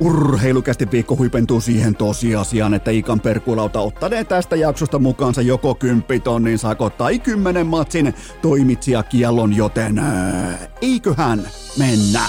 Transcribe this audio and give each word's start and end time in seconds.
Urheilukästi 0.00 0.90
viikko 0.90 1.16
huipentuu 1.16 1.60
siihen 1.60 1.96
tosiasiaan, 1.96 2.74
että 2.74 2.90
Ikan 2.90 3.20
perkulauta 3.20 3.80
ottanee 3.80 4.24
tästä 4.24 4.56
jaksosta 4.56 4.98
mukaansa 4.98 5.42
joko 5.42 5.74
10 5.74 6.22
tonnin 6.22 6.58
sakot 6.58 6.96
tai 6.96 7.18
10 7.18 7.66
matsin 7.66 8.14
toimitsijakiellon, 8.42 9.56
joten 9.56 9.98
ää, 9.98 10.58
eiköhän 10.82 11.42
mennä. 11.78 12.20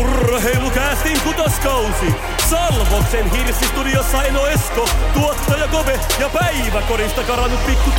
Urheilukästin 0.00 1.20
kutoskausi! 1.24 2.33
Salvoksen 2.54 3.30
hirsistudiossa 3.30 4.22
Eno 4.22 4.46
Esko, 4.46 4.88
tuottaja 5.14 5.68
Kove 5.68 6.00
ja 6.20 6.28
päiväkorista 6.28 7.22
karannut 7.22 7.66
pikku 7.66 7.90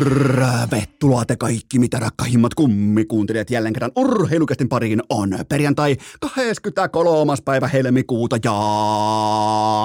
Tervetuloa 0.00 1.24
te 1.24 1.36
kaikki, 1.36 1.78
mitä 1.78 1.98
rakkahimmat 1.98 2.54
kummikuuntelijat 2.54 3.50
jälleen 3.50 3.72
kerran 3.72 3.92
urheilukästin 3.96 4.68
pariin 4.68 5.02
on. 5.08 5.38
Perjantai 5.48 5.96
23. 6.20 7.32
päivä 7.44 7.68
helmikuuta 7.68 8.36
ja 8.44 8.52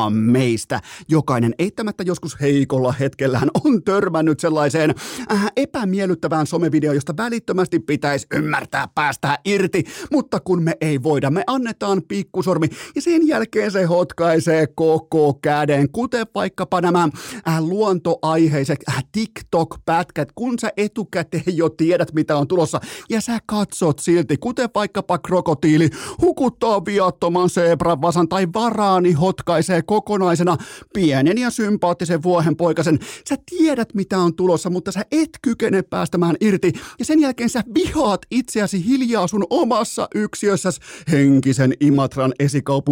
meistä 0.09 0.81
jokainen 1.07 1.55
eittämättä 1.59 2.03
joskus 2.03 2.41
heikolla 2.41 2.91
hetkellään 2.91 3.49
on 3.63 3.83
törmännyt 3.83 4.39
sellaiseen 4.39 4.95
äh, 5.31 5.51
epämiellyttävään 5.55 6.47
somevideoon, 6.47 6.95
josta 6.95 7.17
välittömästi 7.17 7.79
pitäisi 7.79 8.27
ymmärtää 8.33 8.87
päästää 8.95 9.37
irti, 9.45 9.83
mutta 10.11 10.39
kun 10.39 10.63
me 10.63 10.73
ei 10.81 11.03
voida, 11.03 11.29
me 11.29 11.43
annetaan 11.47 12.01
pikkusormi. 12.07 12.67
Ja 12.95 13.01
sen 13.15 13.27
jälkeen 13.27 13.71
se 13.71 13.83
hotkaisee 13.83 14.67
koko 14.67 15.33
käden, 15.33 15.91
kuten 15.91 16.25
vaikkapa 16.35 16.81
nämä 16.81 17.09
äh, 17.47 17.63
luontoaiheiset 17.63 18.79
äh, 18.89 19.03
TikTok-pätkät, 19.11 20.29
kun 20.35 20.59
sä 20.59 20.71
etukäteen 20.77 21.57
jo 21.57 21.69
tiedät, 21.69 22.13
mitä 22.13 22.37
on 22.37 22.47
tulossa, 22.47 22.79
ja 23.09 23.21
sä 23.21 23.39
katsot 23.45 23.99
silti, 23.99 24.37
kuten 24.37 24.69
vaikkapa 24.75 25.17
krokotiili 25.17 25.89
hukuttaa 26.21 26.85
viattoman 26.85 27.49
zebran 27.49 28.01
vasan 28.01 28.27
tai 28.27 28.47
varaani 28.53 29.11
hotkaisee 29.11 29.81
kokonaisena 29.81 30.57
pienen 30.93 31.37
ja 31.37 31.49
sympaattisen 31.49 32.23
vuohenpoikasen. 32.23 32.99
Sä 33.29 33.35
tiedät, 33.49 33.93
mitä 33.93 34.17
on 34.19 34.35
tulossa, 34.35 34.69
mutta 34.69 34.91
sä 34.91 35.05
et 35.11 35.29
kykene 35.41 35.81
päästämään 35.81 36.35
irti, 36.41 36.73
ja 36.99 37.05
sen 37.05 37.19
jälkeen 37.19 37.49
sä 37.49 37.63
vihaat 37.73 38.21
itseäsi 38.31 38.85
hiljaa 38.85 39.27
sun 39.27 39.45
omassa 39.49 40.07
yksiössäsi 40.15 40.81
henkisen 41.11 41.73
Imatran 41.79 42.33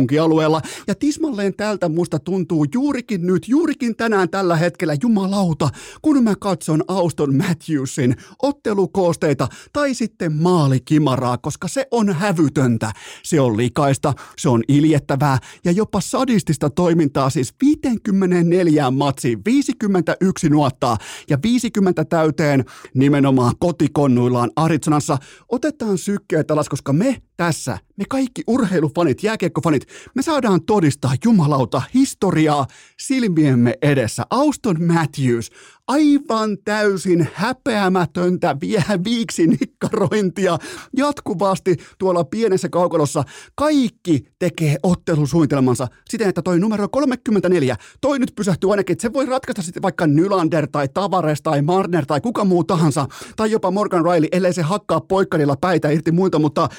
esikaupunkialueella, 0.03 0.61
ja 0.87 0.95
tismalleen 0.95 1.53
tältä 1.53 1.89
musta 1.89 2.19
tuntuu 2.19 2.65
juurikin 2.73 3.27
nyt, 3.27 3.47
juurikin 3.47 3.95
tänään 3.95 4.29
tällä 4.29 4.55
hetkellä, 4.55 4.95
jumalauta, 5.01 5.69
kun 6.01 6.23
mä 6.23 6.33
katson 6.39 6.83
Auston 6.87 7.35
Matthewsin 7.35 8.15
ottelukoosteita 8.41 9.47
tai 9.73 9.93
sitten 9.93 10.33
maalikimaraa, 10.33 11.37
koska 11.37 11.67
se 11.67 11.87
on 11.91 12.13
hävytöntä. 12.13 12.91
Se 13.23 13.41
on 13.41 13.57
likaista, 13.57 14.13
se 14.37 14.49
on 14.49 14.63
iljettävää 14.67 15.37
ja 15.65 15.71
jopa 15.71 16.01
sadistista 16.01 16.69
toimintaa, 16.69 17.29
siis 17.29 17.53
54 17.61 18.91
matsi, 18.91 19.37
51 19.45 20.49
nuottaa 20.49 20.97
ja 21.29 21.37
50 21.43 22.05
täyteen 22.05 22.65
nimenomaan 22.93 23.53
kotikonnuillaan 23.59 24.51
Arizonassa. 24.55 25.17
Otetaan 25.49 25.97
sykkeet 25.97 26.51
alas, 26.51 26.69
koska 26.69 26.93
me 26.93 27.21
tässä, 27.37 27.77
me 27.97 28.05
kaikki 28.09 28.43
urheilufanit, 28.47 29.23
jääkiekkofanit, 29.23 29.87
me 30.15 30.21
saadaan 30.21 30.65
todistaa 30.65 31.13
jumalauta 31.25 31.81
historiaa 31.93 32.67
silmiemme 32.99 33.73
edessä. 33.81 34.23
Auston 34.29 34.83
Matthews, 34.83 35.49
aivan 35.87 36.57
täysin 36.65 37.27
häpeämätöntä 37.33 38.57
vie 38.61 38.83
viiksinikkarointia 39.03 40.57
jatkuvasti 40.97 41.77
tuolla 41.97 42.23
pienessä 42.23 42.69
kaukolossa. 42.69 43.23
Kaikki 43.55 44.23
tekee 44.39 44.77
ottelusuunnitelmansa 44.83 45.87
siten, 46.09 46.29
että 46.29 46.41
toi 46.41 46.59
numero 46.59 46.89
34, 46.89 47.75
toi 48.01 48.19
nyt 48.19 48.31
pysähtyy 48.35 48.71
ainakin, 48.71 48.93
että 48.93 49.01
se 49.01 49.13
voi 49.13 49.25
ratkaista 49.25 49.61
sitten 49.61 49.83
vaikka 49.83 50.07
Nylander 50.07 50.67
tai 50.71 50.87
Tavares 50.93 51.41
tai 51.41 51.61
Marner 51.61 52.05
tai 52.05 52.21
kuka 52.21 52.45
muu 52.45 52.63
tahansa, 52.63 53.07
tai 53.35 53.51
jopa 53.51 53.71
Morgan 53.71 54.05
Riley, 54.05 54.27
ellei 54.31 54.53
se 54.53 54.61
hakkaa 54.61 55.01
poikkarilla 55.01 55.55
päitä 55.61 55.89
irti 55.89 56.11
muilta, 56.11 56.39
mutta 56.39 56.69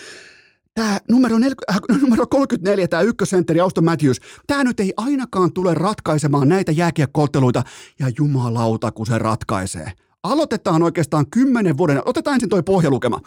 tämä 0.74 0.98
numero, 1.10 1.38
nel, 1.38 1.54
äh, 1.70 1.80
numero 2.02 2.26
34, 2.26 2.88
tämä 2.88 3.02
ykkösentteri 3.02 3.60
Auston 3.60 3.84
Matthews, 3.84 4.20
tämä 4.46 4.64
nyt 4.64 4.80
ei 4.80 4.92
ainakaan 4.96 5.52
tule 5.52 5.74
ratkaisemaan 5.74 6.48
näitä 6.48 6.72
jääkiekkootteluita, 6.72 7.62
ja 7.98 8.10
jumalauta, 8.18 8.92
kun 8.92 9.06
se 9.06 9.18
ratkaisee. 9.18 9.92
Aloitetaan 10.22 10.82
oikeastaan 10.82 11.26
10 11.30 11.78
vuoden, 11.78 12.02
otetaan 12.04 12.34
ensin 12.34 12.48
toi 12.48 12.62
pohjalukema. 12.62 13.20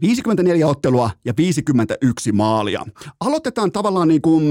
54 0.00 0.68
ottelua 0.68 1.10
ja 1.24 1.34
51 1.36 2.32
maalia. 2.32 2.86
Aloitetaan 3.20 3.72
tavallaan 3.72 4.08
niin 4.08 4.22
kuin 4.22 4.44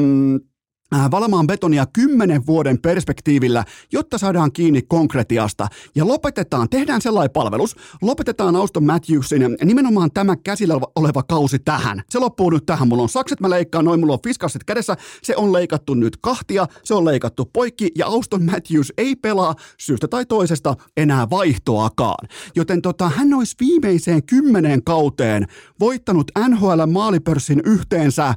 valamaan 1.11 1.47
betonia 1.47 1.85
kymmenen 1.85 2.45
vuoden 2.45 2.81
perspektiivillä, 2.81 3.65
jotta 3.91 4.17
saadaan 4.17 4.51
kiinni 4.51 4.81
konkretiasta. 4.81 5.67
Ja 5.95 6.07
lopetetaan, 6.07 6.69
tehdään 6.69 7.01
sellainen 7.01 7.31
palvelus, 7.31 7.75
lopetetaan 8.01 8.55
Auston 8.55 8.83
Matthewsin 8.83 9.41
nimenomaan 9.63 10.11
tämä 10.13 10.35
käsillä 10.35 10.79
oleva 10.95 11.23
kausi 11.23 11.59
tähän. 11.59 12.03
Se 12.09 12.19
loppuu 12.19 12.49
nyt 12.49 12.65
tähän. 12.65 12.87
Mulla 12.87 13.03
on 13.03 13.09
sakset, 13.09 13.39
mä 13.39 13.49
leikkaan 13.49 13.85
noin, 13.85 13.99
mulla 13.99 14.13
on 14.13 14.19
fiskasset 14.23 14.63
kädessä. 14.63 14.97
Se 15.23 15.35
on 15.35 15.53
leikattu 15.53 15.93
nyt 15.93 16.17
kahtia, 16.21 16.67
se 16.83 16.93
on 16.93 17.05
leikattu 17.05 17.49
poikki 17.53 17.91
ja 17.97 18.05
Auston 18.05 18.43
Matthews 18.43 18.93
ei 18.97 19.15
pelaa 19.15 19.55
syystä 19.79 20.07
tai 20.07 20.25
toisesta 20.25 20.75
enää 20.97 21.29
vaihtoakaan. 21.29 22.27
Joten 22.55 22.81
tota, 22.81 23.09
hän 23.09 23.33
olisi 23.33 23.55
viimeiseen 23.59 24.23
kymmeneen 24.23 24.83
kauteen 24.83 25.47
voittanut 25.79 26.31
NHL 26.49 26.85
maalipörssin 26.91 27.61
yhteensä 27.65 28.35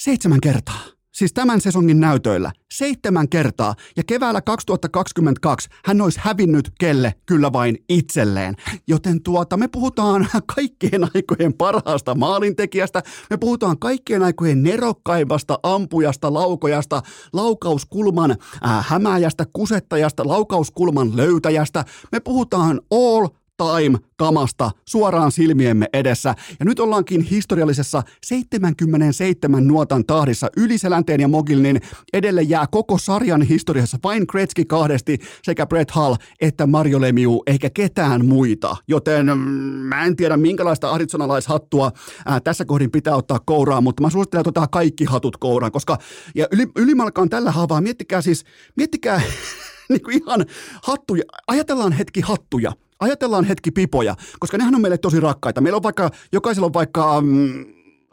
seitsemän 0.00 0.40
kertaa 0.40 0.95
siis 1.16 1.32
tämän 1.32 1.60
sesongin 1.60 2.00
näytöillä. 2.00 2.52
Seitsemän 2.72 3.28
kertaa. 3.28 3.74
Ja 3.96 4.02
keväällä 4.06 4.40
2022 4.40 5.68
hän 5.84 6.00
olisi 6.00 6.20
hävinnyt 6.22 6.70
kelle 6.78 7.14
kyllä 7.26 7.52
vain 7.52 7.78
itselleen. 7.88 8.54
Joten 8.86 9.22
tuota, 9.22 9.56
me 9.56 9.68
puhutaan 9.68 10.28
kaikkien 10.56 11.04
aikojen 11.14 11.54
parhaasta 11.54 12.14
maalintekijästä, 12.14 13.02
me 13.30 13.36
puhutaan 13.36 13.78
kaikkien 13.78 14.22
aikojen 14.22 14.62
nerokkaimmasta 14.62 15.58
ampujasta, 15.62 16.34
laukojasta, 16.34 17.02
laukauskulman 17.32 18.30
äh, 18.30 18.86
hämäjästä, 18.88 19.44
kusettajasta, 19.52 20.28
laukauskulman 20.28 21.16
löytäjästä, 21.16 21.84
me 22.12 22.20
puhutaan 22.20 22.80
all 22.90 23.28
time-kamasta 23.56 24.70
suoraan 24.84 25.32
silmiemme 25.32 25.86
edessä. 25.92 26.34
Ja 26.58 26.64
nyt 26.64 26.80
ollaankin 26.80 27.20
historiallisessa 27.22 28.02
77 28.24 29.66
nuotan 29.66 30.06
tahdissa. 30.06 30.48
Yli 30.56 30.78
Selänteen 30.78 31.20
ja 31.20 31.28
Mogilnin 31.28 31.80
edelle 32.12 32.42
jää 32.42 32.66
koko 32.70 32.98
sarjan 32.98 33.42
historiassa 33.42 33.98
vain 34.04 34.24
Gretzky 34.28 34.64
kahdesti 34.64 35.18
sekä 35.42 35.66
Brett 35.66 35.90
Hall 35.90 36.14
että 36.40 36.66
Mario 36.66 37.00
Lemieux 37.00 37.42
eikä 37.46 37.70
ketään 37.70 38.26
muita. 38.26 38.76
Joten 38.88 39.26
mm, 39.26 39.40
mä 39.88 40.04
en 40.04 40.16
tiedä 40.16 40.36
minkälaista 40.36 40.90
arizonalaishattua 40.90 41.92
ää, 42.26 42.40
tässä 42.40 42.64
kohdin 42.64 42.90
pitää 42.90 43.16
ottaa 43.16 43.38
kouraan, 43.46 43.84
mutta 43.84 44.02
mä 44.02 44.10
suosittelen 44.10 44.40
että 44.40 44.48
ottaa 44.48 44.66
kaikki 44.66 45.04
hatut 45.04 45.36
kouraan, 45.36 45.72
koska 45.72 45.98
ja 46.34 46.46
yli, 46.52 46.66
ylimalkaan 46.76 47.28
tällä 47.28 47.50
haavaa, 47.50 47.80
miettikää 47.80 48.20
siis, 48.20 48.44
miettikää 48.76 49.20
niin 49.90 50.02
kuin 50.02 50.22
ihan 50.22 50.46
hattuja, 50.82 51.22
ajatellaan 51.46 51.92
hetki 51.92 52.20
hattuja– 52.20 52.72
ajatellaan 53.00 53.44
hetki 53.44 53.70
pipoja, 53.70 54.16
koska 54.38 54.58
nehän 54.58 54.74
on 54.74 54.80
meille 54.80 54.98
tosi 54.98 55.20
rakkaita. 55.20 55.60
Meillä 55.60 55.76
on 55.76 55.82
vaikka, 55.82 56.10
jokaisella 56.32 56.66
on 56.66 56.74
vaikka, 56.74 57.20
mm, 57.20 57.64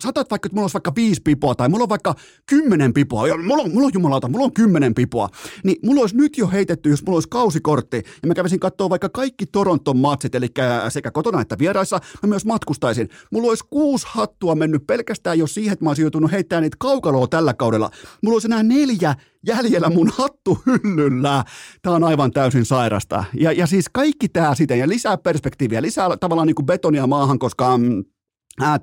saatat 0.03 0.31
vaikka, 0.31 0.47
että 0.47 0.55
mulla 0.55 0.63
olisi 0.63 0.73
vaikka 0.73 0.95
viisi 0.95 1.21
pipoa 1.21 1.55
tai 1.55 1.69
mulla 1.69 1.83
on 1.83 1.89
vaikka 1.89 2.15
kymmenen 2.45 2.93
pipoa, 2.93 3.27
ja 3.27 3.37
mulla 3.37 3.63
on, 3.63 3.71
mulla 3.73 3.85
on 3.85 3.91
jumalauta, 3.93 4.27
mulla 4.27 4.45
on 4.45 4.53
kymmenen 4.53 4.95
pipoa, 4.95 5.29
niin 5.63 5.77
mulla 5.85 6.01
olisi 6.01 6.17
nyt 6.17 6.37
jo 6.37 6.47
heitetty, 6.47 6.89
jos 6.89 7.05
mulla 7.05 7.17
olisi 7.17 7.29
kausikortti, 7.29 7.97
ja 7.97 8.27
mä 8.27 8.33
kävisin 8.33 8.59
katsoa 8.59 8.89
vaikka 8.89 9.09
kaikki 9.09 9.45
Toronton 9.45 9.97
matsit, 9.97 10.35
eli 10.35 10.47
sekä 10.89 11.11
kotona 11.11 11.41
että 11.41 11.57
vieraissa, 11.57 11.99
mä 12.23 12.29
myös 12.29 12.45
matkustaisin. 12.45 13.09
Mulla 13.31 13.49
olisi 13.49 13.63
kuusi 13.69 14.05
hattua 14.09 14.55
mennyt 14.55 14.87
pelkästään 14.87 15.39
jo 15.39 15.47
siihen, 15.47 15.73
että 15.73 15.85
mä 15.85 15.89
olisin 15.89 16.03
joutunut 16.03 16.31
heittämään 16.31 16.63
niitä 16.63 16.77
kaukaloa 16.79 17.27
tällä 17.27 17.53
kaudella. 17.53 17.89
Mulla 18.21 18.35
olisi 18.35 18.47
enää 18.47 18.63
neljä 18.63 19.15
jäljellä 19.47 19.89
mun 19.89 20.11
hattu 20.13 20.57
hyllyllä. 20.65 21.43
Tämä 21.81 21.95
on 21.95 22.03
aivan 22.03 22.31
täysin 22.31 22.65
sairasta. 22.65 23.23
Ja, 23.39 23.51
ja 23.51 23.67
siis 23.67 23.85
kaikki 23.93 24.29
tämä 24.29 24.55
siten, 24.55 24.79
ja 24.79 24.87
lisää 24.87 25.17
perspektiiviä, 25.17 25.81
lisää 25.81 26.17
tavallaan 26.17 26.47
niin 26.47 26.55
kuin 26.55 26.65
betonia 26.65 27.07
maahan, 27.07 27.39
koska 27.39 27.77
mm, 27.77 28.03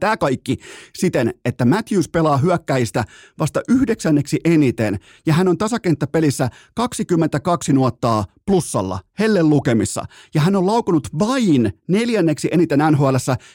Tämä 0.00 0.16
kaikki 0.16 0.56
siten, 0.98 1.34
että 1.44 1.64
Matthews 1.64 2.08
pelaa 2.08 2.36
hyökkäistä 2.36 3.04
vasta 3.38 3.60
yhdeksänneksi 3.68 4.40
eniten 4.44 4.98
ja 5.26 5.34
hän 5.34 5.48
on 5.48 5.58
tasakenttäpelissä 5.58 6.48
22 6.74 7.72
nuottaa 7.72 8.24
plussalla, 8.46 8.98
helle 9.18 9.42
lukemissa. 9.42 10.04
Ja 10.34 10.40
hän 10.40 10.56
on 10.56 10.66
laukunut 10.66 11.08
vain 11.18 11.72
neljänneksi 11.88 12.48
eniten 12.52 12.78
nhl 12.90 13.04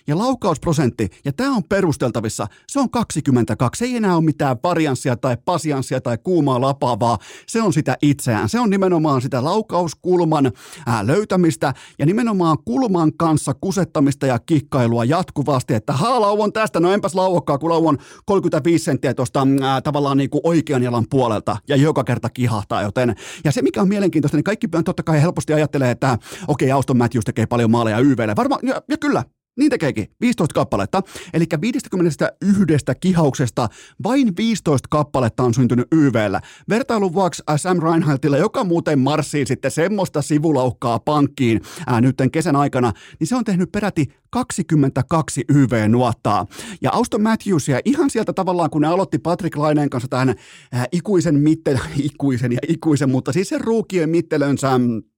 ja 0.08 0.18
laukausprosentti, 0.18 1.10
ja 1.26 1.34
tämä 1.34 1.56
on 1.56 1.64
perusteltavissa, 1.64 2.48
se 2.68 2.80
on 2.80 2.90
22. 2.90 3.80
Se 3.80 3.86
ei 3.86 3.96
enää 3.96 4.16
ole 4.16 4.24
mitään 4.24 4.58
varianssia 4.64 5.16
tai 5.16 5.38
pasianssia 5.46 6.02
tai 6.02 6.18
kuumaa 6.18 6.62
lapaavaa, 6.62 7.18
se 7.48 7.62
on 7.62 7.74
sitä 7.74 7.98
itseään. 8.02 8.50
Se 8.50 8.60
on 8.60 8.70
nimenomaan 8.70 9.22
sitä 9.22 9.44
laukauskulman 9.44 10.52
ää, 10.86 11.08
löytämistä 11.08 11.74
ja 12.00 12.06
nimenomaan 12.06 12.58
kulman 12.66 13.12
kanssa 13.18 13.54
kusettamista 13.54 14.28
ja 14.28 14.40
kikkailua 14.40 15.06
jatkuvasti, 15.06 15.74
että 15.74 15.94
haa 15.94 16.22
lauon 16.22 16.54
tästä, 16.54 16.80
no 16.80 16.92
enpäs 16.92 17.16
lauokkaa, 17.16 17.58
kun 17.58 17.70
lauon 17.70 17.98
35 18.26 18.86
senttiä 18.86 19.14
tuosta 19.14 19.48
tavallaan 19.84 20.18
niin 20.18 20.30
kuin 20.30 20.42
oikean 20.44 20.84
jalan 20.84 21.06
puolelta 21.10 21.58
ja 21.68 21.76
joka 21.76 22.04
kerta 22.04 22.30
kihahtaa, 22.30 22.82
joten 22.82 23.16
ja 23.44 23.52
se 23.52 23.62
mikä 23.62 23.82
on 23.82 23.88
mielenkiintoista, 23.88 24.38
niin 24.38 24.44
kaikki 24.44 24.68
totta 24.84 25.04
kai 25.04 25.22
helposti 25.22 25.54
ajattelee, 25.54 25.92
että 25.92 26.18
okei, 26.48 26.68
okay, 26.68 26.72
Auston 26.72 26.98
Matthews 26.98 27.26
tekee 27.26 27.46
paljon 27.46 27.72
maaleja 27.72 28.00
YVlle. 28.00 28.36
Varmaan, 28.36 28.60
ja, 28.64 28.82
ja 28.90 28.98
kyllä, 28.98 29.24
niin 29.58 29.70
tekeekin, 29.70 30.08
15 30.22 30.54
kappaletta. 30.54 31.02
Eli 31.34 31.46
51 31.62 32.92
kihauksesta 33.00 33.68
vain 34.04 34.38
15 34.38 34.88
kappaletta 34.92 35.44
on 35.44 35.54
syntynyt 35.54 35.88
YVllä. 35.92 36.42
Vertailun 36.70 37.14
vuoksi 37.14 37.44
Sam 37.56 37.80
Reinhardtilla, 37.84 38.38
joka 38.38 38.64
muuten 38.64 39.00
marssii 39.00 39.46
sitten 39.46 39.72
semmoista 39.72 40.22
sivulaukkaa 40.22 41.00
pankkiin 41.00 41.62
ää, 41.88 42.02
nytten 42.02 42.32
kesän 42.32 42.56
aikana, 42.56 42.94
niin 43.20 43.28
se 43.28 43.36
on 43.36 43.44
tehnyt 43.44 43.72
peräti 43.72 44.06
22 44.30 45.44
YV-nuottaa. 45.50 46.46
Ja 46.82 46.90
Auston 46.94 47.22
Matthewsia 47.22 47.80
ihan 47.86 48.10
sieltä 48.10 48.34
tavallaan, 48.34 48.70
kun 48.70 48.82
ne 48.82 48.88
aloitti 48.88 49.20
Patrick 49.20 49.58
Laineen 49.58 49.90
kanssa 49.90 50.08
tähän 50.08 50.36
ää, 50.72 50.86
ikuisen 50.92 51.40
mittelön, 51.40 51.82
ikuisen 52.14 52.52
ja 52.52 52.60
ikuisen, 52.68 53.10
mutta 53.10 53.34
siis 53.34 53.50
sen 53.50 53.62
ruukien 53.62 54.10
mittelönsä 54.10 54.70
Äh, 54.76 55.15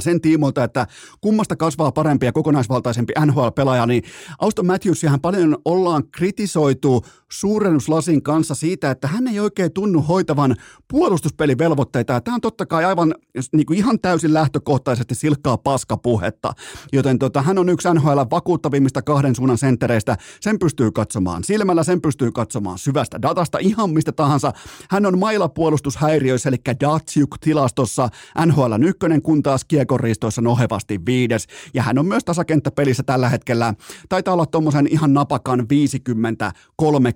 sen 0.00 0.20
tiimolta, 0.20 0.64
että 0.64 0.86
kummasta 1.20 1.56
kasvaa 1.56 1.92
parempi 1.92 2.26
ja 2.26 2.32
kokonaisvaltaisempi 2.32 3.12
NHL-pelaaja, 3.26 3.86
niin 3.86 4.02
Auston 4.38 4.66
Matthewsiahan 4.66 5.20
paljon 5.20 5.58
ollaan 5.64 6.02
kritisoitu 6.10 7.04
suurennuslasin 7.32 8.22
kanssa 8.22 8.54
siitä, 8.54 8.90
että 8.90 9.08
hän 9.08 9.28
ei 9.28 9.40
oikein 9.40 9.72
tunnu 9.72 10.02
hoitavan 10.02 10.56
puolustuspelivelvoitteita. 10.88 12.20
Tämä 12.20 12.34
on 12.34 12.40
totta 12.40 12.66
kai 12.66 12.84
aivan 12.84 13.14
niin 13.52 13.66
kuin 13.66 13.78
ihan 13.78 14.00
täysin 14.00 14.34
lähtökohtaisesti 14.34 15.14
silkkaa 15.14 15.56
paskapuhetta, 15.56 16.52
joten 16.92 17.18
tota, 17.18 17.42
hän 17.42 17.58
on 17.58 17.68
yksi 17.68 17.88
NHL 17.94 18.20
vakuuttavimmista 18.30 19.02
kahden 19.02 19.34
suunnan 19.34 19.58
senttereistä. 19.58 20.16
Sen 20.40 20.58
pystyy 20.58 20.90
katsomaan 20.90 21.44
silmällä, 21.44 21.84
sen 21.84 22.00
pystyy 22.00 22.32
katsomaan 22.32 22.78
syvästä 22.78 23.22
datasta, 23.22 23.58
ihan 23.58 23.90
mistä 23.90 24.12
tahansa. 24.12 24.52
Hän 24.90 25.06
on 25.06 25.18
mailapuolustushäiriöissä, 25.18 26.48
eli 26.48 26.56
Datsuk-tilastossa 26.84 28.08
NHL 28.46 28.82
ykkönen, 28.86 29.22
kun 29.22 29.42
taas 29.42 29.64
kiekonriistoissa 29.64 30.42
nohevasti 30.42 31.00
viides. 31.06 31.46
Ja 31.74 31.82
hän 31.82 31.98
on 31.98 32.06
myös 32.06 32.24
tasakenttäpelissä 32.24 33.02
tällä 33.02 33.28
hetkellä. 33.28 33.74
Taitaa 34.08 34.34
olla 34.34 34.46
tuommoisen 34.46 34.86
ihan 34.90 35.14
napakan 35.14 35.66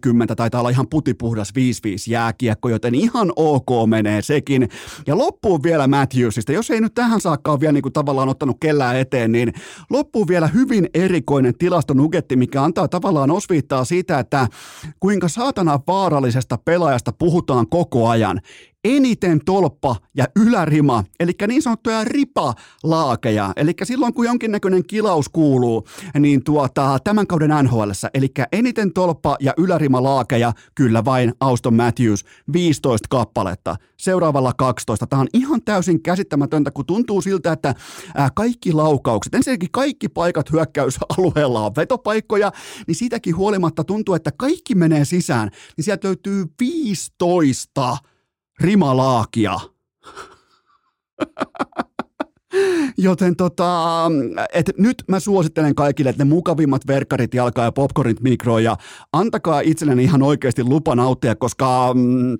50-30, 0.06 0.34
taitaa 0.36 0.60
olla 0.60 0.70
ihan 0.70 0.88
putipuhdas 0.88 1.52
5-5 1.58 2.10
jääkiekko, 2.10 2.68
joten 2.68 2.94
ihan 2.94 3.32
ok 3.36 3.68
menee 3.86 4.22
sekin. 4.22 4.68
Ja 5.06 5.18
loppuun 5.18 5.62
vielä 5.62 5.86
Matthewsista, 5.86 6.52
jos 6.52 6.70
ei 6.70 6.80
nyt 6.80 6.94
tähän 6.94 7.20
saakka 7.20 7.52
ole 7.52 7.60
vielä 7.60 7.72
niin 7.72 7.82
kuin 7.82 7.92
tavallaan 7.92 8.28
ottanut 8.28 8.56
kellään 8.60 8.96
eteen, 8.96 9.32
niin 9.32 9.52
loppuun 9.90 10.28
vielä 10.28 10.46
hyvin 10.46 10.88
erikoinen 10.94 11.58
tilastonugetti, 11.58 12.36
mikä 12.36 12.62
antaa 12.62 12.88
tavallaan 12.88 13.30
osviittaa 13.30 13.84
siitä, 13.84 14.18
että 14.18 14.48
kuinka 15.00 15.28
saatana 15.28 15.80
vaarallisesta 15.86 16.58
pelaajasta 16.64 17.12
puhutaan 17.12 17.68
koko 17.68 18.08
ajan 18.08 18.40
eniten 18.84 19.40
tolppa 19.44 19.96
ja 20.16 20.26
ylärima, 20.36 21.04
eli 21.20 21.32
niin 21.48 21.62
sanottuja 21.62 22.04
ripalaakeja. 22.04 23.52
Eli 23.56 23.72
silloin 23.82 24.14
kun 24.14 24.24
jonkinnäköinen 24.24 24.86
kilaus 24.86 25.28
kuuluu, 25.28 25.86
niin 26.18 26.44
tuota, 26.44 26.98
tämän 27.04 27.26
kauden 27.26 27.50
NHL, 27.62 27.90
eli 28.14 28.28
eniten 28.52 28.92
tolppa 28.92 29.36
ja 29.40 29.52
ylärimalaakeja, 29.56 30.52
kyllä 30.74 31.04
vain 31.04 31.32
Auston 31.40 31.74
Matthews, 31.74 32.24
15 32.52 33.06
kappaletta. 33.10 33.76
Seuraavalla 33.96 34.52
12. 34.52 35.06
Tämä 35.06 35.22
on 35.22 35.28
ihan 35.34 35.62
täysin 35.64 36.02
käsittämätöntä, 36.02 36.70
kun 36.70 36.86
tuntuu 36.86 37.22
siltä, 37.22 37.52
että 37.52 37.74
kaikki 38.34 38.72
laukaukset, 38.72 39.34
ensinnäkin 39.34 39.68
kaikki 39.72 40.08
paikat 40.08 40.52
hyökkäysalueella 40.52 41.66
on 41.66 41.72
vetopaikkoja, 41.76 42.52
niin 42.86 42.94
siitäkin 42.94 43.36
huolimatta 43.36 43.84
tuntuu, 43.84 44.14
että 44.14 44.30
kaikki 44.36 44.74
menee 44.74 45.04
sisään, 45.04 45.50
niin 45.76 45.84
sieltä 45.84 46.08
löytyy 46.08 46.44
15 46.60 47.96
rimalaakia. 48.60 49.60
Joten 52.96 53.36
tota, 53.36 54.02
et 54.52 54.70
nyt 54.78 55.04
mä 55.08 55.20
suosittelen 55.20 55.74
kaikille, 55.74 56.10
että 56.10 56.24
ne 56.24 56.28
mukavimmat 56.28 56.86
verkkarit 56.86 57.34
jalkaa 57.34 57.64
ja 57.64 57.72
popcornit 57.72 58.20
mikroon 58.20 58.64
ja 58.64 58.76
antakaa 59.12 59.60
itselleni 59.60 60.04
ihan 60.04 60.22
oikeasti 60.22 60.64
lupa 60.64 60.94
nauttia, 60.94 61.36
koska 61.36 61.94
mm, 61.94 62.38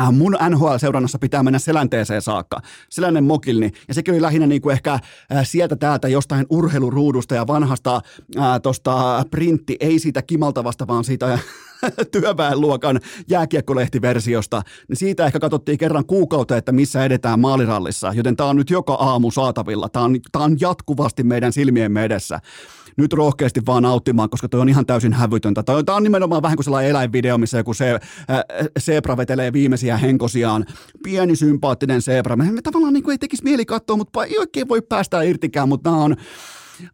Äh, 0.00 0.12
mun 0.12 0.36
NHL-seurannassa 0.50 1.18
pitää 1.18 1.42
mennä 1.42 1.58
selänteeseen 1.58 2.22
saakka, 2.22 2.60
selännen 2.90 3.24
mokilni, 3.24 3.72
ja 3.88 3.94
sekin 3.94 4.14
oli 4.14 4.22
lähinnä 4.22 4.46
niin 4.46 4.62
kuin 4.62 4.72
ehkä 4.72 4.92
äh, 4.92 5.00
sieltä 5.42 5.76
täältä 5.76 6.08
jostain 6.08 6.46
urheiluruudusta 6.50 7.34
ja 7.34 7.46
vanhasta 7.46 8.00
ää, 8.36 8.60
tosta 8.60 9.24
printti, 9.30 9.76
ei 9.80 9.98
siitä 9.98 10.22
kimaltavasta, 10.22 10.86
vaan 10.86 11.04
siitä 11.04 11.38
työväenluokan 12.12 13.00
jääkiekkolehtiversiosta, 13.28 14.62
niin 14.88 14.96
siitä 14.96 15.26
ehkä 15.26 15.40
katsottiin 15.40 15.78
kerran 15.78 16.06
kuukautta, 16.06 16.56
että 16.56 16.72
missä 16.72 17.04
edetään 17.04 17.40
maalirallissa, 17.40 18.12
joten 18.12 18.36
tämä 18.36 18.48
on 18.48 18.56
nyt 18.56 18.70
joka 18.70 18.94
aamu 18.94 19.30
saatavilla, 19.30 19.88
tämä 19.88 20.04
on, 20.04 20.16
tämä 20.32 20.44
on 20.44 20.56
jatkuvasti 20.60 21.22
meidän 21.22 21.52
silmien 21.52 21.96
edessä 21.96 22.40
nyt 22.96 23.12
rohkeasti 23.12 23.60
vaan 23.66 23.82
nauttimaan, 23.82 24.30
koska 24.30 24.48
toi 24.48 24.60
on 24.60 24.68
ihan 24.68 24.86
täysin 24.86 25.12
hävytöntä. 25.12 25.62
Toi, 25.62 25.84
tämä 25.84 25.96
on 25.96 26.02
nimenomaan 26.02 26.42
vähän 26.42 26.56
kuin 26.56 26.64
sellainen 26.64 26.90
eläinvideo, 26.90 27.38
missä 27.38 27.58
joku 27.58 27.74
se, 27.74 27.94
äh, 27.94 28.00
zebra 28.80 29.16
vetelee 29.16 29.52
viimeisiä 29.52 29.96
henkosiaan. 29.96 30.66
Pieni 31.02 31.36
sympaattinen 31.36 32.02
zebra. 32.02 32.36
Me 32.36 32.62
tavallaan 32.62 32.92
niin 32.92 33.02
kuin 33.02 33.12
ei 33.12 33.18
tekisi 33.18 33.44
mieli 33.44 33.66
katsoa, 33.66 33.96
mutta 33.96 34.24
ei 34.24 34.38
oikein 34.38 34.68
voi 34.68 34.82
päästä 34.82 35.22
irtikään, 35.22 35.68
mutta 35.68 35.90
nämä 35.90 36.04
on 36.04 36.16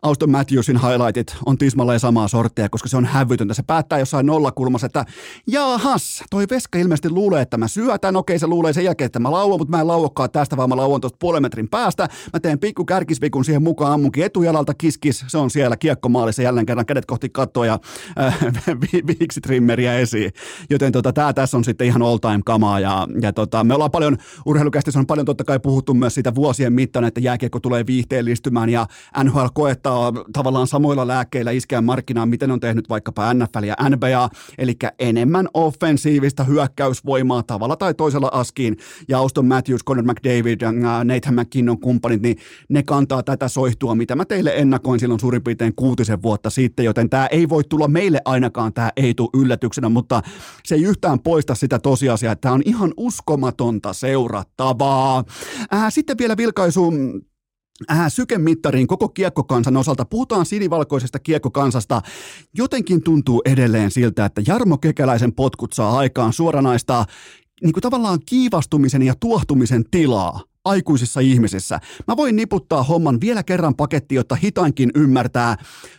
Auston 0.02 0.31
Matthewsin 0.31 0.81
highlightit 0.81 1.37
on 1.46 1.58
tismalleen 1.58 2.00
samaa 2.00 2.29
sorttia, 2.29 2.69
koska 2.69 2.88
se 2.88 2.96
on 2.96 3.05
hävytöntä. 3.05 3.55
Se 3.55 3.62
päättää 3.62 3.99
jossain 3.99 4.26
nollakulmassa, 4.26 4.87
että 4.87 5.05
jaahas, 5.46 6.23
toi 6.31 6.46
veska 6.50 6.79
ilmeisesti 6.79 7.11
luulee, 7.11 7.43
että 7.43 7.56
mä 7.56 7.69
syötän. 7.69 8.17
Okei, 8.17 8.38
se 8.38 8.46
luulee 8.46 8.73
sen 8.73 8.84
jälkeen, 8.84 9.06
että 9.06 9.19
mä 9.19 9.31
lauon, 9.31 9.61
mutta 9.61 9.76
mä 9.76 9.81
en 9.81 9.87
lauokkaan 9.87 10.31
tästä, 10.31 10.56
vaan 10.56 10.69
mä 10.69 10.76
lauon 10.76 11.00
tuosta 11.00 11.17
puolen 11.20 11.43
metrin 11.43 11.69
päästä. 11.69 12.08
Mä 12.32 12.40
teen 12.40 12.58
pikku 12.58 12.84
kärkisvikun 12.84 13.44
siihen 13.44 13.62
mukaan, 13.62 13.93
ammunkin 13.93 14.25
etujalalta 14.25 14.75
kiskis. 14.75 15.25
Se 15.26 15.38
on 15.38 15.50
siellä 15.50 15.76
kiekkomaalissa 15.76 16.43
jälleen 16.43 16.67
kerran 16.67 16.87
kädet 16.87 17.06
kohti 17.06 17.28
kattoa 17.28 17.67
ja 17.67 17.78
äh, 18.20 18.38
viiksitrimmeriä 19.19 19.99
esiin. 19.99 20.32
Joten 20.70 20.93
tota, 20.93 21.12
tää 21.12 21.32
tässä 21.32 21.56
on 21.56 21.64
sitten 21.64 21.87
ihan 21.87 22.02
all 22.02 22.19
time 22.19 22.40
kamaa. 22.44 22.81
Ja, 22.81 23.08
ja 23.23 23.32
tota, 23.32 23.64
me 23.64 23.75
ollaan 23.75 23.90
paljon, 23.90 24.19
urheilukästissä 24.46 25.00
on 25.00 25.06
paljon 25.06 25.26
totta 25.26 25.44
kai 25.44 25.61
puhuttu 25.61 25.94
myös 25.94 26.14
siitä 26.14 26.35
vuosien 26.35 26.73
mittaan, 26.73 27.05
että 27.05 27.21
jääkiekko 27.21 27.61
tulee 27.61 27.87
viihteellistymään 27.87 28.68
ja 28.68 28.87
NHL 29.25 29.47
koe 29.54 29.72
koettaa 29.73 30.12
tavallaan 30.33 30.67
samoilla 30.67 31.07
lääkkeillä 31.07 31.50
iskeä 31.50 31.81
markkinaan, 31.81 32.29
miten 32.29 32.50
on 32.50 32.61
tehnyt 32.61 32.88
vaikkapa 32.88 33.35
NFL 33.35 33.62
ja 33.62 33.76
NBA, 33.91 34.29
eli 34.59 34.76
enemmän 34.99 35.49
offensiivista 35.55 36.45
hyökkäysvoimaa 36.45 37.43
tavalla 37.43 37.76
tai 37.76 37.95
toisella 37.95 38.29
askiin, 38.33 38.76
ja 39.09 39.19
Auston 39.19 39.47
Matthews, 39.47 39.85
Conor 39.85 40.05
McDavid, 40.05 40.61
Nathan 41.05 41.35
McKinnon 41.35 41.81
kumppanit, 41.81 42.23
niin 42.23 42.37
ne 42.69 42.83
kantaa 42.83 43.23
tätä 43.23 43.49
soihtua, 43.49 43.95
mitä 43.95 44.17
mä 44.17 44.25
teille 44.25 44.52
ennakoin 44.57 45.00
silloin 45.00 45.21
suurin 45.21 45.43
piirtein 45.43 45.75
kuutisen 45.76 46.23
vuotta 46.23 46.50
sitten, 46.50 46.85
joten 46.85 47.11
tämä 47.11 47.26
ei 47.26 47.49
voi 47.49 47.64
tulla 47.64 47.88
meille 47.88 48.21
ainakaan, 48.25 48.73
tämä 48.73 48.91
ei 48.97 49.14
tule 49.14 49.31
yllätyksenä, 49.35 49.88
mutta 49.88 50.23
se 50.64 50.75
ei 50.75 50.83
yhtään 50.83 51.21
poista 51.21 51.55
sitä 51.55 51.79
tosiasiaa, 51.79 52.33
että 52.33 52.41
tämä 52.41 52.55
on 52.55 52.62
ihan 52.64 52.95
uskomatonta 52.97 53.93
seurattavaa. 53.93 55.25
Äh, 55.75 55.87
sitten 55.88 56.19
vielä 56.19 56.37
vilkaisu 56.37 56.93
äh, 57.91 58.05
sykemittariin 58.09 58.87
koko 58.87 59.09
kiekkokansan 59.09 59.77
osalta. 59.77 60.05
Puhutaan 60.05 60.47
sinivalkoisesta 60.47 61.19
kiekkokansasta. 61.19 62.03
Jotenkin 62.55 63.03
tuntuu 63.03 63.43
edelleen 63.45 63.91
siltä, 63.91 64.25
että 64.25 64.43
Jarmo 64.47 64.79
Kekäläisen 64.79 65.33
potkut 65.33 65.73
saa 65.73 65.99
aikaan 65.99 66.33
suoranaista 66.33 67.05
niin 67.62 67.73
kuin 67.73 67.83
tavallaan 67.83 68.19
kiivastumisen 68.27 69.03
ja 69.03 69.15
tuohtumisen 69.21 69.85
tilaa 69.91 70.41
aikuisissa 70.65 71.21
ihmisissä. 71.21 71.81
Mä 72.09 72.17
voin 72.17 72.37
niputtaa 72.37 72.83
homman 72.83 73.21
vielä 73.21 73.43
kerran 73.43 73.75
paketti, 73.75 74.15
jotta 74.15 74.35
hitainkin 74.35 74.91
ymmärtää. 74.95 75.57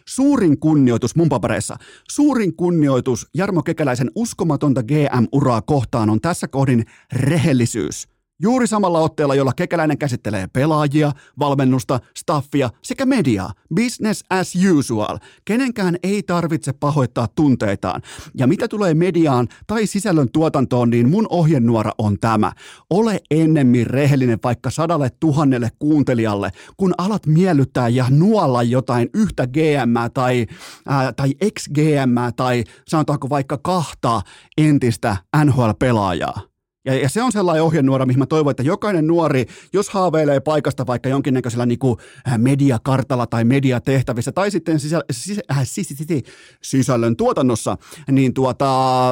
Suurin 0.08 0.60
kunnioitus 0.60 1.16
mun 1.16 1.30
papereissa, 1.30 1.76
suurin 2.10 2.56
kunnioitus 2.56 3.28
Jarmo 3.34 3.64
Kekäläisen 3.64 4.12
uskomatonta 4.16 4.84
GM-uraa 4.84 5.62
kohtaan 5.62 6.10
on 6.10 6.22
tässä 6.22 6.48
kohdin 6.48 6.86
rehellisyys 7.14 8.13
Juuri 8.42 8.68
samalla 8.68 9.00
otteella, 9.00 9.36
jolla 9.36 9.52
kekäläinen 9.56 9.98
käsittelee 9.98 10.48
pelaajia, 10.54 11.12
valmennusta, 11.40 12.00
staffia 12.18 12.70
sekä 12.82 13.06
mediaa. 13.06 13.54
Business 13.76 14.24
as 14.30 14.54
usual. 14.78 15.20
Kenenkään 15.46 15.96
ei 16.04 16.24
tarvitse 16.24 16.74
pahoittaa 16.74 17.28
tunteitaan. 17.36 18.02
Ja 18.38 18.48
mitä 18.48 18.68
tulee 18.68 18.94
mediaan 18.94 19.48
tai 19.68 19.88
sisällön 19.88 20.32
tuotantoon, 20.32 20.90
niin 20.90 21.10
mun 21.10 21.28
ohjenuora 21.30 21.92
on 21.98 22.20
tämä. 22.20 22.52
Ole 22.90 23.20
ennemmin 23.32 23.88
rehellinen 23.88 24.40
vaikka 24.44 24.70
sadalle 24.70 25.10
tuhannelle 25.20 25.70
kuuntelijalle, 25.80 26.52
kun 26.78 26.94
alat 26.98 27.26
miellyttää 27.26 27.88
ja 27.88 28.06
nuolla 28.10 28.64
jotain 28.64 29.10
yhtä 29.14 29.48
GM 29.48 30.12
tai, 30.14 30.46
ää, 30.88 31.14
tai 31.14 31.34
ex-GM 31.42 32.34
tai 32.36 32.64
sanotaanko 32.88 33.30
vaikka 33.30 33.58
kahta 33.58 34.22
entistä 34.58 35.18
NHL-pelaajaa. 35.46 36.53
Ja, 36.86 36.96
ja 36.96 37.10
se 37.10 37.24
on 37.24 37.32
sellainen 37.32 37.64
ohjenuora, 37.64 38.06
mihin 38.06 38.20
mä 38.20 38.26
toivon, 38.26 38.52
että 38.52 38.64
jokainen 38.64 39.08
nuori, 39.08 39.46
jos 39.74 39.90
haaveilee 39.90 40.40
paikasta 40.40 40.88
vaikka 40.88 41.10
jonkinnäköisellä 41.10 41.66
niin 41.66 41.80
kuin 41.80 41.98
äh, 42.28 42.38
mediakartalla 42.38 43.28
tai 43.28 43.44
mediatehtävissä 43.44 44.32
tai 44.32 44.52
sitten 44.52 44.80
sisä, 44.80 45.02
sisä, 45.12 45.42
äh, 45.52 45.60
sis, 45.64 45.88
sis, 45.88 45.98
sis, 45.98 46.24
sisällön 46.64 47.16
tuotannossa, 47.16 47.78
niin 48.12 48.34
tuota, 48.34 49.12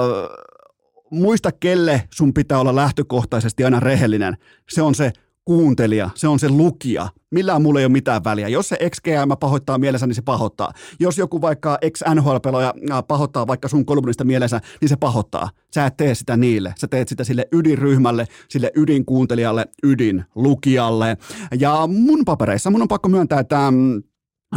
muista 1.11 1.51
kelle 1.51 2.07
sun 2.13 2.33
pitää 2.33 2.59
olla 2.59 2.75
lähtökohtaisesti 2.75 3.63
aina 3.63 3.79
rehellinen. 3.79 4.37
Se 4.69 4.81
on 4.81 4.95
se 4.95 5.11
kuuntelija, 5.45 6.09
se 6.15 6.27
on 6.27 6.39
se 6.39 6.49
lukija. 6.49 7.09
Millään 7.31 7.61
mulla 7.61 7.79
ei 7.79 7.85
ole 7.85 7.91
mitään 7.91 8.23
väliä. 8.23 8.47
Jos 8.47 8.69
se 8.69 8.77
XGM 8.89 9.37
pahoittaa 9.39 9.77
mielensä, 9.77 10.07
niin 10.07 10.15
se 10.15 10.21
pahoittaa. 10.21 10.73
Jos 10.99 11.17
joku 11.17 11.41
vaikka 11.41 11.77
ex-NHL-pelaaja 11.81 12.73
pahoittaa 13.07 13.47
vaikka 13.47 13.67
sun 13.67 13.85
kolumnista 13.85 14.23
mielensä, 14.23 14.61
niin 14.81 14.89
se 14.89 14.95
pahoittaa. 14.95 15.49
Sä 15.73 15.85
et 15.85 15.97
tee 15.97 16.15
sitä 16.15 16.37
niille. 16.37 16.73
Sä 16.77 16.87
teet 16.87 17.07
sitä 17.07 17.23
sille 17.23 17.47
ydinryhmälle, 17.51 18.27
sille 18.49 18.71
ydinkuuntelijalle, 18.75 19.65
ydinlukijalle. 19.83 21.17
Ja 21.59 21.87
mun 21.87 22.25
papereissa 22.25 22.69
mun 22.69 22.81
on 22.81 22.87
pakko 22.87 23.09
myöntää, 23.09 23.39
että 23.39 23.71
mm, 23.71 24.03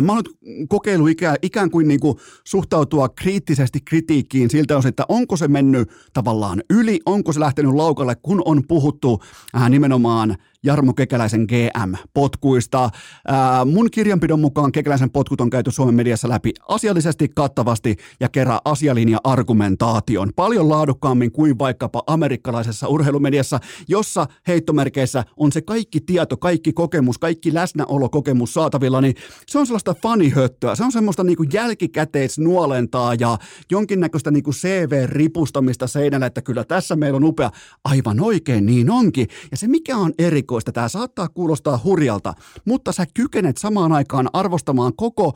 Mä 0.02 0.12
oon 0.12 0.22
nyt 0.24 0.38
kokeillut 0.68 1.08
ikään, 1.08 1.36
ikään 1.42 1.70
kuin, 1.70 1.88
niin 1.88 2.00
kuin 2.00 2.18
suhtautua 2.44 3.08
kriittisesti 3.08 3.80
kritiikkiin 3.80 4.50
siltä 4.50 4.76
osin, 4.76 4.88
että 4.88 5.04
onko 5.08 5.36
se 5.36 5.48
mennyt 5.48 5.90
tavallaan 6.12 6.62
yli, 6.70 7.00
onko 7.06 7.32
se 7.32 7.40
lähtenyt 7.40 7.74
laukalle, 7.74 8.14
kun 8.22 8.42
on 8.44 8.62
puhuttu 8.68 9.20
äh, 9.56 9.70
nimenomaan 9.70 10.36
Jarmo 10.64 10.94
Kekäläisen 10.94 11.46
GM-potkuista. 11.48 12.90
Ää, 13.28 13.64
mun 13.64 13.90
kirjanpidon 13.90 14.40
mukaan 14.40 14.72
Kekäläisen 14.72 15.10
potkut 15.10 15.40
on 15.40 15.50
käyty 15.50 15.70
Suomen 15.70 15.94
mediassa 15.94 16.28
läpi 16.28 16.52
asiallisesti, 16.68 17.28
kattavasti 17.34 17.96
ja 18.20 18.28
kerran 18.28 18.60
asialinja 18.64 19.18
argumentaation. 19.24 20.30
Paljon 20.36 20.68
laadukkaammin 20.68 21.32
kuin 21.32 21.58
vaikkapa 21.58 22.02
amerikkalaisessa 22.06 22.88
urheilumediassa, 22.88 23.60
jossa 23.88 24.26
heittomerkeissä 24.48 25.24
on 25.36 25.52
se 25.52 25.62
kaikki 25.62 26.00
tieto, 26.00 26.36
kaikki 26.36 26.72
kokemus, 26.72 27.18
kaikki 27.18 27.54
läsnäolokokemus 27.54 28.54
saatavilla, 28.54 29.00
niin 29.00 29.14
se 29.46 29.58
on 29.58 29.66
sellaista 29.66 29.94
fanihöttöä. 30.02 30.74
Se 30.74 30.84
on 30.84 30.92
semmoista 30.92 31.24
niin 31.24 31.36
kuin 31.36 31.50
jälkikäteisnuolentaa 31.52 33.14
ja 33.14 33.38
jonkinnäköistä 33.70 34.30
niin 34.30 34.44
kuin 34.44 34.54
CV-ripustamista 34.54 35.86
seinällä, 35.86 36.26
että 36.26 36.42
kyllä 36.42 36.64
tässä 36.64 36.96
meillä 36.96 37.16
on 37.16 37.24
upea. 37.24 37.50
Aivan 37.84 38.20
oikein, 38.20 38.66
niin 38.66 38.90
onkin. 38.90 39.28
Ja 39.50 39.56
se 39.56 39.68
mikä 39.68 39.96
on 39.96 40.12
erikoista, 40.18 40.53
erikoista. 40.54 40.72
Tämä 40.72 40.88
saattaa 40.88 41.28
kuulostaa 41.28 41.80
hurjalta, 41.84 42.34
mutta 42.64 42.92
sä 42.92 43.06
kykenet 43.14 43.56
samaan 43.56 43.92
aikaan 43.92 44.28
arvostamaan 44.32 44.92
koko 44.96 45.32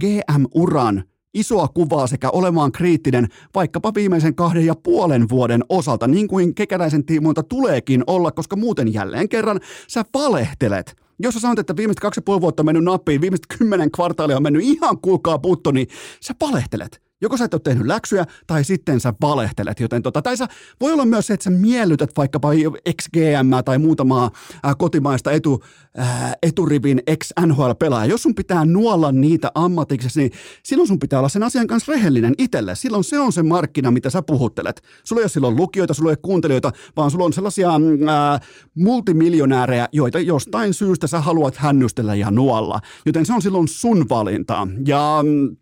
GM-uran 0.00 1.04
isoa 1.34 1.68
kuvaa 1.68 2.06
sekä 2.06 2.30
olemaan 2.30 2.72
kriittinen 2.72 3.28
vaikkapa 3.54 3.94
viimeisen 3.94 4.34
kahden 4.34 4.66
ja 4.66 4.74
puolen 4.74 5.28
vuoden 5.28 5.64
osalta, 5.68 6.06
niin 6.06 6.28
kuin 6.28 6.54
kekäläisen 6.54 7.04
tiimoilta 7.04 7.42
tuleekin 7.42 8.04
olla, 8.06 8.32
koska 8.32 8.56
muuten 8.56 8.94
jälleen 8.94 9.28
kerran 9.28 9.60
sä 9.88 10.04
valehtelet. 10.14 10.96
Jos 11.18 11.34
sä 11.34 11.40
sanot, 11.40 11.58
että 11.58 11.76
viimeiset 11.76 12.00
kaksi 12.00 12.18
ja 12.18 12.22
puoli 12.22 12.40
vuotta 12.40 12.62
on 12.62 12.66
mennyt 12.66 12.84
nappiin, 12.84 13.20
viimeiset 13.20 13.46
kymmenen 13.58 13.90
kvartaalia 13.90 14.36
on 14.36 14.42
mennyt 14.42 14.62
ihan 14.62 14.98
kuulkaa 14.98 15.38
putto, 15.38 15.70
niin 15.72 15.86
sä 16.20 16.34
valehtelet. 16.40 17.02
Joko 17.22 17.36
sä 17.36 17.44
et 17.44 17.54
ole 17.54 17.60
tehnyt 17.64 17.86
läksyjä, 17.86 18.26
tai 18.46 18.64
sitten 18.64 19.00
sä 19.00 19.14
valehtelet. 19.20 19.80
Joten 19.80 20.02
tota, 20.02 20.22
tai 20.22 20.36
sä, 20.36 20.48
voi 20.80 20.92
olla 20.92 21.04
myös 21.04 21.26
se, 21.26 21.34
että 21.34 21.44
sä 21.44 21.50
miellytät 21.50 22.10
vaikkapa 22.16 22.48
ex-GM 22.86 23.50
tai 23.64 23.78
muutamaa 23.78 24.30
ää, 24.62 24.74
kotimaista 24.74 25.32
etu, 25.32 25.64
ää, 25.96 26.34
eturivin 26.42 27.02
ex-NHL-pelaajaa. 27.06 28.06
Jos 28.10 28.22
sun 28.22 28.34
pitää 28.34 28.64
nuolla 28.64 29.12
niitä 29.12 29.50
ammatiksesi, 29.54 30.20
niin 30.20 30.32
silloin 30.62 30.88
sun 30.88 30.98
pitää 30.98 31.18
olla 31.18 31.28
sen 31.28 31.42
asian 31.42 31.66
kanssa 31.66 31.92
rehellinen 31.92 32.34
itselle. 32.38 32.74
Silloin 32.74 33.04
se 33.04 33.18
on 33.18 33.32
se 33.32 33.42
markkina, 33.42 33.90
mitä 33.90 34.10
sä 34.10 34.22
puhuttelet. 34.22 34.82
Sulla 35.04 35.20
ei 35.20 35.24
ole 35.24 35.28
silloin 35.28 35.56
lukijoita, 35.56 35.94
sulla 35.94 36.10
ei 36.10 36.12
ole 36.12 36.18
kuuntelijoita, 36.22 36.72
vaan 36.96 37.10
sulla 37.10 37.24
on 37.24 37.32
sellaisia 37.32 37.78
mm, 37.78 38.08
ää, 38.08 38.40
multimiljonäärejä, 38.74 39.88
joita 39.92 40.18
jostain 40.18 40.74
syystä 40.74 41.06
sä 41.06 41.20
haluat 41.20 41.56
hännystellä 41.56 42.14
ja 42.14 42.30
nuolla. 42.30 42.80
Joten 43.06 43.26
se 43.26 43.32
on 43.32 43.42
silloin 43.42 43.68
sun 43.68 44.08
valinta. 44.08 44.68
Ja 44.86 45.18
mm, 45.22 45.56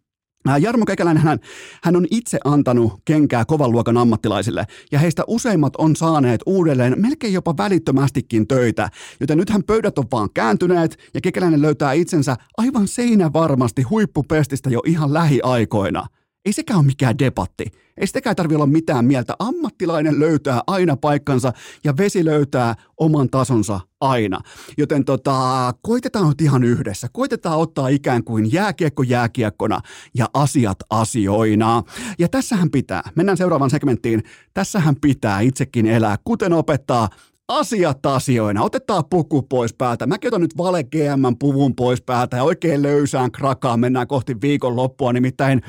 Jarmo 0.60 0.84
Kekäläinen, 0.84 1.22
hän, 1.22 1.38
hän 1.82 1.96
on 1.96 2.06
itse 2.10 2.38
antanut 2.44 2.92
kenkää 3.04 3.44
kovan 3.44 3.72
luokan 3.72 3.96
ammattilaisille, 3.96 4.66
ja 4.92 4.98
heistä 4.98 5.22
useimmat 5.26 5.76
on 5.76 5.96
saaneet 5.96 6.40
uudelleen 6.46 6.94
melkein 6.96 7.32
jopa 7.32 7.56
välittömästikin 7.56 8.48
töitä, 8.48 8.90
joten 9.20 9.38
nythän 9.38 9.62
pöydät 9.62 9.98
on 9.98 10.04
vaan 10.12 10.28
kääntyneet, 10.34 10.98
ja 11.14 11.20
Kekäläinen 11.20 11.62
löytää 11.62 11.92
itsensä 11.92 12.36
aivan 12.56 12.88
seinä 12.88 13.32
varmasti 13.32 13.82
huippupestistä 13.82 14.70
jo 14.70 14.80
ihan 14.86 15.14
lähiaikoina. 15.14 16.06
Ei 16.44 16.52
sekään 16.52 16.78
ole 16.78 16.86
mikään 16.86 17.18
debatti. 17.18 17.64
Ei 17.96 18.06
sitäkään 18.06 18.36
tarvitse 18.36 18.56
olla 18.56 18.66
mitään 18.66 19.04
mieltä. 19.04 19.34
Ammattilainen 19.38 20.20
löytää 20.20 20.60
aina 20.66 20.96
paikkansa 20.96 21.52
ja 21.84 21.96
vesi 21.96 22.24
löytää 22.24 22.74
oman 22.96 23.30
tasonsa 23.30 23.80
aina. 24.00 24.40
Joten 24.78 25.04
tota, 25.04 25.72
koitetaan 25.82 26.28
nyt 26.28 26.40
ihan 26.40 26.64
yhdessä. 26.64 27.08
Koitetaan 27.12 27.58
ottaa 27.58 27.88
ikään 27.88 28.24
kuin 28.24 28.52
jääkiekko 28.52 29.02
jääkiekkona 29.02 29.80
ja 30.14 30.26
asiat 30.34 30.78
asioina. 30.90 31.82
Ja 32.18 32.28
tässähän 32.28 32.70
pitää, 32.70 33.02
mennään 33.14 33.38
seuraavaan 33.38 33.70
segmenttiin, 33.70 34.22
tässähän 34.54 34.96
pitää 35.00 35.40
itsekin 35.40 35.86
elää, 35.86 36.16
kuten 36.24 36.52
opettaa 36.52 37.08
asiat 37.48 38.06
asioina. 38.06 38.62
Otetaan 38.62 39.04
puku 39.10 39.42
pois 39.42 39.74
päältä. 39.74 40.06
Mäkin 40.06 40.28
otan 40.28 40.40
nyt 40.40 40.56
vale 40.56 40.84
GM 40.84 41.36
puvun 41.38 41.74
pois 41.76 42.02
päältä 42.02 42.36
ja 42.36 42.44
oikein 42.44 42.82
löysään 42.82 43.32
krakaan 43.32 43.80
mennään 43.80 44.06
kohti 44.06 44.40
viikon 44.40 44.76
loppua. 44.76 45.12
Nimittäin 45.12 45.62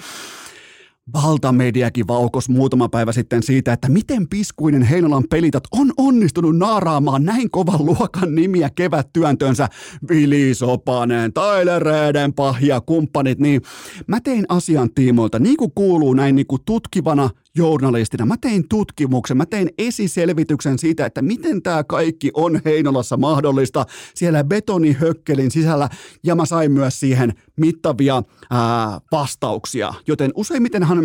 Valtamediakin 1.13 2.07
vaukos 2.07 2.49
muutama 2.49 2.89
päivä 2.89 3.11
sitten 3.11 3.43
siitä, 3.43 3.73
että 3.73 3.89
miten 3.89 4.27
piskuinen 4.27 4.81
Heinolan 4.81 5.23
pelitat 5.29 5.63
on 5.71 5.93
onnistunut 5.97 6.57
naaraamaan 6.57 7.23
näin 7.23 7.51
kovan 7.51 7.85
luokan 7.85 8.35
nimiä 8.35 8.69
kevättyöntönsä. 8.75 9.67
Vili 10.09 10.53
Sopanen, 10.53 11.33
Tyler 11.33 11.83
Redenpah 11.83 12.63
ja 12.63 12.81
kumppanit, 12.81 13.39
niin 13.39 13.61
mä 14.07 14.19
tein 14.19 14.45
asian 14.49 14.93
tiimoilta, 14.93 15.39
niin 15.39 15.57
kuin 15.57 15.71
kuuluu 15.75 16.13
näin 16.13 16.35
niin 16.35 16.47
kuin 16.47 16.61
tutkivana 16.65 17.29
journalistina. 17.55 18.25
Mä 18.25 18.37
tein 18.37 18.67
tutkimuksen, 18.69 19.37
mä 19.37 19.45
tein 19.45 19.69
esiselvityksen 19.77 20.79
siitä, 20.79 21.05
että 21.05 21.21
miten 21.21 21.61
tämä 21.61 21.83
kaikki 21.83 22.31
on 22.33 22.61
Heinolassa 22.65 23.17
mahdollista 23.17 23.85
siellä 24.15 24.43
betonihökkelin 24.43 25.51
sisällä 25.51 25.89
ja 26.23 26.35
mä 26.35 26.45
sain 26.45 26.71
myös 26.71 26.99
siihen 26.99 27.33
mittavia 27.57 28.23
ää, 28.51 28.99
vastauksia. 29.11 29.93
Joten 30.07 30.31
useimmittenhan 30.35 30.99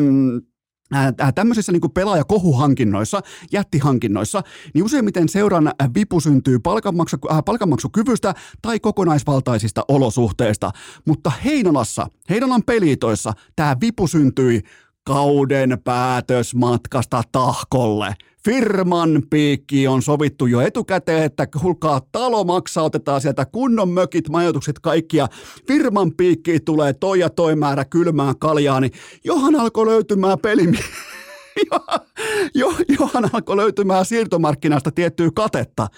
tämmöisissä 1.34 1.72
niin 1.72 1.92
pelaajakohuhankinnoissa, 1.94 3.20
jättihankinnoissa, 3.52 4.42
niin 4.74 4.84
useimmiten 4.84 5.28
seuran 5.28 5.72
vipu 5.94 6.20
syntyy 6.20 6.58
palkanmaksu, 6.58 7.16
äh, 7.30 7.44
palkanmaksukyvystä 7.44 8.34
tai 8.62 8.80
kokonaisvaltaisista 8.80 9.84
olosuhteista. 9.88 10.70
Mutta 11.06 11.32
Heinolassa, 11.44 12.06
Heinolan 12.30 12.62
pelitoissa, 12.66 13.32
tämä 13.56 13.76
vipu 13.80 14.06
syntyi 14.06 14.62
kauden 15.06 15.78
päätösmatkasta 15.84 17.22
tahkolle. 17.32 18.14
Firman 18.44 19.22
piikki 19.30 19.88
on 19.88 20.02
sovittu 20.02 20.46
jo 20.46 20.60
etukäteen, 20.60 21.22
että 21.22 21.46
kulkaa 21.46 22.00
talo 22.12 22.44
maksaa, 22.44 22.84
otetaan 22.84 23.20
sieltä 23.20 23.44
kunnon 23.44 23.88
mökit, 23.88 24.28
majoitukset 24.28 24.78
kaikkia. 24.78 25.26
Firman 25.68 26.12
piikki 26.12 26.60
tulee 26.60 26.92
toi 26.92 27.20
ja 27.20 27.30
toi 27.30 27.56
määrä 27.56 27.84
kylmää 27.84 28.32
kaljaa, 28.38 28.80
niin 28.80 28.92
johan 29.25 29.54
alkoi 29.54 29.86
löytymään 29.86 30.38
peli 30.38 30.62
jo, 32.54 32.75
johan 32.98 33.30
alkoi 33.32 33.56
löytymään 33.56 34.04
siirtomarkkinasta 34.04 34.90
tiettyä 34.90 35.30
katetta. 35.34 35.88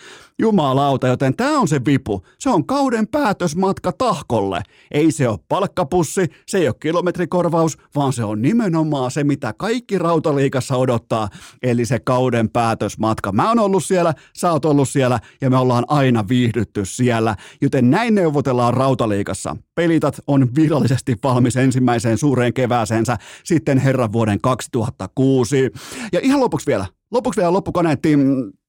Jumalauta, 0.41 1.09
joten 1.09 1.37
tämä 1.37 1.61
on 1.61 1.69
se 1.69 1.81
vipu. 1.87 2.23
Se 2.39 2.51
on 2.51 2.67
kauden 2.67 3.09
päätösmatka 3.09 3.93
tahkolle. 3.93 4.63
Ei 4.91 5.13
se 5.13 5.29
ole 5.29 5.39
palkkapussi, 5.49 6.27
se 6.47 6.59
ei 6.59 6.69
ole 6.69 6.77
kilometrikorvaus, 6.81 7.79
vaan 7.95 8.13
se 8.13 8.25
on 8.25 8.43
nimenomaan 8.43 9.11
se, 9.11 9.25
mitä 9.25 9.55
kaikki 9.59 9.99
rautaliikassa 9.99 10.77
odottaa, 10.77 11.29
eli 11.63 11.85
se 11.85 11.99
kauden 11.99 12.49
päätösmatka. 12.51 13.33
Mä 13.33 13.49
oon 13.49 13.59
ollut 13.59 13.85
siellä, 13.85 14.15
sä 14.37 14.53
oot 14.53 14.65
ollut 14.65 14.89
siellä 14.89 15.21
ja 15.41 15.51
me 15.51 15.57
ollaan 15.57 15.85
aina 15.89 16.29
viihdytty 16.29 16.85
siellä, 16.85 17.37
joten 17.61 17.91
näin 17.91 18.15
neuvotellaan 18.15 18.75
rautaliikassa. 18.75 19.57
Pelitat 19.75 20.21
on 20.27 20.55
virallisesti 20.55 21.17
valmis 21.23 21.57
ensimmäiseen 21.57 22.19
suureen 22.19 22.55
kevääseensä 22.55 23.17
sitten 23.45 23.79
herran 23.79 24.13
vuoden 24.13 24.41
2006. 24.41 25.71
Ja 26.13 26.21
ihan 26.23 26.41
lopuksi 26.41 26.67
vielä, 26.67 26.87
lopuksi 27.11 27.41
vielä 27.41 27.53
loppukaneettiin 27.53 28.21
Äh, 28.21 28.68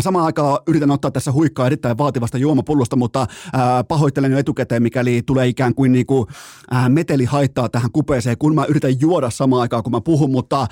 samaan 0.00 0.24
aikaan 0.24 0.58
yritän 0.68 0.90
ottaa 0.90 1.10
tässä 1.10 1.32
huikkaa 1.32 1.66
erittäin 1.66 1.98
vaativasta 1.98 2.38
juomapullosta, 2.38 2.96
mutta 2.96 3.26
ää, 3.52 3.78
äh, 3.78 3.84
pahoittelen 3.88 4.32
jo 4.32 4.38
etukäteen, 4.38 4.82
mikäli 4.82 5.22
tulee 5.22 5.46
ikään 5.46 5.74
kuin 5.74 5.92
niinku, 5.92 6.26
ää, 6.70 6.84
äh, 6.84 6.90
meteli 6.90 7.24
haittaa 7.24 7.68
tähän 7.68 7.92
kupeeseen, 7.92 8.38
kun 8.38 8.54
mä 8.54 8.64
yritän 8.64 9.00
juoda 9.00 9.30
samaan 9.30 9.62
aikaan, 9.62 9.82
kun 9.82 9.92
mä 9.92 10.00
puhun, 10.00 10.30
mutta 10.30 10.66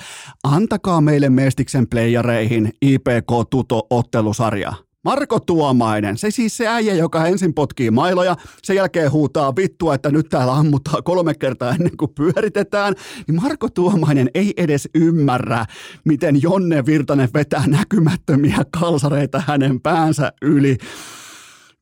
antakaa 0.45 1.01
meille 1.01 1.29
Mestiksen 1.29 1.89
playereihin 1.89 2.73
IPK 2.83 3.31
Tuto-ottelusarja. 3.51 4.88
Marko 5.05 5.41
Tuomainen, 5.41 6.19
se 6.19 6.31
siis 6.31 6.57
se 6.57 6.67
äijä, 6.67 6.95
joka 6.95 7.27
ensin 7.27 7.55
potkii 7.55 7.91
mailoja, 7.91 8.37
sen 8.63 8.77
jälkeen 8.77 9.13
huutaa 9.13 9.57
vittua, 9.57 9.95
että 9.95 10.11
nyt 10.11 10.29
täällä 10.29 10.53
ammuttaa 10.53 11.03
kolme 11.03 11.35
kertaa 11.35 11.71
ennen 11.71 11.97
kuin 11.97 12.15
pyöritetään, 12.15 12.95
niin 13.27 13.43
Marko 13.43 13.69
Tuomainen 13.71 14.31
ei 14.35 14.55
edes 14.57 14.89
ymmärrä, 14.95 15.67
miten 16.05 16.43
Jonne 16.43 16.87
Virtanen 16.87 17.29
vetää 17.35 17.65
näkymättömiä 17.67 18.59
kalsareita 18.81 19.43
hänen 19.47 19.81
päänsä 19.81 20.33
yli 20.43 20.77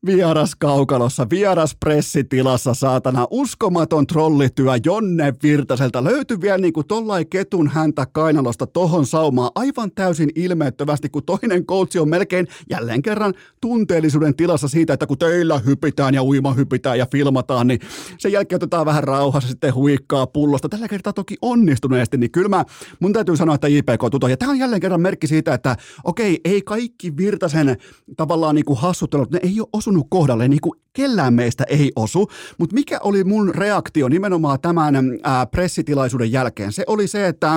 vieras 0.05 0.55
kaukalossa, 0.55 1.27
vieras 1.29 1.75
pressitilassa, 1.79 2.73
saatana, 2.73 3.27
uskomaton 3.31 4.07
trollityö 4.07 4.71
Jonne 4.85 5.33
Virtaselta. 5.43 6.03
Löytyi 6.03 6.41
vielä 6.41 6.57
niin 6.57 6.73
kuin 6.73 6.87
tollai 6.87 7.25
ketun 7.25 7.67
häntä 7.67 8.05
kainalosta 8.05 8.67
tohon 8.67 9.05
saumaan 9.05 9.51
aivan 9.55 9.91
täysin 9.91 10.29
ilmeettömästi, 10.35 11.09
kun 11.09 11.23
toinen 11.23 11.65
koutsi 11.65 11.99
on 11.99 12.09
melkein 12.09 12.47
jälleen 12.69 13.01
kerran 13.01 13.33
tunteellisuuden 13.61 14.35
tilassa 14.35 14.67
siitä, 14.67 14.93
että 14.93 15.07
kun 15.07 15.17
teillä 15.17 15.59
hypitään 15.59 16.13
ja 16.13 16.23
uima 16.23 16.53
hypitään 16.53 16.97
ja 16.97 17.07
filmataan, 17.11 17.67
niin 17.67 17.79
sen 18.17 18.31
jälkeen 18.31 18.57
otetaan 18.57 18.85
vähän 18.85 19.03
rauhassa 19.03 19.49
sitten 19.49 19.75
huikkaa 19.75 20.27
pullosta. 20.27 20.69
Tällä 20.69 20.87
kertaa 20.87 21.13
toki 21.13 21.35
onnistuneesti, 21.41 22.17
niin 22.17 22.31
kyllä 22.31 22.49
mä, 22.49 22.65
mun 22.99 23.13
täytyy 23.13 23.37
sanoa, 23.37 23.55
että 23.55 23.67
JPK 23.67 24.01
tuto. 24.11 24.27
Ja 24.27 24.37
tämä 24.37 24.51
on 24.51 24.59
jälleen 24.59 24.81
kerran 24.81 25.01
merkki 25.01 25.27
siitä, 25.27 25.53
että 25.53 25.75
okei, 26.03 26.39
ei 26.45 26.61
kaikki 26.61 27.17
Virtasen 27.17 27.77
tavallaan 28.17 28.55
niin 28.55 28.65
kuin 28.65 28.79
hassuttelut, 28.79 29.31
ne 29.31 29.39
ei 29.43 29.59
ole 29.59 29.67
osunut 29.87 30.07
kohdalle, 30.09 30.47
niin 30.47 30.61
kuin 30.61 30.79
kellään 30.93 31.33
meistä 31.33 31.63
ei 31.69 31.91
osu, 31.95 32.27
mutta 32.57 32.73
mikä 32.73 32.99
oli 33.03 33.23
mun 33.23 33.55
reaktio 33.55 34.09
nimenomaan 34.09 34.59
tämän 34.61 34.95
ää, 35.23 35.45
pressitilaisuuden 35.45 36.31
jälkeen? 36.31 36.71
Se 36.71 36.83
oli 36.87 37.07
se, 37.07 37.27
että 37.27 37.51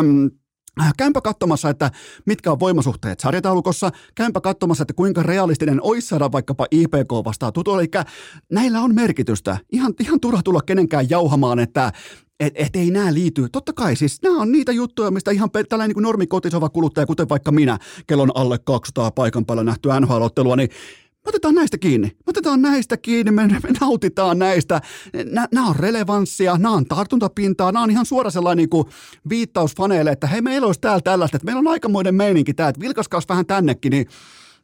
Käympä 0.96 1.20
katsomassa, 1.20 1.70
että 1.70 1.90
mitkä 2.26 2.52
on 2.52 2.60
voimasuhteet 2.60 3.20
sarjataulukossa, 3.20 3.90
käympä 4.14 4.40
katsomassa, 4.40 4.82
että 4.82 4.94
kuinka 4.94 5.22
realistinen 5.22 5.82
olisi 5.82 6.08
saada 6.08 6.32
vaikkapa 6.32 6.66
IPK 6.70 7.12
vastaan 7.25 7.52
tutu, 7.52 7.75
eli 7.75 7.90
näillä 8.52 8.80
on 8.80 8.94
merkitystä. 8.94 9.58
Ihan, 9.72 9.94
ihan 10.00 10.20
turha 10.20 10.42
tulla 10.42 10.60
kenenkään 10.66 11.10
jauhamaan, 11.10 11.58
että 11.58 11.92
et, 12.40 12.52
et 12.56 12.76
ei 12.76 12.90
nämä 12.90 13.14
liity. 13.14 13.49
Totta 13.52 13.72
kai 13.72 13.96
siis 13.96 14.22
nämä 14.22 14.42
on 14.42 14.52
niitä 14.52 14.72
juttuja, 14.72 15.10
mistä 15.10 15.30
ihan 15.30 15.50
tällainen 15.68 15.94
niin 15.96 16.02
normikotisova 16.02 16.68
kuluttaja, 16.68 17.06
kuten 17.06 17.28
vaikka 17.28 17.52
minä, 17.52 17.78
kellon 18.06 18.32
alle 18.34 18.58
200 18.58 19.10
paikan 19.10 19.46
päällä 19.46 19.64
nähtyä 19.64 20.00
NHL-ottelua, 20.00 20.56
niin 20.56 20.68
me 21.24 21.28
otetaan 21.28 21.54
näistä 21.54 21.78
kiinni. 21.78 22.08
Me 22.08 22.24
otetaan 22.26 22.62
näistä 22.62 22.96
kiinni, 22.96 23.30
me, 23.30 23.46
me 23.46 23.70
nautitaan 23.80 24.38
näistä. 24.38 24.80
Nämä 25.52 25.68
on 25.68 25.76
relevanssia, 25.76 26.56
nämä 26.58 26.74
on 26.74 26.86
tartuntapintaa, 26.86 27.72
nämä 27.72 27.82
on 27.82 27.90
ihan 27.90 28.06
suora 28.06 28.30
sellainen 28.30 28.62
niin 28.62 28.68
kuin 28.68 28.88
viittaus 29.28 29.74
faneille, 29.76 30.10
että 30.10 30.26
hei 30.26 30.42
meillä 30.42 30.66
olisi 30.66 30.80
täällä 30.80 31.00
tällaista, 31.00 31.36
että 31.36 31.44
meillä 31.44 31.58
on 31.58 31.68
aikamoinen 31.68 32.14
meininki 32.14 32.54
tää, 32.54 32.68
että 32.68 32.80
vilkaskaus 32.80 33.28
vähän 33.28 33.46
tännekin, 33.46 33.90
niin 33.90 34.06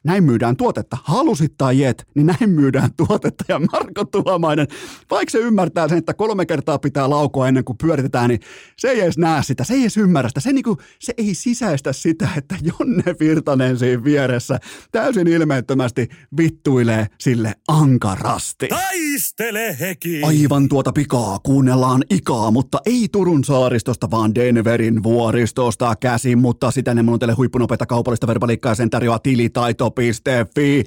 näin 0.06 0.25
myydään 0.25 0.56
tuotetta. 0.56 0.98
Halusit 1.04 1.54
tai 1.58 1.80
jet, 1.80 2.06
niin 2.14 2.26
näin 2.26 2.50
myydään 2.50 2.90
tuotetta. 2.96 3.44
Ja 3.48 3.58
Marko 3.72 4.04
Tuomainen, 4.04 4.66
vaikka 5.10 5.30
se 5.30 5.38
ymmärtää 5.38 5.88
sen, 5.88 5.98
että 5.98 6.14
kolme 6.14 6.46
kertaa 6.46 6.78
pitää 6.78 7.10
laukoa 7.10 7.48
ennen 7.48 7.64
kuin 7.64 7.78
pyöritetään, 7.78 8.28
niin 8.28 8.40
se 8.78 8.88
ei 8.88 9.00
edes 9.00 9.18
näe 9.18 9.42
sitä, 9.42 9.64
se 9.64 9.75
ei 9.75 9.80
edes 9.80 9.96
ymmärrä 9.96 10.28
sitä. 10.28 10.40
Se, 10.40 10.52
niin 10.52 10.64
kuin, 10.64 10.78
se 10.98 11.14
ei 11.16 11.34
sisäistä 11.34 11.92
sitä, 11.92 12.28
että 12.36 12.56
Jonne 12.62 13.14
Virtanen 13.20 13.78
siinä 13.78 14.04
vieressä 14.04 14.58
täysin 14.92 15.28
ilmeettömästi 15.28 16.08
vittuilee 16.36 17.06
sille 17.20 17.54
ankarasti. 17.68 18.68
Taistele 18.68 19.76
heki! 19.80 20.22
Aivan 20.22 20.68
tuota 20.68 20.92
pikaa 20.92 21.38
kuunnellaan 21.38 22.04
ikaa, 22.10 22.50
mutta 22.50 22.78
ei 22.86 23.08
Turun 23.12 23.44
saaristosta, 23.44 24.10
vaan 24.10 24.34
Denverin 24.34 25.02
vuoristosta 25.02 25.96
käsin, 26.00 26.38
mutta 26.38 26.70
sitä 26.70 26.94
ne 26.94 27.12
on 27.12 27.18
teille 27.18 27.34
huippunopeita 27.34 27.86
kaupallista 27.86 28.26
verbaliikkaa 28.26 28.75
sen 28.75 28.90
tarjoaa 28.90 29.18
tilitaito 29.18 29.90
Iltalehti.fi. 30.03 30.85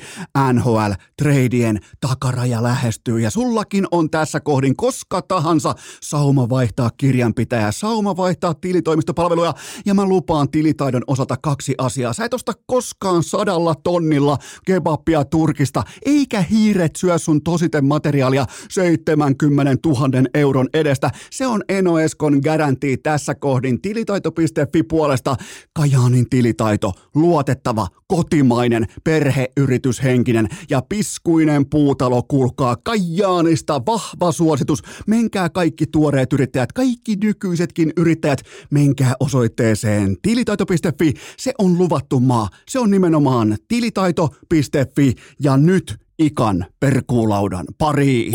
NHL 0.53 0.91
treidien 1.17 1.79
takaraja 2.01 2.63
lähestyy 2.63 3.19
ja 3.19 3.29
sullakin 3.29 3.87
on 3.91 4.09
tässä 4.09 4.39
kohdin 4.39 4.75
koska 4.75 5.21
tahansa 5.21 5.75
sauma 6.01 6.49
vaihtaa 6.49 6.89
kirjanpitäjä, 6.97 7.71
sauma 7.71 8.17
vaihtaa 8.17 8.53
tilitoimistopalveluja 8.53 9.53
ja 9.85 9.93
mä 9.93 10.05
lupaan 10.05 10.49
tilitaidon 10.49 11.03
osalta 11.07 11.37
kaksi 11.41 11.75
asiaa. 11.77 12.13
Sä 12.13 12.25
et 12.25 12.33
osta 12.33 12.53
koskaan 12.65 13.23
sadalla 13.23 13.75
tonnilla 13.75 14.37
kebabia 14.65 15.25
Turkista, 15.25 15.83
eikä 16.05 16.41
hiiret 16.41 16.95
syö 16.95 17.17
sun 17.17 17.43
tositen 17.43 17.85
materiaalia 17.85 18.45
70 18.69 19.75
000 19.85 20.07
euron 20.33 20.69
edestä. 20.73 21.11
Se 21.31 21.47
on 21.47 21.63
Enoeskon 21.69 22.39
garantii 22.43 22.97
tässä 22.97 23.35
kohdin. 23.35 23.81
Tilitaito.fi 23.81 24.83
puolesta 24.83 25.35
Kajaanin 25.73 26.29
tilitaito, 26.29 26.93
luotettava, 27.15 27.87
kotimainen, 28.07 28.87
perheyrityshenkinen 29.03 30.47
ja 30.69 30.81
piskuinen 30.89 31.69
puutalo, 31.69 32.23
kuulkaa 32.23 32.77
Kajaanista 32.83 33.81
vahva 33.85 34.31
suositus. 34.31 34.81
Menkää 35.07 35.49
kaikki 35.49 35.85
tuoreet 35.87 36.33
yrittäjät, 36.33 36.71
kaikki 36.71 37.15
nykyisetkin 37.23 37.93
yrittäjät, 37.97 38.41
menkää 38.71 39.13
osoitteeseen 39.19 40.17
tilitaito.fi. 40.21 41.13
Se 41.37 41.53
on 41.57 41.77
luvattu 41.77 42.19
maa. 42.19 42.49
Se 42.69 42.79
on 42.79 42.91
nimenomaan 42.91 43.57
tilitaito.fi 43.67 45.13
ja 45.39 45.57
nyt 45.57 45.95
ikan 46.19 46.65
perkuulaudan 46.79 47.65
pari. 47.77 48.31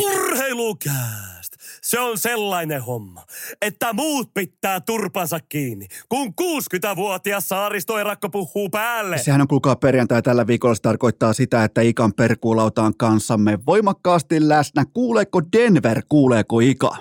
Urheilukää! 0.55 1.35
Se 1.83 2.01
on 2.01 2.19
sellainen 2.19 2.83
homma, 2.83 3.21
että 3.62 3.93
muut 3.93 4.29
pitää 4.35 4.81
turpansa 4.81 5.38
kiinni, 5.49 5.87
kun 6.09 6.27
60-vuotias 6.29 7.49
saaristoerakko 7.49 8.29
puhuu 8.29 8.69
päälle. 8.69 9.19
Sehän 9.19 9.40
on 9.40 9.49
kuulkaa 9.49 9.77
perjantai 9.77 10.23
tällä 10.23 10.47
viikolla. 10.47 10.75
Se 10.75 10.83
tarkoittaa 10.83 11.33
sitä, 11.33 11.64
että 11.64 11.81
Ikan 11.81 12.12
perkuulauta 12.12 12.83
on 12.83 12.93
kanssamme 12.99 13.59
voimakkaasti 13.67 14.49
läsnä. 14.49 14.85
Kuuleeko 14.93 15.40
Denver, 15.57 16.03
kuuleeko 16.09 16.61
Ika? 16.61 16.97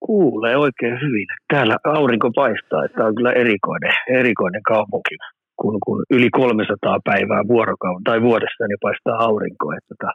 Kuulee 0.00 0.56
oikein 0.56 1.00
hyvin. 1.00 1.26
Täällä 1.52 1.76
aurinko 1.84 2.30
paistaa, 2.34 2.84
että 2.84 3.04
on 3.04 3.14
kyllä 3.14 3.32
erikoinen, 3.32 3.92
erikoinen 4.18 4.62
kaupunki 4.62 5.16
kun, 5.60 5.78
kun 5.86 6.04
yli 6.10 6.30
300 6.30 6.98
päivää 7.04 7.42
vuorokauden 7.48 8.04
tai 8.04 8.22
vuodessa 8.22 8.66
niin 8.68 8.84
paistaa 8.86 9.24
aurinko. 9.24 9.72
Että 9.72 9.94
tota, 9.94 10.12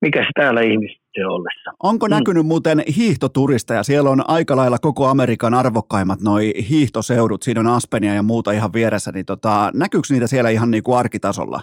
mikä 0.00 0.20
se 0.20 0.30
täällä 0.34 0.60
ihmisten 0.60 1.28
ollessa. 1.28 1.70
Onko 1.82 2.06
mm. 2.06 2.10
näkynyt 2.10 2.46
muuten 2.46 2.82
hiihtoturisteja? 2.96 3.82
Siellä 3.82 4.10
on 4.10 4.24
aika 4.28 4.56
lailla 4.56 4.78
koko 4.78 5.06
Amerikan 5.06 5.54
arvokkaimmat 5.54 6.20
noi 6.20 6.52
hiihtoseudut. 6.70 7.42
Siinä 7.42 7.60
on 7.60 7.66
Aspenia 7.66 8.14
ja 8.14 8.22
muuta 8.22 8.52
ihan 8.52 8.72
vieressä. 8.72 9.12
Niin 9.12 9.26
tota, 9.26 9.70
näkyykö 9.74 10.06
niitä 10.10 10.26
siellä 10.26 10.50
ihan 10.50 10.70
niin 10.70 10.82
kuin 10.82 10.98
arkitasolla? 10.98 11.60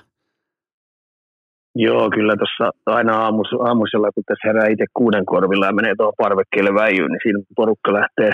Joo, 1.76 2.10
kyllä 2.10 2.36
tuossa 2.38 2.71
aina 2.86 3.17
aamus, 3.17 3.48
aamusella, 3.67 4.12
kun 4.12 4.24
tässä 4.28 4.48
herää 4.48 4.67
itse 4.67 4.86
kuuden 4.93 5.26
korvilla 5.26 5.65
ja 5.65 5.74
menee 5.74 5.93
tuohon 5.98 6.13
parvekkeelle 6.17 6.74
väijyyn, 6.74 7.12
niin 7.12 7.19
siinä 7.24 7.39
porukka 7.56 7.93
lähtee, 7.93 8.32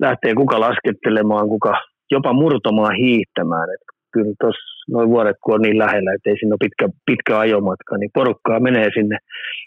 lähtee 0.00 0.34
kuka 0.34 0.60
laskettelemaan, 0.60 1.48
kuka 1.48 1.72
jopa 2.10 2.32
murtomaan 2.32 2.96
hiihtämään. 2.96 3.68
Et 3.74 3.93
kyllä 4.14 4.34
tuossa 4.40 4.74
noin 4.90 5.08
vuodet, 5.08 5.36
kun 5.44 5.54
on 5.54 5.62
niin 5.62 5.78
lähellä, 5.78 6.14
että 6.14 6.30
ei 6.30 6.36
siinä 6.38 6.52
ole 6.52 6.64
pitkä, 6.66 6.88
pitkä 7.06 7.38
ajomatka, 7.38 7.96
niin 7.98 8.10
porukkaa 8.14 8.60
menee 8.60 8.88
sinne 8.94 9.18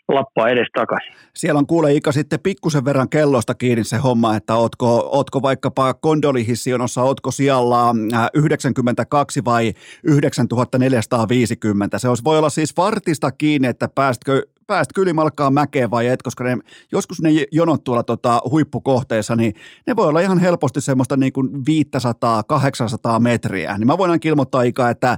lappaa 0.07 0.49
edes 0.49 0.67
takaisin. 0.73 1.13
Siellä 1.33 1.59
on 1.59 1.67
kuule 1.67 1.93
Ika 1.93 2.11
sitten 2.11 2.39
pikkusen 2.39 2.85
verran 2.85 3.09
kellosta 3.09 3.55
kiinni 3.55 3.83
se 3.83 3.97
homma, 3.97 4.35
että 4.35 4.55
ootko, 4.55 5.09
ootko 5.11 5.41
vaikkapa 5.41 5.93
kondolihissionossa, 5.93 7.03
ootko 7.03 7.31
siellä 7.31 7.93
92 8.33 9.45
vai 9.45 9.73
9450. 10.03 11.99
Se 11.99 12.09
olisi, 12.09 12.23
voi 12.23 12.37
olla 12.37 12.49
siis 12.49 12.77
vartista 12.77 13.31
kiinni, 13.31 13.67
että 13.67 13.89
päästkö 13.95 14.41
päästkö 14.67 15.01
ylimalkkaan 15.01 15.53
mäkeen 15.53 15.91
vai 15.91 16.07
et, 16.07 16.21
koska 16.21 16.43
ne, 16.43 16.57
joskus 16.91 17.21
ne 17.21 17.29
jonot 17.51 17.83
tuolla 17.83 18.03
tota, 18.03 18.41
huippukohteessa, 18.49 19.35
niin 19.35 19.53
ne 19.87 19.95
voi 19.95 20.07
olla 20.07 20.19
ihan 20.19 20.39
helposti 20.39 20.81
semmoista 20.81 21.17
niin 21.17 21.33
kuin 21.33 21.49
500-800 21.49 23.19
metriä. 23.19 23.77
Niin 23.77 23.87
mä 23.87 23.97
voin 23.97 24.19
ilmoittaa 24.25 24.61
Ika, 24.61 24.89
että 24.89 25.17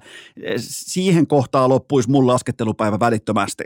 siihen 0.57 1.27
kohtaan 1.27 1.69
loppuisi 1.69 2.09
mun 2.09 2.27
laskettelupäivä 2.27 2.99
välittömästi. 2.99 3.63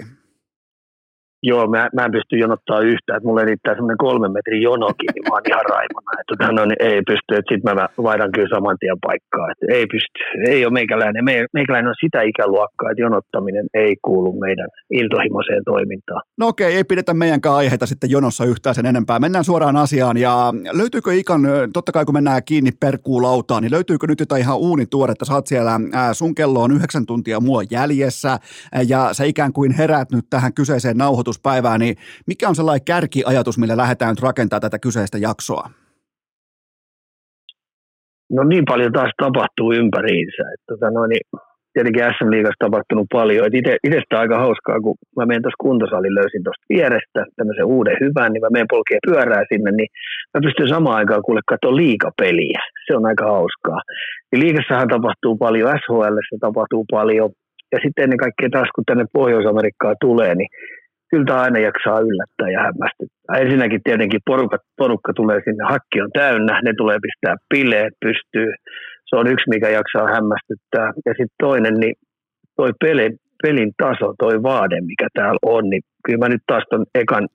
Joo, 1.49 1.67
mä, 1.67 1.89
mä 1.95 2.05
en 2.05 2.11
pysty 2.17 2.35
jonottaa 2.45 2.79
yhtään, 2.79 3.17
että 3.17 3.27
mulle 3.27 3.45
riittää 3.45 3.75
semmoinen 3.75 4.03
kolmen 4.05 4.31
metrin 4.31 4.61
jonokin, 4.61 5.09
niin 5.13 5.23
mä 5.27 5.33
oon 5.35 5.49
ihan 5.51 5.65
raimona. 5.75 6.11
Että 6.19 6.29
tota, 6.31 6.51
no, 6.51 6.65
niin 6.65 6.81
ei 6.89 7.01
pysty, 7.11 7.31
että 7.35 7.49
sitten 7.51 7.75
mä 7.75 7.87
vaihdan 8.07 8.31
kyllä 8.31 8.55
saman 8.55 8.77
tien 8.79 8.99
paikkaa. 9.07 9.51
Että 9.51 9.65
ei 9.77 9.85
pysty, 9.93 10.19
ei 10.53 10.65
ole 10.65 10.73
meikäläinen. 10.73 11.25
Me, 11.25 11.45
meikäläinen 11.53 11.89
on 11.93 12.03
sitä 12.05 12.21
ikäluokkaa, 12.21 12.91
että 12.91 13.05
jonottaminen 13.07 13.65
ei 13.73 13.93
kuulu 14.07 14.31
meidän 14.45 14.69
iltohimoiseen 14.89 15.63
toimintaan. 15.65 16.21
No 16.39 16.47
okei, 16.47 16.75
ei 16.75 16.83
pidetä 16.83 17.13
meidänkään 17.13 17.55
aiheita 17.55 17.85
sitten 17.85 18.09
jonossa 18.09 18.45
yhtään 18.45 18.75
sen 18.75 18.85
enempää. 18.85 19.19
Mennään 19.19 19.43
suoraan 19.43 19.77
asiaan 19.77 20.17
ja 20.17 20.53
löytyykö 20.79 21.13
Ikan, 21.13 21.41
totta 21.73 21.91
kai 21.91 22.05
kun 22.05 22.15
mennään 22.15 22.41
kiinni 22.45 22.71
perkuulautaan, 22.79 23.63
niin 23.63 23.71
löytyykö 23.71 24.07
nyt 24.07 24.19
jotain 24.19 24.41
ihan 24.41 24.57
uunituoretta? 24.57 25.25
Sä 25.25 25.33
oot 25.33 25.47
siellä, 25.47 25.79
sun 26.13 26.35
kello 26.35 26.61
on 26.61 26.71
yhdeksän 26.71 27.05
tuntia 27.05 27.39
mua 27.39 27.61
jäljessä 27.71 28.39
ja 28.87 29.09
sä 29.11 29.23
ikään 29.23 29.53
kuin 29.53 29.71
herät 29.71 30.11
nyt 30.11 30.25
tähän 30.29 30.53
kyseiseen 30.53 30.97
nauhoituspäivään, 31.33 31.79
niin 31.79 31.95
mikä 32.27 32.49
on 32.49 32.55
sellainen 32.55 32.85
kärkiajatus, 32.85 33.57
millä 33.57 33.77
lähdetään 33.77 34.11
nyt 34.11 34.21
rakentamaan 34.21 34.61
tätä 34.61 34.79
kyseistä 34.79 35.17
jaksoa? 35.17 35.69
No 38.31 38.43
niin 38.43 38.65
paljon 38.65 38.91
taas 38.91 39.11
tapahtuu 39.17 39.73
ympäriinsä. 39.73 40.43
Että 40.53 40.65
tota 40.69 40.89
noin, 40.91 41.09
niin 41.09 41.25
tietenkin 41.73 42.03
SM 42.13 42.31
Liigassa 42.31 42.65
tapahtunut 42.65 43.07
paljon. 43.17 43.47
Itestä 43.87 44.19
aika 44.19 44.37
hauskaa, 44.45 44.79
kun 44.83 44.95
mä 45.17 45.25
menen 45.25 45.43
tuossa 45.43 45.63
kuntosalin, 45.65 46.15
löysin 46.19 46.43
tuosta 46.43 46.69
vierestä 46.73 47.19
tämmöisen 47.37 47.65
uuden 47.75 47.97
hyvän, 48.03 48.31
niin 48.31 48.43
mä 48.43 48.55
menen 48.55 48.73
polkeen 48.73 49.05
pyörää 49.07 49.43
sinne, 49.51 49.71
niin 49.71 49.89
mä 50.33 50.39
pystyn 50.45 50.73
samaan 50.75 50.99
aikaan 50.99 51.25
kuule 51.27 51.41
katsoa 51.51 51.75
liikapeliä. 51.83 52.61
Se 52.85 52.91
on 52.97 53.05
aika 53.05 53.25
hauskaa. 53.35 53.79
Ja 54.31 54.37
liikassahan 54.43 54.93
tapahtuu 54.95 55.35
paljon, 55.45 55.69
SHL 55.79 56.17
tapahtuu 56.47 56.83
paljon, 56.97 57.29
ja 57.73 57.77
sitten 57.83 58.03
ennen 58.03 58.23
kaikkea 58.25 58.49
taas 58.49 58.69
kun 58.75 58.87
tänne 58.87 59.05
Pohjois-Amerikkaan 59.13 59.95
tulee, 60.05 60.33
niin 60.35 60.51
kyllä 61.13 61.25
tämä 61.25 61.45
aina 61.47 61.59
jaksaa 61.59 62.05
yllättää 62.09 62.49
ja 62.55 62.59
hämmästyttää. 62.67 63.41
Ensinnäkin 63.43 63.81
tietenkin 63.83 64.21
porukka, 64.29 64.57
porukka 64.77 65.11
tulee 65.13 65.39
sinne, 65.45 65.63
hakki 65.73 66.01
on 66.01 66.11
täynnä, 66.21 66.53
ne 66.63 66.71
tulee 66.77 66.97
pistää 67.05 67.35
bileet 67.49 67.93
pystyy. 68.05 68.49
Se 69.07 69.15
on 69.19 69.27
yksi, 69.33 69.49
mikä 69.49 69.69
jaksaa 69.69 70.13
hämmästyttää. 70.15 70.87
Ja 71.07 71.13
sitten 71.17 71.41
toinen, 71.47 71.75
niin 71.81 71.95
toi 72.59 72.71
pelin, 72.83 73.13
pelin 73.43 73.71
taso, 73.83 74.07
toi 74.23 74.43
vaade, 74.43 74.77
mikä 74.91 75.07
täällä 75.13 75.41
on, 75.55 75.63
niin 75.69 75.83
kyllä 76.05 76.19
mä 76.23 76.29
nyt 76.29 76.43
taas 76.47 76.63
ton 76.69 76.85
ekan 76.95 77.27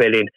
pelin 0.00 0.28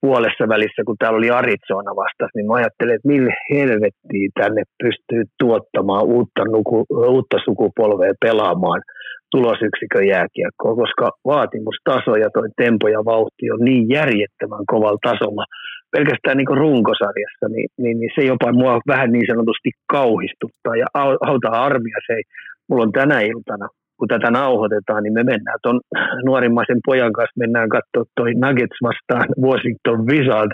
puolessa 0.00 0.44
välissä, 0.48 0.82
kun 0.86 0.96
täällä 0.98 1.18
oli 1.18 1.30
Arizona 1.30 1.92
vastas, 2.02 2.30
niin 2.34 2.46
mä 2.46 2.54
ajattelin, 2.54 2.94
että 2.94 3.08
millä 3.08 3.34
helvettiin 3.54 4.30
tänne 4.40 4.62
pystyy 4.82 5.22
tuottamaan 5.38 6.04
uutta, 6.04 6.42
nuku, 6.44 6.86
uutta 7.14 7.36
sukupolvea 7.44 8.12
pelaamaan– 8.24 8.82
tulosyksikön 9.34 10.06
jääkiekkoa, 10.14 10.80
koska 10.82 11.06
vaatimustaso 11.32 12.12
ja 12.22 12.28
toi 12.36 12.48
tempo 12.62 12.86
ja 12.96 13.00
vauhti 13.12 13.44
on 13.54 13.62
niin 13.68 13.84
järjettömän 13.98 14.64
kovalla 14.72 15.00
tasolla. 15.08 15.44
Pelkästään 15.96 16.36
niin 16.36 16.60
runkosarjassa, 16.62 17.46
niin, 17.54 17.68
niin, 17.82 17.96
niin, 18.00 18.12
se 18.16 18.22
jopa 18.32 18.52
mua 18.60 18.74
vähän 18.94 19.10
niin 19.12 19.26
sanotusti 19.32 19.70
kauhistuttaa 19.96 20.76
ja 20.82 20.86
auttaa 21.28 21.64
armia 21.68 21.98
se. 22.08 22.16
Mulla 22.68 22.82
on 22.82 22.92
tänä 22.92 23.20
iltana 23.20 23.66
kun 24.04 24.20
tätä 24.20 24.30
nauhoitetaan, 24.30 25.02
niin 25.02 25.12
me 25.12 25.24
mennään 25.24 25.58
tuon 25.62 25.80
nuorimmaisen 26.28 26.80
pojan 26.86 27.12
kanssa, 27.12 27.38
mennään 27.38 27.68
katsoa 27.68 28.04
toi 28.16 28.34
Nuggets 28.34 28.78
vastaan 28.82 29.28
Washington 29.42 30.06
Wizard, 30.06 30.50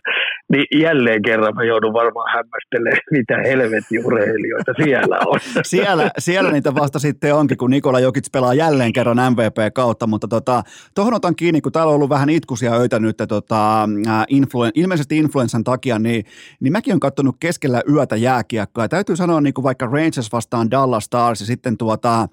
niin 0.52 0.66
jälleen 0.80 1.22
kerran 1.22 1.54
mä 1.54 1.64
joudun 1.64 1.92
varmaan 1.92 2.30
hämmästelemään, 2.34 3.00
mitä 3.16 3.36
helvetin 3.48 4.06
urheilijoita 4.06 4.72
siellä 4.84 5.18
on. 5.26 5.40
siellä, 5.74 6.10
siellä 6.18 6.50
niitä 6.50 6.74
vasta 6.74 6.98
sitten 6.98 7.34
onkin, 7.34 7.58
kun 7.58 7.70
Nikola 7.70 8.00
Jokic 8.00 8.32
pelaa 8.32 8.54
jälleen 8.54 8.92
kerran 8.92 9.32
MVP 9.32 9.58
kautta, 9.74 10.06
mutta 10.06 10.28
tota, 10.28 10.62
tuohon 10.94 11.14
otan 11.14 11.36
kiinni, 11.36 11.60
kun 11.60 11.72
täällä 11.72 11.90
on 11.90 11.94
ollut 11.94 12.10
vähän 12.10 12.30
itkusia 12.30 12.74
öitä 12.74 12.98
nyt 12.98 13.16
tota, 13.28 13.88
influen, 14.28 14.72
ilmeisesti 14.74 15.18
influenssan 15.18 15.64
takia, 15.64 15.98
niin, 15.98 16.24
niin 16.60 16.72
mäkin 16.72 16.92
olen 16.92 17.00
katsonut 17.00 17.36
keskellä 17.40 17.82
yötä 17.92 18.16
jääkiekkoa. 18.16 18.88
Täytyy 18.88 19.16
sanoa 19.16 19.40
niin 19.40 19.54
kuin 19.54 19.62
vaikka 19.62 19.86
Rangers 19.86 20.32
vastaan 20.32 20.70
Dallas 20.70 21.04
Stars 21.04 21.40
ja 21.40 21.46
sitten 21.46 21.76
tuota, 21.78 22.28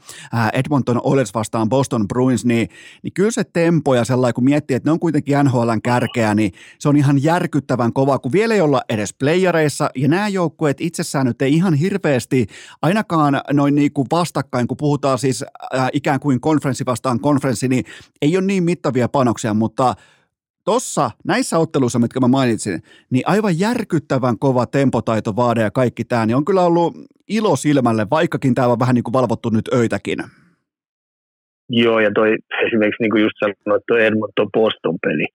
Edmonton 0.54 0.78
Edmonton 0.78 1.02
Oilers 1.08 1.34
vastaan 1.34 1.70
Boston 1.70 2.08
Bruins, 2.08 2.46
niin, 2.46 2.70
niin 3.04 3.14
kyllä 3.14 3.32
se 3.32 3.44
tempo 3.44 3.96
ja 3.96 4.06
sellainen, 4.06 4.34
kun 4.34 4.44
miettii, 4.44 4.76
että 4.76 4.90
ne 4.90 4.92
on 4.92 5.00
kuitenkin 5.00 5.38
NHLn 5.44 5.82
kärkeä, 5.84 6.36
niin 6.36 6.52
se 6.80 6.90
on 6.90 6.98
ihan 6.98 7.24
järkyttävän 7.24 7.94
kova, 7.94 8.20
kun 8.20 8.32
vielä 8.32 8.54
ei 8.54 8.62
olla 8.62 8.82
edes 8.90 9.14
playereissa, 9.14 9.90
ja 9.96 10.08
nämä 10.08 10.28
joukkueet 10.28 10.82
itsessään 10.82 11.26
nyt 11.26 11.42
ei 11.42 11.54
ihan 11.54 11.74
hirveästi, 11.74 12.48
ainakaan 12.82 13.42
noin 13.54 13.76
niin 13.76 13.94
kuin 13.94 14.08
vastakkain, 14.12 14.68
kun 14.68 14.78
puhutaan 14.78 15.20
siis 15.20 15.44
äh, 15.44 15.90
ikään 15.94 16.20
kuin 16.20 16.42
konferenssi 16.42 16.86
vastaan 16.86 17.20
konferenssi, 17.20 17.68
niin 17.68 17.86
ei 18.22 18.38
ole 18.38 18.46
niin 18.46 18.64
mittavia 18.64 19.10
panoksia, 19.10 19.54
mutta 19.54 19.96
Tossa, 20.68 21.12
näissä 21.24 21.58
otteluissa, 21.58 22.00
mitkä 22.00 22.20
mä 22.20 22.28
mainitsin, 22.28 22.84
niin 23.10 23.24
aivan 23.28 23.60
järkyttävän 23.60 24.40
kova 24.40 24.66
tempotaito, 24.66 25.36
vaade 25.36 25.62
ja 25.62 25.72
kaikki 25.72 26.06
tämä, 26.06 26.26
niin 26.26 26.36
on 26.36 26.46
kyllä 26.46 26.62
ollut 26.62 26.98
ilo 27.28 27.56
silmälle, 27.56 28.08
vaikkakin 28.10 28.56
tämä 28.56 28.68
on 28.68 28.80
vähän 28.80 28.96
niin 28.96 29.04
kuin 29.04 29.14
valvottu 29.14 29.50
nyt 29.50 29.70
öitäkin. 29.74 30.24
Joo, 31.70 32.00
ja 32.00 32.12
toi 32.16 32.30
esimerkiksi 32.66 33.04
niin 33.04 33.12
kuin 33.12 33.24
just 33.24 33.38
sanoit, 33.40 33.84
toi 33.88 34.06
Edmonton 34.06 34.52
Boston 34.54 34.98
peli. 35.02 35.26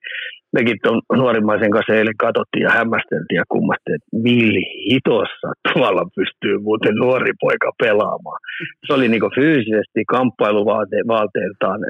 Mekin 0.53 0.77
tuon 0.83 1.01
nuorimmaisen 1.17 1.71
kanssa 1.71 1.95
eilen 1.95 2.23
katsottiin 2.25 2.63
ja 2.63 2.71
hämmästeltiin 2.71 3.41
ja 3.43 3.45
kummastiin, 3.49 3.95
että 3.95 4.09
milli 4.27 4.65
hitossa 4.89 5.49
tuolla 5.67 6.05
pystyy 6.17 6.59
muuten 6.59 6.95
nuori 6.95 7.33
poika 7.41 7.71
pelaamaan. 7.83 8.41
Se 8.87 8.93
oli 8.95 9.09
niin 9.09 9.35
fyysisesti, 9.35 10.01
kamppailuvaalteeltaan, 10.09 11.81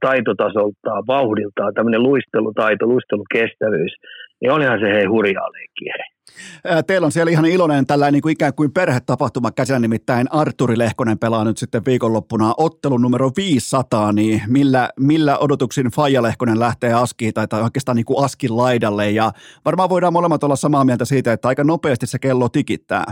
taitotasoltaan, 0.00 1.02
vauhdiltaan, 1.06 1.74
tämmöinen 1.74 2.02
luistelutaito, 2.02 2.86
luistelukestävyys. 2.86 3.94
Niin 4.40 4.52
olihan 4.52 4.80
se 4.80 4.88
hei 4.96 5.04
hurjaa 5.04 5.52
leikkiä. 5.52 5.94
Teillä 6.86 7.04
on 7.04 7.12
siellä 7.12 7.30
ihan 7.30 7.44
iloinen 7.44 7.86
tällainen 7.86 8.12
niin 8.12 8.22
kuin 8.22 8.32
ikään 8.32 8.54
kuin 8.54 8.72
perhetapahtuma 8.72 9.50
käsillä, 9.50 9.78
nimittäin 9.78 10.26
Arturi 10.30 10.78
Lehkonen 10.78 11.18
pelaa 11.18 11.44
nyt 11.44 11.58
sitten 11.58 11.84
viikonloppuna 11.86 12.54
ottelun 12.56 13.02
numero 13.02 13.30
500, 13.36 14.12
niin 14.12 14.42
millä, 14.48 14.88
millä 15.00 15.38
odotuksin 15.38 15.86
Faija 15.86 16.22
Lehkonen 16.22 16.60
lähtee 16.60 16.92
askiin 16.92 17.34
tai, 17.34 17.48
tai 17.48 17.62
oikeastaan 17.62 17.96
niin 17.96 18.04
kuin 18.04 18.24
askin 18.24 18.56
laidalle 18.56 19.10
ja 19.10 19.32
varmaan 19.64 19.88
voidaan 19.88 20.12
molemmat 20.12 20.44
olla 20.44 20.56
samaa 20.56 20.84
mieltä 20.84 21.04
siitä, 21.04 21.32
että 21.32 21.48
aika 21.48 21.64
nopeasti 21.64 22.06
se 22.06 22.18
kello 22.18 22.48
tikittää. 22.48 23.04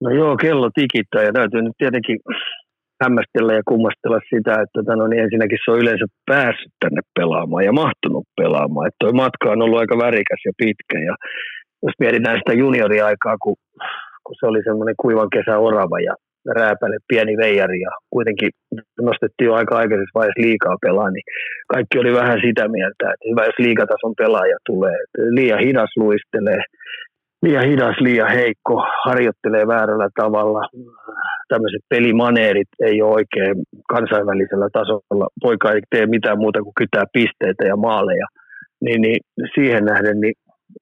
No 0.00 0.10
joo, 0.10 0.36
kello 0.36 0.70
tikittää 0.74 1.22
ja 1.22 1.32
täytyy 1.32 1.62
nyt 1.62 1.76
tietenkin 1.78 2.18
hämmästellä 3.02 3.52
ja 3.54 3.68
kummastella 3.70 4.20
sitä, 4.32 4.52
että 4.52 4.74
tota, 4.76 4.96
no, 4.96 5.06
niin 5.06 5.22
ensinnäkin 5.22 5.58
se 5.64 5.70
on 5.70 5.82
yleensä 5.82 6.06
päässyt 6.30 6.72
tänne 6.84 7.02
pelaamaan 7.18 7.64
ja 7.68 7.72
mahtunut 7.72 8.26
pelaamaan. 8.40 8.86
Että 8.86 9.02
toi 9.04 9.12
matka 9.12 9.46
on 9.50 9.62
ollut 9.62 9.80
aika 9.80 9.96
värikäs 10.06 10.42
ja 10.48 10.52
pitkä. 10.62 10.98
Ja 11.08 11.14
jos 11.84 11.94
mietitään 12.02 12.38
sitä 12.38 12.52
junioriaikaa, 12.62 13.36
kun, 13.44 13.56
kun 14.24 14.36
se 14.40 14.46
oli 14.46 14.60
semmoinen 14.64 14.94
kuivan 15.02 15.30
kesä 15.36 15.58
orava 15.58 15.98
ja 16.08 16.14
rääpäle 16.60 16.96
pieni 17.08 17.36
veijari 17.36 17.80
ja 17.80 17.90
kuitenkin 18.10 18.50
nostettiin 19.00 19.46
jo 19.46 19.54
aika 19.54 19.76
aikaisessa 19.76 20.18
vaiheessa 20.18 20.42
liikaa 20.46 20.76
pelaa, 20.86 21.10
niin 21.10 21.26
kaikki 21.72 21.98
oli 21.98 22.12
vähän 22.12 22.38
sitä 22.46 22.68
mieltä, 22.68 23.04
että 23.12 23.28
hyvä 23.30 23.44
jos 23.44 23.58
liikatason 23.58 24.14
pelaaja 24.18 24.56
tulee. 24.66 24.96
Että 25.04 25.34
liian 25.38 25.60
hidas 25.60 25.92
luistelee, 25.96 26.62
liian 27.42 27.66
hidas, 27.70 27.96
liian 28.00 28.30
heikko, 28.30 28.74
harjoittelee 29.04 29.66
väärällä 29.66 30.08
tavalla. 30.22 30.60
Tämmöiset 31.52 31.84
pelimaneerit 31.88 32.72
ei 32.88 33.02
ole 33.02 33.14
oikein 33.20 33.56
kansainvälisellä 33.94 34.68
tasolla. 34.72 35.26
Poika 35.42 35.72
ei 35.72 35.80
tee 35.90 36.06
mitään 36.06 36.38
muuta 36.38 36.62
kuin 36.62 36.78
kytää 36.80 37.04
pisteitä 37.12 37.64
ja 37.70 37.76
maaleja. 37.76 38.26
Niin, 38.84 39.00
niin 39.04 39.20
siihen 39.54 39.84
nähden 39.84 40.20
niin 40.20 40.36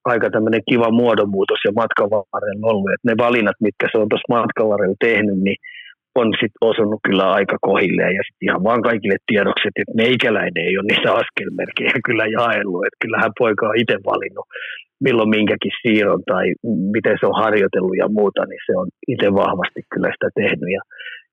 aika 0.04 0.30
tämmöinen 0.30 0.62
kiva 0.70 0.90
muodonmuutos 0.90 1.60
ja 1.64 1.72
matkan 1.80 2.10
varrella 2.10 2.66
ollut. 2.70 2.90
Et 2.94 3.04
ne 3.04 3.14
valinnat, 3.24 3.58
mitkä 3.60 3.86
se 3.90 3.98
on 3.98 4.08
tuossa 4.08 4.34
matkan 4.34 4.68
varrella 4.72 5.04
tehnyt, 5.08 5.38
niin 5.46 5.58
on 6.20 6.28
sitten 6.40 6.64
osunut 6.70 7.00
kyllä 7.06 7.26
aika 7.38 7.56
kohilleen 7.68 8.14
ja 8.18 8.22
sitten 8.26 8.46
ihan 8.48 8.64
vaan 8.68 8.82
kaikille 8.88 9.18
tiedokset, 9.30 9.74
että 9.80 9.98
meikäläinen 10.02 10.64
ei 10.68 10.78
ole 10.78 10.88
niitä 10.90 11.10
askelmerkejä 11.22 12.06
kyllä 12.08 12.26
jaellut, 12.38 12.86
että 12.86 13.02
kyllähän 13.02 13.38
poika 13.38 13.68
on 13.68 13.80
itse 13.82 13.96
valinnut 14.12 14.48
milloin 15.06 15.34
minkäkin 15.38 15.72
siirron 15.82 16.22
tai 16.32 16.44
miten 16.94 17.16
se 17.20 17.26
on 17.26 17.40
harjoitellut 17.42 17.96
ja 18.02 18.08
muuta, 18.18 18.42
niin 18.46 18.62
se 18.66 18.72
on 18.80 18.88
itse 19.14 19.28
vahvasti 19.42 19.80
kyllä 19.92 20.10
sitä 20.12 20.28
tehnyt. 20.40 20.70
Ja 20.76 20.82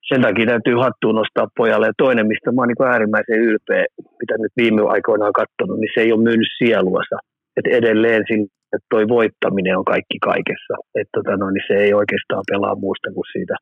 sen 0.10 0.22
takia 0.22 0.46
täytyy 0.46 0.76
hattuun 0.86 1.20
nostaa 1.22 1.48
pojalle. 1.58 1.88
Ja 1.88 2.02
toinen, 2.04 2.28
mistä 2.32 2.52
mä 2.52 2.62
oon 2.62 2.68
niin 2.68 2.92
äärimmäisen 2.94 3.40
ylpeä, 3.48 3.86
mitä 4.22 4.36
nyt 4.38 4.54
viime 4.62 4.82
aikoina 4.96 5.30
on 5.30 5.40
katsonut, 5.42 5.80
niin 5.80 5.94
se 5.94 6.02
ei 6.02 6.12
ole 6.14 6.28
myynyt 6.28 6.52
sieluansa. 6.58 7.18
Että 7.58 7.70
edelleen 7.80 8.24
että 8.76 8.88
toi 8.94 9.06
voittaminen 9.18 9.78
on 9.78 9.86
kaikki 9.94 10.18
kaikessa. 10.30 10.76
Että 11.00 11.14
tota, 11.18 11.38
no, 11.38 11.46
niin 11.50 11.68
se 11.70 11.76
ei 11.86 11.94
oikeastaan 12.02 12.44
pelaa 12.52 12.76
muusta 12.86 13.08
kuin 13.16 13.30
siitä 13.34 13.56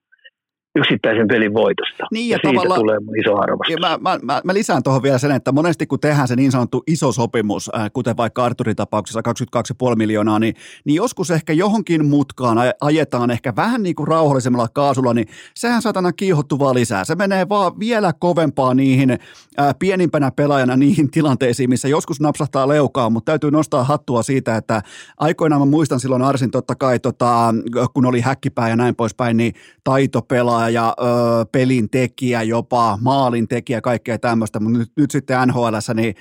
yksittäisen 0.75 1.27
pelin 1.27 1.53
voitosta. 1.53 2.03
Niin, 2.11 2.29
ja, 2.29 2.39
ja 2.43 2.49
siitä 2.49 2.75
tulee 2.75 2.97
iso 3.19 3.41
arvostus. 3.41 3.73
Ja 3.73 3.77
mä, 3.79 3.97
mä, 4.01 4.19
mä, 4.21 4.41
mä 4.43 4.53
lisään 4.53 4.83
tuohon 4.83 5.03
vielä 5.03 5.17
sen, 5.17 5.31
että 5.31 5.51
monesti 5.51 5.87
kun 5.87 5.99
tehdään 5.99 6.27
se 6.27 6.35
niin 6.35 6.51
sanottu 6.51 6.83
iso 6.87 7.11
sopimus, 7.11 7.71
äh, 7.75 7.91
kuten 7.93 8.17
vaikka 8.17 8.45
Arturin 8.45 8.75
tapauksessa 8.75 9.21
22,5 9.89 9.95
miljoonaa, 9.95 10.39
niin, 10.39 10.55
niin 10.85 10.95
joskus 10.95 11.31
ehkä 11.31 11.53
johonkin 11.53 12.05
mutkaan 12.05 12.57
aj- 12.57 12.77
ajetaan 12.81 13.31
ehkä 13.31 13.53
vähän 13.55 13.83
niin 13.83 13.95
kuin 13.95 14.07
rauhallisemmalla 14.07 14.67
kaasulla, 14.73 15.13
niin 15.13 15.27
sehän 15.55 15.81
satana 15.81 16.11
kiihottu 16.11 16.59
vaan 16.59 16.75
lisää. 16.75 17.03
Se 17.03 17.15
menee 17.15 17.49
vaan 17.49 17.79
vielä 17.79 18.13
kovempaa 18.13 18.73
niihin 18.73 19.11
äh, 19.11 19.19
pienimpänä 19.79 20.31
pelaajana 20.31 20.75
niihin 20.75 21.11
tilanteisiin, 21.11 21.69
missä 21.69 21.87
joskus 21.87 22.19
napsahtaa 22.19 22.67
leukaa, 22.67 23.09
mutta 23.09 23.31
täytyy 23.31 23.51
nostaa 23.51 23.83
hattua 23.83 24.23
siitä, 24.23 24.55
että 24.55 24.81
aikoinaan 25.17 25.61
mä 25.61 25.65
muistan 25.65 25.99
silloin 25.99 26.21
Arsin 26.21 26.51
totta 26.51 26.75
kai, 26.75 26.99
tota, 26.99 27.53
kun 27.93 28.05
oli 28.05 28.21
häkkipää 28.21 28.69
ja 28.69 28.75
näin 28.75 28.95
poispäin, 28.95 29.37
niin 29.37 29.53
taitopelaaja, 30.63 30.95
ö, 30.99 31.45
pelin 31.51 31.89
tekijä, 31.89 32.43
jopa 32.43 32.97
maalin 33.01 33.47
tekijä, 33.47 33.81
kaikkea 33.81 34.19
tämmöistä, 34.19 34.59
mutta 34.59 34.79
nyt, 34.79 34.91
nyt 34.97 35.11
sitten 35.11 35.47
NHLssä 35.47 35.93
niin 35.93 36.15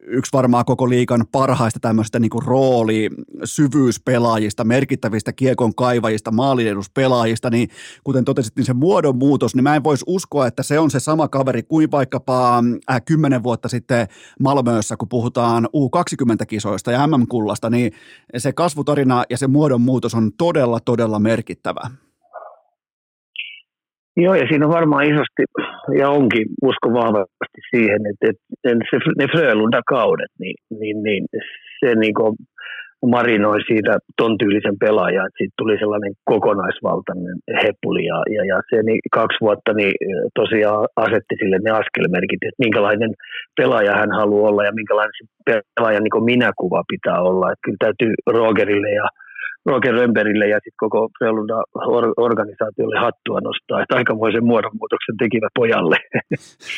yksi 0.00 0.32
varmaan 0.32 0.64
koko 0.64 0.88
liikan 0.88 1.24
parhaista 1.32 1.80
tämmöistä 1.80 2.18
niin 2.18 2.30
rooli 2.46 3.10
syvyyspelaajista, 3.44 4.64
merkittävistä 4.64 5.32
kiekon 5.32 5.74
kaivajista, 5.74 6.30
maalineduspelaajista, 6.30 7.50
niin 7.50 7.68
kuten 8.04 8.24
totesit, 8.24 8.56
niin 8.56 8.64
se 8.64 8.72
muodon 8.72 9.16
muutos, 9.16 9.54
niin 9.54 9.62
mä 9.62 9.76
en 9.76 9.84
voisi 9.84 10.04
uskoa, 10.06 10.46
että 10.46 10.62
se 10.62 10.78
on 10.78 10.90
se 10.90 11.00
sama 11.00 11.28
kaveri 11.28 11.62
kuin 11.62 11.90
vaikkapa 11.90 12.62
äh, 12.90 13.02
kymmenen 13.04 13.42
vuotta 13.42 13.68
sitten 13.68 14.08
Malmössä, 14.40 14.96
kun 14.96 15.08
puhutaan 15.08 15.68
U20-kisoista 15.76 16.92
ja 16.92 17.06
MM-kullasta, 17.06 17.70
niin 17.70 17.92
se 18.36 18.52
kasvutarina 18.52 19.24
ja 19.30 19.38
se 19.38 19.46
muodon 19.46 19.80
muutos 19.80 20.14
on 20.14 20.32
todella, 20.38 20.80
todella 20.80 21.18
merkittävä. 21.18 21.90
Joo, 24.24 24.34
ja 24.34 24.46
siinä 24.48 24.66
on 24.66 24.78
varmaan 24.80 25.04
isosti, 25.04 25.42
ja 25.98 26.08
onkin, 26.08 26.46
usko 26.62 26.92
vahvasti 26.92 27.60
siihen, 27.70 28.00
että, 28.10 28.26
että 28.64 28.84
se, 28.90 28.96
ne 29.18 29.26
Frölunda-kaudet, 29.32 30.32
niin, 30.38 30.56
niin, 30.80 31.02
niin 31.02 31.24
se 31.80 31.94
niin 31.94 32.14
kuin 32.14 32.36
marinoi 33.06 33.60
siitä 33.70 33.98
ton 34.16 34.38
tyylisen 34.38 34.78
pelaajan, 34.84 35.26
että 35.26 35.38
siitä 35.38 35.54
tuli 35.58 35.78
sellainen 35.78 36.12
kokonaisvaltainen 36.24 37.36
heppuli, 37.62 38.04
ja, 38.04 38.18
ja, 38.36 38.42
ja 38.50 38.56
se 38.70 38.82
niin 38.82 39.00
kaksi 39.18 39.38
vuotta 39.40 39.72
niin 39.72 39.94
tosiaan 40.40 40.86
asetti 40.96 41.34
sille 41.38 41.58
ne 41.62 41.70
askelmerkit, 41.70 42.42
että 42.42 42.64
minkälainen 42.66 43.12
pelaaja 43.56 43.92
hän 44.00 44.12
haluaa 44.20 44.50
olla, 44.50 44.64
ja 44.64 44.78
minkälainen 44.80 45.16
se 45.18 45.60
pelaajan 45.76 46.04
niin 46.04 46.30
minäkuva 46.32 46.82
pitää 46.92 47.20
olla, 47.22 47.46
että 47.52 47.64
kyllä 47.64 47.82
täytyy 47.86 48.12
Rogerille 48.26 48.90
ja 48.90 49.06
Roger 49.66 49.94
Römberille 49.94 50.48
ja 50.48 50.56
sitten 50.56 50.72
koko 50.76 51.08
Frölunda-organisaatiolle 51.18 52.98
hattua 52.98 53.40
nostaa, 53.40 53.82
että 53.82 53.96
aikamoisen 53.96 54.44
muodonmuutoksen 54.44 55.16
tekivät 55.16 55.50
pojalle. 55.54 55.96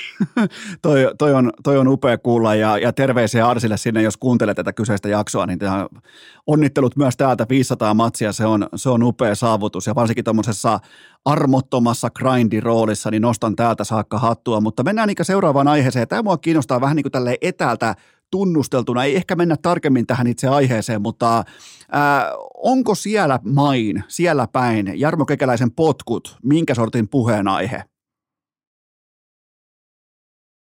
toi, 0.83 1.11
toi, 1.19 1.35
on, 1.35 1.53
toi 1.63 1.79
on 1.79 1.89
upea 1.89 2.19
kuulla 2.19 2.55
ja, 2.55 2.79
ja 2.79 2.93
terveisiä 2.93 3.49
Arsille 3.49 3.77
sinne, 3.77 4.03
jos 4.03 4.17
kuuntelet 4.17 4.57
tätä 4.57 4.73
kyseistä 4.73 5.09
jaksoa, 5.09 5.47
niin 5.47 5.59
onnittelut 6.47 6.97
myös 6.97 7.17
täältä 7.17 7.47
500 7.49 7.95
matsia, 7.95 8.33
se 8.33 8.47
on, 8.47 8.67
se 8.75 8.91
on 8.91 9.03
upea 9.03 9.35
saavutus 9.35 9.87
ja 9.87 9.95
varsinkin 9.95 10.25
tuommoisessa 10.25 10.79
armottomassa 11.25 12.09
grindiroolissa, 12.11 13.11
niin 13.11 13.23
nostan 13.23 13.57
täältä 13.57 13.85
saakka 13.85 14.19
hattua, 14.19 14.61
mutta 14.61 14.83
mennään 14.83 15.11
seuraavaan 15.23 15.69
aiheeseen. 15.69 16.09
Tämä 16.09 16.23
mua 16.23 16.39
kiinnostaa 16.39 16.81
vähän 16.81 16.97
niin 16.97 17.05
kuin 17.05 17.13
tälleen 17.13 17.37
etäältä 17.43 17.95
tunnusteltuna. 18.31 19.05
Ei 19.05 19.17
ehkä 19.17 19.37
mennä 19.37 19.57
tarkemmin 19.63 20.07
tähän 20.07 20.27
itse 20.27 20.49
aiheeseen, 20.49 21.03
mutta 21.03 21.45
ää, 21.93 22.33
onko 22.55 22.95
siellä 22.95 23.39
main, 23.55 24.03
siellä 24.09 24.47
päin 24.53 24.93
Jarmo 24.95 25.25
Kekäläisen 25.25 25.71
potkut, 25.77 26.37
minkä 26.43 26.75
sortin 26.75 27.09
puheenaihe? 27.09 27.83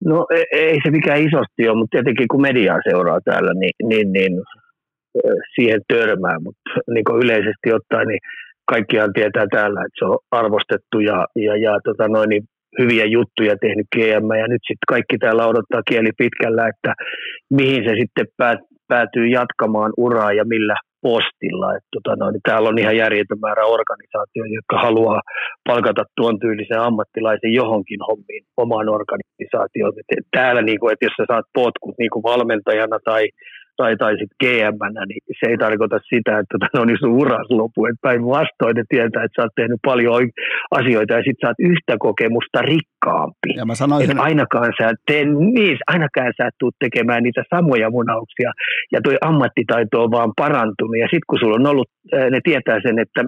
No 0.04 0.26
ei, 0.30 0.44
ei 0.52 0.78
se 0.84 0.90
mikään 0.90 1.20
isosti 1.20 1.68
ole, 1.68 1.78
mutta 1.78 1.96
tietenkin 1.96 2.28
kun 2.28 2.42
mediaa 2.42 2.78
seuraa 2.90 3.20
täällä, 3.24 3.52
niin, 3.54 3.88
niin, 3.88 4.12
niin 4.12 4.32
siihen 5.54 5.80
törmää, 5.88 6.38
mutta 6.40 6.70
niin 6.94 7.04
kuin 7.04 7.22
yleisesti 7.22 7.72
ottaen, 7.72 8.08
niin 8.08 8.20
kaikkiaan 8.70 9.12
tietää 9.12 9.46
täällä, 9.50 9.80
että 9.80 9.98
se 9.98 10.04
on 10.04 10.18
arvostettu 10.30 11.00
ja, 11.00 11.26
ja, 11.36 11.56
ja 11.56 11.80
tota 11.84 12.08
noin, 12.08 12.28
niin 12.28 12.44
hyviä 12.78 13.04
juttuja 13.04 13.56
tehnyt 13.60 13.86
GM 13.96 14.28
ja 14.42 14.48
nyt 14.48 14.62
sitten 14.68 14.90
kaikki 14.94 15.18
täällä 15.18 15.46
odottaa 15.46 15.82
kieli 15.88 16.12
pitkällä, 16.18 16.68
että 16.72 16.92
mihin 17.50 17.82
se 17.84 17.92
sitten 18.00 18.26
päätyy 18.88 19.26
jatkamaan 19.26 19.92
uraa 19.96 20.32
ja 20.32 20.44
millä 20.44 20.76
postilla. 21.02 21.76
Et 21.76 21.86
tota 21.94 22.16
no, 22.16 22.30
niin 22.30 22.46
täällä 22.48 22.68
on 22.68 22.78
ihan 22.78 22.96
järjetön 22.96 23.40
määrä 23.46 23.64
organisaatioita, 23.76 24.58
jotka 24.60 24.76
haluaa 24.86 25.20
palkata 25.68 26.04
tuon 26.16 26.38
tyylisen 26.40 26.80
ammattilaisen 26.80 27.52
johonkin 27.52 28.00
hommiin 28.08 28.44
omaan 28.56 28.88
organisaatioon. 28.98 29.92
Et 29.98 30.26
täällä, 30.36 30.62
niin 30.62 30.80
kuin, 30.80 30.92
että 30.92 31.04
jos 31.06 31.16
sä 31.16 31.24
saat 31.32 31.48
potkut 31.54 31.96
niin 31.98 32.12
kuin 32.14 32.22
valmentajana 32.22 32.98
tai 33.04 33.22
tai, 33.80 33.92
tai 34.02 34.12
sitten 34.20 34.38
gm 34.42 34.78
niin 35.10 35.22
se 35.38 35.44
ei 35.50 35.58
tarkoita 35.64 35.98
sitä, 36.12 36.32
että 36.40 36.54
tota, 36.60 36.82
on 36.82 37.00
sun 37.00 37.20
uras 37.22 37.48
lopu. 37.60 37.80
Päinvastoin 38.06 38.76
ne 38.76 38.84
tietää, 38.94 39.24
että 39.24 39.36
sä 39.36 39.42
oot 39.44 39.58
tehnyt 39.60 39.82
paljon 39.90 40.14
asioita 40.78 41.12
ja 41.16 41.22
sitten 41.26 41.42
sä 41.42 41.50
oot 41.50 41.62
yhtä 41.70 41.94
kokemusta 42.06 42.58
rikkaampi. 42.72 43.50
Ja 43.60 43.64
mä 43.70 43.74
sanoisin... 43.82 44.10
Että 44.10 44.28
ainakaan 44.30 44.72
sä, 44.78 44.86
te, 45.08 45.18
niin, 45.56 45.76
ainakaan 45.94 46.32
sä 46.36 46.46
et 46.46 46.56
tuu 46.60 46.72
tekemään 46.84 47.22
niitä 47.26 47.42
samoja 47.54 47.88
munauksia 47.98 48.50
ja 48.92 48.98
toi 49.06 49.16
ammattitaito 49.30 49.96
on 50.04 50.10
vaan 50.18 50.32
parantunut. 50.42 50.98
Ja 51.02 51.08
sitten 51.12 51.28
kun 51.28 51.38
sulla 51.40 51.58
on 51.60 51.70
ollut, 51.72 51.88
ne 52.34 52.40
tietää 52.48 52.78
sen, 52.86 52.96
että 53.04 53.20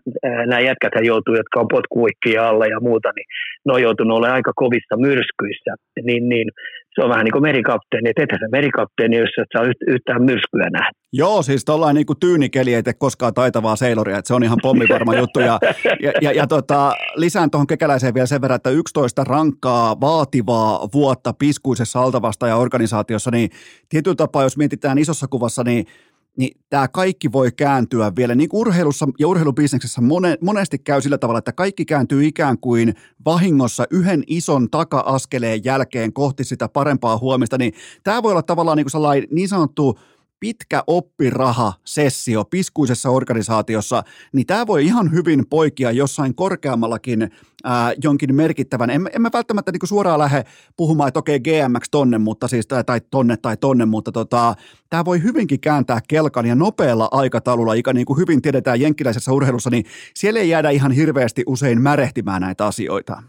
nämä 0.51 0.61
jätkät 0.69 0.95
joutuu, 1.13 1.35
jotka 1.41 1.61
on 1.63 1.73
potkuikkia 1.77 2.49
alla 2.51 2.67
ja 2.75 2.79
muuta, 2.89 3.09
niin 3.17 3.27
ne 3.65 3.71
on 3.77 3.83
joutunut 3.87 4.19
olemaan 4.19 4.39
aika 4.39 4.53
kovissa 4.63 4.97
myrskyissä. 5.07 5.73
Niin, 6.09 6.29
niin 6.33 6.49
se 6.95 7.03
on 7.03 7.11
vähän 7.11 7.25
niin 7.25 7.33
kuin 7.33 7.43
merikapteeni, 7.43 8.11
että 8.11 8.23
ethän 8.23 8.51
merikapteeni, 8.53 9.17
jos 9.17 9.31
et 9.39 9.49
saa 9.53 9.65
yhtään 9.87 10.23
myrskyä 10.23 10.71
nähdä. 10.71 10.91
Joo, 11.13 11.43
siis 11.43 11.65
tuollainen 11.65 12.05
niin 12.09 12.21
tyynikeli 12.21 12.75
ei 12.75 12.83
koskaan 12.99 13.35
taitavaa 13.35 13.77
seiloria, 13.77 14.19
että 14.19 14.27
se 14.29 14.35
on 14.35 14.45
ihan 14.45 14.59
pommivarma 14.63 15.15
juttu. 15.15 15.41
Ja, 15.41 15.59
ja, 16.03 16.13
ja, 16.23 16.33
ja 16.33 16.47
tota, 16.47 16.93
lisään 17.17 17.51
tuohon 17.51 17.67
kekäläiseen 17.67 18.15
vielä 18.15 18.27
sen 18.27 18.41
verran, 18.41 18.57
että 18.57 18.71
11 18.71 19.25
rankkaa, 19.25 20.01
vaativaa 20.01 20.89
vuotta 20.95 21.33
piskuisessa 21.33 22.03
altavasta 22.03 22.57
organisaatiossa, 22.57 23.31
niin 23.31 23.51
tietyllä 23.89 24.15
tapaa, 24.15 24.43
jos 24.43 24.57
mietitään 24.57 24.99
isossa 24.99 25.27
kuvassa, 25.29 25.63
niin 25.65 25.87
niin 26.37 26.61
tämä 26.71 26.89
kaikki 26.89 27.33
voi 27.33 27.53
kääntyä 27.53 28.13
vielä, 28.17 28.35
niin 28.35 28.49
kuin 28.49 28.61
urheilussa 28.61 29.09
ja 29.19 29.29
urheilubisneksessä 29.29 30.01
mone, 30.01 30.39
monesti 30.41 30.79
käy 30.79 31.01
sillä 31.01 31.19
tavalla, 31.19 31.39
että 31.39 31.53
kaikki 31.53 31.85
kääntyy 31.85 32.27
ikään 32.27 32.59
kuin 32.59 32.95
vahingossa 33.25 33.85
yhden 33.91 34.23
ison 34.27 34.71
taka-askeleen 34.71 35.65
jälkeen 35.65 36.13
kohti 36.13 36.45
sitä 36.45 36.69
parempaa 36.69 37.19
huomista, 37.19 37.59
niin 37.59 37.73
tämä 38.05 38.23
voi 38.23 38.33
olla 38.33 38.43
tavallaan 38.43 38.77
niin, 38.77 38.87
kuin 38.93 39.27
niin 39.31 39.49
sanottu 39.49 39.99
pitkä 40.43 40.85
oppiraha-sessio 40.87 42.45
piskuisessa 42.45 43.11
organisaatiossa, 43.11 44.03
niin 44.33 44.47
tämä 44.47 44.67
voi 44.67 44.85
ihan 44.85 45.13
hyvin 45.13 45.47
poikia 45.51 45.91
jossain 45.91 46.35
korkeammallakin 46.35 47.31
ää, 47.65 47.93
jonkin 48.03 48.35
merkittävän. 48.35 48.91
En, 48.91 49.11
en 49.15 49.23
mä 49.23 49.31
välttämättä 49.33 49.73
niin 49.73 49.89
suoraan 49.89 50.19
lähde 50.19 50.45
puhumaan, 50.77 51.09
että 51.09 51.19
okei 51.19 51.41
GMX 51.41 51.91
tonne, 51.91 52.19
mutta 52.19 52.49
siis, 52.49 52.67
tai, 52.67 52.85
tai 52.85 53.01
tonne 53.11 53.37
tai 53.37 53.57
tonne, 53.57 53.85
mutta 53.85 54.13
tota, 54.13 54.55
tämä 54.91 55.05
voi 55.05 55.23
hyvinkin 55.23 55.61
kääntää 55.61 56.01
kelkan 56.09 56.47
ja 56.47 56.55
nopealla 56.55 57.09
aikataululla, 57.11 57.75
ikä 57.75 57.93
niin 57.93 58.07
kuin 58.07 58.19
hyvin 58.19 58.43
tiedetään 58.43 58.81
jenkkiläisessä 58.81 59.33
urheilussa, 59.33 59.71
niin 59.71 59.85
siellä 60.15 60.41
ei 60.41 60.49
jäädä 60.49 60.71
ihan 60.71 60.93
hirveästi 60.93 61.43
usein 61.47 61.83
märehtimään 61.83 62.43
näitä 62.43 62.67
asioita. 62.67 63.23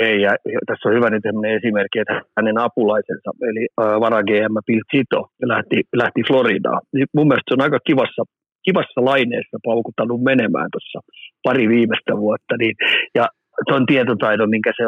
Ei, 0.00 0.22
ja 0.22 0.32
tässä 0.66 0.88
on 0.88 0.94
hyvä 0.94 1.10
nyt 1.10 1.24
esimerkki, 1.56 1.98
että 1.98 2.22
hänen 2.36 2.58
apulaisensa, 2.58 3.30
eli 3.48 3.66
vara 3.76 4.22
GM 4.22 4.56
Bill 4.66 4.82
Chito, 4.90 5.20
lähti, 5.52 5.78
lähti 5.96 6.22
Floridaan. 6.28 6.80
Niin 6.94 7.06
mun 7.14 7.28
mielestä 7.28 7.48
se 7.48 7.54
on 7.54 7.66
aika 7.66 7.78
kivassa, 7.86 8.22
kivassa 8.66 9.00
laineessa 9.10 9.58
paukuttanut 9.64 10.22
menemään 10.22 10.68
tuossa 10.72 10.98
pari 11.42 11.68
viimeistä 11.68 12.16
vuotta. 12.16 12.54
Niin, 12.58 12.74
ja 13.14 13.24
tuon 13.68 13.86
tietotaidon, 13.86 14.50
minkä 14.50 14.72
se 14.76 14.82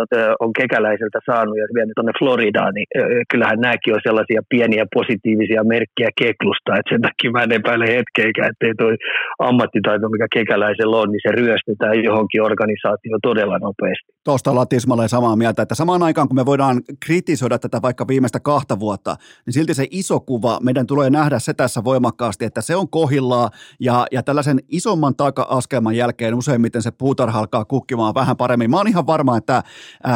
on 0.44 0.52
kekäläiseltä 0.60 1.18
saanut 1.26 1.56
ja 1.58 1.66
vienyt 1.74 1.94
tuonne 1.94 2.12
Floridaan, 2.18 2.74
niin 2.74 2.86
kyllähän 3.30 3.60
nämäkin 3.60 3.94
on 3.94 4.00
sellaisia 4.08 4.42
pieniä 4.48 4.84
positiivisia 4.94 5.64
merkkejä 5.64 6.10
keklusta, 6.22 6.76
että 6.76 6.90
sen 6.92 7.02
takia 7.06 7.30
mä 7.30 7.42
en 7.42 7.52
epäile 7.52 7.86
hetkeikään, 7.96 8.50
ettei 8.50 8.74
toi 8.74 8.94
ammattitaito, 9.38 10.08
mikä 10.08 10.26
kekäläisellä 10.32 10.96
on, 10.96 11.08
niin 11.10 11.24
se 11.26 11.32
ryöstetään 11.40 12.04
johonkin 12.04 12.42
organisaatioon 12.42 13.20
todella 13.22 13.58
nopeasti. 13.58 14.08
Tuosta 14.24 14.50
ollaan 14.50 14.68
tismalleen 14.68 15.08
samaa 15.08 15.36
mieltä, 15.36 15.62
että 15.62 15.74
samaan 15.74 16.02
aikaan 16.02 16.28
kun 16.28 16.36
me 16.36 16.46
voidaan 16.46 16.76
kritisoida 17.06 17.58
tätä 17.58 17.78
vaikka 17.82 18.08
viimeistä 18.08 18.40
kahta 18.40 18.80
vuotta, 18.80 19.16
niin 19.46 19.54
silti 19.54 19.74
se 19.74 19.86
iso 19.90 20.20
kuva, 20.20 20.58
meidän 20.62 20.86
tulee 20.86 21.10
nähdä 21.10 21.38
se 21.38 21.54
tässä 21.54 21.84
voimakkaasti, 21.84 22.44
että 22.44 22.60
se 22.60 22.76
on 22.76 22.88
kohillaa 22.88 23.50
ja, 23.80 24.06
ja 24.12 24.22
tällaisen 24.22 24.58
isomman 24.68 25.16
taka-askelman 25.16 25.96
jälkeen 25.96 26.34
useimmiten 26.34 26.82
se 26.82 26.90
puutarha 26.98 27.38
alkaa 27.38 27.64
kukkimaan 27.64 28.14
vähän 28.14 28.36
paremmin 28.36 28.63
paremmin. 28.64 28.70
Mä 28.70 28.76
oon 28.76 28.88
ihan 28.88 29.06
varma, 29.06 29.36
että 29.36 29.62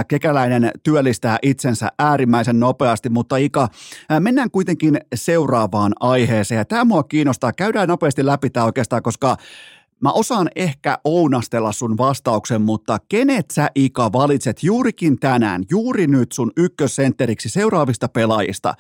kekäläinen 0.08 0.70
työllistää 0.82 1.38
itsensä 1.42 1.88
äärimmäisen 1.98 2.60
nopeasti, 2.60 3.08
mutta 3.08 3.36
Ika, 3.36 3.68
mennään 4.20 4.50
kuitenkin 4.50 4.98
seuraavaan 5.14 5.92
aiheeseen. 6.00 6.66
Tämä 6.66 6.84
mua 6.84 7.02
kiinnostaa. 7.02 7.52
Käydään 7.52 7.88
nopeasti 7.88 8.26
läpi 8.26 8.50
tämä 8.50 8.66
oikeastaan, 8.66 9.02
koska 9.02 9.36
Mä 10.00 10.12
osaan 10.12 10.48
ehkä 10.56 10.98
ounastella 11.04 11.72
sun 11.72 11.98
vastauksen, 11.98 12.62
mutta 12.62 12.98
kenet 13.08 13.50
sä 13.50 13.68
Ika 13.74 14.12
valitset 14.12 14.62
juurikin 14.62 15.18
tänään, 15.18 15.62
juuri 15.70 16.06
nyt 16.06 16.32
sun 16.32 16.52
ykkössentteriksi 16.56 17.48
seuraavista 17.48 18.08
pelaajista? 18.08 18.74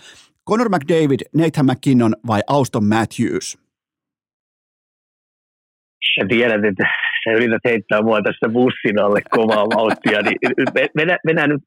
Conor 0.48 0.68
McDavid, 0.68 1.20
Nathan 1.34 1.66
McKinnon 1.66 2.14
vai 2.26 2.40
Auston 2.46 2.84
Matthews? 2.84 3.58
Sä 6.14 6.26
tiedät, 6.28 6.64
että 6.64 6.84
sä 7.28 7.36
yrität 7.36 7.64
heittää 7.64 8.02
mua 8.02 8.22
tässä 8.22 8.48
bussin 8.48 8.98
alle 8.98 9.20
kovaa 9.30 9.66
vauhtia, 9.76 10.22
niin 10.22 10.38
mennään, 10.94 11.18
mennään 11.26 11.50
nyt 11.50 11.62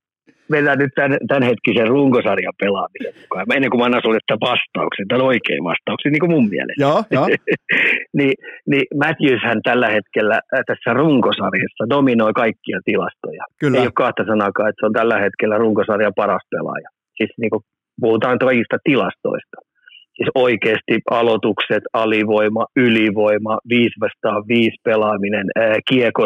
mennään 0.56 0.80
nyt 0.80 0.93
tämän, 0.95 1.17
tämänhetkisen 1.28 1.88
runkosarjan 1.95 2.60
pelaamisen 2.63 3.13
mukaan. 3.21 3.45
Ennen 3.56 3.69
kuin 3.71 3.80
mä 3.80 3.86
annan 3.86 4.06
sulle 4.06 4.19
tämän 4.28 4.45
vastauksen, 4.52 5.08
tämän 5.08 5.30
oikein 5.32 5.63
vastauksen, 5.71 6.12
niin 6.12 6.24
kuin 6.24 6.36
mun 6.36 6.50
mielestä. 6.56 6.84
Joo, 6.86 7.00
joo. 7.15 7.26
niin, 8.19 8.36
niin 8.71 8.86
Matthews 9.04 9.41
hän 9.50 9.62
tällä 9.69 9.89
hetkellä 9.97 10.36
äh, 10.36 10.63
tässä 10.69 10.89
runkosarjassa 11.02 11.84
dominoi 11.93 12.34
kaikkia 12.43 12.80
tilastoja. 12.89 13.43
Kyllä. 13.60 13.78
Ei 13.78 13.89
ole 13.89 14.02
kahta 14.04 14.24
sanakaan, 14.32 14.69
että 14.69 14.80
se 14.82 14.86
on 14.89 14.97
tällä 15.00 15.17
hetkellä 15.26 15.56
runkosarjan 15.63 16.19
paras 16.21 16.45
pelaaja. 16.54 16.89
Siis 17.17 17.32
niin 17.41 17.52
kuin 17.54 17.63
puhutaan 18.02 18.39
kaikista 18.39 18.78
tilastoista 18.84 19.58
siis 20.22 20.32
oikeasti 20.36 20.96
aloitukset, 21.12 21.84
alivoima, 21.94 22.66
ylivoima, 22.76 23.58
5 23.70 23.90
vastaan 24.02 24.44
5 24.48 24.72
pelaaminen, 24.84 25.46
ää, 25.56 25.76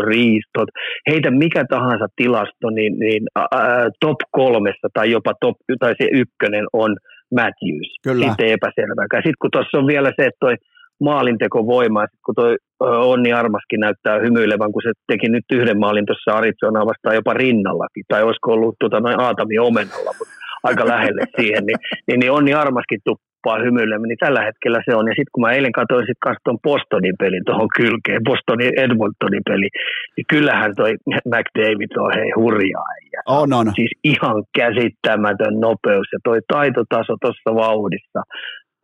riistot, 0.05 0.69
heitä 1.09 1.31
mikä 1.31 1.63
tahansa 1.69 2.07
tilasto, 2.15 2.69
niin, 2.69 2.99
niin 2.99 3.23
ää, 3.35 3.89
top 3.99 4.19
kolmessa 4.31 4.87
tai 4.93 5.11
jopa 5.11 5.33
top, 5.41 5.57
tai 5.79 5.93
se 6.01 6.07
ykkönen 6.11 6.65
on 6.73 6.95
Matthews. 7.35 7.89
Kyllä. 8.03 8.25
Sitten 8.25 8.55
epäselvääkään. 8.57 9.23
Sitten 9.25 9.41
kun 9.41 9.51
tuossa 9.51 9.77
on 9.77 9.87
vielä 9.87 10.11
se, 10.15 10.23
että 10.25 10.39
toi 10.39 10.55
maalintekovoima, 11.03 12.01
ja 12.01 12.07
kun 12.25 12.35
toi 12.35 12.55
Onni 12.79 13.33
Armaskin 13.33 13.79
näyttää 13.79 14.19
hymyilevän, 14.19 14.71
kun 14.71 14.81
se 14.85 14.91
teki 15.07 15.29
nyt 15.29 15.45
yhden 15.51 15.79
maalin 15.79 16.05
tuossa 16.05 16.37
Arizonaa 16.37 16.85
vastaan 16.85 17.15
jopa 17.15 17.33
rinnallakin, 17.33 18.03
tai 18.07 18.23
olisiko 18.23 18.53
ollut 18.53 18.75
tuota, 18.79 18.99
noin 18.99 19.19
Aatami 19.19 19.57
omenalla, 19.59 20.11
mutta 20.19 20.33
aika 20.63 20.87
lähelle 20.87 21.21
siihen, 21.39 21.63
niin, 21.65 21.79
niin, 22.07 22.19
niin 22.19 22.31
Onni 22.31 22.53
Armaskin 22.53 22.99
tuppaa 23.45 23.63
hymyilemään, 23.65 24.09
niin 24.09 24.25
tällä 24.25 24.41
hetkellä 24.45 24.79
se 24.85 24.95
on. 24.95 25.07
Ja 25.07 25.13
sitten 25.13 25.33
kun 25.33 25.41
mä 25.41 25.51
eilen 25.51 25.71
katsoin 25.71 26.05
sit 26.05 26.17
tuon 26.43 26.59
Bostonin 26.63 27.17
pelin 27.19 27.45
tuohon 27.45 27.69
kylkeen, 27.77 28.23
Bostonin 28.29 28.79
Edmontonin 28.79 29.45
peli, 29.49 29.69
niin 30.15 30.25
kyllähän 30.29 30.71
toi 30.75 30.91
McDavid 31.33 31.91
on 31.97 32.11
hei 32.17 32.31
hurjaa. 32.37 32.91
Ja 33.13 33.21
on, 33.27 33.53
on. 33.53 33.67
Siis 33.75 33.91
ihan 34.03 34.43
käsittämätön 34.59 35.55
nopeus 35.67 36.07
ja 36.13 36.19
toi 36.23 36.39
taitotaso 36.53 37.13
tuossa 37.21 37.51
vauhdissa 37.55 38.21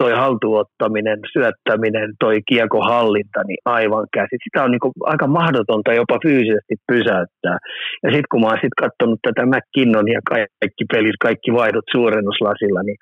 toi 0.02 0.13
haltuottaminen, 0.24 1.19
syöttäminen, 1.34 2.10
toi 2.19 2.38
kiekohallinta, 2.50 3.39
niin 3.47 3.62
aivan 3.65 4.08
käsi. 4.13 4.36
Sitä 4.43 4.63
on 4.63 4.71
niin 4.71 5.04
aika 5.13 5.28
mahdotonta 5.28 5.93
jopa 5.93 6.17
fyysisesti 6.26 6.76
pysäyttää. 6.91 7.58
Ja 8.04 8.10
sitten 8.13 8.32
kun 8.32 8.41
mä 8.41 8.47
oon 8.47 8.62
sit 8.62 8.76
katsonut 8.84 9.19
tätä 9.24 9.43
McKinnon 9.52 10.08
ja 10.15 10.21
kaikki 10.30 10.86
pelit, 10.91 11.17
kaikki 11.28 11.50
vaihdot 11.60 11.88
suurennuslasilla, 11.95 12.82
niin 12.84 13.00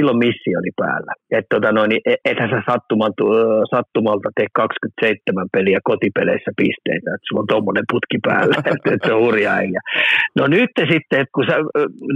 silloin 0.00 0.24
missioni 0.26 0.70
päällä. 0.82 1.12
Et, 1.36 1.46
tota 1.54 1.72
noin, 1.72 1.88
niin 1.92 2.02
e-, 2.10 2.22
ethän 2.30 2.50
sä 2.50 2.60
sattumalta, 2.70 3.24
sattumalta 3.74 4.28
tee 4.36 4.46
27 4.54 5.46
peliä 5.56 5.78
kotipeleissä 5.90 6.50
pisteitä, 6.60 7.08
että 7.14 7.26
sulla 7.26 7.42
on 7.42 7.52
tuommoinen 7.52 7.86
putki 7.92 8.18
päällä, 8.28 8.56
että 8.72 8.88
et 8.94 9.02
se 9.06 9.12
on 9.12 9.24
hurja 9.26 9.50
äijä. 9.60 9.80
No 10.38 10.44
nyt 10.56 10.72
sitten, 10.92 11.22
kun 11.34 11.44
sä, 11.48 11.56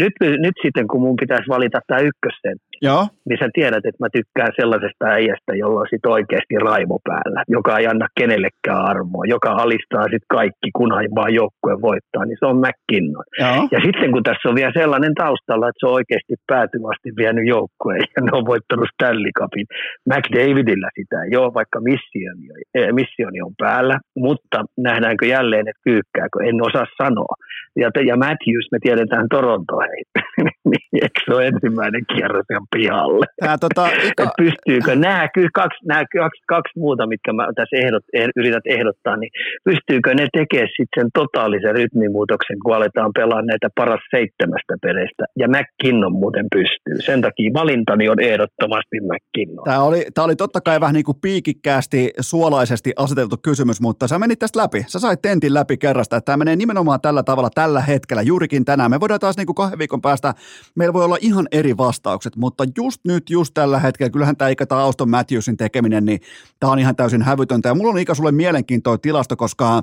nyt, 0.02 0.14
nyt 0.46 0.56
sitten 0.64 0.86
kun 0.88 1.00
mun 1.04 1.20
pitäisi 1.22 1.48
valita 1.56 1.78
tämä 1.86 2.06
ykkössentti, 2.10 2.73
Joo. 2.82 3.02
niin 3.28 3.38
sä 3.38 3.48
tiedät, 3.54 3.84
että 3.86 4.04
mä 4.04 4.08
tykkään 4.16 4.52
sellaisesta 4.60 5.04
äijästä, 5.16 5.52
jolla 5.62 5.80
on 5.80 5.86
sit 5.90 6.06
oikeasti 6.06 6.54
raivo 6.68 6.98
päällä, 7.10 7.40
joka 7.48 7.78
ei 7.78 7.86
anna 7.86 8.06
kenellekään 8.20 8.84
armoa, 8.92 9.24
joka 9.34 9.50
alistaa 9.62 10.04
sitten 10.04 10.34
kaikki, 10.38 10.68
kunhan 10.78 11.04
vaan 11.14 11.34
joukkue 11.34 11.74
voittaa, 11.88 12.24
niin 12.24 12.36
se 12.40 12.46
on 12.46 12.62
McKinnon. 12.64 13.24
Joo. 13.40 13.68
Ja 13.74 13.78
sitten 13.86 14.12
kun 14.12 14.22
tässä 14.22 14.48
on 14.48 14.54
vielä 14.60 14.78
sellainen 14.80 15.14
taustalla, 15.14 15.68
että 15.68 15.80
se 15.80 15.86
on 15.86 15.98
oikeasti 16.00 16.34
päätyvästi 16.52 17.08
vienyt 17.20 17.46
joukkueen 17.54 18.04
ja 18.14 18.20
ne 18.22 18.30
on 18.38 18.46
voittanut 18.52 18.88
Stanley 18.94 19.32
Cupin. 19.38 19.66
McDavidillä 20.10 20.88
sitä 20.98 21.16
ei 21.22 21.36
ole, 21.36 21.54
vaikka 21.60 21.78
missioni, 21.80 22.44
eh, 22.74 22.92
missioni 23.00 23.38
on 23.46 23.54
päällä, 23.58 23.96
mutta 24.16 24.58
nähdäänkö 24.78 25.26
jälleen, 25.26 25.68
että 25.68 25.84
kyykkääkö, 25.88 26.38
en 26.48 26.66
osaa 26.68 26.86
sanoa. 27.02 27.34
Ja, 27.76 27.88
ja 28.10 28.16
Matthews, 28.16 28.66
me 28.72 28.78
tiedetään 28.82 29.26
Toronto, 29.30 29.74
hei. 29.86 30.02
niin 30.70 30.88
eikö 31.02 31.20
se 31.24 31.34
ole 31.34 31.46
ensimmäinen 31.46 32.02
kierros 32.12 32.46
ihan 32.50 32.63
pihalle? 32.76 33.26
Tää, 33.40 33.58
tota, 33.58 33.88
Ika... 34.08 34.32
pystyykö 34.36 34.96
nämä 34.96 35.28
kaksi, 35.54 35.78
nämä 35.88 36.04
kaksi, 36.18 36.42
kaksi 36.46 36.78
muuta, 36.78 37.06
mitkä 37.06 37.32
mä 37.32 37.46
tässä 37.54 37.76
ehdot, 37.76 38.04
eh, 38.12 38.28
yrität 38.36 38.66
ehdottaa, 38.66 39.16
niin 39.16 39.30
pystyykö 39.64 40.14
ne 40.14 40.26
tekemään 40.38 40.68
sitten 40.76 41.00
sen 41.00 41.08
totaalisen 41.14 41.74
rytmimuutoksen, 41.74 42.56
kun 42.64 42.74
aletaan 42.76 43.10
pelaa 43.14 43.42
näitä 43.42 43.68
paras 43.74 44.00
seitsemästä 44.10 44.74
peleistä. 44.82 45.24
Ja 45.38 45.46
McKinnon 45.48 46.12
muuten 46.12 46.46
pystyy. 46.54 46.96
Sen 47.00 47.20
takia 47.20 47.50
valintani 47.54 48.08
on 48.08 48.20
ehdottomasti 48.20 48.96
McKinnon. 49.08 49.64
Tämä 49.64 49.82
oli, 49.82 50.00
tämä 50.14 50.24
oli 50.24 50.36
totta 50.36 50.60
kai 50.60 50.80
vähän 50.80 50.94
niin 50.94 51.04
kuin 51.04 51.18
piikikkäästi, 51.22 52.10
suolaisesti 52.20 52.92
aseteltu 52.96 53.36
kysymys, 53.42 53.80
mutta 53.80 54.08
sä 54.08 54.18
menit 54.18 54.38
tästä 54.38 54.60
läpi. 54.62 54.84
Sä 54.86 54.98
sait 54.98 55.22
tentin 55.22 55.54
läpi 55.54 55.76
kerrasta, 55.76 56.16
että 56.16 56.26
tämä 56.26 56.36
menee 56.36 56.56
nimenomaan 56.56 57.00
tällä 57.00 57.22
tavalla 57.22 57.50
tällä 57.54 57.80
hetkellä, 57.80 58.22
juurikin 58.22 58.64
tänään. 58.64 58.90
Me 58.90 59.00
voidaan 59.00 59.20
taas 59.20 59.36
niin 59.36 59.46
kuin 59.46 59.56
kahden 59.56 59.78
viikon 59.78 60.00
päästä, 60.00 60.34
meillä 60.74 60.92
voi 60.92 61.04
olla 61.04 61.16
ihan 61.20 61.46
eri 61.52 61.76
vastaukset, 61.76 62.36
mutta 62.36 62.53
just 62.76 63.00
nyt, 63.04 63.30
just 63.30 63.54
tällä 63.54 63.78
hetkellä, 63.80 64.10
kyllähän 64.10 64.36
tämä 64.36 64.48
ikä 64.48 64.66
Auston 64.70 65.10
Matthewsin 65.10 65.56
tekeminen, 65.56 66.04
niin 66.04 66.20
tämä 66.60 66.72
on 66.72 66.78
ihan 66.78 66.96
täysin 66.96 67.22
hävytöntä. 67.22 67.68
Ja 67.68 67.74
mulla 67.74 67.92
on 67.92 67.98
ikä 67.98 68.14
sulle 68.14 68.32
mielenkiintoinen 68.32 69.00
tilasto, 69.00 69.36
koska 69.36 69.82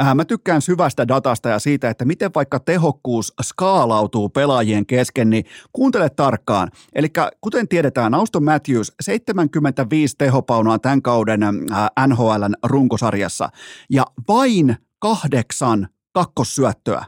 äh, 0.00 0.14
mä 0.14 0.24
tykkään 0.24 0.62
syvästä 0.62 1.08
datasta 1.08 1.48
ja 1.48 1.58
siitä, 1.58 1.90
että 1.90 2.04
miten 2.04 2.30
vaikka 2.34 2.60
tehokkuus 2.60 3.34
skaalautuu 3.42 4.28
pelaajien 4.28 4.86
kesken, 4.86 5.30
niin 5.30 5.44
kuuntele 5.72 6.10
tarkkaan. 6.10 6.70
Eli 6.94 7.08
kuten 7.40 7.68
tiedetään, 7.68 8.14
Auston 8.14 8.44
Matthews 8.44 8.92
75 9.00 10.14
tehopaunaa 10.18 10.78
tämän 10.78 11.02
kauden 11.02 11.42
äh, 11.42 12.06
NHLn 12.06 12.54
runkosarjassa 12.66 13.50
ja 13.90 14.06
vain 14.28 14.76
kahdeksan 14.98 15.88
kakkossyöttöä 16.12 17.04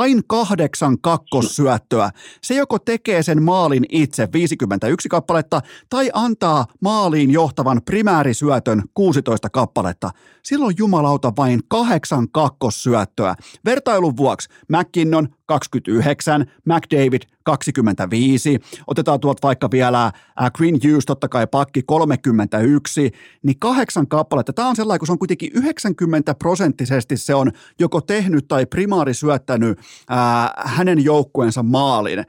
vain 0.00 0.22
kahdeksan 0.26 1.00
kakkossyöttöä. 1.00 2.10
Se 2.42 2.54
joko 2.54 2.78
tekee 2.78 3.22
sen 3.22 3.42
maalin 3.42 3.84
itse 3.88 4.28
51 4.32 5.08
kappaletta 5.08 5.60
tai 5.90 6.10
antaa 6.12 6.66
maaliin 6.80 7.30
johtavan 7.30 7.80
primäärisyötön 7.84 8.82
16 8.94 9.50
kappaletta. 9.50 10.10
Silloin 10.42 10.74
jumalauta 10.78 11.32
vain 11.36 11.60
kahdeksan 11.68 12.28
kakkossyöttöä. 12.32 13.34
Vertailun 13.64 14.16
vuoksi 14.16 14.48
McKinnon 14.68 15.28
29, 15.50 16.46
McDavid 16.64 17.22
25, 17.42 18.58
otetaan 18.86 19.20
tuolta 19.20 19.46
vaikka 19.46 19.70
vielä 19.70 20.04
äh, 20.04 20.12
Green 20.54 20.74
Hughes, 20.84 21.06
totta 21.06 21.28
kai 21.28 21.46
pakki 21.46 21.82
31, 21.82 23.10
niin 23.42 23.58
kahdeksan 23.58 24.08
kappaletta. 24.08 24.52
Tämä 24.52 24.68
on 24.68 24.76
sellainen, 24.76 24.98
kun 24.98 25.06
se 25.06 25.12
on 25.12 25.18
kuitenkin 25.18 25.50
90 25.54 26.34
prosenttisesti 26.34 27.16
se 27.16 27.34
on 27.34 27.52
joko 27.78 28.00
tehnyt 28.00 28.48
tai 28.48 28.66
primaari 28.66 29.14
syöttänyt 29.14 29.78
ää, 30.08 30.44
äh, 30.44 30.52
hänen 30.64 31.04
joukkueensa 31.04 31.62
maalin 31.62 32.24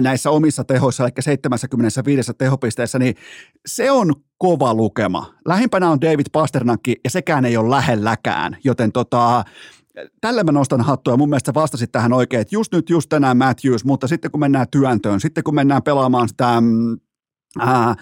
näissä 0.00 0.30
omissa 0.30 0.64
tehoissa, 0.64 1.04
eli 1.04 1.12
75 1.18 2.32
tehopisteessä, 2.38 2.98
niin 2.98 3.14
se 3.66 3.90
on 3.90 4.14
kova 4.38 4.74
lukema. 4.74 5.34
Lähimpänä 5.46 5.90
on 5.90 6.00
David 6.00 6.26
Pasternakki 6.32 6.96
ja 7.04 7.10
sekään 7.10 7.44
ei 7.44 7.56
ole 7.56 7.70
lähelläkään, 7.70 8.56
joten 8.64 8.92
tota, 8.92 9.44
tälle 10.20 10.44
mä 10.44 10.52
nostan 10.52 10.80
hattua 10.80 11.12
ja 11.12 11.16
mun 11.16 11.28
mielestä 11.28 11.54
vastasit 11.54 11.92
tähän 11.92 12.12
oikein, 12.12 12.40
että 12.40 12.54
just 12.54 12.72
nyt, 12.72 12.90
just 12.90 13.08
tänään 13.08 13.36
Matthews, 13.36 13.84
mutta 13.84 14.08
sitten 14.08 14.30
kun 14.30 14.40
mennään 14.40 14.66
työntöön, 14.70 15.20
sitten 15.20 15.44
kun 15.44 15.54
mennään 15.54 15.82
pelaamaan 15.82 16.28
sitä 16.28 16.60
mm, 16.60 16.98
ää, 17.58 17.94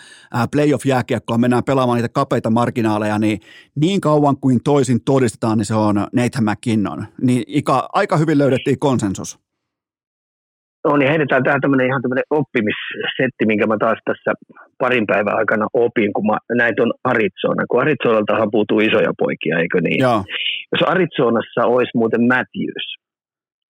playoff-jääkiekkoa, 0.51 1.39
mennään 1.39 1.65
pelaamaan 1.65 1.97
niitä 1.97 2.09
kapeita 2.09 2.51
marginaaleja, 2.51 3.19
niin 3.19 3.41
niin 3.75 4.01
kauan 4.01 4.37
kuin 4.37 4.61
toisin 4.65 5.05
todistetaan, 5.05 5.59
niin 5.59 5.67
se 5.67 5.75
on 5.75 6.07
Nathan 6.13 6.45
McKinnon. 6.45 7.07
Niin 7.23 7.45
Ika, 7.47 7.89
aika 7.93 8.17
hyvin 8.17 8.39
löydettiin 8.39 8.79
konsensus. 8.79 9.39
No 10.85 10.97
niin, 10.97 11.09
heitetään 11.09 11.45
tähän 11.45 11.61
tämmöinen 11.61 11.87
ihan 11.87 12.03
tämmöinen 12.03 12.31
oppimissetti, 12.31 13.47
minkä 13.47 13.67
mä 13.67 13.77
taas 13.79 13.99
tässä 14.05 14.33
parin 14.79 15.07
päivän 15.07 15.37
aikana 15.37 15.67
opin, 15.73 16.13
kun 16.13 16.27
mä 16.27 16.37
näin 16.63 16.77
tuon 16.77 16.93
Arizona. 17.05 17.63
Kun 17.69 17.81
Arizonaltahan 17.81 18.51
puutuu 18.51 18.81
isoja 18.81 19.13
poikia, 19.19 19.59
eikö 19.59 19.81
niin? 19.81 20.01
Joo. 20.01 20.25
Jos 20.73 20.83
Arizonassa 20.87 21.63
olisi 21.75 21.91
muuten 21.95 22.23
Matthews, 22.23 22.87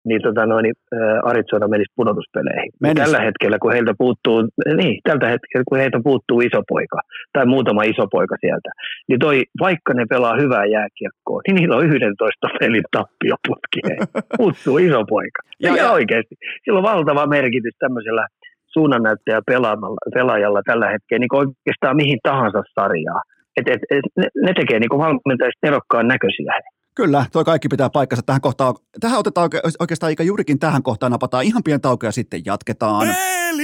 niin, 0.05 0.21
tota 0.21 0.45
noin, 0.45 0.63
niin 0.63 0.75
Arizona 1.23 1.67
menisi 1.67 1.93
pudotuspeleihin. 1.95 2.71
Menis. 2.81 3.03
Tällä 3.03 3.21
hetkellä, 3.27 3.57
kun 3.61 3.73
heiltä 3.73 3.93
puuttuu, 3.97 4.37
niin, 4.79 4.95
tältä 5.03 5.27
hetkellä, 5.27 5.63
kun 5.69 5.77
heiltä 5.77 5.99
puuttuu 6.03 6.41
iso 6.41 6.61
poika, 6.69 6.99
tai 7.33 7.45
muutama 7.45 7.83
iso 7.83 8.05
poika 8.11 8.35
sieltä, 8.39 8.69
niin 9.07 9.19
toi, 9.19 9.43
vaikka 9.59 9.93
ne 9.93 10.05
pelaa 10.09 10.35
hyvää 10.41 10.65
jääkiekkoa, 10.65 11.41
niin 11.47 11.55
niillä 11.55 11.75
on 11.75 11.85
11 11.85 12.47
pelin 12.59 12.83
tappioputki. 12.91 13.79
puuttuu 14.39 14.77
iso 14.77 15.05
poika. 15.05 15.41
Ja, 15.59 15.75
ja, 15.75 15.91
oikeasti. 15.91 16.35
Sillä 16.63 16.77
on 16.77 16.91
valtava 16.93 17.27
merkitys 17.27 17.75
tämmöisellä 17.79 18.27
suunnannäyttäjä 18.73 19.41
pelaajalla 20.15 20.61
tällä 20.65 20.89
hetkellä, 20.89 21.19
niin 21.19 21.35
oikeastaan 21.41 21.95
mihin 21.95 22.19
tahansa 22.23 22.61
sarjaa 22.75 23.21
Et, 23.57 23.67
et, 23.67 23.81
et, 23.89 24.05
ne, 24.17 24.27
ne 24.45 24.53
tekee 24.53 24.79
niin 24.79 25.01
valmentajista 25.05 25.67
erokkaan 25.67 26.07
näköisiä. 26.07 26.53
Kyllä, 26.95 27.25
tuo 27.31 27.43
kaikki 27.43 27.67
pitää 27.67 27.89
paikkansa. 27.89 28.23
Tähän, 28.23 28.41
kohtaan, 28.41 28.75
tähän 28.99 29.19
otetaan 29.19 29.49
oikeastaan 29.79 30.13
juurikin 30.23 30.59
tähän 30.59 30.83
kohtaan 30.83 31.11
napataan 31.11 31.43
ihan 31.43 31.63
pieni 31.63 31.79
tauko 31.79 32.05
ja 32.05 32.11
sitten 32.11 32.41
jatketaan. 32.45 33.07
Peliä! 33.07 33.62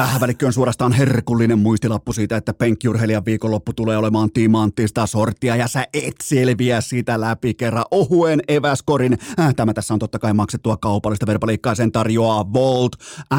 Tähän 0.00 0.20
välikköön 0.20 0.48
on 0.48 0.52
suorastaan 0.52 0.92
herkullinen 0.92 1.58
muistilappu 1.58 2.12
siitä, 2.12 2.36
että 2.36 2.54
penkkiurheilijan 2.54 3.24
viikonloppu 3.24 3.72
tulee 3.72 3.96
olemaan 3.96 4.32
timanttista 4.32 5.06
sortia 5.06 5.56
ja 5.56 5.68
sä 5.68 5.86
et 5.94 6.14
selviä 6.22 6.80
sitä 6.80 7.20
läpi 7.20 7.54
kerran. 7.54 7.84
Ohuen 7.90 8.40
eväskorin. 8.48 9.18
Äh, 9.40 9.54
tämä 9.54 9.74
tässä 9.74 9.94
on 9.94 10.00
totta 10.00 10.18
kai 10.18 10.34
maksettua 10.34 10.76
kaupallista 10.76 11.26
verbaliikkaa, 11.26 11.74
sen 11.74 11.92
tarjoaa 11.92 12.52
Volt, 12.52 12.92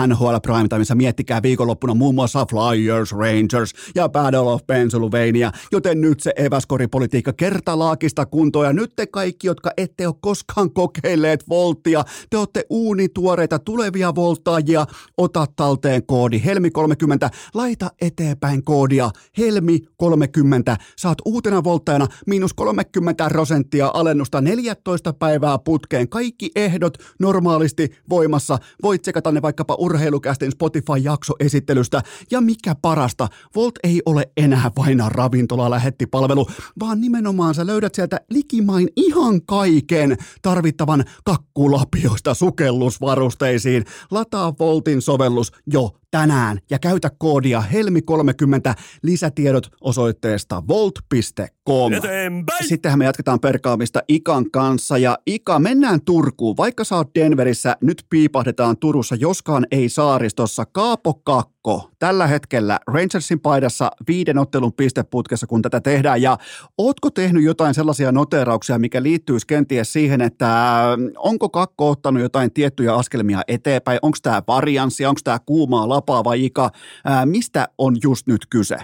NHL 0.08 0.36
Prime 0.44 0.78
missä 0.78 0.96
Miettikää 0.96 1.42
viikonloppuna 1.42 1.94
muun 1.94 2.16
muassa 2.16 2.46
Flyers, 2.46 3.12
Rangers 3.12 3.74
ja 3.96 4.10
Battle 4.10 4.40
of 4.40 4.62
Pennsylvania, 4.68 5.52
joten 5.72 6.02
nyt 6.02 6.20
se 6.20 6.34
eväskoripolitiikka 6.36 7.34
kertalaakista 7.34 8.26
kuntoon. 8.26 8.66
Ja 8.66 8.74
nyt 8.74 8.96
te 8.96 9.08
kaikki, 9.08 9.48
jotka 9.48 9.72
ette 9.78 10.08
ole 10.08 10.16
koskaan 10.22 10.74
kokeilleet 10.74 11.50
Volttia, 11.50 12.04
te 12.30 12.38
olette 12.38 12.66
uunituoreita 12.70 13.60
tulevia 13.60 14.16
voltaajia, 14.16 14.86
ota 15.18 15.46
talteen 15.56 16.06
koodi 16.06 16.42
Helmi30, 16.54 17.30
laita 17.54 17.92
eteenpäin 18.02 18.64
koodia. 18.64 19.12
Helmi30, 19.40 20.76
saat 20.98 21.18
uutena 21.26 21.64
volttajana 21.64 22.08
miinus 22.28 22.54
30 22.54 23.30
prosenttia 23.30 23.92
alennusta 23.94 24.42
14 24.42 25.14
päivää 25.14 25.58
putkeen, 25.60 26.10
kaikki 26.10 26.52
ehdot 26.56 26.98
normaalisti 27.20 27.90
voimassa, 28.10 28.58
voit 28.84 29.02
tsekata 29.02 29.32
ne 29.32 29.42
vaikkapa 29.42 29.76
urheilukästin 29.80 30.52
Spotify-jaksoesittelystä, 30.52 32.02
ja 32.32 32.42
mikä 32.42 32.76
parasta, 32.82 33.28
Volt 33.56 33.80
ei 33.84 34.02
ole 34.06 34.32
enää 34.38 34.72
vain 34.78 35.04
ravintola 35.08 35.70
lähettipalvelu, 35.70 36.48
vaan 36.80 37.02
nimenomaan 37.02 37.56
sä 37.56 37.66
löydät 37.66 37.96
sieltä 37.96 38.20
likimain 38.30 38.88
ihan 38.96 39.42
kaiken 39.46 40.18
tarvittavan 40.42 41.04
kakkulapioista 41.24 42.34
sukellusvarusteisiin. 42.34 43.86
Lataa 44.12 44.54
Voltin 44.60 45.02
sovellus 45.02 45.52
jo 45.68 46.01
tänään 46.12 46.60
ja 46.70 46.80
käytä 46.80 47.10
koodia 47.18 47.64
HELMI30 47.72 48.74
lisätiedot 49.04 49.68
osoitteesta 49.82 50.64
volt.com. 50.68 51.61
Eteenpäin! 51.98 52.68
Sittenhän 52.68 53.00
me 53.00 53.06
jatketaan 53.06 53.40
perkaamista 53.40 54.02
Ikan 54.08 54.52
kanssa 54.52 54.98
ja 54.98 55.18
Ika, 55.26 55.60
mennään 55.60 56.02
Turkuun. 56.06 56.58
Vaikka 56.58 56.84
sä 56.84 56.96
oot 56.96 57.10
Denverissä, 57.16 57.78
nyt 57.82 58.04
piipahdetaan 58.10 58.78
Turussa, 58.78 59.16
joskaan 59.16 59.68
ei 59.72 59.90
saaristossa. 59.90 60.66
Kaapo 60.66 61.14
Kakko, 61.14 61.90
tällä 62.00 62.28
hetkellä 62.28 62.80
Rangersin 62.88 63.40
paidassa 63.40 63.92
viiden 64.08 64.38
ottelun 64.38 64.74
pisteputkessa, 64.74 65.48
kun 65.48 65.62
tätä 65.62 65.82
tehdään. 65.82 66.22
Ja 66.22 66.38
ootko 66.78 67.10
tehnyt 67.10 67.44
jotain 67.44 67.74
sellaisia 67.74 68.12
noterauksia, 68.12 68.80
mikä 68.80 69.04
liittyisi 69.04 69.48
kenties 69.48 69.94
siihen, 69.94 70.22
että 70.22 70.84
onko 71.18 71.50
Kakko 71.50 71.90
ottanut 71.90 72.22
jotain 72.22 72.54
tiettyjä 72.54 72.96
askelmia 72.96 73.42
eteenpäin? 73.48 74.00
Onko 74.02 74.18
tämä 74.22 74.44
varianssi, 74.48 75.06
onko 75.06 75.22
tämä 75.24 75.40
kuumaa 75.46 75.90
lapaa 75.90 76.24
vai 76.24 76.46
Ika? 76.46 76.70
Ää, 77.06 77.26
mistä 77.26 77.68
on 77.78 77.98
just 78.04 78.28
nyt 78.28 78.46
kyse? 78.50 78.78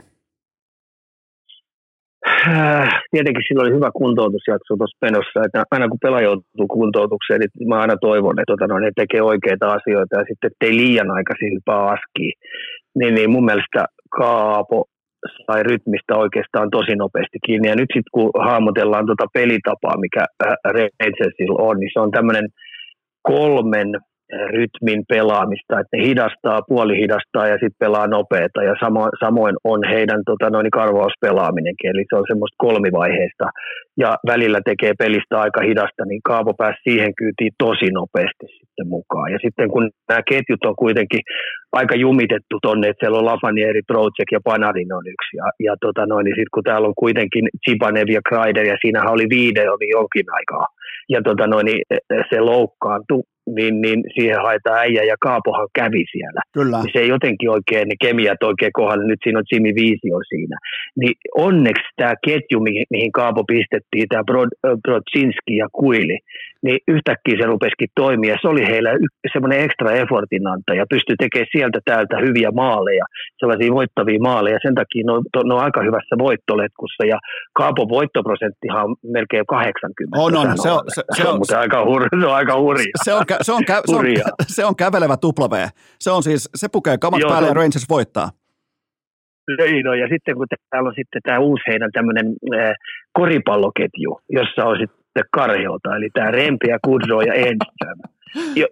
Äh, 2.45 2.89
tietenkin 3.11 3.43
sillä 3.47 3.63
oli 3.63 3.75
hyvä 3.77 3.89
kuntoutusjakso 3.93 4.77
tuossa 4.77 4.97
penossa, 5.05 5.45
että 5.45 5.63
aina 5.71 5.89
kun 5.89 6.03
pelaaja 6.05 6.25
joutuu 6.25 6.67
kuntoutukseen, 6.77 7.39
niin 7.39 7.69
mä 7.69 7.81
aina 7.81 7.97
toivon, 8.01 8.39
että 8.39 8.51
tota, 8.51 8.67
no, 8.67 8.79
ne 8.79 8.91
tekee 8.95 9.21
oikeita 9.21 9.67
asioita 9.77 10.17
ja 10.19 10.23
sitten 10.27 10.49
ettei 10.51 10.77
liian 10.77 11.11
aikaisin 11.11 11.53
hypää 11.55 11.83
askiin. 11.95 12.35
Niin, 12.99 13.13
niin 13.15 13.29
mun 13.29 13.45
mielestä 13.45 13.81
Kaapo 14.17 14.85
sai 15.45 15.63
rytmistä 15.63 16.13
oikeastaan 16.15 16.69
tosi 16.69 16.95
nopeasti 16.95 17.37
kiinni. 17.45 17.67
Ja 17.67 17.75
nyt 17.75 17.91
sitten 17.93 18.13
kun 18.15 18.29
hahmotellaan 18.47 19.05
tuota 19.05 19.27
pelitapaa, 19.33 19.97
mikä 20.05 20.23
äh, 20.45 20.55
Rangersilla 20.75 21.61
on, 21.67 21.75
niin 21.79 21.91
se 21.93 21.99
on 21.99 22.11
tämmöinen 22.11 22.47
kolmen 23.21 23.89
rytmin 24.55 25.03
pelaamista, 25.09 25.79
että 25.79 25.97
ne 25.97 26.07
hidastaa, 26.07 26.67
puoli 26.67 26.95
hidastaa 27.03 27.47
ja 27.47 27.57
sitten 27.61 27.83
pelaa 27.85 28.07
nopeita 28.07 28.63
ja 28.63 28.75
samo, 28.79 29.09
samoin 29.23 29.55
on 29.63 29.79
heidän 29.93 30.21
tota, 30.25 30.49
noin 30.49 30.71
karvauspelaaminenkin, 30.71 31.89
eli 31.89 32.03
se 32.09 32.15
on 32.15 32.25
semmoista 32.27 32.63
kolmivaiheista 32.65 33.45
ja 33.97 34.09
välillä 34.27 34.59
tekee 34.65 34.93
pelistä 34.99 35.39
aika 35.39 35.61
hidasta, 35.69 36.03
niin 36.05 36.21
Kaapo 36.23 36.53
pääsi 36.53 36.79
siihen 36.89 37.11
kyytiin 37.15 37.53
tosi 37.65 37.89
nopeasti 37.99 38.45
sitten 38.59 38.87
mukaan. 38.87 39.31
Ja 39.33 39.39
sitten 39.45 39.69
kun 39.73 39.89
nämä 40.09 40.21
ketjut 40.29 40.65
on 40.65 40.75
kuitenkin 40.75 41.21
aika 41.71 41.95
jumitettu 41.95 42.55
tonne, 42.61 42.87
että 42.87 43.01
siellä 43.01 43.19
on 43.19 43.29
Lafanieri, 43.31 43.81
Trocek 43.87 44.29
ja 44.31 44.39
Panarin 44.43 44.93
on 44.93 45.05
yksi. 45.13 45.33
Ja, 45.39 45.47
ja 45.67 45.73
tota 45.81 46.05
noin, 46.05 46.23
niin 46.25 46.37
sitten 46.37 46.55
kun 46.55 46.63
täällä 46.63 46.87
on 46.87 47.01
kuitenkin 47.03 47.45
Zibanev 47.63 48.09
ja 48.17 48.21
Kreider, 48.29 48.65
ja 48.65 48.77
siinähän 48.81 49.15
oli 49.15 49.27
video 49.29 49.73
niin 49.79 49.95
jonkin 49.99 50.27
aikaa, 50.37 50.65
ja 51.09 51.19
tota 51.27 51.47
noin, 51.47 51.65
niin 51.65 51.81
se 52.29 52.39
loukkaantui, 52.39 53.23
niin, 53.55 53.81
niin 53.81 54.03
siihen 54.15 54.41
haetaan 54.41 54.79
äijä 54.79 55.03
ja 55.03 55.15
Kaapohan 55.19 55.67
kävi 55.73 56.05
siellä. 56.11 56.41
Kyllä. 56.53 56.77
Niin 56.77 56.93
se 56.93 56.99
ei 56.99 57.07
jotenkin 57.07 57.49
oikein, 57.49 57.87
ne 57.87 57.95
kemiat 58.01 58.43
oikein 58.43 58.73
kohdalle, 58.73 59.05
nyt 59.05 59.19
siinä 59.23 59.39
on 59.39 59.49
Jimmy 59.51 59.71
Viisio 59.75 60.19
siinä. 60.29 60.57
Niin 60.99 61.15
onneksi 61.35 61.87
tämä 61.95 62.13
ketju, 62.25 62.59
mihin, 62.59 62.85
mihin 62.89 63.11
Kaapo 63.11 63.43
pistettiin, 63.47 64.07
tämä 64.09 64.23
Brod, 64.23 64.49
Brodzinski 64.83 65.55
ja 65.55 65.67
Kuili, 65.71 66.19
niin 66.63 66.79
yhtäkkiä 66.87 67.35
se 67.39 67.45
rupesikin 67.45 67.91
toimia. 67.95 68.35
Se 68.41 68.47
oli 68.47 68.67
heillä 68.67 68.89
semmoinen 69.33 69.59
extra 69.59 69.91
effortin 69.91 70.47
antaja, 70.47 70.85
pystyi 70.89 71.15
tekemään 71.15 71.53
sieltä 71.55 71.79
täältä 71.85 72.15
hyviä 72.25 72.51
maaleja, 72.51 73.05
sellaisia 73.39 73.71
voittavia 73.79 74.19
maaleja. 74.19 74.59
Sen 74.61 74.75
takia 74.75 75.03
ne 75.05 75.11
on, 75.11 75.23
ne 75.47 75.53
on 75.53 75.63
aika 75.67 75.81
hyvässä 75.81 76.15
voittoletkussa 76.17 77.05
ja 77.05 77.17
Kaapon 77.53 77.89
voittoprosenttihan 77.89 78.85
on 78.85 78.95
melkein 79.03 79.45
80. 79.45 80.17
On, 80.17 80.35
on. 80.35 80.57
Se 80.57 80.71
on, 80.71 80.83
se, 80.87 81.01
se, 81.17 81.27
on, 81.27 81.39
se, 81.45 81.55
on, 81.55 81.61
aika 81.61 81.85
hurja, 81.85 82.09
se 82.19 82.25
on 82.25 82.35
aika 82.35 82.55
hurja. 82.61 82.85
Se 83.03 83.13
on, 83.13 83.23
se 83.41 83.51
on, 83.51 83.63
se 83.85 83.95
on, 83.95 84.05
se 84.47 84.65
on 84.65 84.75
kävelevä 84.75 85.17
tupla 85.17 85.49
V. 85.49 85.67
Se 85.99 86.11
on 86.11 86.23
siis, 86.23 86.49
se 86.55 86.67
pukee 86.71 86.97
kamat 86.97 87.19
Joo, 87.19 87.29
päälle 87.29 87.47
ja 87.47 87.53
Rangers 87.53 87.89
voittaa. 87.89 88.29
Niin, 89.57 89.85
ja 90.01 90.07
sitten 90.11 90.35
kun 90.35 90.47
täällä 90.69 90.87
on 90.87 90.95
sitten 90.95 91.21
tämä 91.23 91.39
uusi 91.39 91.63
heidän 91.67 91.91
tämmöinen 91.91 92.25
äh, 92.27 92.73
koripalloketju, 93.13 94.19
jossa 94.29 94.65
on 94.65 94.77
sitten 94.79 95.23
Karjolta, 95.31 95.95
eli 95.95 96.09
tämä 96.13 96.31
Rempi 96.31 96.67
ja 96.67 96.79
Kudro 96.85 97.21
ja 97.21 97.33
Enström 97.33 97.99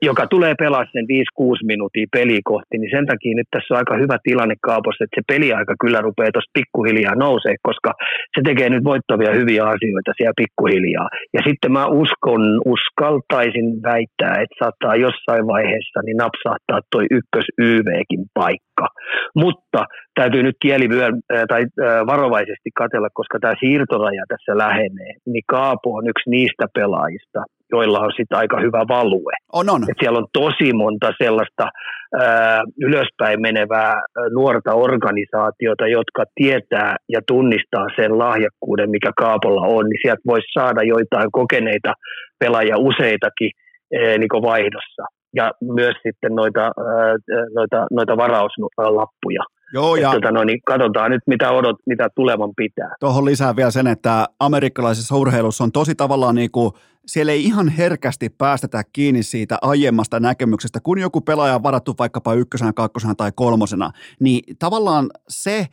joka 0.02 0.28
tulee 0.28 0.54
pelaa 0.64 0.86
sen 0.92 1.06
5-6 1.06 1.72
minuuttia 1.72 2.14
peli 2.18 2.40
kohti, 2.52 2.78
niin 2.78 2.96
sen 2.96 3.06
takia 3.12 3.36
nyt 3.36 3.50
tässä 3.52 3.74
on 3.74 3.78
aika 3.78 3.96
hyvä 4.04 4.18
tilanne 4.24 4.56
kaapossa, 4.68 5.04
että 5.04 5.18
se 5.20 5.24
peliaika 5.34 5.74
kyllä 5.82 6.00
rupeaa 6.08 6.32
tuosta 6.34 6.58
pikkuhiljaa 6.60 7.16
nousee, 7.16 7.56
koska 7.68 7.92
se 8.36 8.42
tekee 8.48 8.70
nyt 8.70 8.84
voittavia 8.84 9.32
hyviä 9.40 9.64
asioita 9.74 10.12
siellä 10.18 10.42
pikkuhiljaa. 10.44 11.08
Ja 11.36 11.42
sitten 11.48 11.72
mä 11.72 11.84
uskon, 12.04 12.44
uskaltaisin 12.76 13.68
väittää, 13.90 14.34
että 14.44 14.60
saattaa 14.62 14.96
jossain 15.06 15.48
vaiheessa 15.54 16.00
niin 16.06 16.18
napsahtaa 16.18 16.80
toi 16.92 17.06
ykkös 17.18 17.48
YVkin 17.58 18.24
paikka. 18.34 18.88
Mutta 19.36 19.82
täytyy 20.20 20.44
nyt 20.44 20.58
kielivyön 20.62 21.16
tai 21.48 21.62
varovaisesti 22.12 22.70
katella, 22.82 23.10
koska 23.14 23.38
tämä 23.40 23.54
siirtoraja 23.60 24.24
tässä 24.28 24.58
lähenee, 24.58 25.14
niin 25.26 25.44
Kaapo 25.48 25.90
on 25.96 26.10
yksi 26.10 26.30
niistä 26.30 26.66
pelaajista, 26.74 27.40
joilla 27.72 28.00
on 28.00 28.12
sitten 28.18 28.38
aika 28.38 28.60
hyvä 28.60 28.86
value. 28.88 29.34
On, 29.54 29.70
on. 29.70 29.82
Et 29.90 29.98
siellä 30.00 30.20
on 30.20 30.28
tosi 30.34 30.74
monta 30.74 31.14
sellaista 31.24 31.66
ää, 32.20 32.64
ylöspäin 32.82 33.42
menevää 33.42 34.02
nuorta 34.34 34.74
organisaatiota, 34.74 35.88
jotka 35.88 36.24
tietää 36.36 36.96
ja 37.10 37.20
tunnistaa 37.28 37.88
sen 37.96 38.18
lahjakkuuden, 38.18 38.90
mikä 38.90 39.12
Kaapolla 39.18 39.68
on, 39.68 39.86
niin 39.86 40.00
sieltä 40.02 40.22
voisi 40.28 40.48
saada 40.60 40.84
joitain 40.84 41.32
kokeneita 41.32 41.94
pelaajia 42.40 42.78
useitakin 42.78 43.52
ää, 43.96 44.18
niin 44.18 44.44
vaihdossa. 44.52 45.04
Ja 45.36 45.52
myös 45.62 45.96
sitten 46.08 46.36
noita, 46.36 46.62
ää, 46.62 47.16
noita, 47.56 47.86
noita 47.92 48.18
varauslappuja. 48.18 49.44
Joo, 49.76 49.96
ja 49.96 50.12
tota, 50.12 50.32
no, 50.32 50.44
niin 50.44 50.62
katsotaan 50.66 51.12
nyt, 51.12 51.22
mitä, 51.28 51.52
odot, 51.52 51.76
mitä 51.86 52.10
tulevan 52.16 52.56
pitää. 52.56 52.96
Tuohon 53.00 53.26
lisää 53.26 53.56
vielä 53.56 53.72
sen, 53.72 53.88
että 53.88 54.28
amerikkalaisessa 54.40 55.16
urheilussa 55.16 55.64
on 55.64 55.72
tosi 55.72 55.96
tavallaan 55.96 56.36
niin 56.36 56.52
kuin, 56.52 56.72
siellä 57.06 57.32
ei 57.32 57.44
ihan 57.44 57.70
herkästi 57.70 58.30
päästetä 58.30 58.84
kiinni 58.94 59.24
siitä 59.24 59.58
aiemmasta 59.62 60.20
näkemyksestä, 60.20 60.80
kun 60.80 61.00
joku 61.00 61.22
pelaaja 61.22 61.56
on 61.56 61.64
varattu 61.64 61.96
vaikkapa 62.00 62.34
ykkösenä, 62.34 62.74
kakkosena 62.74 63.16
tai 63.16 63.32
kolmosena, 63.36 63.92
niin 64.20 64.58
tavallaan 64.60 65.10
se 65.30 65.68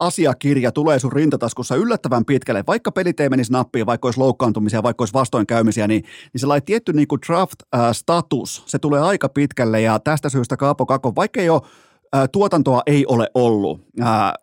asiakirja 0.00 0.72
tulee 0.72 0.98
sun 0.98 1.12
rintataskussa 1.12 1.76
yllättävän 1.76 2.24
pitkälle, 2.24 2.64
vaikka 2.66 2.92
pelit 2.92 3.20
ei 3.20 3.28
menisi 3.28 3.52
nappiin, 3.52 3.86
vaikka 3.86 4.08
olisi 4.08 4.20
loukkaantumisia, 4.20 4.82
vaikka 4.82 5.02
olisi 5.02 5.14
vastoinkäymisiä, 5.14 5.88
niin, 5.88 6.02
niin 6.02 6.40
sellainen 6.40 6.64
tietty 6.64 6.92
niin 6.92 7.06
draft-status, 7.26 8.62
se 8.66 8.78
tulee 8.78 9.00
aika 9.00 9.28
pitkälle. 9.28 9.80
Ja 9.80 9.98
tästä 9.98 10.28
syystä 10.28 10.56
Kaapo 10.56 10.86
Kako, 10.86 11.14
vaikka 11.14 11.40
ei 11.40 11.48
ole 11.48 11.62
tuotantoa 12.32 12.82
ei 12.86 13.06
ole 13.06 13.28
ollut 13.34 13.80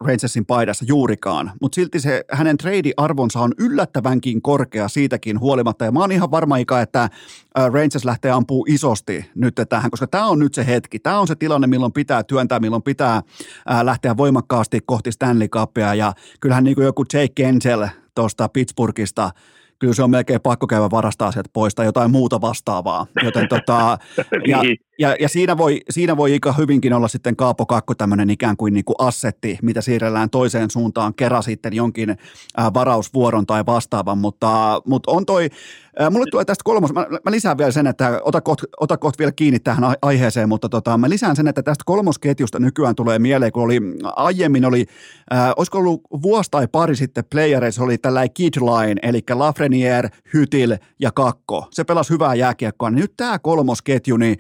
Rangersin 0.02 0.46
paidassa 0.46 0.86
juurikaan, 0.88 1.52
mutta 1.62 1.76
silti 1.76 2.00
se 2.00 2.24
hänen 2.32 2.58
trade-arvonsa 2.58 3.40
on 3.40 3.52
yllättävänkin 3.60 4.42
korkea 4.42 4.88
siitäkin 4.88 5.40
huolimatta. 5.40 5.86
Ja 5.86 5.92
mä 5.92 6.00
oon 6.00 6.12
ihan 6.12 6.32
varma, 6.32 6.58
Ika, 6.58 6.82
että 6.82 7.10
Rangers 7.56 8.06
lähtee 8.06 8.32
ampuu 8.32 8.66
isosti 8.70 9.26
nyt 9.36 9.56
tähän, 9.70 9.92
koska 9.92 10.08
tämä 10.08 10.26
on 10.26 10.40
nyt 10.40 10.54
se 10.54 10.68
hetki. 10.68 11.00
Tämä 11.00 11.20
on 11.20 11.28
se 11.28 11.36
tilanne, 11.36 11.68
milloin 11.68 11.94
pitää 11.94 12.24
työntää, 12.24 12.60
milloin 12.60 12.84
pitää 12.84 13.22
lähteä 13.82 14.18
voimakkaasti 14.18 14.80
kohti 14.86 15.12
Stanley 15.12 15.48
Cupia. 15.48 15.96
Ja 15.96 16.14
kyllähän 16.40 16.64
niin 16.64 16.76
kuin 16.76 16.86
joku 16.86 17.06
Jake 17.14 17.34
Gensel 17.36 17.88
tuosta 18.16 18.50
Pittsburghista– 18.50 19.32
kyllä 19.80 19.94
se 19.94 20.04
on 20.04 20.10
melkein 20.10 20.42
pakko 20.42 20.68
käydä 20.68 20.92
varastaa 20.92 21.32
sieltä 21.32 21.50
pois 21.54 21.76
tai 21.76 21.86
jotain 21.86 22.12
muuta 22.12 22.42
vastaavaa. 22.42 23.08
Joten 23.24 23.48
tota, 23.48 23.98
ja, 24.48 24.62
niin. 24.62 24.78
Ja, 25.00 25.16
ja, 25.20 25.30
siinä, 25.30 25.58
voi, 25.58 25.82
siinä 25.90 26.18
voi 26.18 26.36
ikä 26.36 26.52
hyvinkin 26.52 26.94
olla 26.94 27.08
sitten 27.08 27.36
Kaapo 27.36 27.66
Kakko 27.66 27.96
tämmöinen 27.96 28.30
ikään 28.30 28.58
kuin, 28.58 28.74
niin 28.74 28.86
kuin 28.86 28.96
assetti, 29.00 29.58
mitä 29.62 29.82
siirrellään 29.82 30.30
toiseen 30.30 30.70
suuntaan, 30.70 31.14
kerran 31.14 31.44
sitten 31.44 31.74
jonkin 31.74 32.18
ää, 32.58 32.74
varausvuoron 32.74 33.46
tai 33.46 33.66
vastaavan, 33.66 34.18
mutta, 34.18 34.82
mutta 34.86 35.12
on 35.12 35.26
toi, 35.26 35.50
ää, 36.00 36.10
mulle 36.10 36.26
tulee 36.32 36.46
tästä 36.46 36.64
kolmos, 36.64 36.94
mä, 36.94 37.08
mä 37.26 37.32
lisään 37.32 37.58
vielä 37.58 37.72
sen, 37.72 37.88
että 37.88 38.22
ota 38.24 38.42
kohta 38.42 38.68
ota 38.80 38.98
koht 38.98 39.20
vielä 39.20 39.32
kiinni 39.32 39.60
tähän 39.60 39.84
aiheeseen, 40.02 40.50
mutta 40.50 40.70
tota, 40.70 40.98
mä 40.98 41.10
lisään 41.10 41.36
sen, 41.36 41.48
että 41.48 41.64
tästä 41.64 41.84
kolmosketjusta 41.86 42.60
nykyään 42.60 42.96
tulee 42.96 43.20
mieleen, 43.20 43.52
kun 43.52 43.64
oli 43.64 43.80
aiemmin 44.04 44.66
oli, 44.66 44.86
ää, 45.32 45.54
olisiko 45.58 45.78
ollut 45.78 46.02
vuosi 46.22 46.52
tai 46.52 46.68
pari 46.68 46.96
sitten 46.96 47.24
playereissa 47.32 47.84
oli 47.84 47.98
tällainen 47.98 48.34
kid 48.34 48.54
line, 48.62 49.00
eli 49.04 49.22
Lafreniere, 49.34 50.10
Hytil 50.34 50.78
ja 51.00 51.12
Kakko. 51.12 51.68
Se 51.72 51.84
pelasi 51.84 52.14
hyvää 52.14 52.36
jääkiekkoa, 52.36 52.92
nyt 52.92 53.14
tämä 53.18 53.40
kolmosketju, 53.40 54.18
niin 54.18 54.38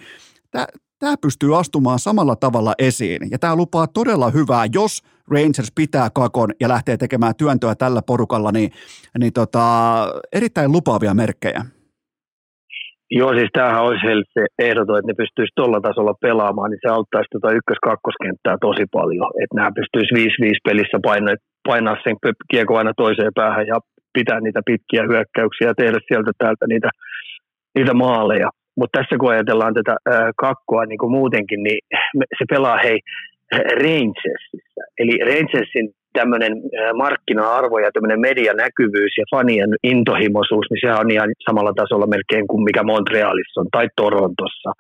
tämä 1.00 1.16
pystyy 1.22 1.60
astumaan 1.60 2.00
samalla 2.00 2.36
tavalla 2.36 2.74
esiin. 2.80 3.22
Ja 3.32 3.39
tämä 3.39 3.56
lupaa 3.56 3.88
todella 3.88 4.30
hyvää, 4.30 4.66
jos 4.74 5.04
Rangers 5.32 5.72
pitää 5.76 6.10
kakon 6.16 6.50
ja 6.60 6.70
lähtee 6.70 6.97
tekemään 6.97 7.36
työntöä 7.36 7.76
tällä 7.76 8.02
porukalla, 8.08 8.52
niin, 8.52 8.72
niin 9.20 9.34
tota, 9.34 9.62
erittäin 10.34 10.72
lupaavia 10.72 11.14
merkkejä. 11.14 11.62
Joo, 13.12 13.34
siis 13.34 13.50
tämähän 13.54 13.84
olisi 13.84 14.02
se 14.34 14.45
ehdoton, 14.60 14.97
että 14.97 15.12
ne 15.12 15.22
pystyisi 15.24 15.52
tuolla 15.56 15.82
tasolla 15.82 16.14
pelaamaan, 16.22 16.70
niin 16.72 16.80
se 16.82 16.89
auttaisi 16.93 17.32
tuota 17.32 17.56
ykkös-kakkoskenttää 17.58 18.58
tosi 18.62 18.86
paljon. 18.91 19.32
Että 19.41 19.56
nämä 19.56 19.72
pystyisi 19.80 20.12
5-5 20.16 20.68
pelissä 20.68 20.97
painaa, 21.04 21.36
painaa 21.68 21.97
sen 22.04 22.16
kiekko 22.52 22.78
aina 22.78 22.93
toiseen 22.97 23.34
päähän 23.36 23.68
ja 23.68 23.78
pitää 24.14 24.39
niitä 24.39 24.62
pitkiä 24.66 25.04
hyökkäyksiä 25.12 25.68
ja 25.68 25.80
tehdä 25.82 26.00
sieltä 26.08 26.32
täältä 26.38 26.66
niitä, 26.68 26.89
niitä 27.76 27.93
maaleja. 27.93 28.50
Mutta 28.80 28.99
tässä 28.99 29.15
kun 29.19 29.32
ajatellaan 29.32 29.73
tätä 29.73 29.95
kakkoa 30.38 30.86
niin 30.86 30.97
kuin 30.97 31.11
muutenkin, 31.11 31.63
niin 31.63 31.80
se 32.38 32.45
pelaa 32.49 32.77
hei 32.84 32.99
Rangersissa. 33.84 34.82
Eli 35.01 35.13
Rangersin 35.30 35.88
tämmöinen 36.13 36.53
markkina-arvo 37.03 37.77
ja 37.80 37.91
tämmöinen 37.91 38.19
medianäkyvyys 38.19 39.13
ja 39.17 39.25
fanien 39.36 39.71
intohimoisuus, 39.84 40.67
niin 40.69 40.82
se 40.84 40.99
on 41.01 41.11
ihan 41.11 41.30
samalla 41.47 41.73
tasolla 41.82 42.07
melkein 42.07 42.47
kuin 42.47 42.63
mikä 42.63 42.84
Montrealissa 42.84 43.61
on 43.61 43.67
tai 43.71 43.88
Torontossa. 43.95 44.71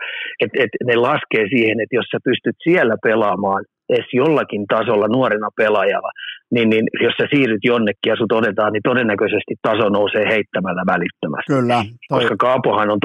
Et, 0.43 0.51
et 0.63 0.73
ne 0.89 0.95
laskee 0.95 1.45
siihen, 1.55 1.77
että 1.79 1.95
jos 1.99 2.07
sä 2.11 2.17
pystyt 2.23 2.57
siellä 2.63 2.95
pelaamaan 3.03 3.63
edes 3.89 4.09
jollakin 4.13 4.63
tasolla 4.75 5.07
nuorena 5.07 5.49
pelaajalla, 5.57 6.11
niin, 6.53 6.69
niin 6.69 6.85
jos 7.03 7.13
sä 7.21 7.27
siirryt 7.33 7.63
jonnekin 7.63 8.09
ja 8.11 8.15
sut 8.15 8.31
otetaan, 8.31 8.73
niin 8.73 8.89
todennäköisesti 8.91 9.53
taso 9.61 9.89
nousee 9.89 10.25
heittämällä 10.35 10.83
välittömästi. 10.93 11.53
Kyllä. 11.53 11.79
Toi... 12.09 12.19
Koska 12.19 12.35
Kaapohan 12.45 12.89
on 12.89 12.99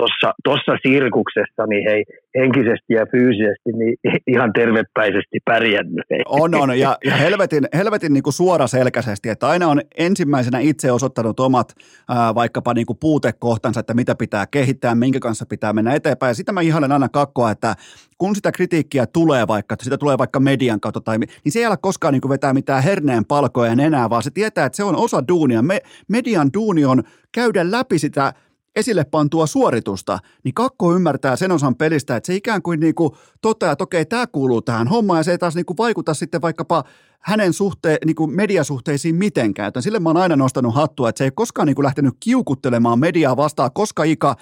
tuossa 0.45 0.75
sirkuksessa 0.87 1.63
niin 1.67 1.85
hei, 1.91 2.05
henkisesti 2.39 2.95
ja 2.95 3.07
fyysisesti 3.11 3.73
niin 3.73 3.97
ihan 4.35 4.53
tervepäisesti 4.53 5.39
pärjännyt. 5.45 6.05
On, 6.27 6.55
on. 6.55 6.79
Ja, 6.79 6.99
ja 7.05 7.17
helvetin, 7.17 7.69
helvetin 7.75 8.13
niin 8.13 8.23
kuin 8.23 8.35
suoraselkäisesti, 8.35 9.29
että 9.29 9.49
aina 9.49 9.69
on 9.69 9.81
ensimmäisenä 9.99 10.59
itse 10.59 10.93
osoittanut 10.93 11.41
omat 11.41 11.75
ää, 12.09 12.35
vaikkapa 12.35 12.75
niin 12.75 12.87
kuin 12.87 12.99
puutekohtansa, 13.01 13.81
että 13.81 13.95
mitä 13.95 14.15
pitää 14.15 14.47
kehittää, 14.47 14.95
minkä 14.95 15.21
kanssa 15.21 15.47
pitää 15.47 15.73
mennä 15.73 15.95
eteenpäin. 15.95 16.31
Ja 16.31 16.35
sitä 16.35 16.53
mä 16.53 16.61
ihailen 16.61 16.93
aina 16.93 17.09
kakkoa, 17.09 17.51
että 17.51 17.75
kun 18.19 18.37
sitä 18.37 18.53
kritiikkiä 18.53 19.07
tulee 19.07 19.49
vaikka, 19.49 19.73
että 19.73 19.85
sitä 19.85 19.99
tulee 19.99 20.19
vaikka 20.19 20.41
median 20.41 20.81
kautta, 20.81 21.01
tai, 21.01 21.19
niin 21.19 21.53
se 21.53 21.59
ei 21.59 21.67
ole 21.67 21.77
koskaan 21.77 22.13
niin 22.13 22.21
kuin 22.21 22.31
vetää 22.31 22.55
mitään 22.55 22.83
herneen 22.83 23.25
palkoja 23.25 23.73
enää, 23.73 24.11
vaan 24.11 24.23
se 24.23 24.31
tietää, 24.31 24.67
että 24.67 24.77
se 24.77 24.85
on 24.85 24.97
osa 24.97 25.29
duunia. 25.29 25.63
Me, 25.63 25.81
median 26.09 26.51
duuni 26.55 26.85
on 26.85 27.03
käydä 27.33 27.71
läpi 27.71 27.99
sitä 27.99 28.33
esille 28.77 29.05
pantua 29.05 29.47
suoritusta, 29.47 30.19
niin 30.45 30.55
kakko 30.55 30.95
ymmärtää 30.95 31.37
sen 31.37 31.53
osan 31.53 31.77
pelistä, 31.77 32.17
että 32.17 32.27
se 32.27 32.35
ikään 32.35 32.63
kuin, 32.63 32.81
niin 32.81 32.95
kuin 32.95 33.11
toteaa, 33.41 33.73
että 33.73 33.85
okei, 33.85 34.07
tämä 34.07 34.27
kuuluu 34.27 34.63
tähän 34.63 34.89
hommaan, 34.89 35.19
ja 35.19 35.25
se 35.25 35.31
ei 35.31 35.39
taas 35.39 35.55
niin 35.55 35.67
kuin 35.67 35.77
vaikuta 35.77 36.15
sitten 36.15 36.43
vaikkapa 36.43 36.85
hänen 37.21 37.53
suhteen, 37.53 37.99
niin 38.05 38.17
kuin 38.17 38.31
mediasuhteisiin 38.31 39.15
mitenkään. 39.15 39.67
Joten 39.67 39.83
sille 39.83 39.99
mä 39.99 40.09
oon 40.09 40.17
aina 40.17 40.37
nostanut 40.37 40.75
hattua, 40.75 41.09
että 41.09 41.19
se 41.19 41.25
ei 41.25 41.31
koskaan 41.35 41.67
niin 41.67 41.77
kuin 41.77 41.85
lähtenyt 41.85 42.15
kiukuttelemaan 42.21 42.99
mediaa 42.99 43.37
vastaan, 43.37 43.71
koska 43.75 44.05
Ika 44.05 44.37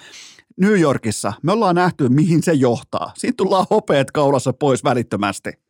New 0.57 0.79
Yorkissa, 0.79 1.33
me 1.43 1.51
ollaan 1.51 1.75
nähty, 1.75 2.09
mihin 2.09 2.43
se 2.43 2.53
johtaa. 2.53 3.11
Siinä 3.17 3.33
tullaan 3.37 3.65
hopeet 3.69 4.11
kaulassa 4.11 4.53
pois 4.53 4.83
välittömästi. 4.83 5.62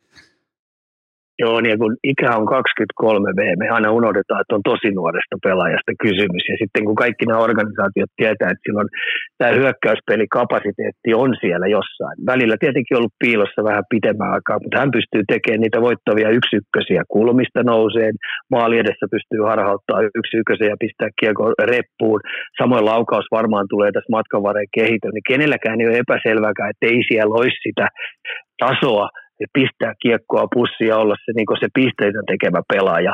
Joo, 1.42 1.60
niin 1.60 1.78
kun 1.78 1.96
ikä 2.12 2.28
on 2.38 2.46
23 2.46 3.30
V, 3.38 3.40
me 3.58 3.68
aina 3.76 3.96
unohdetaan, 3.98 4.40
että 4.40 4.54
on 4.54 4.68
tosi 4.70 4.90
nuoresta 5.00 5.36
pelaajasta 5.46 5.92
kysymys. 6.04 6.44
Ja 6.50 6.56
sitten 6.62 6.84
kun 6.84 7.02
kaikki 7.04 7.24
nämä 7.26 7.46
organisaatiot 7.48 8.12
tietää, 8.16 8.50
että 8.50 8.66
silloin 8.66 8.88
tämä 9.38 9.56
hyökkäyspelikapasiteetti 9.58 11.10
on 11.22 11.30
siellä 11.42 11.66
jossain. 11.78 12.16
Välillä 12.32 12.56
tietenkin 12.60 12.96
ollut 12.96 13.20
piilossa 13.24 13.64
vähän 13.70 13.90
pitemmän 13.94 14.32
aikaa, 14.36 14.62
mutta 14.62 14.78
hän 14.80 14.96
pystyy 14.96 15.22
tekemään 15.32 15.60
niitä 15.60 15.80
voittavia 15.88 16.36
yksykkösiä 16.38 17.02
kulmista 17.14 17.62
nouseen. 17.62 18.14
Maali 18.54 18.76
edessä 18.78 19.06
pystyy 19.14 19.40
harhauttaa 19.50 20.04
yksi 20.18 20.36
ykkösen 20.40 20.68
ja 20.72 20.82
pistää 20.84 21.08
kiekko 21.20 21.44
reppuun. 21.72 22.20
Samoin 22.60 22.84
laukaus 22.84 23.26
varmaan 23.38 23.66
tulee 23.72 23.90
tässä 23.92 24.14
matkan 24.16 24.42
varreen 24.42 24.74
kehitön. 24.78 25.12
Niin 25.14 25.30
kenelläkään 25.32 25.80
ei 25.80 25.88
ole 25.88 26.02
epäselvääkään, 26.04 26.70
että 26.70 26.86
ei 26.92 27.00
siellä 27.08 27.34
olisi 27.40 27.58
sitä 27.68 27.86
tasoa, 28.64 29.08
pistää 29.52 29.92
kiekkoa 30.02 30.46
pussiin 30.54 30.88
ja 30.88 30.96
olla 30.96 31.14
se, 31.24 31.32
niin 31.32 31.46
se 31.60 31.68
pisteitä 31.74 32.18
tekevä 32.26 32.62
pelaaja. 32.68 33.12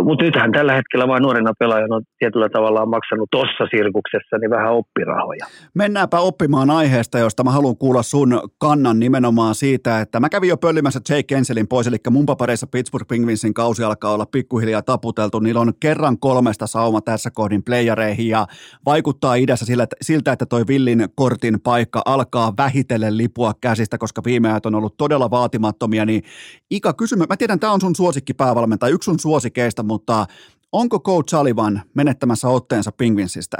Mutta 0.00 0.24
nythän 0.24 0.52
tällä 0.52 0.72
hetkellä 0.72 1.08
vain 1.08 1.22
nuorena 1.22 1.52
pelaajana 1.58 1.96
on 1.96 2.02
tietyllä 2.18 2.48
tavalla 2.48 2.86
maksanut 2.86 3.28
tuossa 3.30 3.64
sirkuksessa 3.70 4.38
niin 4.40 4.50
vähän 4.50 4.72
oppirahoja. 4.72 5.46
Mennäänpä 5.74 6.20
oppimaan 6.20 6.70
aiheesta, 6.70 7.18
josta 7.18 7.44
mä 7.44 7.50
haluan 7.50 7.76
kuulla 7.76 8.02
sun 8.02 8.40
kannan 8.58 8.98
nimenomaan 8.98 9.54
siitä, 9.54 10.00
että 10.00 10.20
mä 10.20 10.28
kävin 10.28 10.48
jo 10.48 10.56
pöllimässä 10.56 11.00
Jake 11.08 11.22
Kenselin 11.22 11.68
pois, 11.68 11.86
eli 11.86 11.96
mun 12.10 12.26
papereissa 12.26 12.66
Pittsburgh 12.66 13.08
Penguinsin 13.08 13.54
kausi 13.54 13.84
alkaa 13.84 14.14
olla 14.14 14.26
pikkuhiljaa 14.26 14.82
taputeltu. 14.82 15.38
Niillä 15.38 15.60
on 15.60 15.72
kerran 15.80 16.18
kolmesta 16.18 16.66
sauma 16.66 17.00
tässä 17.00 17.30
kohdin 17.30 17.62
playereihin 17.62 18.28
ja 18.28 18.46
vaikuttaa 18.86 19.34
idässä 19.34 19.66
siltä, 20.02 20.32
että 20.32 20.46
toi 20.46 20.64
Villin 20.68 21.08
kortin 21.14 21.60
paikka 21.60 22.02
alkaa 22.04 22.52
vähitellen 22.58 23.16
lipua 23.16 23.52
käsistä, 23.60 23.98
koska 23.98 24.22
viime 24.24 24.50
ajat 24.50 24.66
on 24.66 24.74
ollut 24.74 24.96
todella 24.96 25.30
vaatimattomia. 25.30 26.04
Niin 26.04 26.22
Ika, 26.70 26.92
kysymys, 26.92 27.28
mä 27.28 27.36
tiedän, 27.36 27.60
tämä 27.60 27.72
on 27.72 27.80
sun 27.80 27.96
suosikkipäävalmentaja, 27.96 28.94
yksi 28.94 29.04
sun 29.04 29.18
suosikki 29.18 29.51
suosikeista, 29.52 29.82
mutta 29.82 30.26
onko 30.72 31.00
Coach 31.00 31.30
Sullivan 31.30 31.82
menettämässä 31.94 32.48
otteensa 32.48 32.90
Penguinsista? 32.98 33.56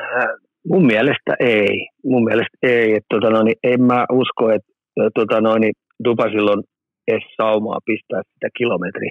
Äh, 0.00 0.24
mun 0.68 0.86
mielestä 0.86 1.32
ei. 1.40 1.88
Mun 2.04 2.24
mielestä 2.24 2.56
ei. 2.62 2.94
Et, 2.96 3.04
tota 3.10 3.30
noin, 3.30 3.52
en 3.62 3.82
mä 3.82 4.04
usko, 4.12 4.50
että 4.50 4.72
tota 5.14 5.40
noin, 5.40 5.72
Dupasilla 6.04 6.52
on 6.52 6.62
edes 7.08 7.22
saumaa 7.36 7.78
pistää 7.86 8.22
sitä 8.34 8.48
kilometri, 8.58 9.08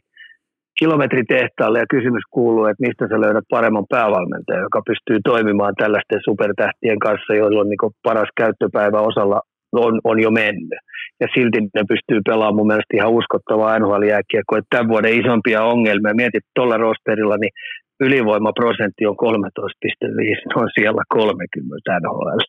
kilometritehtaalle 0.79 1.79
ja 1.79 1.93
kysymys 1.95 2.23
kuuluu, 2.31 2.65
että 2.65 2.85
mistä 2.87 3.07
sä 3.07 3.21
löydät 3.21 3.47
paremman 3.49 3.85
päävalmentajan, 3.89 4.67
joka 4.67 4.81
pystyy 4.89 5.19
toimimaan 5.23 5.73
tällaisten 5.75 6.21
supertähtien 6.23 6.99
kanssa, 6.99 7.33
joilla 7.33 7.61
on 7.61 7.69
niin 7.69 7.97
paras 8.03 8.29
käyttöpäivä 8.37 8.99
osalla 9.01 9.39
on, 9.73 9.99
on 10.03 10.21
jo 10.21 10.31
mennyt. 10.31 10.79
Ja 11.21 11.27
silti 11.33 11.59
ne 11.61 11.83
pystyy 11.87 12.19
pelaamaan 12.25 12.55
mun 12.55 12.67
mielestä 12.67 12.97
ihan 12.97 13.11
uskottavaa 13.11 13.79
nhl 13.79 14.03
jääkiekkoa. 14.03 14.59
Tämän 14.69 14.87
vuoden 14.87 15.19
isompia 15.19 15.63
ongelmia, 15.63 16.13
mietit 16.13 16.45
tuolla 16.55 16.77
rosterilla, 16.77 17.37
niin 17.37 17.51
ylivoimaprosentti 17.99 19.05
on 19.05 19.15
13,5, 19.15 20.61
on 20.61 20.69
siellä 20.79 21.03
30 21.09 21.99
NHL. 22.01 22.39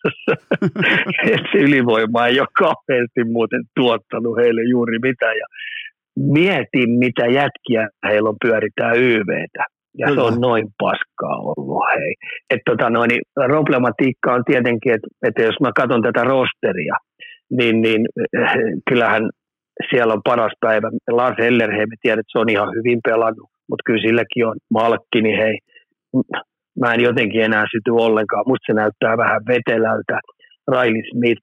se 1.52 1.58
ylivoima 1.58 2.26
ei 2.26 2.40
ole 2.40 2.48
kauheasti 2.58 3.24
muuten 3.32 3.62
tuottanut 3.76 4.36
heille 4.36 4.62
juuri 4.70 4.98
mitään. 4.98 5.36
Ja 5.36 5.46
mietin, 6.16 6.90
mitä 6.98 7.26
jätkiä 7.26 7.88
heillä 8.08 8.28
on 8.28 8.36
pyöritään 8.44 8.96
YVtä. 8.96 9.64
Ja 9.98 10.06
Kyllä. 10.06 10.20
se 10.20 10.26
on 10.26 10.40
noin 10.40 10.66
paskaa 10.78 11.36
ollut, 11.40 11.84
hei. 11.94 12.14
Et 12.50 12.60
tota 12.66 12.90
noin, 12.90 13.08
niin 13.08 13.20
problematiikka 13.34 14.34
on 14.34 14.42
tietenkin, 14.46 14.92
että, 14.92 15.08
että 15.26 15.42
jos 15.42 15.54
mä 15.60 15.70
katson 15.76 16.02
tätä 16.02 16.24
rosteria, 16.24 16.94
niin, 17.58 17.82
niin 17.82 18.06
äh, 18.38 18.54
kyllähän 18.88 19.30
siellä 19.90 20.14
on 20.14 20.22
paras 20.24 20.52
päivä. 20.60 20.90
Lars 21.10 21.38
Ellerheim, 21.38 21.88
tiedät, 22.02 22.20
että 22.20 22.32
se 22.32 22.38
on 22.38 22.48
ihan 22.48 22.68
hyvin 22.76 23.00
pelannut, 23.04 23.48
mutta 23.68 23.82
kyllä 23.86 24.02
silläkin 24.02 24.46
on 24.46 24.56
malkki, 24.70 25.20
niin 25.22 25.38
hei, 25.38 25.58
mä 26.80 26.94
en 26.94 27.00
jotenkin 27.00 27.42
enää 27.42 27.64
syty 27.72 27.90
ollenkaan. 27.90 28.44
Musta 28.46 28.66
se 28.66 28.74
näyttää 28.74 29.16
vähän 29.16 29.42
vetelältä. 29.48 30.20
Riley 30.72 31.02
Smith, 31.12 31.42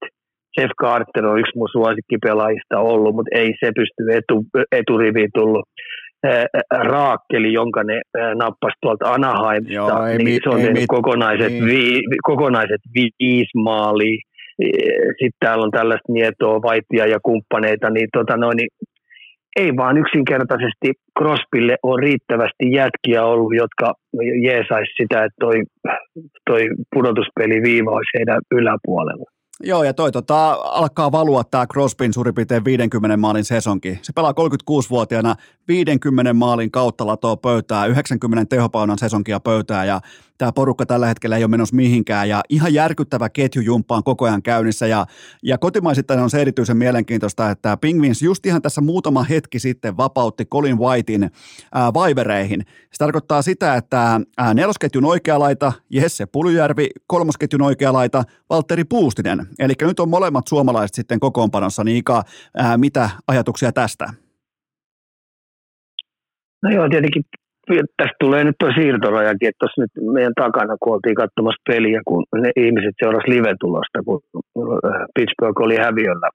Jeff 0.58 0.72
Carter 0.82 1.26
on 1.26 1.40
yksi 1.40 1.58
mun 1.58 1.70
suosikkipelaajista 1.72 2.80
ollut, 2.80 3.16
mutta 3.16 3.38
ei 3.40 3.54
se 3.60 3.72
pysty 3.76 4.02
etu, 4.18 4.46
eturiviin 4.72 5.30
tullut. 5.34 5.66
Raakkeli, 6.72 7.54
jonka 7.54 7.84
ne 7.84 8.02
nappasi 8.36 8.74
tuolta 8.82 9.14
Anaheimista, 9.14 9.74
Joo, 9.74 10.06
ei, 10.06 10.18
niin 10.18 10.40
se 10.44 10.50
on 10.50 10.60
ei, 10.60 10.74
mit, 10.74 10.84
kokonaiset, 10.88 11.52
niin. 11.52 11.66
vi, 11.66 12.02
kokonaiset 12.24 12.82
viisi 12.94 13.58
maalia. 13.64 14.22
Sitten 15.20 15.40
täällä 15.40 15.64
on 15.64 15.72
tällaista 15.72 16.14
nietoa, 16.14 16.62
vaitia 16.62 17.06
ja 17.08 17.20
kumppaneita, 17.24 17.90
niin, 17.90 18.08
tota 18.14 18.38
noin, 18.38 18.58
niin 18.58 18.70
ei 19.60 19.72
vaan 19.78 19.98
yksinkertaisesti 19.98 20.88
Crosbylle 21.20 21.76
on 21.84 22.00
riittävästi 22.00 22.72
jätkiä 22.72 23.26
ollut, 23.26 23.54
jotka 23.56 23.94
jeesaisi 24.44 24.94
sitä, 24.98 25.24
että 25.24 25.40
toi, 25.40 25.56
toi 26.50 26.62
pudotuspeli 26.96 27.62
viiva 27.62 27.92
olisi 27.92 28.18
heidän 28.18 28.42
yläpuolella. 28.52 29.37
Joo, 29.64 29.84
ja 29.84 29.94
toi 29.94 30.12
tota, 30.12 30.52
alkaa 30.52 31.12
valua 31.12 31.44
tämä 31.44 31.68
Crosbyn 31.68 32.14
suurin 32.14 32.36
piirtein 32.36 32.66
50 32.66 33.18
maalin 33.18 33.46
sesonki. 33.46 34.00
Se 34.02 34.14
pelaa 34.14 34.32
36-vuotiaana 34.32 35.36
50 35.68 36.34
maalin 36.34 36.72
kautta 36.72 37.08
latoo 37.08 37.38
pöytää, 37.38 37.86
90 37.86 38.46
tehopaunan 38.56 38.98
sesonkia 38.98 39.40
pöytää, 39.40 39.86
ja 39.86 40.02
tämä 40.38 40.52
porukka 40.52 40.86
tällä 40.86 41.08
hetkellä 41.08 41.38
ei 41.38 41.44
ole 41.44 41.50
menossa 41.50 41.76
mihinkään 41.76 42.30
ja 42.30 42.42
ihan 42.50 42.74
järkyttävä 42.74 43.30
ketjujumpa 43.30 43.96
on 43.96 44.04
koko 44.04 44.26
ajan 44.26 44.42
käynnissä 44.42 44.88
ja, 44.88 45.06
ja 45.44 45.58
kotimaisittain 45.58 46.20
on 46.20 46.30
se 46.30 46.42
erityisen 46.42 46.78
mielenkiintoista, 46.78 47.52
että 47.52 47.78
Penguins 47.78 48.22
just 48.22 48.46
ihan 48.46 48.62
tässä 48.62 48.82
muutama 48.82 49.24
hetki 49.24 49.60
sitten 49.60 49.98
vapautti 49.98 50.46
Colin 50.46 50.80
Whitein 50.80 51.32
ää, 51.74 51.94
vaivereihin. 51.94 52.66
Se 52.68 52.98
tarkoittaa 52.98 53.42
sitä, 53.42 53.76
että 53.76 54.22
ää, 54.38 54.54
nelosketjun 54.54 55.06
oikea 55.06 55.40
laita 55.40 55.74
Jesse 55.90 56.26
Puljärvi, 56.26 56.88
kolmosketjun 57.08 57.62
oikea 57.62 57.94
laita 57.94 58.24
Valtteri 58.50 58.84
Puustinen. 58.84 59.47
Eli 59.60 59.74
nyt 59.82 60.00
on 60.00 60.10
molemmat 60.10 60.48
suomalaiset 60.48 60.96
sitten 60.96 61.20
kokoonpanossa, 61.20 61.84
niin 61.84 61.98
Ika, 61.98 62.24
ää, 62.58 62.78
mitä 62.78 63.10
ajatuksia 63.28 63.72
tästä? 63.72 64.06
No 66.64 66.70
joo, 66.70 66.90
tietenkin 66.90 67.24
tästä 67.98 68.16
tulee 68.20 68.44
nyt 68.44 68.56
tuo 68.60 68.72
siirtorajakin, 68.76 69.50
että 69.50 69.66
nyt 69.78 69.92
meidän 70.14 70.34
takana, 70.36 70.78
kun 70.80 70.94
oltiin 70.94 71.16
katsomassa 71.16 71.62
peliä, 71.68 72.02
kun 72.06 72.24
ne 72.36 72.52
ihmiset 72.56 72.96
seurasivat 73.00 73.28
live-tulosta, 73.28 74.04
kun 74.06 74.22
äh, 74.26 75.06
Pittsburgh 75.16 75.62
oli 75.62 75.78
häviöllä 75.78 76.30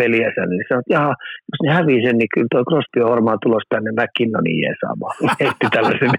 peliänsä, 0.00 0.40
niin 0.46 0.64
sanoi, 0.68 0.82
että 0.82 0.94
jaha, 0.96 1.12
jos 1.50 1.60
ne 1.62 1.70
hävii 1.78 2.00
sen, 2.04 2.16
niin 2.18 2.32
kyllä 2.34 2.50
tuo 2.50 2.62
Crosby 2.68 2.98
on 3.00 3.14
varmaan 3.14 3.38
tulos 3.44 3.64
tänne 3.68 3.90
McKinnonin 3.98 4.58
jeesaamaan. 4.64 5.14
Heitti 5.40 5.66
tällaisen, 5.76 6.12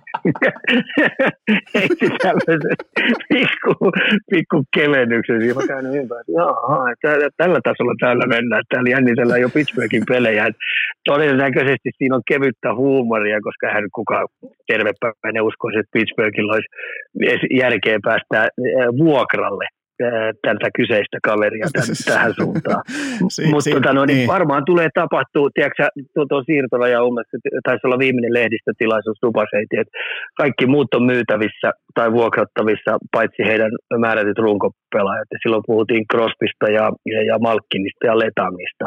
heitti 1.76 2.08
tällaisen 2.24 2.62
pikku, 3.34 3.74
pikku 4.32 4.58
kevennyksen. 4.76 5.42
Siinä 5.42 5.60
mä 5.60 5.68
käyn 5.72 5.86
ympäri, 6.00 6.30
jaha, 6.40 6.80
tällä 7.42 7.60
tasolla 7.68 7.96
täällä 8.00 8.26
mennään. 8.36 8.64
Täällä 8.70 8.90
jännitellään 8.96 9.42
jo 9.46 9.50
Pittsburghin 9.56 10.10
pelejä. 10.12 10.46
Et 10.50 10.58
todennäköisesti 11.12 11.90
siinä 11.98 12.16
on 12.16 12.30
kevyttä 12.32 12.70
huumoria, 12.82 13.46
koska 13.48 13.66
hän 13.76 13.86
kuka 13.96 14.18
tervepäinen 14.68 15.48
uskoisi, 15.50 15.80
että 15.80 15.96
Pittsburghilla 15.96 16.54
olisi 16.54 17.48
järkeä 17.64 17.98
päästä 18.04 18.40
vuokralle 19.04 19.66
tätä 20.42 20.70
kyseistä 20.78 21.18
kaveria 21.24 21.68
tämän, 21.74 21.96
tähän 22.14 22.34
suuntaan. 22.40 22.84
si, 23.36 23.42
Mutta 23.52 23.64
si, 23.64 23.72
tota, 23.72 23.94
no, 23.94 24.06
niin, 24.06 24.18
niin. 24.18 24.28
varmaan 24.28 24.64
tulee 24.66 24.90
tapahtuu, 24.94 25.50
tiedätkö 25.50 25.88
tuo, 26.14 26.26
tuo 26.30 26.44
siirtoraja 26.44 27.04
on 27.04 27.14
taisi 27.64 27.88
olla 27.88 28.00
viimeinen 28.00 28.34
lehdistötilaisuus 28.34 29.18
Dubaseiti, 29.26 29.76
että 29.82 29.94
kaikki 30.38 30.66
muut 30.66 30.94
on 30.94 31.06
myytävissä 31.06 31.70
tai 31.96 32.12
vuokrattavissa, 32.12 32.92
paitsi 33.12 33.42
heidän 33.50 33.72
määrätyt 33.98 34.38
runkopelaajat. 34.38 35.30
Ja 35.32 35.38
silloin 35.44 35.64
puhuttiin 35.68 36.06
Crospista 36.12 36.68
ja, 36.78 36.86
ja, 37.14 37.20
ja 37.30 37.36
Malkkinista 37.40 38.06
ja 38.06 38.20
Letangista. 38.20 38.86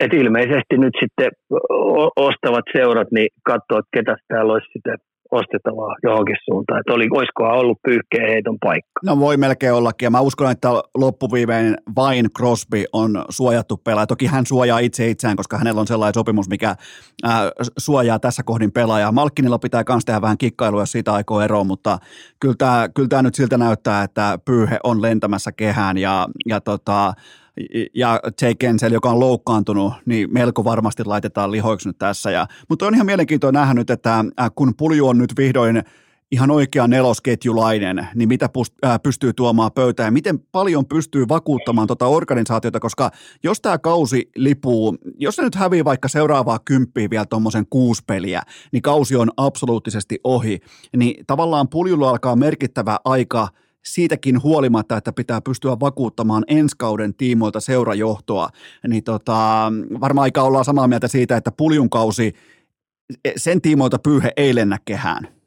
Et 0.00 0.12
ilmeisesti 0.12 0.74
nyt 0.78 0.94
sitten 1.00 1.30
ostavat 2.16 2.64
seurat, 2.76 3.08
niin 3.12 3.28
katsoo, 3.44 3.78
että 3.78 3.94
ketä 3.96 4.16
täällä 4.28 4.52
olisi 4.52 4.72
sitten 4.72 4.96
ostettavaa 5.30 5.94
johonkin 6.02 6.36
suuntaan. 6.44 6.80
Että 6.80 6.92
oli, 6.92 7.08
olisikohan 7.10 7.58
ollut 7.58 7.78
pyyhkeä 7.82 8.26
heiton 8.26 8.58
paikka. 8.64 9.00
No 9.04 9.18
voi 9.18 9.36
melkein 9.36 9.72
ollakin 9.74 10.06
ja 10.06 10.10
mä 10.10 10.20
uskon, 10.20 10.50
että 10.50 10.68
loppuviimein 10.94 11.76
vain 11.96 12.26
Crosby 12.38 12.84
on 12.92 13.24
suojattu 13.28 13.76
pelaaja. 13.76 14.06
Toki 14.06 14.26
hän 14.26 14.46
suojaa 14.46 14.78
itse 14.78 15.08
itseään, 15.08 15.36
koska 15.36 15.58
hänellä 15.58 15.80
on 15.80 15.86
sellainen 15.86 16.14
sopimus, 16.14 16.48
mikä 16.48 16.74
ää, 17.22 17.50
suojaa 17.78 18.18
tässä 18.18 18.42
kohdin 18.42 18.72
pelaajaa. 18.72 19.12
Malkkinilla 19.12 19.58
pitää 19.58 19.84
myös 19.88 20.04
tehdä 20.04 20.22
vähän 20.22 20.38
kikkailua, 20.38 20.82
jos 20.82 20.92
siitä 20.92 21.12
aikoo 21.12 21.40
eroon, 21.40 21.66
mutta 21.66 21.98
kyllä 22.40 22.54
tämä, 22.58 22.88
kyllä 22.94 23.08
tämä 23.08 23.22
nyt 23.22 23.34
siltä 23.34 23.58
näyttää, 23.58 24.02
että 24.02 24.38
pyyhe 24.44 24.78
on 24.84 25.02
lentämässä 25.02 25.52
kehään 25.52 25.98
ja, 25.98 26.26
ja 26.46 26.60
tota, 26.60 27.14
ja 27.94 28.20
Jake 28.24 28.54
Kensel, 28.54 28.92
joka 28.92 29.10
on 29.10 29.20
loukkaantunut, 29.20 29.92
niin 30.06 30.32
melko 30.32 30.64
varmasti 30.64 31.04
laitetaan 31.04 31.52
lihoiksi 31.52 31.88
nyt 31.88 31.98
tässä. 31.98 32.30
Ja, 32.30 32.46
mutta 32.68 32.86
on 32.86 32.94
ihan 32.94 33.06
mielenkiintoinen 33.06 33.60
nähdä 33.60 33.74
nyt, 33.74 33.90
että 33.90 34.24
äh, 34.40 34.50
kun 34.54 34.74
Pulju 34.76 35.08
on 35.08 35.18
nyt 35.18 35.32
vihdoin 35.36 35.82
ihan 36.32 36.50
oikea 36.50 36.88
nelosketjulainen, 36.88 38.08
niin 38.14 38.28
mitä 38.28 38.48
äh, 38.84 39.00
pystyy 39.02 39.32
tuomaan 39.32 39.72
pöytään 39.72 40.06
ja 40.06 40.10
miten 40.10 40.38
paljon 40.38 40.86
pystyy 40.86 41.28
vakuuttamaan 41.28 41.86
tuota 41.86 42.06
organisaatiota, 42.06 42.80
koska 42.80 43.10
jos 43.42 43.60
tämä 43.60 43.78
kausi 43.78 44.30
lipuu, 44.36 44.96
jos 45.18 45.36
se 45.36 45.42
nyt 45.42 45.54
hävii 45.54 45.84
vaikka 45.84 46.08
seuraavaa 46.08 46.58
kymppiä 46.58 47.10
vielä 47.10 47.26
tuommoisen 47.26 47.66
kuusi 47.70 48.02
peliä, 48.06 48.42
niin 48.72 48.82
kausi 48.82 49.16
on 49.16 49.30
absoluuttisesti 49.36 50.18
ohi, 50.24 50.60
niin 50.96 51.26
tavallaan 51.26 51.68
puljulla 51.68 52.10
alkaa 52.10 52.36
merkittävä 52.36 52.98
aika– 53.04 53.48
siitäkin 53.84 54.42
huolimatta, 54.42 54.96
että 54.96 55.12
pitää 55.12 55.40
pystyä 55.40 55.80
vakuuttamaan 55.80 56.44
ensi 56.48 56.76
kauden 56.78 57.14
tiimoilta 57.14 57.60
seurajohtoa, 57.60 58.48
niin 58.88 59.04
tota, 59.04 59.72
varmaan 60.00 60.22
aika 60.22 60.42
ollaan 60.42 60.64
samaa 60.64 60.88
mieltä 60.88 61.08
siitä, 61.08 61.36
että 61.36 61.52
puljun 61.52 61.90
kausi, 61.90 62.32
sen 63.36 63.60
tiimoilta 63.60 63.98
pyyhe 63.98 64.32
ei 64.36 64.54
lennä 64.54 64.78
kehään 64.84 65.39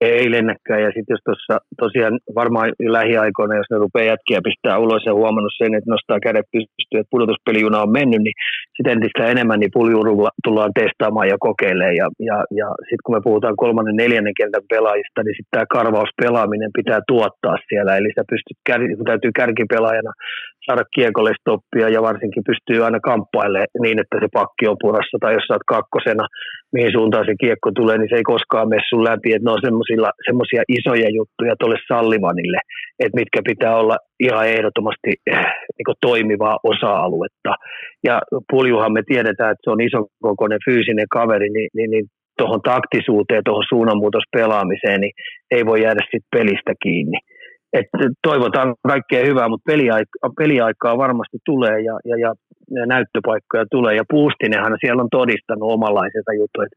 ei 0.00 0.30
lennäkään. 0.30 0.82
Ja 0.82 0.90
sitten 0.94 1.14
jos 1.14 1.24
tuossa 1.24 1.54
tosiaan 1.82 2.18
varmaan 2.40 2.68
lähiaikoina, 2.98 3.60
jos 3.60 3.70
ne 3.70 3.78
rupeaa 3.78 4.10
jätkiä 4.12 4.40
pistää 4.48 4.78
ulos 4.84 5.02
ja 5.06 5.14
huomannut 5.14 5.54
sen, 5.58 5.74
että 5.74 5.90
nostaa 5.90 6.24
kädet 6.26 6.46
pystyyn, 6.52 7.00
että 7.00 7.14
pudotuspelijuna 7.14 7.82
on 7.84 7.92
mennyt, 7.98 8.22
niin 8.24 8.36
sitten 8.74 8.92
entistä 8.92 9.32
enemmän 9.34 9.60
niin 9.60 9.76
puljuurulla 9.78 10.30
tullaan 10.44 10.72
testaamaan 10.80 11.28
ja 11.28 11.36
kokeilemaan. 11.46 11.96
Ja, 12.00 12.06
ja, 12.28 12.36
ja 12.60 12.68
sitten 12.86 13.04
kun 13.04 13.16
me 13.16 13.26
puhutaan 13.28 13.56
kolmannen, 13.62 13.96
neljännen 13.96 14.38
kentän 14.40 14.70
pelaajista, 14.72 15.22
niin 15.22 15.36
sitten 15.36 15.54
tämä 15.54 15.72
karvauspelaaminen 15.76 16.76
pitää 16.78 17.00
tuottaa 17.10 17.56
siellä. 17.68 17.96
Eli 17.96 18.10
sä 18.16 18.24
pystyt, 18.32 18.58
kun 18.98 19.10
täytyy 19.10 19.30
kärkipelaajana 19.38 20.12
saada 20.66 20.84
kiekolle 20.94 21.32
stoppia 21.40 21.88
ja 21.88 22.00
varsinkin 22.08 22.48
pystyy 22.50 22.84
aina 22.84 23.00
kamppailemaan 23.00 23.82
niin, 23.84 23.98
että 24.02 24.16
se 24.22 24.28
pakki 24.32 24.64
on 24.70 24.76
purassa 24.82 25.16
tai 25.20 25.32
jos 25.34 25.50
oot 25.50 25.70
kakkosena, 25.74 26.24
mihin 26.72 26.92
suuntaan 26.92 27.26
se 27.26 27.34
kiekko 27.40 27.70
tulee, 27.74 27.98
niin 27.98 28.08
se 28.10 28.16
ei 28.16 28.32
koskaan 28.34 28.68
mene 28.68 28.82
sun 28.88 29.04
läpi. 29.04 29.32
Että 29.32 29.46
ne 29.46 29.52
on 29.52 29.64
semmoisia 30.26 30.62
isoja 30.78 31.08
juttuja 31.18 31.54
tuolle 31.56 31.78
Sallivanille, 31.88 32.60
että 32.98 33.18
mitkä 33.20 33.40
pitää 33.50 33.76
olla 33.76 33.96
ihan 34.20 34.48
ehdottomasti 34.48 35.10
eh, 35.26 35.46
niin 35.76 35.96
toimivaa 36.00 36.56
osa-aluetta. 36.62 37.52
Ja 38.04 38.22
puljuhan 38.50 38.92
me 38.92 39.02
tiedetään, 39.06 39.52
että 39.52 39.64
se 39.64 39.70
on 39.70 39.80
iso 39.80 40.00
kokoinen 40.22 40.64
fyysinen 40.64 41.08
kaveri, 41.10 41.48
niin, 41.50 41.70
niin, 41.76 41.90
niin 41.90 42.06
tuohon 42.38 42.62
taktisuuteen, 42.62 43.42
tuohon 43.44 43.64
suunnanmuutospelaamiseen, 43.68 45.00
niin 45.00 45.12
ei 45.50 45.66
voi 45.66 45.82
jäädä 45.82 46.00
sitten 46.02 46.32
pelistä 46.36 46.72
kiinni 46.82 47.18
että 47.72 47.98
toivotaan 48.22 48.74
kaikkea 48.86 49.26
hyvää, 49.26 49.48
mutta 49.48 49.70
peliaika, 49.72 50.30
peliaikaa 50.38 50.98
varmasti 50.98 51.38
tulee 51.44 51.80
ja, 51.80 51.98
ja, 52.04 52.16
ja, 52.16 52.34
ja 52.70 52.86
näyttöpaikkoja 52.86 53.64
tulee. 53.70 53.94
Ja 53.94 54.04
Puustinenhan 54.10 54.76
siellä 54.80 55.02
on 55.02 55.08
todistanut 55.10 55.72
omanlaisensa 55.72 56.32
juttu, 56.32 56.60
että 56.60 56.76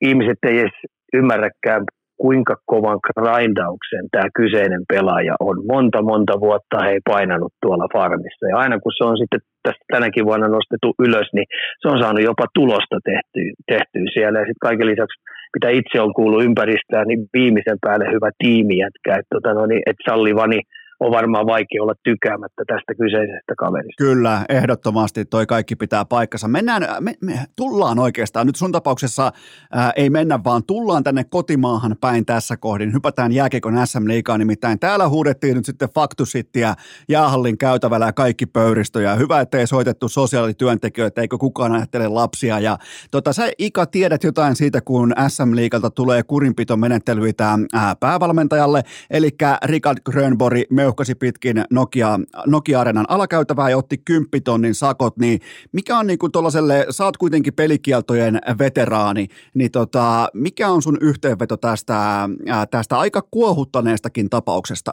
ihmiset 0.00 0.38
ei 0.42 0.58
edes 0.58 0.78
ymmärräkään, 1.12 1.84
kuinka 2.16 2.54
kovan 2.66 2.98
grindauksen 3.06 4.04
tämä 4.10 4.28
kyseinen 4.36 4.82
pelaaja 4.92 5.34
on. 5.40 5.56
Monta, 5.72 6.02
monta 6.02 6.40
vuotta 6.40 6.84
he 6.84 6.90
ei 6.90 7.00
painanut 7.12 7.52
tuolla 7.62 7.88
farmissa. 7.92 8.48
Ja 8.50 8.56
aina 8.56 8.80
kun 8.80 8.92
se 8.98 9.04
on 9.04 9.18
sitten 9.18 9.40
tästä 9.62 9.84
tänäkin 9.92 10.26
vuonna 10.26 10.48
nostettu 10.48 10.94
ylös, 11.06 11.28
niin 11.32 11.46
se 11.80 11.88
on 11.88 11.98
saanut 12.02 12.22
jopa 12.30 12.46
tulosta 12.54 12.96
tehtyä, 13.04 13.50
tehtyä 13.72 14.06
siellä. 14.14 14.38
Ja 14.38 14.46
sitten 14.46 14.66
kaiken 14.68 14.86
lisäksi 14.86 15.16
mitä 15.54 15.68
itse 15.80 16.00
on 16.00 16.14
kuullut 16.14 16.44
ympäristöä, 16.48 17.04
niin 17.04 17.20
viimeisen 17.32 17.78
päälle 17.80 18.06
hyvä 18.14 18.30
tiimi 18.38 18.76
jätkä. 18.78 19.10
Että 19.18 19.32
tota, 19.34 19.54
no 19.54 19.66
niin, 19.66 19.82
et 19.86 19.96
Sallivani 20.08 20.60
on 21.00 21.10
varmaan 21.10 21.46
vaikea 21.46 21.82
olla 21.82 21.94
tykäämättä 22.04 22.62
tästä 22.66 22.94
kyseisestä 22.94 23.54
kaverista. 23.58 24.04
Kyllä, 24.04 24.44
ehdottomasti 24.48 25.24
toi 25.24 25.46
kaikki 25.46 25.76
pitää 25.76 26.04
paikkansa. 26.04 26.48
Mennään, 26.48 26.86
me, 27.00 27.14
me 27.22 27.44
tullaan 27.56 27.98
oikeastaan, 27.98 28.46
nyt 28.46 28.56
sun 28.56 28.72
tapauksessa 28.72 29.32
ää, 29.72 29.92
ei 29.96 30.10
mennä, 30.10 30.38
vaan 30.44 30.62
tullaan 30.66 31.04
tänne 31.04 31.24
kotimaahan 31.24 31.96
päin 32.00 32.26
tässä 32.26 32.56
kohdin. 32.56 32.92
Hypätään 32.92 33.32
jääkiekon 33.32 33.86
SM-liigaan, 33.86 34.40
nimittäin 34.40 34.78
täällä 34.78 35.08
huudettiin 35.08 35.56
nyt 35.56 35.64
sitten 35.64 35.88
faktusittiä 35.94 36.74
jäähallin 37.08 37.58
käytävällä 37.58 38.06
ja 38.06 38.12
kaikki 38.12 38.46
pöyristöjä. 38.46 39.14
Hyvä, 39.14 39.40
ettei 39.40 39.66
soitettu 39.66 40.08
sosiaalityöntekijöitä, 40.08 41.20
eikö 41.20 41.38
kukaan 41.38 41.72
ajattele 41.72 42.08
lapsia. 42.08 42.58
Ja 42.58 42.78
tota, 43.10 43.32
sä 43.32 43.50
Ika 43.58 43.86
tiedät 43.86 44.24
jotain 44.24 44.56
siitä, 44.56 44.80
kun 44.80 45.12
SM-liigalta 45.28 45.90
tulee 45.90 46.22
kurinpitomenettelyitä 46.22 47.58
ää, 47.72 47.96
päävalmentajalle, 48.00 48.82
eli 49.10 49.30
Richard 49.64 49.98
Grönborg, 50.04 50.60
me 50.70 50.85
meuhkasi 50.86 51.14
pitkin 51.14 51.56
Nokia, 51.70 52.08
Nokia-arenan 52.46 53.04
alakäytävää 53.08 53.70
ja 53.70 53.76
otti 53.76 53.96
kymppitonnin 54.04 54.74
sakot, 54.74 55.16
niin 55.16 55.40
mikä 55.72 55.98
on 55.98 56.06
niin 56.06 56.18
kuin 56.18 56.32
tuollaiselle, 56.32 56.86
sä 56.90 57.04
oot 57.04 57.16
kuitenkin 57.16 57.54
pelikieltojen 57.54 58.38
veteraani, 58.58 59.26
niin 59.54 59.70
tota, 59.70 60.28
mikä 60.34 60.68
on 60.68 60.82
sun 60.82 60.98
yhteenveto 61.00 61.56
tästä, 61.56 62.28
tästä 62.70 62.98
aika 62.98 63.20
kuohuttaneestakin 63.30 64.30
tapauksesta? 64.30 64.92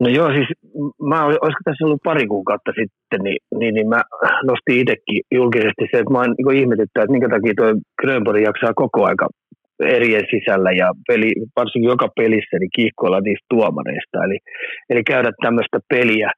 No 0.00 0.08
joo, 0.08 0.28
siis 0.32 0.48
mä, 1.08 1.24
olisiko 1.26 1.62
tässä 1.64 1.84
ollut 1.84 2.00
pari 2.04 2.26
kuukautta 2.26 2.70
sitten, 2.80 3.20
niin, 3.22 3.40
niin, 3.58 3.74
niin 3.74 3.88
mä 3.88 4.02
nostin 4.44 4.80
itsekin 4.80 5.20
julkisesti 5.34 5.84
se, 5.90 5.98
että 5.98 6.12
mä 6.12 6.18
oon 6.18 6.34
niin 6.38 6.60
ihmetyttää, 6.62 7.02
että 7.02 7.12
minkä 7.12 7.28
takia 7.28 7.54
tuo 7.56 7.66
Grönborg 8.00 8.42
jaksaa 8.42 8.74
koko 8.74 9.04
aika 9.04 9.26
erien 9.80 10.26
sisällä 10.30 10.70
ja 10.72 10.92
peli, 11.08 11.32
varsinkin 11.56 11.88
joka 11.88 12.08
pelissä 12.16 12.56
niin 12.58 12.76
kiihkoilla 12.76 13.20
niistä 13.20 13.46
tuomareista. 13.50 14.24
Eli, 14.24 14.38
eli 14.90 15.02
käydä 15.04 15.30
tämmöistä 15.42 15.78
peliä, 15.88 16.30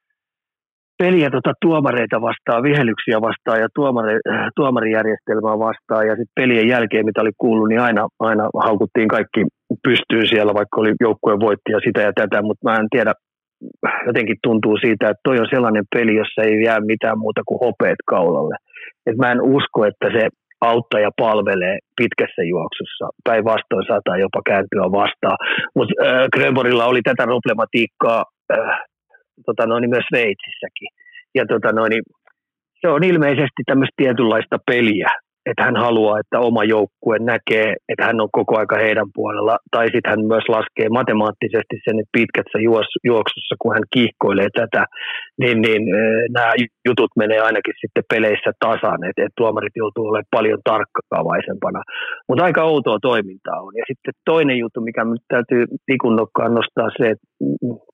peliä 0.97 1.29
tota 1.29 1.53
tuomareita 1.61 2.21
vastaan, 2.21 2.63
vihelyksiä 2.63 3.21
vastaan 3.21 3.59
ja 3.59 3.67
tuomari, 3.75 4.17
tuomarijärjestelmää 4.55 5.57
vastaan. 5.67 6.07
Ja 6.07 6.13
sitten 6.15 6.39
pelien 6.39 6.67
jälkeen, 6.67 7.05
mitä 7.05 7.21
oli 7.21 7.31
kuullut, 7.37 7.69
niin 7.69 7.81
aina, 7.87 8.07
aina 8.19 8.45
haukuttiin 8.63 9.07
kaikki 9.07 9.41
pystyyn 9.83 10.27
siellä, 10.27 10.53
vaikka 10.53 10.81
oli 10.81 10.93
joukkueen 11.01 11.39
voitti 11.39 11.71
ja 11.71 11.79
sitä 11.85 12.01
ja 12.01 12.13
tätä, 12.15 12.41
mutta 12.41 12.69
mä 12.69 12.75
en 12.75 12.87
tiedä, 12.91 13.13
jotenkin 14.07 14.37
tuntuu 14.43 14.77
siitä, 14.77 15.09
että 15.09 15.25
toi 15.27 15.39
on 15.39 15.47
sellainen 15.53 15.85
peli, 15.95 16.15
jossa 16.15 16.41
ei 16.41 16.63
jää 16.63 16.79
mitään 16.79 17.19
muuta 17.19 17.41
kuin 17.45 17.59
hopeet 17.65 18.01
kaulalle. 18.05 18.55
Et 19.05 19.17
mä 19.17 19.31
en 19.31 19.41
usko, 19.41 19.85
että 19.85 20.07
se 20.15 20.27
auttaja 20.71 21.09
palvelee 21.23 21.77
pitkässä 22.01 22.43
juoksussa. 22.53 23.05
Päinvastoin 23.29 23.85
saattaa 23.87 24.17
jopa 24.17 24.41
kääntyä 24.49 24.85
vastaan. 25.01 25.37
Mutta 25.75 25.93
äh, 26.05 26.27
Grönborilla 26.33 26.85
oli 26.85 27.01
tätä 27.01 27.23
problematiikkaa 27.23 28.23
äh, 28.53 28.79
tota 29.45 29.65
noin, 29.65 29.89
myös 29.89 30.05
Sveitsissäkin. 30.09 30.89
Ja 31.35 31.43
tota 31.45 31.71
noin, 31.79 31.93
se 32.81 32.87
on 32.87 33.03
ilmeisesti 33.03 33.61
tämmöistä 33.65 33.97
tietynlaista 33.97 34.57
peliä, 34.71 35.09
että 35.49 35.63
hän 35.63 35.77
haluaa, 35.85 36.19
että 36.19 36.39
oma 36.39 36.63
joukkue 36.63 37.17
näkee, 37.19 37.75
että 37.89 38.05
hän 38.05 38.21
on 38.21 38.29
koko 38.31 38.57
aika 38.57 38.77
heidän 38.85 39.09
puolella, 39.15 39.55
tai 39.71 39.85
sitten 39.85 40.09
hän 40.11 40.25
myös 40.33 40.45
laskee 40.55 40.89
matemaattisesti 40.89 41.75
sen, 41.85 41.99
että 41.99 42.17
pitkässä 42.19 42.57
juoksussa, 43.09 43.55
kun 43.61 43.73
hän 43.75 43.85
kiihkoilee 43.93 44.49
tätä, 44.61 44.85
niin, 45.41 45.61
niin 45.61 45.81
nämä 46.35 46.51
jutut 46.87 47.11
menee 47.17 47.39
ainakin 47.39 47.73
sitten 47.81 48.09
peleissä 48.13 48.51
tasan, 48.65 48.99
että, 49.07 49.21
että 49.25 49.37
tuomarit 49.37 49.75
joutuu 49.75 50.05
olemaan 50.07 50.35
paljon 50.37 50.59
tarkkaavaisempana. 50.71 51.81
Mutta 52.27 52.43
aika 52.43 52.63
outoa 52.63 52.97
toimintaa 53.01 53.59
on. 53.61 53.73
Ja 53.79 53.83
sitten 53.87 54.13
toinen 54.25 54.57
juttu, 54.57 54.81
mikä 54.81 55.03
nyt 55.03 55.25
täytyy 55.27 55.65
tikun 55.85 56.15
nokkaan 56.15 56.53
nostaa 56.53 56.89
se, 56.97 57.05
että 57.09 57.27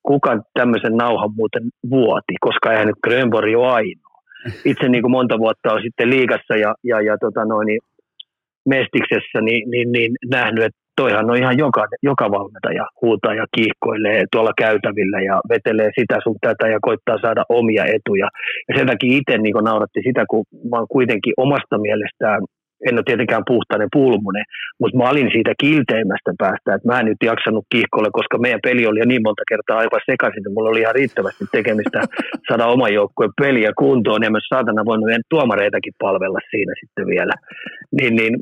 kuka 0.02 0.30
tämmöisen 0.58 0.96
nauhan 0.96 1.32
muuten 1.36 1.62
vuoti, 1.90 2.34
koska 2.40 2.72
eihän 2.72 2.86
nyt 2.86 3.04
Grönborg 3.06 3.56
ole 3.56 3.68
ainoa 3.68 4.09
itse 4.64 4.88
niin 4.88 5.02
kuin 5.02 5.12
monta 5.12 5.38
vuotta 5.38 5.72
on 5.72 5.82
sitten 5.82 6.10
liigassa 6.10 6.56
ja, 6.56 6.74
ja, 6.84 7.00
ja 7.00 7.16
tota 7.18 7.44
noin, 7.44 7.66
niin 7.66 7.80
Mestiksessä 8.68 9.40
niin, 9.40 9.70
niin, 9.70 9.92
niin 9.92 10.12
nähnyt, 10.30 10.64
että 10.64 10.80
toihan 10.96 11.30
on 11.30 11.36
ihan 11.36 11.58
joka, 11.58 11.84
joka 12.02 12.30
valmentaja 12.30 12.86
huutaa 13.02 13.34
ja 13.34 13.46
kiihkoilee 13.56 14.24
tuolla 14.32 14.52
käytävillä 14.64 15.20
ja 15.20 15.40
vetelee 15.48 15.90
sitä 15.98 16.16
sun 16.22 16.36
tätä 16.40 16.68
ja 16.68 16.78
koittaa 16.82 17.18
saada 17.22 17.44
omia 17.48 17.84
etuja. 17.84 18.28
Ja 18.68 18.72
sen 18.76 18.86
takia 18.86 19.18
itse 19.18 19.38
niin 19.38 19.64
nauratti 19.64 20.00
sitä, 20.08 20.24
kun 20.30 20.44
mä 20.70 20.76
oon 20.76 20.86
kuitenkin 20.96 21.34
omasta 21.36 21.78
mielestään 21.78 22.40
en 22.86 22.94
ole 22.94 23.02
tietenkään 23.06 23.50
puhtainen 23.52 23.88
pulmunen, 23.92 24.44
mutta 24.80 24.98
mä 24.98 25.10
olin 25.10 25.30
siitä 25.32 25.52
kilteimmästä 25.60 26.32
päästä, 26.38 26.74
että 26.74 26.88
mä 26.88 27.00
en 27.00 27.06
nyt 27.06 27.22
jaksanut 27.30 27.64
kiihkolle, 27.72 28.10
koska 28.12 28.38
meidän 28.38 28.66
peli 28.68 28.86
oli 28.86 28.98
jo 28.98 29.04
niin 29.08 29.22
monta 29.26 29.42
kertaa 29.48 29.78
aivan 29.78 30.06
sekaisin, 30.10 30.40
että 30.40 30.54
mulla 30.54 30.70
oli 30.70 30.80
ihan 30.80 30.98
riittävästi 31.00 31.44
tekemistä 31.52 32.00
saada 32.48 32.66
oman 32.66 32.94
joukkueen 32.94 33.38
peliä 33.42 33.70
kuntoon, 33.78 34.22
ja 34.22 34.30
myös 34.30 34.48
saatana 34.48 34.84
voinut 34.84 35.06
meidän 35.06 35.30
tuomareitakin 35.30 35.94
palvella 35.98 36.40
siinä 36.50 36.72
sitten 36.80 37.06
vielä. 37.06 37.34
Niin, 38.00 38.14
niin, 38.16 38.34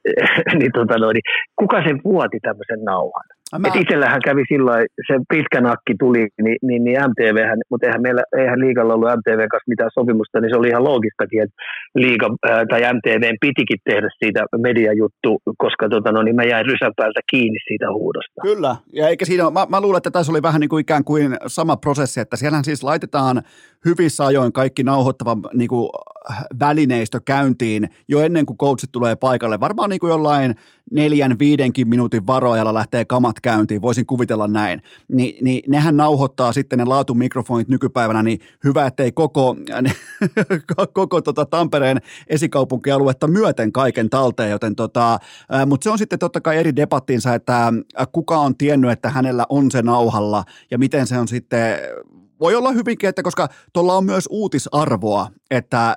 niin, 0.58 0.72
tota 0.72 0.98
noin, 0.98 1.14
niin 1.14 1.28
kuka 1.60 1.82
sen 1.86 1.98
vuoti 2.04 2.38
tämmöisen 2.42 2.84
nauhan? 2.84 3.35
Mä... 3.58 3.68
Et 3.68 3.76
itsellähän 3.76 4.20
kävi 4.24 4.42
silloin, 4.48 4.86
se 5.06 5.14
pitkä 5.28 5.60
nakki 5.60 5.94
tuli, 5.98 6.28
niin, 6.42 6.58
niin, 6.62 6.84
niin 6.84 6.98
MTV, 7.10 7.38
mutta 7.70 7.86
eihän 7.86 8.02
meillä, 8.02 8.22
eihän 8.38 8.60
liigalla 8.60 8.94
ollut 8.94 9.08
MTV 9.08 9.38
kanssa 9.38 9.72
mitään 9.72 9.90
sopimusta, 9.94 10.40
niin 10.40 10.50
se 10.50 10.58
oli 10.58 10.68
ihan 10.68 10.84
loogistakin, 10.84 11.42
että 11.42 11.56
liiga, 11.94 12.28
ää, 12.50 12.64
tai 12.70 12.80
MTV 12.94 13.24
pitikin 13.40 13.78
tehdä 13.84 14.08
siitä 14.18 14.40
mediajuttu, 14.56 15.30
koska 15.58 15.88
tota, 15.88 16.12
no, 16.12 16.22
niin 16.22 16.36
mä 16.36 16.44
jäin 16.44 16.66
rysän 16.66 16.92
päältä 16.96 17.20
kiinni 17.30 17.58
siitä 17.68 17.86
huudosta. 17.92 18.40
Kyllä, 18.42 18.76
ja 18.92 19.08
eikä 19.08 19.24
siinä, 19.24 19.50
mä, 19.50 19.66
mä 19.70 19.80
luulen, 19.80 19.96
että 19.96 20.10
tässä 20.10 20.32
oli 20.32 20.42
vähän 20.42 20.60
niin 20.60 20.68
kuin 20.68 20.80
ikään 20.80 21.04
kuin 21.04 21.36
sama 21.46 21.76
prosessi, 21.76 22.20
että 22.20 22.36
siellähän 22.36 22.64
siis 22.64 22.82
laitetaan 22.82 23.42
hyvissä 23.84 24.26
ajoin 24.26 24.52
kaikki 24.52 24.82
nauhoittava 24.82 25.36
niin 25.54 25.68
kuin, 25.68 25.88
välineistö 26.60 27.20
käyntiin 27.24 27.90
jo 28.08 28.20
ennen 28.20 28.46
kuin 28.46 28.58
coachit 28.58 28.92
tulee 28.92 29.16
paikalle. 29.16 29.60
Varmaan 29.60 29.90
niin 29.90 30.00
kuin 30.00 30.10
jollain 30.10 30.54
neljän, 30.90 31.38
viidenkin 31.38 31.88
minuutin 31.88 32.26
varoajalla 32.26 32.74
lähtee 32.74 33.04
kamat 33.04 33.40
käyntiin, 33.40 33.82
voisin 33.82 34.06
kuvitella 34.06 34.48
näin. 34.48 34.82
Ni, 35.08 35.38
niin 35.42 35.62
nehän 35.70 35.96
nauhoittaa 35.96 36.52
sitten 36.52 36.78
ne 36.78 36.84
laatumikrofonit 36.84 37.68
nykypäivänä, 37.68 38.22
niin 38.22 38.40
hyvä, 38.64 38.86
ettei 38.86 39.12
koko, 39.12 39.56
koko 40.92 41.20
tota 41.20 41.46
Tampereen 41.46 42.00
esikaupunkialuetta 42.26 43.26
myöten 43.28 43.72
kaiken 43.72 44.10
talteen, 44.10 44.50
joten 44.50 44.76
tota, 44.76 45.18
mutta 45.66 45.84
se 45.84 45.90
on 45.90 45.98
sitten 45.98 46.18
totta 46.18 46.40
kai 46.40 46.56
eri 46.56 46.76
debattinsa, 46.76 47.34
että 47.34 47.72
kuka 48.12 48.38
on 48.38 48.56
tiennyt, 48.56 48.90
että 48.90 49.10
hänellä 49.10 49.46
on 49.48 49.70
se 49.70 49.82
nauhalla 49.82 50.44
ja 50.70 50.78
miten 50.78 51.06
se 51.06 51.18
on 51.18 51.28
sitten 51.28 51.78
voi 52.40 52.54
olla 52.54 52.72
hyvinkin, 52.72 53.08
että 53.08 53.22
koska 53.22 53.48
tuolla 53.72 53.94
on 53.94 54.04
myös 54.04 54.28
uutisarvoa, 54.30 55.30
että 55.50 55.96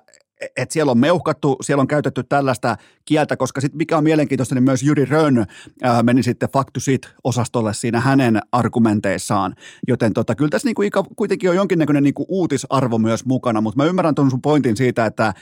että 0.57 0.73
siellä 0.73 0.91
on 0.91 0.97
meuhkattu, 0.97 1.57
siellä 1.61 1.81
on 1.81 1.87
käytetty 1.87 2.23
tällaista 2.23 2.77
kieltä, 3.05 3.37
koska 3.37 3.61
sitten 3.61 3.77
mikä 3.77 3.97
on 3.97 4.03
mielenkiintoista, 4.03 4.55
niin 4.55 4.63
myös 4.63 4.83
Jyri 4.83 5.05
Rönn 5.05 5.45
ää, 5.83 6.03
meni 6.03 6.23
sitten 6.23 6.49
fact 6.49 6.69
to 6.73 6.79
sit 6.79 7.09
osastolle 7.23 7.73
siinä 7.73 7.99
hänen 7.99 8.39
argumenteissaan, 8.51 9.55
joten 9.87 10.13
tota, 10.13 10.35
kyllä 10.35 10.49
tässä 10.49 10.67
niinku 10.67 10.81
kuitenkin 11.15 11.49
on 11.49 11.55
jonkinnäköinen 11.55 12.03
niinku 12.03 12.25
uutisarvo 12.27 12.97
myös 12.97 13.25
mukana, 13.25 13.61
mutta 13.61 13.77
mä 13.83 13.89
ymmärrän 13.89 14.15
tuon 14.15 14.31
sun 14.31 14.41
pointin 14.41 14.77
siitä, 14.77 15.05
että 15.05 15.33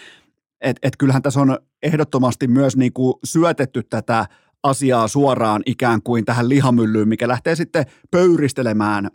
et, 0.62 0.78
et 0.84 0.94
kyllähän 0.98 1.22
tässä 1.22 1.40
on 1.40 1.58
ehdottomasti 1.84 2.48
myös 2.48 2.78
niinku 2.78 3.20
syötetty 3.24 3.84
tätä 3.84 4.26
asiaa 4.64 5.08
suoraan 5.08 5.62
ikään 5.66 6.02
kuin 6.02 6.26
tähän 6.26 6.50
lihamyllyyn, 6.50 7.10
mikä 7.10 7.28
lähtee 7.28 7.56
sitten 7.56 7.86
pöyristelemään 8.12 9.10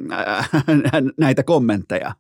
näitä 1.20 1.42
kommentteja. 1.42 2.14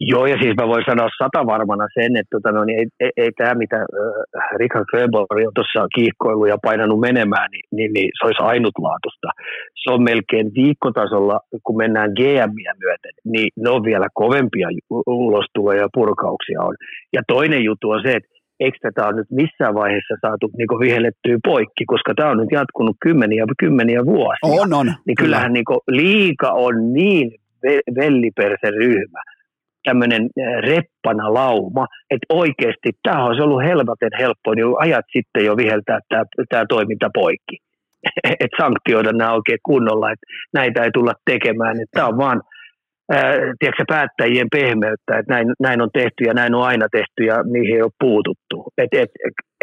Joo, 0.00 0.26
ja 0.26 0.36
siis 0.42 0.54
mä 0.56 0.68
voin 0.68 0.84
sanoa 0.88 1.08
sata 1.22 1.46
varmana 1.46 1.86
sen, 1.94 2.16
että 2.16 2.32
tota, 2.36 2.52
no, 2.52 2.64
niin 2.64 2.78
ei, 2.78 2.86
ei, 3.00 3.10
ei 3.16 3.30
tämä, 3.38 3.54
mitä 3.54 3.76
äh, 3.76 4.44
Richard 4.56 4.84
Grönborg 4.90 5.26
on 5.30 5.54
tuossa 5.54 5.88
kiihkoillut 5.94 6.48
ja 6.48 6.58
painanut 6.62 7.00
menemään, 7.00 7.50
niin, 7.50 7.66
niin, 7.76 7.92
niin 7.92 8.10
se 8.18 8.26
olisi 8.26 8.42
ainutlaatusta. 8.42 9.28
Se 9.82 9.90
on 9.90 10.02
melkein 10.02 10.54
viikkotasolla, 10.54 11.40
kun 11.64 11.76
mennään 11.76 12.10
GMiä 12.18 12.72
myöten, 12.84 13.14
niin 13.24 13.48
ne 13.56 13.70
on 13.70 13.84
vielä 13.84 14.06
kovempia 14.14 14.68
ulostuloja 15.06 15.80
ja 15.80 15.88
purkauksia 15.94 16.60
on. 16.62 16.74
Ja 17.12 17.22
toinen 17.28 17.64
juttu 17.64 17.90
on 17.90 18.02
se, 18.02 18.12
että 18.12 18.28
eikö 18.60 18.78
tätä 18.82 19.06
ole 19.06 19.16
nyt 19.16 19.30
missään 19.30 19.74
vaiheessa 19.74 20.14
saatu 20.20 20.50
niin 20.58 20.80
vihellettyä 20.80 21.38
poikki, 21.44 21.84
koska 21.86 22.12
tämä 22.16 22.30
on 22.30 22.38
nyt 22.38 22.52
jatkunut 22.52 22.96
kymmeniä 23.00 23.44
kymmeniä 23.58 24.00
vuosia. 24.06 24.62
On, 24.62 24.72
on. 24.72 24.86
Niin 25.06 25.16
kyllähän 25.16 25.52
niin 25.52 25.64
liika 25.88 26.50
on 26.50 26.92
niin 26.92 27.30
velliperse 28.00 28.70
ryhmä, 28.70 29.20
tämmöinen 29.84 30.22
eh, 30.22 30.62
reppana 30.70 31.34
lauma, 31.34 31.86
että 32.10 32.26
oikeasti 32.28 32.90
tämä 33.02 33.24
olisi 33.24 33.42
ollut 33.42 33.64
helvaten 33.64 34.10
helppo 34.18 34.54
niin 34.54 34.66
ajat 34.78 35.06
sitten 35.12 35.44
jo 35.44 35.56
viheltää 35.56 35.98
tämä, 36.08 36.24
tämä 36.50 36.64
toiminta 36.68 37.08
poikki. 37.14 37.56
että 38.42 38.62
sanktioida 38.62 39.12
nämä 39.12 39.32
oikein 39.32 39.58
kunnolla, 39.62 40.10
että 40.10 40.26
näitä 40.54 40.82
ei 40.82 40.90
tulla 40.94 41.12
tekemään. 41.30 41.76
Tämä 41.92 42.06
on 42.06 42.18
vaan 42.18 42.42
tiedätkö, 43.58 43.84
päättäjien 43.88 44.48
pehmeyttä, 44.56 45.18
että 45.18 45.34
näin, 45.34 45.46
näin 45.60 45.82
on 45.82 45.90
tehty 45.92 46.24
ja 46.26 46.34
näin 46.34 46.54
on 46.54 46.64
aina 46.64 46.86
tehty 46.92 47.20
ja 47.30 47.36
niihin 47.52 47.76
ei 47.76 47.82
ole 47.82 48.00
puututtu. 48.00 48.56
Et, 48.78 48.88
et, 48.92 49.10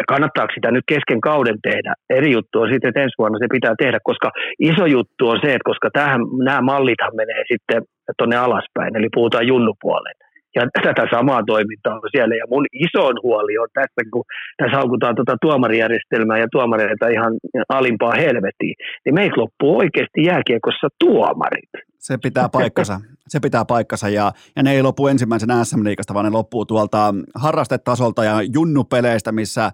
kannattaako 0.08 0.52
sitä 0.54 0.70
nyt 0.70 0.84
kesken 0.88 1.20
kauden 1.20 1.58
tehdä? 1.62 1.94
Eri 2.10 2.30
juttu 2.32 2.60
on 2.60 2.68
sitten, 2.72 2.88
että 2.88 3.02
ensi 3.02 3.14
vuonna 3.18 3.38
se 3.38 3.46
pitää 3.52 3.74
tehdä, 3.78 3.98
koska 4.02 4.30
iso 4.60 4.86
juttu 4.86 5.28
on 5.28 5.38
se, 5.42 5.48
että 5.48 5.70
koska 5.70 5.88
tähän, 5.92 6.20
nämä 6.44 6.60
mallithan 6.60 7.16
menee 7.16 7.42
sitten 7.52 7.82
tuonne 8.18 8.36
alaspäin, 8.36 8.96
eli 8.96 9.08
puhutaan 9.14 9.46
junnupuoleen. 9.46 10.16
Ja 10.56 10.62
tätä 10.82 11.06
samaa 11.10 11.42
toimintaa 11.46 11.94
on 11.94 12.08
siellä. 12.10 12.34
Ja 12.36 12.46
mun 12.50 12.66
isoin 12.72 13.16
huoli 13.22 13.58
on 13.58 13.68
tässä, 13.74 14.00
kun 14.12 14.24
tässä 14.56 14.76
haukutaan 14.76 15.14
tuota 15.14 15.36
tuomarijärjestelmää 15.42 16.38
ja 16.38 16.48
tuomareita 16.52 17.08
ihan 17.08 17.32
alimpaa 17.68 18.12
helvettiin, 18.12 18.74
niin 19.04 19.14
meitä 19.14 19.40
loppuu 19.40 19.78
oikeasti 19.78 20.20
jääkiekossa 20.30 20.88
tuomarit. 21.00 21.72
Se 22.02 22.18
pitää 22.18 22.48
paikkansa. 22.48 23.00
se 23.28 23.40
pitää 23.40 23.64
paikkansa 23.64 24.08
ja, 24.08 24.32
ja 24.56 24.62
ne 24.62 24.72
ei 24.72 24.82
lopu 24.82 25.06
ensimmäisen 25.06 25.48
SM-liikasta, 25.64 26.14
vaan 26.14 26.24
ne 26.24 26.30
loppuu 26.30 26.66
tuolta 26.66 27.14
harrastetasolta 27.34 28.24
ja 28.24 28.42
junnupeleistä, 28.42 29.32
missä 29.32 29.72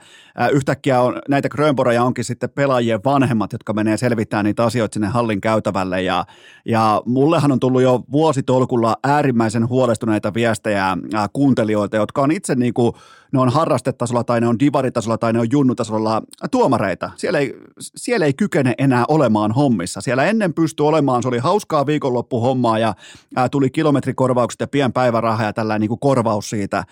yhtäkkiä 0.53 1.01
on, 1.01 1.19
näitä 1.29 1.49
Grönboroja 1.49 2.03
onkin 2.03 2.25
sitten 2.25 2.51
pelaajien 2.51 3.01
vanhemmat, 3.05 3.53
jotka 3.53 3.73
menee 3.73 3.97
selvittämään 3.97 4.45
niitä 4.45 4.65
asioita 4.65 4.95
sinne 4.95 5.09
hallin 5.09 5.41
käytävälle 5.41 6.03
ja, 6.03 6.25
ja 6.65 7.03
mullehan 7.07 7.53
on 7.53 7.61
tullut 7.61 7.83
jo 7.83 8.03
vuositolkulla 8.13 8.97
äärimmäisen 9.05 9.69
huolestuneita 9.69 10.35
viestejä 10.35 10.97
kuuntelijoilta, 11.33 11.97
jotka 11.97 12.23
on 12.23 12.31
itse 12.31 12.55
niin 12.55 12.75
kuin, 12.75 12.93
ne 13.33 13.41
on 13.41 13.49
harrastetasolla 13.49 14.25
tai 14.25 14.41
ne 14.41 14.47
on 14.47 14.59
divaritasolla 14.59 15.19
tai 15.19 15.33
ne 15.33 15.41
on 15.41 15.51
junnutasolla 15.51 16.23
tuomareita. 16.51 17.11
Siellä 17.17 17.39
ei, 17.39 17.55
siellä 17.79 18.27
ei 18.27 18.35
kykene 18.35 18.75
enää 18.79 19.05
olemaan 19.09 19.53
hommissa. 19.53 20.01
Siellä 20.01 20.25
ennen 20.25 20.55
pystyi 20.55 20.87
olemaan, 20.87 21.23
se 21.23 21.29
oli 21.29 21.39
hauskaa 21.39 21.87
viikonloppuhommaa 21.87 22.79
ja 22.79 22.95
ää, 23.37 23.49
tuli 23.49 23.71
kilometrikorvaukset 23.71 24.61
ja 24.61 24.69
pien 24.69 24.93
päiväraha 24.93 25.45
ja 25.45 25.53
tällainen 25.53 25.89
niin 25.89 25.99
korvaus 25.99 26.51
siitä, 26.51 26.85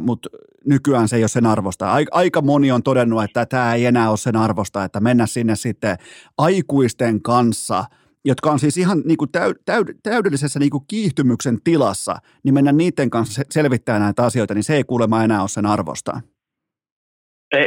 mutta 0.00 0.28
nykyään 0.64 1.08
se 1.08 1.16
ei 1.16 1.22
ole 1.22 1.28
sen 1.28 1.46
arvosta. 1.46 1.92
Aika 2.10 2.42
moni 2.42 2.72
on 2.72 2.82
todennut, 2.82 3.24
että 3.24 3.46
tämä 3.46 3.74
ei 3.74 3.86
enää 3.86 4.10
ole 4.10 4.16
sen 4.16 4.36
arvosta, 4.36 4.84
että 4.84 5.00
mennä 5.00 5.26
sinne 5.26 5.56
sitten 5.56 5.98
aikuisten 6.38 7.22
kanssa– 7.22 7.84
jotka 8.24 8.50
on 8.50 8.58
siis 8.58 8.76
ihan 8.76 9.02
niin 9.04 9.16
kuin 9.16 9.32
täyd, 9.32 9.56
täyd, 9.64 9.86
täydellisessä 10.02 10.58
niin 10.58 10.70
kuin 10.70 10.84
kiihtymyksen 10.88 11.58
tilassa, 11.64 12.16
niin 12.44 12.54
mennä 12.54 12.72
niiden 12.72 13.10
kanssa 13.10 13.42
selvittämään 13.50 14.02
näitä 14.02 14.22
asioita, 14.24 14.54
niin 14.54 14.64
se 14.64 14.74
ei 14.74 14.84
kuulemma 14.84 15.24
enää 15.24 15.40
ole 15.40 15.48
sen 15.48 15.66
arvosta. 15.66 16.20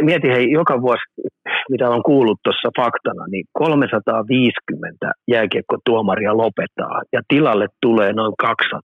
Mieti 0.02 0.28
hei, 0.28 0.52
joka 0.52 0.82
vuosi, 0.82 1.02
mitä 1.70 1.90
on 1.90 2.04
kuullut 2.04 2.40
tuossa 2.44 2.70
faktana, 2.78 3.26
niin 3.32 3.46
350 3.54 5.12
jääkiekkotuomaria 5.32 6.38
lopettaa 6.38 7.02
ja 7.14 7.22
tilalle 7.28 7.68
tulee 7.82 8.14
noin 8.14 8.34
200. 8.38 8.82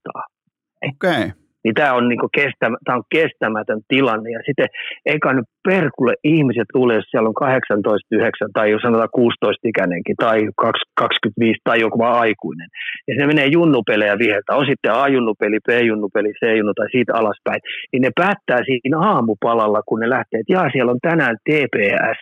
Okei. 0.84 1.10
Okay 1.10 1.47
niin 1.64 1.74
tämä 1.74 1.92
on, 1.94 2.08
niinku 2.08 2.28
kestämä, 2.34 2.76
on 2.88 3.02
kestämätön 3.14 3.80
tilanne. 3.88 4.30
Ja 4.30 4.40
sitten 4.46 4.68
eikä 5.06 5.32
nyt 5.32 5.44
perkulle 5.68 6.14
ihmiset 6.24 6.68
tule, 6.72 6.94
jos 6.94 7.10
siellä 7.10 7.28
on 7.28 7.34
18, 7.34 8.16
9 8.16 8.48
tai 8.52 8.70
jos 8.70 8.82
sanotaan 8.82 9.08
16 9.12 9.68
ikäinenkin 9.68 10.16
tai 10.16 10.48
25 10.96 11.60
tai 11.64 11.80
joku 11.80 11.98
vaan 11.98 12.20
aikuinen. 12.20 12.68
Ja 13.08 13.14
se 13.18 13.26
menee 13.26 13.46
junnupelejä 13.46 14.18
viheltä, 14.18 14.54
on 14.54 14.66
sitten 14.66 14.92
A-junnupeli, 14.92 15.58
B-junnupeli, 15.68 16.32
C-junnu 16.40 16.74
tai 16.74 16.90
siitä 16.90 17.12
alaspäin. 17.14 17.60
Niin 17.92 18.02
ne 18.02 18.10
päättää 18.16 18.60
siinä 18.64 18.98
aamupalalla, 18.98 19.82
kun 19.86 20.00
ne 20.00 20.08
lähtee, 20.10 20.40
että 20.40 20.70
siellä 20.72 20.92
on 20.92 20.98
tänään 21.02 21.36
TPS, 21.48 22.20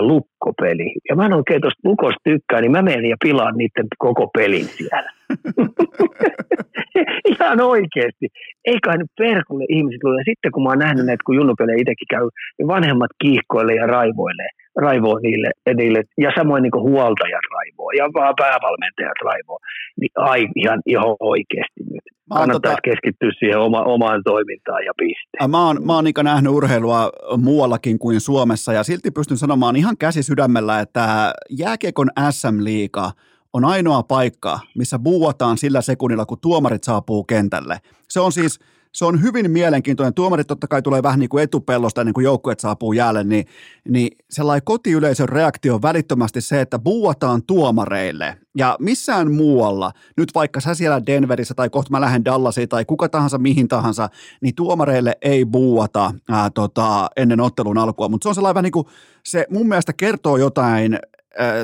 lukkopeli. 0.00 0.94
Ja 1.08 1.16
mä 1.16 1.26
en 1.26 1.32
oikein 1.32 1.60
tuosta 1.60 1.88
lukosta 1.88 2.20
tykkää, 2.24 2.60
niin 2.60 2.72
mä 2.72 2.82
menen 2.82 3.06
ja 3.06 3.16
pilaan 3.24 3.56
niiden 3.56 3.86
koko 3.98 4.30
pelin 4.38 4.64
siellä. 4.64 5.19
Ihan 7.32 7.60
oikeasti. 7.60 8.26
Ei 8.64 8.78
kai 8.84 8.98
nyt 8.98 9.10
perkulle 9.18 9.64
ihmiset 9.68 10.04
luule. 10.04 10.22
Sitten 10.24 10.52
kun 10.52 10.62
mä 10.62 10.68
oon 10.68 10.78
nähnyt 10.78 11.06
näitä, 11.06 11.22
kun 11.26 11.36
junnupelejä 11.36 11.82
itsekin 11.82 12.10
käy, 12.10 12.28
niin 12.58 12.68
vanhemmat 12.68 13.10
kiihkoilee 13.22 13.76
ja 13.76 13.86
raivoilee. 13.86 14.48
Raivoo 14.76 15.18
niille, 15.22 15.50
niille. 15.74 16.02
Ja 16.18 16.30
samoin 16.38 16.62
niin 16.62 16.82
huoltajat 16.88 17.46
raivoo 17.54 17.90
ja 17.90 18.04
vaan 18.14 18.34
päävalmentajat 18.36 19.18
raivoo. 19.24 19.58
Niin 20.00 20.10
ai, 20.16 20.48
ihan, 20.56 20.80
ihan 20.86 21.16
oikeasti 21.20 21.80
nyt. 21.90 22.04
Kannattaa 22.32 22.72
tota, 22.72 22.82
keskittyä 22.84 23.30
siihen 23.38 23.58
oma, 23.58 23.82
omaan 23.82 24.22
toimintaan 24.24 24.84
ja 24.84 24.92
piste. 24.98 25.48
Mä 25.48 25.66
oon, 25.66 25.86
mä 25.86 25.94
oon 25.94 26.06
Ika 26.06 26.22
nähnyt 26.22 26.52
urheilua 26.52 27.10
muuallakin 27.36 27.98
kuin 27.98 28.20
Suomessa 28.20 28.72
ja 28.72 28.82
silti 28.82 29.10
pystyn 29.10 29.36
sanomaan 29.36 29.76
ihan 29.76 29.96
käsi 29.98 30.22
sydämellä, 30.22 30.80
että 30.80 31.32
jääkiekon 31.50 32.08
SM-liiga– 32.30 33.10
on 33.52 33.64
ainoa 33.64 34.02
paikka, 34.02 34.60
missä 34.74 34.98
buuataan 34.98 35.58
sillä 35.58 35.80
sekunnilla, 35.80 36.26
kun 36.26 36.40
tuomarit 36.40 36.84
saapuu 36.84 37.24
kentälle. 37.24 37.80
Se 38.08 38.20
on 38.20 38.32
siis, 38.32 38.58
se 38.92 39.04
on 39.04 39.22
hyvin 39.22 39.50
mielenkiintoinen. 39.50 40.14
Tuomarit 40.14 40.46
totta 40.46 40.68
kai 40.68 40.82
tulee 40.82 41.02
vähän 41.02 41.18
niin 41.18 41.28
kuin 41.28 41.44
etupellosta 41.44 42.00
ennen 42.00 42.14
kuin 42.14 42.24
joukkueet 42.24 42.60
saapuu 42.60 42.92
jäälle, 42.92 43.24
niin, 43.24 43.46
niin 43.88 44.16
sellainen 44.30 44.64
kotiyleisön 44.64 45.28
reaktio 45.28 45.74
on 45.74 45.82
välittömästi 45.82 46.40
se, 46.40 46.60
että 46.60 46.78
buuataan 46.78 47.42
tuomareille. 47.42 48.36
Ja 48.56 48.76
missään 48.80 49.32
muualla, 49.32 49.92
nyt 50.16 50.28
vaikka 50.34 50.60
sä 50.60 50.74
siellä 50.74 51.06
Denverissä 51.06 51.54
tai 51.54 51.70
kohta 51.70 51.90
mä 51.90 52.00
lähden 52.00 52.24
Dallasiin 52.24 52.68
tai 52.68 52.84
kuka 52.84 53.08
tahansa 53.08 53.38
mihin 53.38 53.68
tahansa, 53.68 54.08
niin 54.40 54.54
tuomareille 54.54 55.16
ei 55.22 55.44
buuata 55.44 56.14
ää, 56.28 56.50
tota, 56.50 57.08
ennen 57.16 57.40
ottelun 57.40 57.78
alkua. 57.78 58.08
Mutta 58.08 58.24
se 58.24 58.28
on 58.28 58.34
sellainen 58.34 58.54
vähän 58.54 58.64
niin 58.64 58.72
kuin, 58.72 58.86
se 59.24 59.46
mun 59.50 59.68
mielestä 59.68 59.92
kertoo 59.92 60.36
jotain 60.36 60.98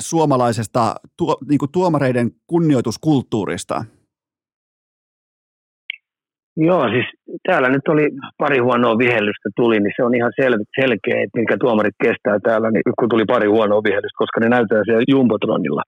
suomalaisesta 0.00 0.94
tuo, 1.18 1.36
niin 1.48 1.58
kuin 1.58 1.72
tuomareiden 1.72 2.30
kunnioituskulttuurista? 2.46 3.84
Joo, 6.56 6.88
siis 6.88 7.06
täällä 7.48 7.68
nyt 7.68 7.88
oli 7.88 8.08
pari 8.38 8.58
huonoa 8.58 8.98
vihellystä 8.98 9.48
tuli, 9.56 9.80
niin 9.80 9.92
se 9.96 10.04
on 10.04 10.14
ihan 10.14 10.32
sel- 10.40 10.64
selkeä, 10.80 11.22
että 11.22 11.38
minkä 11.38 11.56
tuomarit 11.60 11.94
kestää 12.04 12.38
täällä, 12.42 12.70
niin 12.70 12.82
kun 12.98 13.08
tuli 13.08 13.24
pari 13.24 13.48
huonoa 13.48 13.82
vihellystä, 13.84 14.22
koska 14.22 14.40
ne 14.40 14.48
näyttää 14.48 14.82
siellä 14.84 15.04
Jumbotronilla. 15.08 15.82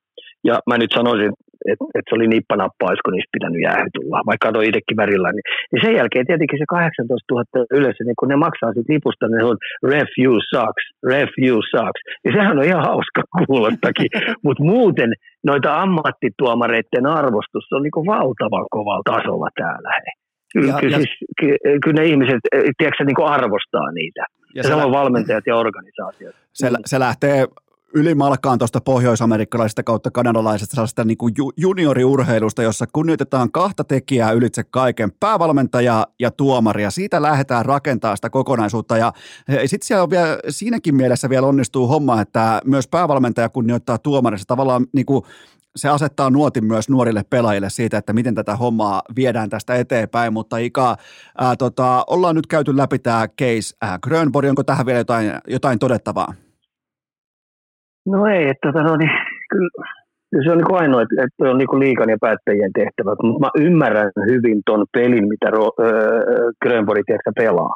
Ja 0.45 0.61
mä 0.68 0.79
nyt 0.79 0.93
sanoisin, 0.95 1.33
että 1.71 1.85
et 1.97 2.07
se 2.09 2.15
oli 2.19 2.29
nippanappa, 2.35 2.89
olisiko 2.89 3.11
niistä 3.11 3.37
pitänyt 3.37 3.63
jäähy 3.67 3.89
tulla, 3.97 4.19
vaikka 4.31 4.49
on 4.49 4.69
itsekin 4.71 5.01
värillä. 5.03 5.31
Niin, 5.33 5.47
niin 5.71 5.83
sen 5.85 5.95
jälkeen 6.01 6.27
tietenkin 6.27 6.59
se 6.59 6.69
18 6.69 7.35
000 7.35 7.79
yleensä, 7.79 8.03
niin 8.05 8.19
kun 8.19 8.29
ne 8.29 8.37
maksaa 8.47 8.73
siitä 8.73 8.93
lipusta, 8.95 9.25
niin 9.29 9.45
on 9.51 9.59
ref 9.93 10.11
you 10.23 10.35
sucks, 10.53 10.85
ref 11.13 11.33
you 11.47 11.59
sucks. 11.73 12.01
Ja 12.25 12.31
sehän 12.37 12.59
on 12.59 12.69
ihan 12.71 12.85
hauska 12.91 13.23
kuulostakin, 13.37 14.11
mutta 14.47 14.63
muuten 14.73 15.11
noita 15.51 15.71
ammattituomareiden 15.85 17.07
arvostus 17.21 17.65
on 17.75 17.83
niin 17.83 18.09
valtavan 18.15 18.67
kovalla 18.77 19.07
tasolla 19.13 19.51
täällä. 19.63 19.91
Kyllä, 20.53 20.73
ja, 20.73 20.81
kyllä, 20.81 20.97
ja, 20.97 21.03
siis, 21.03 21.13
kyllä 21.83 22.01
ne 22.01 22.05
ihmiset, 22.13 22.43
tiedätkö, 22.79 23.05
niin 23.05 23.31
arvostaa 23.37 23.93
niitä. 23.93 24.25
Ja, 24.55 24.59
ja 24.59 24.63
samoin 24.63 24.93
valmentajat 24.93 25.47
ja 25.47 25.57
organisaatiot. 25.57 26.35
Se, 26.53 26.71
se 26.85 26.99
lähtee 26.99 27.47
ylimalkaan 27.95 28.59
tuosta 28.59 28.80
pohjoisamerikkalaisesta 28.80 29.82
kautta 29.82 30.11
kanadalaisesta 30.11 30.74
sellaista 30.74 31.05
niin 31.05 31.18
kuin 31.18 31.34
junioriurheilusta, 31.57 32.62
jossa 32.62 32.86
kunnioitetaan 32.93 33.53
kahta 33.53 33.84
tekijää 33.84 34.32
ylitse 34.32 34.64
kaiken, 34.64 35.12
päävalmentaja 35.20 36.07
ja 36.20 36.30
tuomari, 36.30 36.82
ja 36.82 36.91
siitä 36.91 37.22
lähdetään 37.22 37.64
rakentaa 37.64 38.16
sitä 38.16 38.30
kokonaisuutta, 38.30 38.97
ja 38.97 39.12
sitten 39.66 39.86
siellä 39.86 40.03
on 40.03 40.11
vielä, 40.11 40.39
siinäkin 40.49 40.95
mielessä 40.95 41.28
vielä 41.28 41.47
onnistuu 41.47 41.86
homma, 41.86 42.20
että 42.20 42.61
myös 42.64 42.89
päävalmentaja 42.89 43.49
kunnioittaa 43.49 43.99
tuomarissa, 43.99 44.47
tavallaan 44.47 44.86
niin 44.93 45.07
kuin 45.07 45.24
se 45.76 45.89
asettaa 45.89 46.30
nuotin 46.30 46.64
myös 46.64 46.89
nuorille 46.89 47.24
pelaajille 47.30 47.70
siitä, 47.70 47.99
että 47.99 48.12
miten 48.12 48.34
tätä 48.34 48.57
hommaa 48.57 49.03
viedään 49.16 49.51
tästä 49.51 49.74
eteenpäin, 49.74 50.32
mutta 50.32 50.57
Ika, 50.57 50.97
ää, 51.39 51.57
tota, 51.57 52.05
ollaan 52.07 52.34
nyt 52.34 52.47
käyty 52.47 52.76
läpi 52.76 52.99
tämä 52.99 53.28
case. 53.28 53.99
Grönborg, 54.03 54.49
onko 54.49 54.64
tähän 54.64 54.86
vielä 54.86 54.99
jotain, 55.01 55.32
jotain 55.49 55.78
todettavaa? 55.78 56.34
No 58.13 58.27
ei, 58.27 58.49
että 58.49 58.69
tota, 58.69 58.83
no, 58.83 58.97
niin, 58.97 59.11
kyllä, 59.51 59.71
kyllä 60.31 60.45
se 60.45 60.53
on 60.53 60.59
niin 60.59 60.81
ainoa, 60.81 61.03
että, 61.03 61.23
että 61.25 61.51
on 61.51 61.59
niin 61.59 61.81
liikan 61.81 62.11
ja 62.11 62.17
päättäjien 62.21 62.73
tehtävä, 62.73 63.11
mutta 63.23 63.47
mä 63.47 63.65
ymmärrän 63.65 64.11
hyvin 64.31 64.61
ton 64.67 64.85
pelin, 64.93 65.29
mitä 65.29 65.49
öö, 65.81 66.51
Grönborg 66.63 67.05
pelaa. 67.37 67.75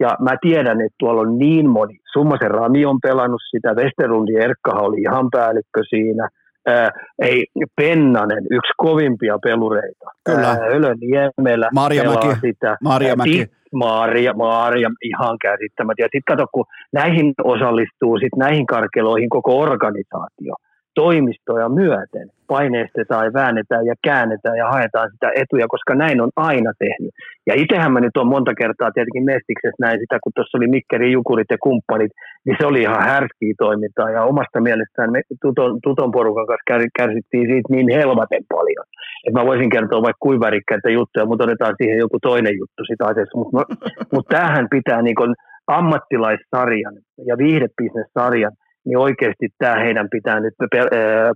Ja 0.00 0.08
mä 0.20 0.34
tiedän, 0.40 0.80
että 0.80 0.96
tuolla 0.98 1.20
on 1.20 1.38
niin 1.38 1.68
moni. 1.70 1.96
Summasen 2.12 2.50
Rami 2.50 2.84
on 2.84 2.98
pelannut 3.00 3.40
sitä, 3.50 3.74
Westerlundi 3.74 4.34
Erkkaha 4.34 4.80
oli 4.80 5.00
ihan 5.00 5.28
päällikkö 5.30 5.82
siinä. 5.88 6.28
Ää, 6.66 6.90
ei, 7.22 7.46
Pennanen, 7.76 8.44
yksi 8.50 8.72
kovimpia 8.76 9.38
pelureita. 9.42 10.06
Kyllä. 10.24 10.48
Ää, 10.48 10.66
Ylön 10.66 10.98
Niemelä 11.00 11.68
Marjamäki. 11.74 12.28
sitä. 12.40 12.76
Marjamäki. 12.82 13.46
Maaria, 13.74 14.32
Maaria 14.32 14.90
ihan 15.04 15.36
käsittämättä. 15.42 16.02
Ja 16.02 16.08
sitten 16.12 16.36
kato, 16.36 16.46
kun 16.52 16.64
näihin 16.92 17.34
osallistuu, 17.44 18.18
sit 18.18 18.36
näihin 18.36 18.66
karkeloihin 18.66 19.28
koko 19.28 19.60
organisaatio 19.60 20.54
toimistoja 20.94 21.68
myöten 21.68 22.30
paineistetaan 22.48 23.24
ja 23.24 23.32
väännetään 23.32 23.86
ja 23.86 23.94
käännetään 24.04 24.56
ja 24.56 24.70
haetaan 24.70 25.10
sitä 25.10 25.28
etuja, 25.34 25.66
koska 25.68 25.94
näin 25.94 26.20
on 26.20 26.30
aina 26.36 26.72
tehnyt. 26.78 27.14
Ja 27.46 27.54
itsehän 27.56 27.92
mä 27.92 28.00
nyt 28.00 28.16
on 28.16 28.28
monta 28.34 28.54
kertaa 28.54 28.90
tietenkin 28.92 29.24
Mestiksessä 29.24 29.80
näin 29.80 29.98
sitä, 30.00 30.18
kun 30.22 30.32
tuossa 30.34 30.58
oli 30.58 30.68
Mikkeri, 30.68 31.12
Jukurit 31.12 31.50
ja 31.50 31.58
kumppanit, 31.62 32.12
niin 32.44 32.56
se 32.60 32.66
oli 32.66 32.80
ihan 32.82 33.02
härskiä 33.02 33.54
toimintaa 33.58 34.10
ja 34.10 34.22
omasta 34.22 34.60
mielestään 34.60 35.12
me 35.12 35.20
tuton, 35.42 35.78
tuton 35.82 36.10
porukan 36.10 36.46
kanssa 36.46 36.88
kärsittiin 36.98 37.46
siitä 37.50 37.68
niin 37.70 37.98
helvaten 38.00 38.44
paljon. 38.54 38.86
Että 39.24 39.38
mä 39.40 39.46
voisin 39.46 39.70
kertoa 39.70 40.02
vaikka 40.02 40.26
kuivarikkäitä 40.26 40.90
juttuja, 40.90 41.26
mutta 41.26 41.44
otetaan 41.44 41.74
siihen 41.78 41.98
joku 41.98 42.18
toinen 42.22 42.56
juttu 42.60 42.82
sitä 42.84 43.04
asiassa. 43.06 43.38
Mutta 43.38 43.64
mut 44.12 44.26
tämähän 44.28 44.66
pitää 44.70 45.02
niin 45.02 45.34
ammattilaissarjan 45.66 46.94
ja 47.26 47.38
viihdebisnessarjan 47.38 48.52
niin 48.86 48.98
oikeasti 48.98 49.48
tämä 49.58 49.76
heidän 49.84 50.08
pitää 50.10 50.40
nyt 50.40 50.54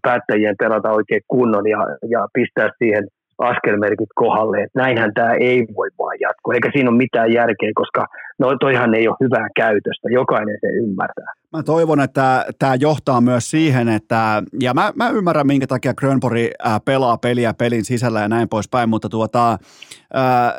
päättäjien 0.02 0.54
pelata 0.58 0.90
oikein 0.90 1.22
kunnon 1.28 1.66
ja, 1.68 1.78
ja 2.10 2.28
pistää 2.32 2.70
siihen 2.78 3.04
askelmerkit 3.38 4.08
kohdalle, 4.14 4.62
että 4.62 4.80
näinhän 4.80 5.14
tämä 5.14 5.32
ei 5.32 5.66
voi 5.76 5.88
vaan 5.98 6.16
jatkua, 6.20 6.54
eikä 6.54 6.70
siinä 6.72 6.90
ole 6.90 6.96
mitään 6.96 7.32
järkeä, 7.32 7.70
koska 7.74 8.06
No 8.40 8.56
toihan 8.60 8.94
ei 8.94 9.08
ole 9.08 9.16
hyvää 9.20 9.48
käytöstä, 9.56 10.08
jokainen 10.10 10.58
se 10.60 10.66
ymmärtää. 10.66 11.32
Mä 11.56 11.62
toivon, 11.62 12.00
että 12.00 12.46
tämä 12.58 12.74
johtaa 12.74 13.20
myös 13.20 13.50
siihen, 13.50 13.88
että, 13.88 14.42
ja 14.60 14.74
mä, 14.74 14.92
mä 14.96 15.08
ymmärrän 15.08 15.46
minkä 15.46 15.66
takia 15.66 15.94
Grönbori 15.94 16.50
pelaa 16.84 17.18
peliä 17.18 17.54
pelin 17.54 17.84
sisällä 17.84 18.20
ja 18.20 18.28
näin 18.28 18.48
poispäin, 18.48 18.88
mutta 18.88 19.08
tuota, 19.08 19.58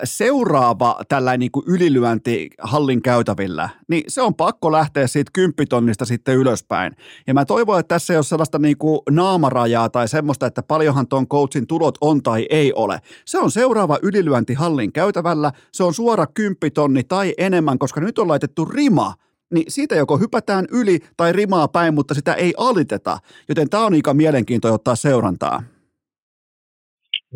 seuraava 0.03 0.99
tällainen 1.09 1.39
niin 1.39 1.51
kuin 1.51 1.63
ylilyönti 1.67 2.49
hallin 2.59 3.01
käytävillä, 3.01 3.69
niin 3.87 4.03
se 4.07 4.21
on 4.21 4.35
pakko 4.35 4.71
lähteä 4.71 5.07
siitä 5.07 5.31
kymppitonnista 5.33 6.05
sitten 6.05 6.35
ylöspäin. 6.35 6.95
Ja 7.27 7.33
mä 7.33 7.45
toivon, 7.45 7.79
että 7.79 7.95
tässä 7.95 8.13
ei 8.13 8.17
ole 8.17 8.23
sellaista 8.23 8.59
niin 8.59 8.77
kuin 8.77 8.99
naamarajaa 9.09 9.89
tai 9.89 10.07
semmoista, 10.07 10.45
että 10.45 10.63
paljonhan 10.63 11.07
ton 11.07 11.27
coachin 11.27 11.67
tulot 11.67 11.97
on 12.01 12.23
tai 12.23 12.45
ei 12.49 12.73
ole. 12.73 12.99
Se 13.25 13.39
on 13.39 13.51
seuraava 13.51 13.97
ylilyönti 14.03 14.53
hallin 14.53 14.91
käytävällä, 14.91 15.51
se 15.71 15.83
on 15.83 15.93
suora 15.93 16.25
kymppitonni 16.33 17.03
tai 17.03 17.33
enemmän, 17.37 17.70
koska 17.79 18.01
nyt 18.01 18.19
on 18.19 18.27
laitettu 18.27 18.65
rima 18.65 19.13
niin 19.51 19.65
siitä 19.67 19.95
joko 19.95 20.17
hypätään 20.17 20.65
yli 20.71 20.99
tai 21.17 21.33
rimaa 21.33 21.67
päin, 21.67 21.93
mutta 21.93 22.13
sitä 22.13 22.33
ei 22.33 22.53
aliteta. 22.57 23.17
Joten 23.49 23.69
tämä 23.69 23.85
on 23.85 23.93
aika 23.93 24.13
mielenkiintoista 24.13 24.75
ottaa 24.75 24.95
seurantaa. 24.95 25.63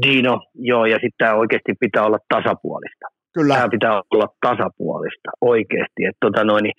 Niin 0.06 0.26
no, 0.26 0.42
joo, 0.54 0.86
ja 0.86 0.96
sitten 0.96 1.18
tämä 1.18 1.34
oikeasti 1.34 1.74
pitää 1.80 2.04
olla 2.06 2.20
tasapuolista. 2.30 3.06
Kyllä. 3.34 3.56
Tämä 3.56 3.70
pitää 3.70 4.02
olla 4.12 4.28
tasapuolista 4.42 5.30
oikeasti. 5.42 6.06
Että 6.06 6.18
tota 6.22 6.44
noin, 6.44 6.64
niin 6.64 6.76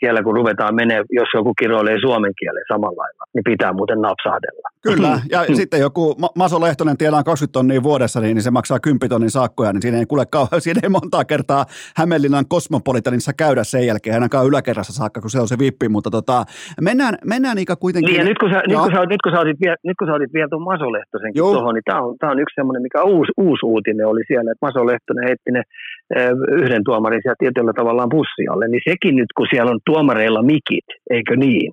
siellä 0.00 0.22
kun 0.22 0.34
ruvetaan 0.34 0.74
menee, 0.74 1.04
jos 1.10 1.28
joku 1.34 1.54
kiroilee 1.54 1.96
suomen 2.00 2.32
kielen 2.38 2.64
samalla 2.72 3.02
lailla, 3.02 3.24
niin 3.34 3.44
pitää 3.44 3.72
muuten 3.72 4.00
napsahdella. 4.00 4.68
Kyllä, 4.82 5.20
ja 5.30 5.40
sitten 5.54 5.80
joku 5.80 6.16
Maso 6.36 6.60
Lehtonen 6.60 6.96
tiedään 6.96 7.24
20 7.24 7.52
tonnia 7.52 7.82
vuodessa, 7.82 8.20
niin 8.20 8.42
se 8.42 8.50
maksaa 8.50 8.80
10 8.80 9.08
tonnin 9.08 9.30
sakkoja, 9.30 9.72
niin 9.72 9.82
siinä 9.82 9.98
ei 9.98 10.06
kuule 10.06 10.26
kauhean, 10.26 10.60
siinä 10.66 10.80
ei 10.82 10.88
montaa 10.88 11.24
kertaa 11.24 11.64
Hämeenlinnan 11.96 12.44
Kosmopolitanissa 12.48 13.32
käydä 13.32 13.64
sen 13.64 13.86
jälkeen, 13.86 14.14
ainakaan 14.14 14.46
yläkerrassa 14.46 14.92
saakka, 14.92 15.20
kun 15.20 15.30
se 15.30 15.40
on 15.40 15.48
se 15.48 15.58
vippi, 15.58 15.88
mutta 15.88 16.10
tota, 16.10 16.44
mennään, 16.80 17.14
mennään 17.24 17.58
Ika 17.58 17.76
kuitenkin. 17.76 18.12
Niin, 18.12 18.18
ja 18.18 18.24
nyt 18.24 18.38
kun 18.38 18.50
sä, 18.50 18.62
nyt 18.68 18.78
kun 18.78 18.92
sä, 18.94 19.00
nyt 19.12 19.22
kun 19.24 19.32
sä, 19.32 19.40
otit, 19.40 19.58
nyt 19.88 19.96
kun 19.98 20.08
sä 20.08 20.14
otit 20.14 20.32
vielä 20.32 20.48
tuon 20.48 20.62
Maso 20.62 20.92
Lehtosenkin 20.92 21.42
tuohon, 21.42 21.74
niin 21.74 21.88
tämä 21.90 22.00
on, 22.02 22.16
tää 22.20 22.30
on 22.30 22.40
yksi 22.44 22.54
semmoinen, 22.54 22.82
mikä 22.82 23.02
uusi, 23.02 23.32
uusi 23.36 23.66
uutinen 23.66 24.06
oli 24.06 24.22
siellä, 24.26 24.50
että 24.52 24.66
Maso 24.66 24.86
Lehtonen 24.86 25.28
heitti 25.28 25.50
ne 25.56 25.62
yhden 26.62 26.84
tuomarin 26.84 27.22
siellä 27.22 27.42
tietyllä 27.44 27.72
tavallaan 27.80 28.08
bussialle, 28.16 28.68
niin 28.68 28.82
sekin 28.90 29.16
nyt, 29.16 29.30
kun 29.36 29.46
siellä 29.50 29.70
on 29.70 29.80
tuomareilla 29.90 30.42
mikit, 30.42 30.88
eikö 31.16 31.34
niin, 31.36 31.68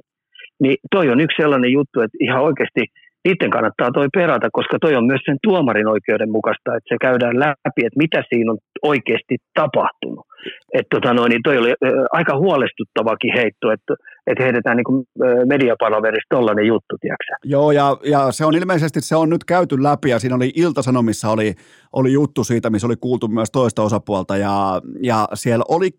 niin 0.61 0.77
toi 0.91 1.05
on 1.09 1.19
yksi 1.25 1.41
sellainen 1.41 1.71
juttu, 1.77 1.97
että 2.01 2.17
ihan 2.25 2.43
oikeasti 2.47 2.83
niiden 3.25 3.49
kannattaa 3.49 3.91
toi 3.91 4.07
perata, 4.17 4.47
koska 4.57 4.77
toi 4.81 4.95
on 4.95 5.05
myös 5.05 5.21
sen 5.25 5.37
tuomarin 5.43 5.87
oikeudenmukaista, 5.87 6.75
että 6.75 6.89
se 6.89 6.97
käydään 7.01 7.39
läpi, 7.39 7.81
että 7.85 8.03
mitä 8.03 8.23
siinä 8.29 8.51
on 8.51 8.57
oikeasti 8.81 9.35
tapahtunut. 9.53 10.25
Että 10.73 10.91
tota 10.95 11.13
noin, 11.13 11.29
niin 11.29 11.43
toi 11.43 11.57
oli 11.57 11.73
aika 12.11 12.37
huolestuttavakin 12.37 13.33
heitto, 13.37 13.71
että, 13.71 13.93
että 14.27 14.43
heitetään 14.43 14.77
niin 14.77 15.05
mediapalaverista 15.45 16.35
tollainen 16.35 16.65
juttu, 16.65 16.93
tiedätkö 17.01 17.23
Joo, 17.43 17.71
ja, 17.71 17.97
ja, 18.03 18.31
se 18.31 18.45
on 18.45 18.55
ilmeisesti, 18.55 19.01
se 19.01 19.15
on 19.15 19.29
nyt 19.29 19.43
käyty 19.43 19.83
läpi, 19.83 20.09
ja 20.09 20.19
siinä 20.19 20.35
oli 20.35 20.51
Iltasanomissa 20.55 21.29
oli, 21.29 21.53
oli 21.93 22.13
juttu 22.13 22.43
siitä, 22.43 22.69
missä 22.69 22.87
oli 22.87 22.95
kuultu 23.01 23.27
myös 23.27 23.51
toista 23.51 23.81
osapuolta, 23.81 24.37
ja, 24.37 24.81
ja 25.01 25.27
siellä 25.33 25.65
oli 25.69 25.89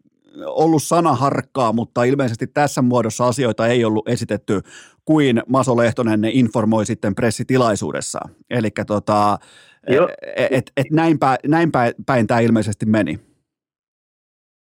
ollut 0.47 0.83
sanaharkkaa, 0.83 1.73
mutta 1.73 2.05
ilmeisesti 2.05 2.47
tässä 2.47 2.83
muodossa 2.83 3.27
asioita 3.27 3.67
ei 3.67 3.85
ollut 3.85 4.09
esitetty 4.09 4.61
kuin 5.05 5.43
Maso 5.49 5.77
Lehtonen 5.77 6.21
ne 6.21 6.31
informoi 6.33 6.87
sitten 6.87 7.15
pressitilaisuudessa. 7.15 8.21
Eli 8.51 8.69
tota, 8.87 9.39
et, 10.37 10.49
et, 10.51 10.73
et 10.77 10.91
näin, 10.93 11.19
päin, 11.19 11.39
näin 11.47 11.73
päin, 11.73 11.93
päin 12.07 12.27
tämä 12.27 12.41
ilmeisesti 12.41 12.87
meni. 12.87 13.19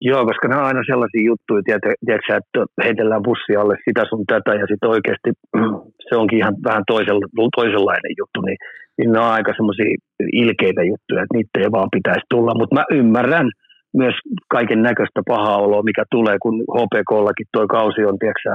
Joo, 0.02 0.26
koska 0.26 0.48
nämä 0.48 0.62
on 0.62 0.68
aina 0.68 0.82
sellaisia 0.92 1.26
juttuja, 1.26 1.62
tiedätkö, 2.06 2.36
että 2.38 2.84
heitellään 2.84 3.24
bussi 3.24 3.56
alle 3.56 3.76
sitä 3.86 4.04
sun 4.10 4.24
tätä 4.28 4.52
ja 4.54 4.66
sitten 4.68 4.90
oikeasti 4.90 5.30
se 6.10 6.16
onkin 6.16 6.40
ihan 6.40 6.56
vähän 6.64 6.84
toisella, 6.88 7.50
toisenlainen 7.56 8.14
juttu, 8.20 8.42
niin, 8.42 8.58
niin 8.98 9.12
ne 9.12 9.20
on 9.20 9.32
aika 9.38 9.54
semmoisia 9.58 9.86
ilkeitä 10.34 10.84
juttuja, 10.84 11.24
että 11.24 11.38
niitä 11.38 11.60
ei 11.60 11.72
vaan 11.72 11.96
pitäisi 11.98 12.26
tulla, 12.30 12.54
mutta 12.60 12.76
mä 12.76 12.84
ymmärrän– 13.00 13.50
myös 13.94 14.16
kaiken 14.50 14.82
näköistä 14.84 15.22
pahaa 15.28 15.58
oloa, 15.58 15.84
mikä 15.84 16.04
tulee, 16.12 16.38
kun 16.42 16.56
HPKllakin 16.62 17.48
tuo 17.54 17.68
kausi 17.68 18.06
on, 18.06 18.20
tiedätkö 18.20 18.50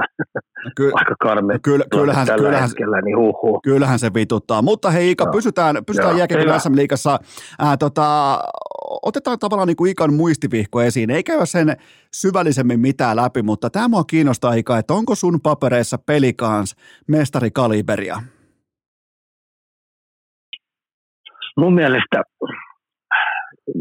no 0.65 0.71
ky- 0.75 0.91
aika 0.93 1.15
karme. 1.19 1.53
No 1.53 1.59
kyllä, 1.63 1.85
kyllähän, 1.91 2.27
tällä 2.27 2.43
kyllähän, 2.43 2.69
hetkellä, 2.69 3.01
niin 3.01 3.17
huh, 3.17 3.41
huh. 3.41 3.59
kyllähän 3.63 3.99
se 3.99 4.13
vituttaa. 4.13 4.61
Mutta 4.61 4.91
hei 4.91 5.11
Ika, 5.11 5.25
no. 5.25 5.31
pysytään, 5.31 5.75
pysytään 5.85 6.17
jääkiekon 6.17 6.59
SM-liigassa. 6.59 7.19
Ää, 7.59 7.77
tota, 7.77 8.39
otetaan 9.03 9.39
tavallaan 9.39 9.67
niin 9.67 9.77
kuin 9.77 9.91
Ikan 9.91 10.13
muistivihko 10.13 10.81
esiin. 10.81 11.09
Ei 11.09 11.23
käy 11.23 11.39
sen 11.43 11.77
syvällisemmin 12.13 12.79
mitään 12.79 13.15
läpi, 13.15 13.41
mutta 13.41 13.69
tämä 13.69 13.87
mua 13.87 14.03
kiinnostaa 14.03 14.53
Ika, 14.53 14.77
että 14.77 14.93
onko 14.93 15.15
sun 15.15 15.39
papereissa 15.43 15.97
pelikans 15.97 16.75
mestarikaliberia? 17.07 18.21
Mun 21.57 21.73
mielestä 21.73 22.23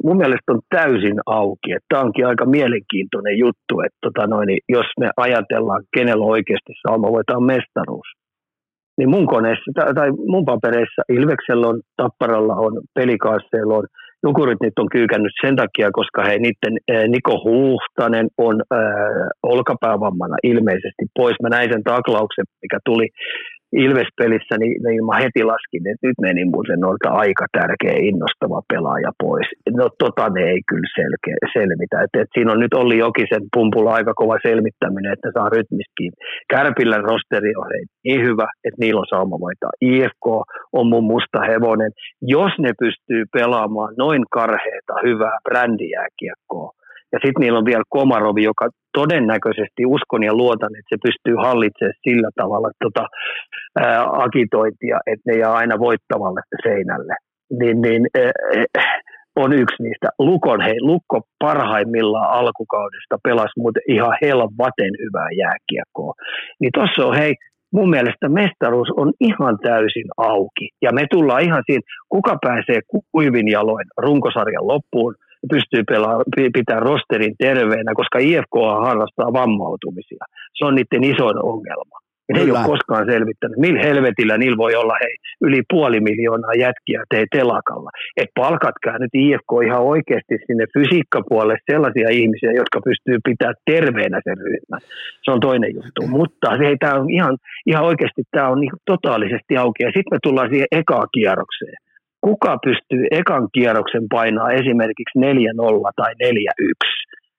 mun 0.04 0.16
mielestä 0.16 0.52
on 0.52 0.60
täysin 0.74 1.18
auki. 1.26 1.70
Tämä 1.88 2.02
onkin 2.02 2.26
aika 2.26 2.46
mielenkiintoinen 2.46 3.38
juttu, 3.38 3.74
että 3.84 3.98
tota 4.02 4.26
noin, 4.26 4.48
jos 4.68 4.86
me 5.00 5.10
ajatellaan, 5.16 5.82
kenellä 5.96 6.24
oikeasti 6.24 6.72
sauma 6.86 7.12
voitetaan 7.12 7.42
mestaruus. 7.42 8.08
Niin 8.98 9.10
mun 9.10 9.26
koneessa 9.26 9.94
tai 9.94 10.10
mun 10.32 10.44
papereissa 10.44 11.02
Ilveksellä 11.08 11.66
on, 11.66 11.80
Tapparalla 11.96 12.54
on, 12.54 12.72
Pelikaasseilla 12.94 13.74
on, 13.74 13.86
Jukurit 14.26 14.60
nyt 14.62 14.78
on 14.78 14.88
kyykännyt 14.96 15.32
sen 15.42 15.56
takia, 15.56 15.88
koska 15.92 16.24
he 16.24 16.38
niiden 16.38 16.74
Niko 17.08 17.34
Huhtanen 17.44 18.28
on 18.38 18.56
äh, 18.72 18.78
olkapäävammana 19.42 20.36
ilmeisesti 20.42 21.04
pois. 21.18 21.36
Mä 21.42 21.48
näin 21.48 21.72
sen 21.72 21.84
taklauksen, 21.84 22.44
mikä 22.62 22.78
tuli 22.84 23.08
Ilves-pelissä, 23.72 24.54
niin, 24.58 24.76
niin 24.84 25.06
mä 25.06 25.16
heti 25.24 25.42
laskin, 25.44 25.82
että 25.90 26.06
nyt 26.06 26.18
meni 26.26 26.44
mun 26.44 26.66
sen 26.66 26.80
noilta 26.80 27.08
aika 27.24 27.46
tärkeä 27.58 27.96
innostava 28.08 28.60
pelaaja 28.72 29.12
pois. 29.22 29.48
No 29.80 29.84
tota 30.02 30.28
ne 30.36 30.42
ei 30.52 30.60
kyllä 30.70 30.88
selkeä, 31.00 31.36
selvitä. 31.56 31.96
Et, 32.04 32.14
et 32.20 32.30
siinä 32.34 32.52
on 32.52 32.60
nyt 32.60 32.74
Olli 32.74 32.98
Jokisen 32.98 33.44
pumpulla 33.54 33.94
aika 33.98 34.12
kova 34.20 34.36
selmittäminen, 34.48 35.12
että 35.12 35.28
ne 35.28 35.32
saa 35.36 35.48
rytmiskiin. 35.56 36.12
Kärpillä 36.52 36.98
rosteri 37.10 37.52
on 37.60 37.66
hei, 37.72 37.84
niin 38.04 38.20
hyvä, 38.28 38.46
että 38.64 38.80
niillä 38.82 39.00
on 39.00 39.12
sauma 39.14 39.36
voittaa. 39.46 39.70
IFK 39.80 40.26
on 40.78 40.86
mun 40.92 41.04
musta 41.14 41.40
hevonen. 41.50 41.92
Jos 42.22 42.52
ne 42.64 42.72
pystyy 42.82 43.22
pelaamaan 43.36 43.94
noin 43.98 44.22
karheita, 44.30 44.94
hyvää 45.06 45.38
brändijääkiekkoa, 45.48 46.70
ja 47.12 47.18
sitten 47.22 47.40
niillä 47.40 47.58
on 47.58 47.64
vielä 47.64 47.82
Komarovi, 47.88 48.42
joka 48.42 48.68
todennäköisesti 48.92 49.86
uskon 49.86 50.22
ja 50.22 50.34
luotan, 50.34 50.76
että 50.78 50.90
se 50.92 50.98
pystyy 51.06 51.36
hallitsemaan 51.46 52.00
sillä 52.08 52.30
tavalla 52.40 52.70
tota, 52.84 53.06
ää, 53.80 54.04
agitointia, 54.24 54.98
että 55.06 55.30
ne 55.30 55.38
jää 55.38 55.54
aina 55.54 55.78
voittavalle 55.78 56.40
seinälle. 56.62 57.14
Niin, 57.60 57.80
niin 57.80 58.02
ää, 58.16 58.32
on 59.36 59.52
yksi 59.52 59.82
niistä. 59.82 60.08
Lukon, 60.18 60.60
hei, 60.60 60.80
Lukko 60.80 61.20
parhaimmillaan 61.38 62.30
alkukaudesta 62.30 63.16
pelasi 63.22 63.60
muuten 63.60 63.82
ihan 63.88 64.16
helvaten 64.22 64.92
hyvää 65.02 65.30
jääkiekkoa. 65.42 66.12
Niin 66.60 66.70
tuossa 66.74 67.06
on, 67.06 67.16
hei, 67.16 67.34
mun 67.72 67.90
mielestä 67.90 68.28
mestaruus 68.28 68.88
on 68.96 69.12
ihan 69.20 69.58
täysin 69.62 70.08
auki. 70.16 70.68
Ja 70.82 70.92
me 70.92 71.06
tullaan 71.10 71.42
ihan 71.42 71.62
siinä, 71.66 71.82
kuka 72.08 72.36
pääsee 72.42 72.80
kuivin 73.12 73.48
jaloin 73.48 73.86
runkosarjan 73.96 74.66
loppuun– 74.66 75.14
pystyy 75.50 75.82
pelaa, 75.84 76.22
pitää 76.52 76.80
rosterin 76.80 77.34
terveenä, 77.38 77.92
koska 77.94 78.18
IFK 78.18 78.56
harrastaa 78.80 79.32
vammautumisia. 79.32 80.24
Se 80.54 80.64
on 80.64 80.74
niiden 80.74 81.04
isoin 81.04 81.38
ongelma. 81.44 81.98
Ja 82.28 82.34
ne 82.34 82.40
ei 82.40 82.50
ole 82.50 82.66
koskaan 82.66 83.06
selvittänyt, 83.10 83.58
millä 83.58 83.80
helvetillä 83.82 84.38
niillä 84.38 84.56
voi 84.56 84.74
olla 84.74 84.94
hei, 85.00 85.16
yli 85.40 85.62
puoli 85.70 86.00
miljoonaa 86.00 86.54
jätkiä 86.54 87.02
tee 87.10 87.24
telakalla. 87.32 87.90
Et 88.16 88.30
palkatkaa 88.34 88.98
nyt 88.98 89.14
IFK 89.14 89.50
ihan 89.66 89.82
oikeasti 89.82 90.34
sinne 90.46 90.64
fysiikkapuolelle 90.74 91.58
sellaisia 91.70 92.08
ihmisiä, 92.10 92.52
jotka 92.52 92.80
pystyy 92.80 93.18
pitämään 93.24 93.54
terveenä 93.64 94.20
sen 94.24 94.38
ryhmän. 94.38 94.80
Se 95.24 95.30
on 95.30 95.40
toinen 95.40 95.74
juttu. 95.74 96.00
Mutta 96.06 96.56
hei, 96.56 96.76
tämä 96.76 96.94
on 97.00 97.10
ihan, 97.10 97.36
ihan 97.66 97.84
oikeasti 97.84 98.22
tämä 98.30 98.48
on 98.48 98.60
niin 98.60 98.72
totaalisesti 98.84 99.56
auki. 99.56 99.82
Ja 99.82 99.90
sitten 99.94 100.14
me 100.14 100.18
tullaan 100.22 100.50
siihen 100.50 100.68
ekaa 100.72 101.06
kierrokseen 101.14 101.76
kuka 102.20 102.58
pystyy 102.64 103.06
ekan 103.10 103.48
kierroksen 103.54 104.06
painaa 104.10 104.50
esimerkiksi 104.50 105.18
4-0 105.18 105.22
tai 105.96 106.12
4-1. 106.14 106.14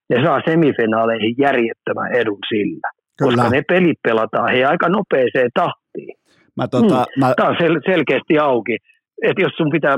Ne 0.09 0.23
saa 0.25 0.41
semifinaaleihin 0.45 1.35
järjettömän 1.37 2.11
edun 2.11 2.39
sillä. 2.49 2.89
Kyllä. 3.19 3.35
Koska 3.35 3.49
ne 3.49 3.61
pelit 3.67 3.99
pelataan 4.03 4.51
he 4.51 4.65
aika 4.65 4.89
nopeeseen 4.89 5.49
tahtiin. 5.53 6.15
Mä 6.57 6.67
tota, 6.67 6.95
hmm. 6.95 7.19
mä... 7.19 7.33
Tämä 7.37 7.49
on 7.49 7.55
sel- 7.55 7.91
selkeästi 7.91 8.39
auki. 8.39 8.77
Et 9.29 9.37
jos, 9.39 9.53
sun 9.57 9.71
pitää, 9.71 9.95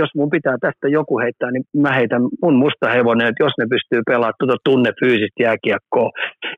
jos 0.00 0.10
mun 0.16 0.30
pitää 0.30 0.56
tästä 0.60 0.88
joku 0.88 1.18
heittää, 1.18 1.50
niin 1.50 1.64
mä 1.84 1.92
heitän 1.98 2.22
mun 2.42 2.56
musta 2.64 2.86
hevonen, 2.96 3.26
että 3.28 3.44
jos 3.44 3.54
ne 3.58 3.66
pystyy 3.74 4.00
pelaamaan 4.06 4.38
tuota 4.38 4.56
tunne 4.64 4.90
fyysistä 5.00 5.42
jääkiekkoa 5.46 6.10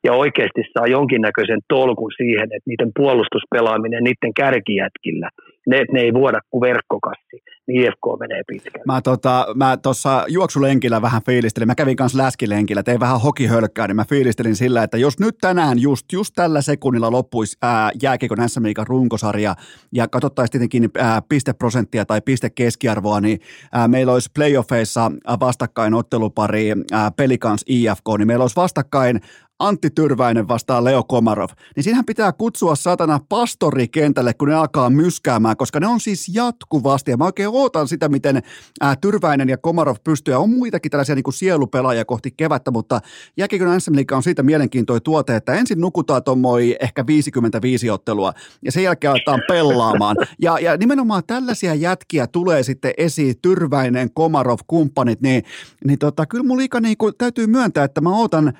ja 0.06 0.12
oikeasti 0.12 0.62
saa 0.72 0.86
jonkinnäköisen 0.86 1.60
tolkun 1.68 2.12
siihen, 2.16 2.48
että 2.54 2.70
niiden 2.70 2.90
puolustuspelaaminen 2.98 4.04
niiden 4.04 4.34
kärkijätkillä, 4.40 5.28
ne, 5.66 5.84
ne 5.92 6.00
ei 6.00 6.12
vuoda 6.14 6.40
kuin 6.50 6.60
verkkokassi 6.60 7.42
niin 7.66 7.84
IFK 7.84 8.20
menee 8.20 8.42
pitkään. 8.46 8.82
Mä 8.86 9.00
tota, 9.02 9.46
mä 9.54 9.76
tuossa 9.76 10.24
juoksulenkillä 10.28 11.02
vähän 11.02 11.22
fiilistelin, 11.26 11.66
mä 11.66 11.74
kävin 11.74 11.96
kanssa 11.96 12.18
läskilenkillä, 12.18 12.82
tein 12.82 13.00
vähän 13.00 13.20
hokihölkkää, 13.20 13.86
niin 13.86 13.96
mä 13.96 14.04
fiilistelin 14.04 14.56
sillä, 14.56 14.82
että 14.82 14.96
jos 14.96 15.18
nyt 15.18 15.38
tänään 15.40 15.78
just, 15.78 16.12
just 16.12 16.32
tällä 16.34 16.62
sekunnilla 16.62 17.10
loppuisi 17.10 17.56
ää, 17.62 17.90
jääkiekon 18.02 18.48
SM 18.48 18.62
runkosarja 18.86 19.54
ja 19.92 20.08
katsottaisiin 20.08 20.52
tietenkin 20.52 20.90
ää, 20.98 21.22
pisteprosenttia 21.28 22.04
tai 22.04 22.20
pistekeskiarvoa, 22.20 23.20
niin 23.20 23.40
ää, 23.72 23.88
meillä 23.88 24.12
olisi 24.12 24.30
playoffeissa 24.34 25.10
vastakkain 25.40 25.94
ottelupari 25.94 26.72
Pelikans 27.16 27.64
IFK, 27.66 28.04
niin 28.18 28.26
meillä 28.26 28.42
olisi 28.42 28.56
vastakkain 28.56 29.20
Antti 29.58 29.90
Tyrväinen 29.90 30.48
vastaa 30.48 30.84
Leo 30.84 31.02
Komarov, 31.02 31.48
niin 31.76 31.84
siinähän 31.84 32.04
pitää 32.04 32.32
kutsua 32.32 32.74
satana 32.74 33.20
pastori 33.28 33.88
kentälle, 33.88 34.34
kun 34.34 34.48
ne 34.48 34.54
alkaa 34.54 34.90
myskäämään, 34.90 35.56
koska 35.56 35.80
ne 35.80 35.86
on 35.86 36.00
siis 36.00 36.28
jatkuvasti, 36.34 37.10
ja 37.10 37.16
mä 37.16 37.24
oikein 37.24 37.48
ootan 37.52 37.88
sitä, 37.88 38.08
miten 38.08 38.42
ää, 38.80 38.96
Tyrväinen 38.96 39.48
ja 39.48 39.56
Komarov 39.56 39.96
pystyy, 40.04 40.34
ja 40.34 40.38
on 40.38 40.50
muitakin 40.50 40.90
tällaisia 40.90 41.14
niin 41.14 41.22
kuin 41.22 41.34
sielupelaajia 41.34 42.04
kohti 42.04 42.30
kevättä, 42.36 42.70
mutta 42.70 43.00
Jäkikön 43.36 43.80
SM 43.80 43.92
on 44.12 44.22
siitä 44.22 44.42
mielenkiintoinen 44.42 45.02
tuote, 45.02 45.36
että 45.36 45.54
ensin 45.54 45.80
nukutaan 45.80 46.24
tuommoin 46.24 46.76
ehkä 46.80 47.06
55 47.06 47.90
ottelua, 47.90 48.32
ja 48.62 48.72
sen 48.72 48.82
jälkeen 48.82 49.10
aletaan 49.10 49.42
pelaamaan, 49.48 50.16
ja, 50.40 50.58
ja 50.58 50.76
nimenomaan 50.76 51.22
tällaisia 51.26 51.74
jätkiä 51.74 52.26
tulee 52.26 52.62
sitten 52.62 52.94
esiin, 52.96 53.34
Tyrväinen, 53.42 54.10
Komarov, 54.14 54.58
kumppanit, 54.66 55.20
niin, 55.20 55.42
niin 55.84 55.98
tota, 55.98 56.26
kyllä 56.26 56.44
mun 56.44 56.58
liika 56.58 56.80
niin 56.80 56.96
kuin, 56.96 57.14
täytyy 57.18 57.46
myöntää, 57.46 57.84
että 57.84 58.00
mä 58.00 58.16
ootan 58.16 58.52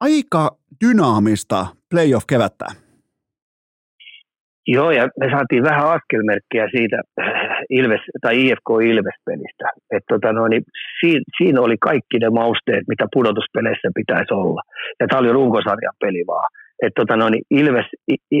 aika 0.00 0.56
dynaamista 0.84 1.66
playoff-kevättä. 1.90 2.66
Joo, 4.66 4.90
ja 4.90 5.08
me 5.20 5.26
saatiin 5.30 5.62
vähän 5.62 5.88
askelmerkkiä 5.96 6.66
siitä 6.76 6.98
Ilves, 7.78 8.00
tai 8.22 8.34
IFK 8.46 8.68
Ilves-pelistä. 8.90 9.68
Et 9.96 10.04
tota 10.08 10.32
no, 10.32 10.48
niin 10.48 10.62
siinä, 11.00 11.20
siinä, 11.38 11.60
oli 11.60 11.76
kaikki 11.80 12.18
ne 12.18 12.30
mausteet, 12.30 12.84
mitä 12.88 13.06
pudotuspeleissä 13.14 13.88
pitäisi 13.94 14.34
olla. 14.34 14.62
Ja 15.00 15.06
tämä 15.06 15.20
oli 15.20 15.32
runkosarjan 15.32 15.96
peli 16.00 16.24
vaan. 16.26 16.48
Et 16.82 16.92
tota 16.94 17.16
no, 17.16 17.28
niin 17.28 17.44
Ilves, 17.50 17.86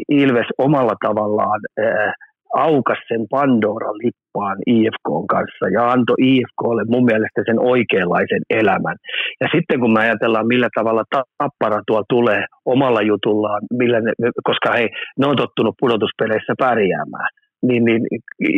Ilves 0.08 0.46
omalla 0.58 0.94
tavallaan 1.06 1.60
ää, 1.78 2.04
äh, 2.04 2.12
aukas 2.54 2.98
sen 3.08 3.26
Pandoran 3.30 3.98
lippaan 4.04 4.58
IFK 4.66 5.08
kanssa 5.28 5.64
ja 5.72 5.90
antoi 5.90 6.16
IFKlle 6.18 6.84
mun 6.88 7.04
mielestä 7.04 7.40
sen 7.46 7.58
oikeanlaisen 7.60 8.42
elämän. 8.50 8.96
Ja 9.40 9.48
sitten 9.54 9.80
kun 9.80 9.92
me 9.92 10.00
ajatellaan, 10.00 10.46
millä 10.46 10.68
tavalla 10.74 11.04
tappara 11.38 11.82
tuo 11.86 12.02
tulee 12.08 12.44
omalla 12.64 13.02
jutullaan, 13.02 13.62
millä 13.78 14.00
ne, 14.00 14.12
koska 14.44 14.72
he, 14.72 14.88
ne 15.18 15.26
on 15.26 15.36
tottunut 15.36 15.74
pudotuspeleissä 15.80 16.54
pärjäämään, 16.58 17.30
niin, 17.62 17.84
niin, 17.84 18.02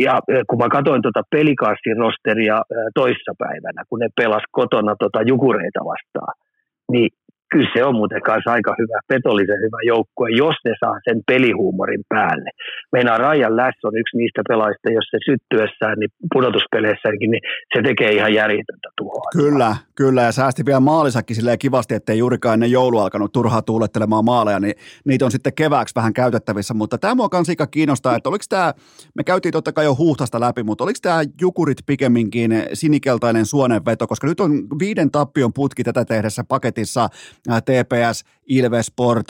ja 0.05 0.19
kun 0.47 0.59
mä 0.59 0.69
katsoin 0.69 1.01
tuota 1.01 1.21
pelikaassin 1.31 1.97
rosteria 1.97 2.61
toissapäivänä, 2.95 3.83
kun 3.89 3.99
ne 3.99 4.07
pelas 4.21 4.43
kotona 4.51 4.95
tuota 4.99 5.21
jukureita 5.21 5.79
vastaan, 5.91 6.33
niin 6.91 7.09
kyllä 7.51 7.69
se 7.73 7.83
on 7.83 7.95
muuten 7.95 8.21
kanssa 8.21 8.51
aika 8.51 8.75
hyvä, 8.79 8.99
petollisen 9.07 9.61
hyvä 9.65 9.79
joukkue, 9.85 10.29
jos 10.43 10.55
ne 10.65 10.73
saa 10.79 10.97
sen 11.03 11.21
pelihuumorin 11.27 12.03
päälle. 12.09 12.49
Meinaa 12.91 13.17
Rajan 13.17 13.55
Läss 13.55 13.85
on 13.85 13.97
yksi 13.97 14.17
niistä 14.17 14.41
pelaajista, 14.47 14.91
jos 14.91 15.07
se 15.11 15.17
syttyessään, 15.25 15.95
niin 15.99 16.09
pudotuspeleissäkin, 16.33 17.31
niin 17.31 17.41
se 17.75 17.81
tekee 17.81 18.11
ihan 18.11 18.33
järjetöntä 18.33 18.89
tuhoa. 18.97 19.29
Kyllä, 19.31 19.75
kyllä, 19.95 20.21
ja 20.21 20.31
säästi 20.31 20.65
vielä 20.65 20.79
maalisakin 20.79 21.35
silleen 21.35 21.59
kivasti, 21.59 21.95
ettei 21.95 22.17
juurikaan 22.17 22.53
ennen 22.53 22.71
joulu 22.71 22.99
alkanut 22.99 23.31
turhaa 23.31 23.61
tuulettelemaan 23.61 24.25
maaleja, 24.25 24.59
niin 24.59 24.73
niitä 25.05 25.25
on 25.25 25.31
sitten 25.31 25.53
kevääksi 25.53 25.95
vähän 25.95 26.13
käytettävissä, 26.13 26.73
mutta 26.73 26.97
tämä 26.97 27.15
mua 27.15 27.29
kans 27.29 27.47
kiinnostaa, 27.71 28.15
että 28.15 28.29
oliko 28.29 28.43
tämä, 28.49 28.73
me 29.15 29.23
käytiin 29.23 29.51
totta 29.51 29.71
kai 29.71 29.85
jo 29.85 29.95
huuhtasta 29.95 30.39
läpi, 30.39 30.63
mutta 30.63 30.83
oliko 30.83 30.99
tämä 31.01 31.21
Jukurit 31.41 31.77
pikemminkin 31.85 32.51
sinikeltainen 32.73 33.45
suonenveto, 33.45 34.07
koska 34.07 34.27
nyt 34.27 34.39
on 34.39 34.51
viiden 34.79 35.11
tappion 35.11 35.53
putki 35.53 35.83
tätä 35.83 36.05
tehdessä 36.05 36.43
paketissa, 36.47 37.09
TPS, 37.47 38.25
Ilvesport, 38.49 39.25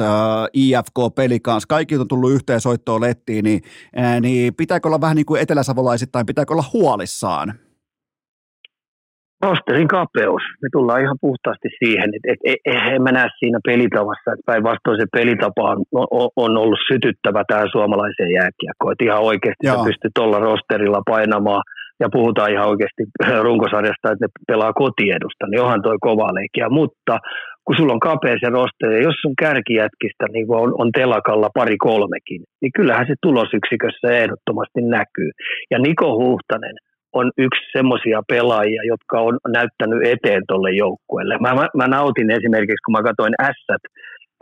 IFK, 0.53 1.15
Pelikans, 1.15 1.65
kaikki 1.65 1.97
on 1.97 2.07
tullut 2.07 2.31
yhteen 2.31 2.61
soittoon 2.61 3.01
lettiin, 3.01 3.43
niin, 3.43 3.61
niin 4.21 4.55
pitääkö 4.55 4.87
olla 4.87 5.01
vähän 5.01 5.15
niin 5.15 5.25
kuin 5.25 5.41
eteläsavolaisettain, 5.41 6.25
pitääkö 6.25 6.53
olla 6.53 6.69
huolissaan? 6.73 7.53
Rosterin 9.41 9.87
kapeus. 9.87 10.43
Me 10.61 10.67
tullaan 10.71 11.01
ihan 11.01 11.17
puhtaasti 11.21 11.69
siihen, 11.83 12.09
että 12.15 12.31
et, 12.31 12.39
et, 12.45 12.59
et, 12.65 12.93
en 12.95 13.01
mä 13.01 13.11
näe 13.11 13.29
siinä 13.39 13.59
pelitavassa, 13.65 14.31
että 14.31 14.51
päinvastoin 14.51 14.99
se 15.01 15.05
pelitapa 15.17 15.61
on, 15.71 15.77
on 16.35 16.57
ollut 16.57 16.79
sytyttävä 16.91 17.43
tähän 17.47 17.69
suomalaiseen 17.71 18.31
jääkiekkoon. 18.31 18.91
Että 18.91 19.05
ihan 19.05 19.21
oikeasti 19.31 19.67
Joo. 19.67 19.77
sä 19.77 19.83
pystyt 19.83 20.11
tuolla 20.15 20.39
rosterilla 20.39 21.01
painamaan– 21.05 21.63
ja 22.01 22.07
puhutaan 22.17 22.51
ihan 22.51 22.67
oikeasti 22.73 23.03
runkosarjasta, 23.47 24.11
että 24.11 24.25
ne 24.25 24.29
pelaa 24.47 24.73
kotiedusta, 24.73 25.45
niin 25.47 25.61
onhan 25.61 25.81
toi 25.81 25.97
kova 26.07 26.37
leikkiä. 26.37 26.69
Mutta 26.69 27.13
kun 27.65 27.75
sulla 27.77 27.93
on 27.93 28.07
kapea 28.09 28.35
se 28.39 28.49
roster, 28.49 28.91
ja 28.91 29.01
jos 29.07 29.17
sun 29.21 29.35
kärkijätkistä 29.43 30.25
niin 30.33 30.47
on, 30.63 30.71
on 30.81 30.89
telakalla 30.91 31.49
pari 31.53 31.77
kolmekin, 31.77 32.41
niin 32.61 32.71
kyllähän 32.77 33.07
se 33.07 33.15
tulosyksikössä 33.21 34.07
ehdottomasti 34.21 34.81
näkyy. 34.81 35.31
Ja 35.71 35.77
Niko 35.79 36.09
Huhtanen 36.23 36.75
on 37.13 37.31
yksi 37.37 37.63
semmoisia 37.77 38.19
pelaajia, 38.31 38.83
jotka 38.93 39.15
on 39.27 39.37
näyttänyt 39.57 40.01
eteen 40.13 40.43
tuolle 40.47 40.71
joukkueelle. 40.71 41.37
Mä, 41.37 41.53
mä, 41.53 41.67
mä 41.79 41.87
nautin 41.87 42.31
esimerkiksi, 42.31 42.85
kun 42.85 42.95
mä 42.97 43.03
katsoin 43.09 43.33
Ässät, 43.49 43.83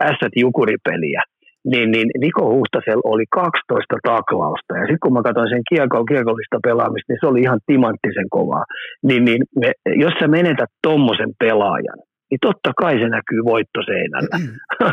Ässät 0.08 0.34
Jukuri-peliä, 0.36 1.22
niin, 1.64 1.90
niin 1.90 2.08
Niko 2.18 2.44
Huhtasel 2.54 3.00
oli 3.04 3.24
12 3.30 3.96
taklausta. 4.02 4.72
Ja 4.80 4.84
sitten 4.88 5.02
kun 5.02 5.12
mä 5.12 5.22
katsoin 5.22 5.50
sen 5.50 5.62
kiekollista 5.70 6.58
pelaamista, 6.68 7.08
niin 7.08 7.20
se 7.20 7.26
oli 7.26 7.40
ihan 7.40 7.60
timanttisen 7.66 8.28
kovaa. 8.30 8.64
Niin, 9.08 9.24
niin 9.24 9.42
me, 9.60 9.72
jos 10.04 10.14
sä 10.20 10.28
menetät 10.28 10.70
tommosen 10.86 11.32
pelaajan, 11.38 12.00
niin 12.30 12.42
totta 12.48 12.70
kai 12.80 12.94
se 13.02 13.08
näkyy 13.08 13.40
voittoseinällä. 13.52 14.36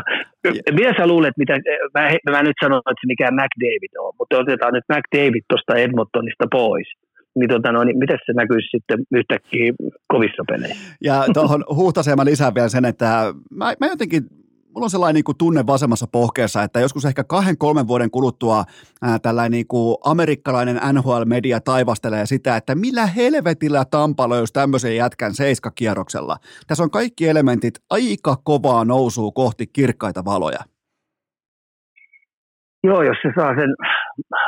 Mitä 0.78 0.92
sä 0.98 1.06
luulet, 1.06 1.36
mitä, 1.36 1.52
mä, 1.94 2.02
mä 2.30 2.42
nyt 2.42 2.60
sanon, 2.62 2.78
että 2.78 3.00
se 3.00 3.06
mikään 3.06 3.34
McDavid 3.34 3.94
on, 3.98 4.12
mutta 4.18 4.38
otetaan 4.38 4.74
nyt 4.74 4.84
McDavid 4.92 5.44
tuosta 5.48 5.76
Edmontonista 5.76 6.46
pois 6.50 6.88
niin, 7.38 7.50
tota 7.50 7.72
no, 7.72 7.84
niin 7.84 7.98
miten 7.98 8.18
se 8.26 8.32
näkyisi 8.32 8.68
sitten 8.68 8.98
yhtäkkiä 9.12 9.72
kovissa 10.08 10.42
peleissä? 10.48 10.96
Ja 11.04 11.24
tuohon 11.34 11.64
Huhtaseen 11.76 12.16
mä 12.16 12.24
lisään 12.24 12.54
vielä 12.54 12.68
sen, 12.68 12.84
että 12.84 13.34
mä, 13.50 13.74
mä 13.80 13.86
jotenkin 13.86 14.22
mulla 14.78 14.86
on 14.86 14.90
sellainen 14.90 15.14
niin 15.14 15.24
kuin 15.24 15.38
tunne 15.38 15.66
vasemmassa 15.66 16.06
pohkeessa, 16.12 16.62
että 16.62 16.80
joskus 16.80 17.04
ehkä 17.04 17.24
kahden, 17.24 17.58
kolmen 17.58 17.88
vuoden 17.88 18.10
kuluttua 18.10 18.64
ää, 19.02 19.18
tällainen 19.18 19.52
niin 19.52 19.66
kuin 19.66 19.96
amerikkalainen 20.04 20.80
NHL-media 20.92 21.60
taivastelee 21.60 22.26
sitä, 22.26 22.56
että 22.56 22.74
millä 22.74 23.06
helvetillä 23.06 23.84
Tampa 23.90 24.28
löysi 24.28 24.52
tämmöisen 24.52 24.96
jätkän 24.96 25.34
seiskakierroksella. 25.34 26.36
Tässä 26.66 26.84
on 26.84 26.90
kaikki 26.90 27.28
elementit 27.28 27.74
aika 27.90 28.36
kovaa 28.44 28.84
nousua 28.84 29.30
kohti 29.34 29.64
kirkkaita 29.72 30.24
valoja. 30.24 30.60
Joo, 32.84 33.02
jos 33.02 33.18
se 33.22 33.30
saa 33.38 33.54
sen 33.60 33.72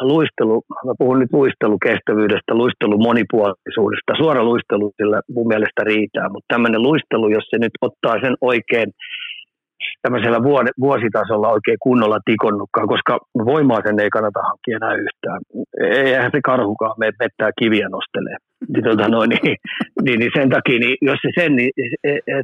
luistelu, 0.01 0.63
mä 0.87 0.93
puhun 0.99 1.19
nyt 1.19 1.33
luistelukestävyydestä, 1.33 2.55
luistelun 2.55 3.03
monipuolisuudesta, 3.03 4.21
suora 4.23 4.45
luistelu 4.45 4.93
sillä 4.97 5.21
mun 5.35 5.49
mielestä 5.49 5.81
riittää, 5.85 6.29
mutta 6.29 6.53
tämmöinen 6.53 6.83
luistelu, 6.83 7.29
jos 7.29 7.47
se 7.51 7.59
nyt 7.59 7.75
ottaa 7.81 8.17
sen 8.25 8.35
oikein 8.41 8.89
tämmöisellä 10.03 10.41
vuositasolla 10.81 11.49
oikein 11.49 11.77
kunnolla 11.83 12.19
tikonnutkaan, 12.25 12.89
koska 12.89 13.19
voimaa 13.45 13.81
sen 13.87 14.01
ei 14.01 14.11
kannata 14.11 14.41
hankkia 14.43 14.77
enää 14.77 14.95
yhtään. 14.95 15.41
Eihän 15.81 16.31
se 16.35 16.41
karhukaan 16.45 16.95
me 16.99 17.11
mettää 17.19 17.51
kiviä 17.59 17.89
nostelee. 17.89 18.37
Niin, 18.69 18.85
tuota 18.85 19.09
noin, 19.09 19.31
niin, 19.31 19.57
niin, 20.05 20.19
niin, 20.19 20.31
sen 20.37 20.51
takia, 20.51 20.79
niin 20.79 20.97
jos 21.03 21.19
se 21.23 21.31
sen, 21.41 21.57
niin 21.57 21.71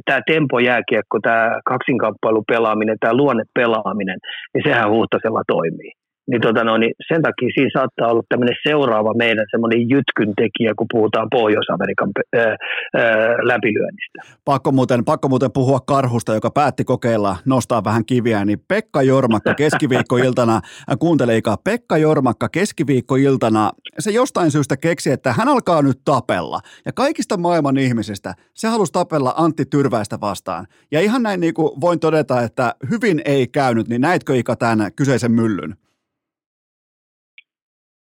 tämä 0.05 0.21
tempojääkiekko, 0.27 1.19
tämä 1.23 1.59
kaksinkamppailu 1.65 2.43
pelaaminen, 2.47 2.97
tämä 2.99 3.13
luonne 3.13 3.43
pelaaminen, 3.53 4.17
niin 4.53 4.63
sehän 4.67 4.91
huhtasella 4.91 5.43
toimii 5.47 5.91
niin, 6.31 6.41
tota 6.41 6.63
no, 6.63 6.77
niin 6.77 6.93
sen 7.07 7.21
takia 7.21 7.49
siinä 7.55 7.69
saattaa 7.73 8.11
olla 8.11 8.23
tämmöinen 8.29 8.55
seuraava 8.67 9.13
meidän 9.13 9.45
semmoinen 9.51 9.89
jytkyn 9.89 10.33
tekijä, 10.35 10.73
kun 10.77 10.87
puhutaan 10.91 11.27
Pohjois-Amerikan 11.31 12.09
ää, 12.35 12.45
ää, 12.45 13.35
läpilyönnistä. 13.41 14.19
Pakko 14.45 14.71
muuten, 14.71 15.05
pakko 15.05 15.29
muuten 15.29 15.51
puhua 15.51 15.79
karhusta, 15.79 16.33
joka 16.33 16.51
päätti 16.51 16.83
kokeilla 16.83 17.35
nostaa 17.45 17.83
vähän 17.83 18.05
kiviä, 18.05 18.45
niin 18.45 18.59
Pekka 18.67 19.01
Jormakka 19.01 19.53
keskiviikkoiltana, 19.53 20.61
kuunteleikaa, 20.99 21.57
Pekka 21.63 21.97
Jormakka 21.97 22.49
keskiviikkoiltana, 22.49 23.71
se 23.99 24.11
jostain 24.11 24.51
syystä 24.51 24.77
keksi, 24.77 25.11
että 25.11 25.33
hän 25.33 25.47
alkaa 25.47 25.81
nyt 25.81 25.99
tapella. 26.05 26.59
Ja 26.85 26.93
kaikista 26.93 27.37
maailman 27.37 27.77
ihmisistä 27.77 28.33
se 28.53 28.67
halusi 28.67 28.93
tapella 28.93 29.33
Antti 29.37 29.65
Tyrväistä 29.65 30.17
vastaan. 30.21 30.67
Ja 30.91 31.01
ihan 31.01 31.23
näin 31.23 31.39
niin 31.39 31.53
kuin 31.53 31.81
voin 31.81 31.99
todeta, 31.99 32.41
että 32.41 32.73
hyvin 32.91 33.21
ei 33.25 33.47
käynyt, 33.47 33.87
niin 33.87 34.01
näitkö 34.01 34.35
Ika 34.35 34.55
tämän 34.55 34.91
kyseisen 34.95 35.31
myllyn? 35.31 35.86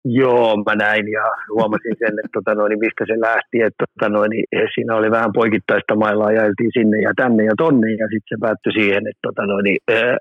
Joo, 0.05 0.57
mä 0.57 0.75
näin 0.75 1.09
ja 1.09 1.25
huomasin 1.55 1.97
sen, 1.99 2.15
että 2.25 2.35
tota 2.35 2.55
noin, 2.55 2.79
mistä 2.79 3.05
se 3.07 3.21
lähti. 3.21 3.63
Että 3.67 3.85
tota 3.93 4.09
noin, 4.09 4.31
siinä 4.75 4.97
oli 4.97 5.11
vähän 5.11 5.33
poikittaista 5.33 5.95
mailla, 5.97 6.25
ajeltiin 6.27 6.71
sinne 6.73 6.99
ja 7.01 7.13
tänne 7.17 7.45
ja 7.45 7.55
tonne 7.57 7.91
ja 7.93 8.07
sitten 8.13 8.31
se 8.33 8.37
päättyi 8.41 8.73
siihen, 8.73 9.03
että 9.11 9.23
tota 9.29 9.47
noin, 9.47 9.67
äh, 9.91 10.17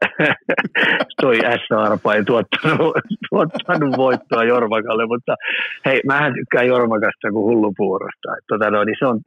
toi 1.22 1.38
S-arpa 1.62 2.14
ei 2.14 2.24
tuottanut, 2.24 2.94
tuottanut 3.30 3.98
voittoa 3.98 4.44
Jormakalle, 4.44 5.06
mutta 5.06 5.36
hei, 5.86 6.00
mähän 6.08 6.34
tykkään 6.34 6.68
Jormakasta 6.68 7.32
kuin 7.34 7.48
hullupuurosta. 7.50 8.28
Että, 8.38 8.48
tota 8.48 8.72
noin, 8.72 8.88
se 9.00 9.06
on 9.06 9.20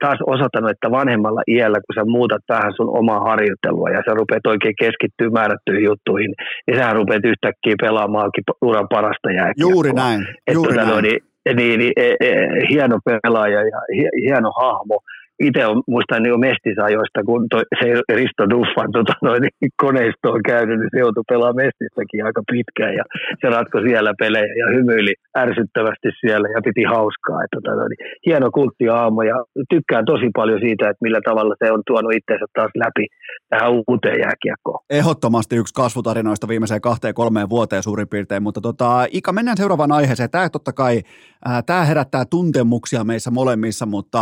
taas 0.00 0.18
osoittanut, 0.26 0.70
että 0.70 0.90
vanhemmalla 0.90 1.42
iällä, 1.48 1.78
kun 1.84 1.94
sä 1.94 2.04
muutat 2.04 2.42
vähän 2.48 2.72
sun 2.76 2.98
omaa 2.98 3.20
harjoittelua 3.20 3.90
ja 3.90 4.02
sä 4.06 4.14
rupeat 4.14 4.46
oikein 4.46 4.74
keskittyä 4.78 5.30
määrättyihin 5.30 5.84
juttuihin, 5.84 6.32
niin 6.66 6.78
sä 6.78 6.92
rupeat 6.92 7.24
yhtäkkiä 7.24 7.74
pelaamaan 7.80 8.30
uran 8.62 8.88
parasta. 8.90 9.28
Juuri 9.56 9.85
näin. 9.92 10.26
Juuri 10.52 10.74
tota, 10.74 10.90
näin. 10.90 11.02
Niin, 11.02 11.20
niin, 11.56 11.78
niin, 11.78 11.92
hieno 12.70 12.98
pelaaja 13.04 13.60
ja 13.62 13.80
hieno 14.22 14.50
hahmo 14.50 15.00
itse 15.40 15.60
muistan 15.94 16.26
jo 16.26 16.38
mestisajoista, 16.38 17.20
kun 17.28 17.46
toi, 17.50 17.62
se 17.80 17.86
Risto 18.18 18.44
Duffan 18.50 18.92
tota, 18.92 19.14
noin, 19.22 19.42
niin 19.42 19.70
koneisto 19.84 20.26
on 20.36 20.42
käynyt, 20.52 20.78
niin 20.78 20.92
se 20.94 20.98
joutui 21.04 21.30
pelaamaan 21.32 21.64
mestistäkin 21.64 22.24
aika 22.24 22.42
pitkään 22.52 22.94
ja 23.00 23.04
se 23.40 23.46
ratkoi 23.56 23.82
siellä 23.88 24.12
pelejä 24.18 24.52
ja 24.62 24.66
hymyili 24.76 25.14
ärsyttävästi 25.44 26.08
siellä 26.20 26.48
ja 26.54 26.60
piti 26.66 26.84
hauskaa. 26.94 27.38
Et, 27.44 27.52
tota, 27.54 27.70
noin, 27.76 27.90
niin, 27.90 28.02
hieno 28.26 28.48
kulttiaamu 28.58 29.20
ja 29.22 29.38
tykkään 29.74 30.04
tosi 30.12 30.28
paljon 30.38 30.60
siitä, 30.60 30.84
että 30.90 31.04
millä 31.06 31.20
tavalla 31.28 31.54
se 31.62 31.72
on 31.72 31.82
tuonut 31.86 32.12
itseensä 32.18 32.46
taas 32.54 32.72
läpi 32.84 33.04
tähän 33.48 33.70
uuteen 33.88 34.18
jääkiekkoon. 34.24 34.80
Ehdottomasti 34.90 35.56
yksi 35.56 35.74
kasvutarinoista 35.74 36.48
viimeiseen 36.48 36.80
kahteen 36.80 37.14
kolmeen 37.14 37.48
vuoteen 37.48 37.82
suurin 37.82 38.08
piirtein, 38.08 38.42
mutta 38.42 38.60
tota, 38.60 39.06
Ika, 39.12 39.32
mennään 39.32 39.56
seuraavaan 39.56 39.92
aiheeseen. 39.92 40.30
Tämä 40.30 40.48
totta 40.48 40.72
kai, 40.72 41.02
tämä 41.66 41.84
herättää 41.84 42.24
tuntemuksia 42.24 43.04
meissä 43.04 43.30
molemmissa, 43.30 43.86
mutta 43.86 44.20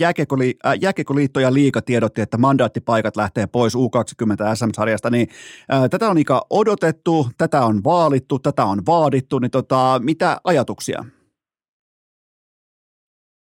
jääkiekko 0.00 0.38
Jääkiekko, 0.80 1.14
äh, 1.14 1.42
ja 1.42 1.54
Liika 1.54 1.82
tiedotti, 1.82 2.20
että 2.20 2.38
mandaattipaikat 2.38 3.16
lähtee 3.16 3.46
pois 3.46 3.74
U20 3.76 4.54
SM-sarjasta, 4.54 5.10
niin 5.10 5.28
äh, 5.72 5.90
tätä 5.90 6.10
on 6.10 6.18
Ika 6.18 6.42
odotettu, 6.50 7.26
tätä 7.38 7.64
on 7.64 7.84
vaalittu, 7.84 8.38
tätä 8.38 8.64
on 8.64 8.78
vaadittu, 8.86 9.38
niin 9.38 9.50
tota, 9.50 10.00
mitä 10.04 10.36
ajatuksia? 10.44 11.04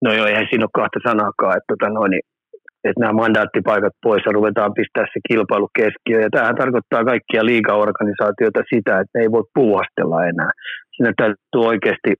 No 0.01 0.13
joo, 0.13 0.27
eihän 0.27 0.47
siinä 0.49 0.63
ole 0.63 0.69
kahta 0.73 0.99
sanakaan, 1.09 1.57
että, 1.57 1.75
tota 1.79 1.89
noin, 1.89 2.19
että 2.87 3.01
nämä 3.01 3.19
mandaattipaikat 3.21 3.93
pois 4.03 4.23
ja 4.25 4.31
ruvetaan 4.31 4.73
pistää 4.73 5.05
se 5.13 5.19
kilpailu 5.29 5.69
keskiöön. 5.79 6.23
Ja 6.23 6.33
tämähän 6.33 6.61
tarkoittaa 6.61 7.09
kaikkia 7.11 7.45
liigaorganisaatioita 7.45 8.61
sitä, 8.73 8.91
että 8.99 9.13
ne 9.13 9.21
ei 9.23 9.31
voi 9.31 9.43
puuhastella 9.55 10.25
enää 10.31 10.51
sinne 10.95 11.11
täytyy 11.17 11.61
oikeasti, 11.71 12.11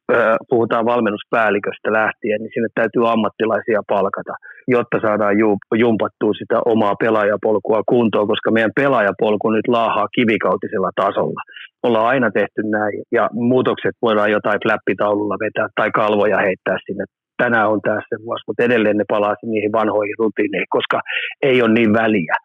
puhutaan 0.49 0.85
valmennuspäälliköstä 0.85 1.89
lähtien, 1.99 2.39
niin 2.41 2.53
sinne 2.53 2.69
täytyy 2.75 3.03
ammattilaisia 3.13 3.81
palkata, 3.93 4.33
jotta 4.67 4.97
saadaan 5.05 5.35
jumpattua 5.83 6.33
sitä 6.41 6.57
omaa 6.73 6.95
pelaajapolkua 7.03 7.81
kuntoon, 7.93 8.27
koska 8.27 8.51
meidän 8.51 8.77
pelaajapolku 8.81 9.49
nyt 9.49 9.67
laahaa 9.67 10.07
kivikautisella 10.15 10.91
tasolla. 10.95 11.41
Ollaan 11.83 12.11
aina 12.13 12.29
tehty 12.31 12.61
näin, 12.77 13.03
ja 13.11 13.29
muutokset 13.31 13.95
voidaan 14.01 14.31
jotain 14.31 14.59
läppitaululla 14.65 15.37
vetää 15.45 15.67
tai 15.75 15.89
kalvoja 15.91 16.37
heittää 16.37 16.77
sinne 16.85 17.05
tänään 17.38 17.70
on 17.70 17.82
tässä 17.82 18.16
vuosi, 18.26 18.44
mutta 18.48 18.64
edelleen 18.64 18.98
ne 18.98 19.06
palaa 19.10 19.36
niihin 19.44 19.72
vanhoihin 19.72 20.16
rutiineihin, 20.20 20.76
koska 20.78 21.02
ei 21.41 21.62
ole 21.62 21.74
niin 21.74 21.94
väliä 21.94 22.36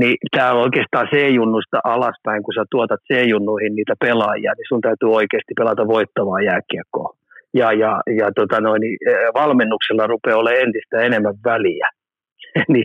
niin 0.00 0.16
tämä 0.36 0.52
on 0.52 0.60
oikeastaan 0.60 1.06
C-junnusta 1.12 1.78
alaspäin, 1.84 2.42
kun 2.42 2.54
sä 2.54 2.64
tuotat 2.70 3.00
C-junnuihin 3.12 3.74
niitä 3.76 3.94
pelaajia, 4.00 4.52
niin 4.56 4.68
sun 4.68 4.80
täytyy 4.80 5.08
oikeasti 5.12 5.52
pelata 5.56 5.88
voittavaa 5.88 6.40
jääkiekkoa. 6.40 7.10
Ja, 7.54 7.72
ja, 7.72 8.00
ja 8.18 8.26
tota 8.36 8.60
noin, 8.60 8.80
niin 8.80 8.98
valmennuksella 9.34 10.06
rupeaa 10.06 10.38
olemaan 10.38 10.62
entistä 10.62 10.96
enemmän 11.00 11.34
väliä. 11.44 11.88
niin 12.72 12.84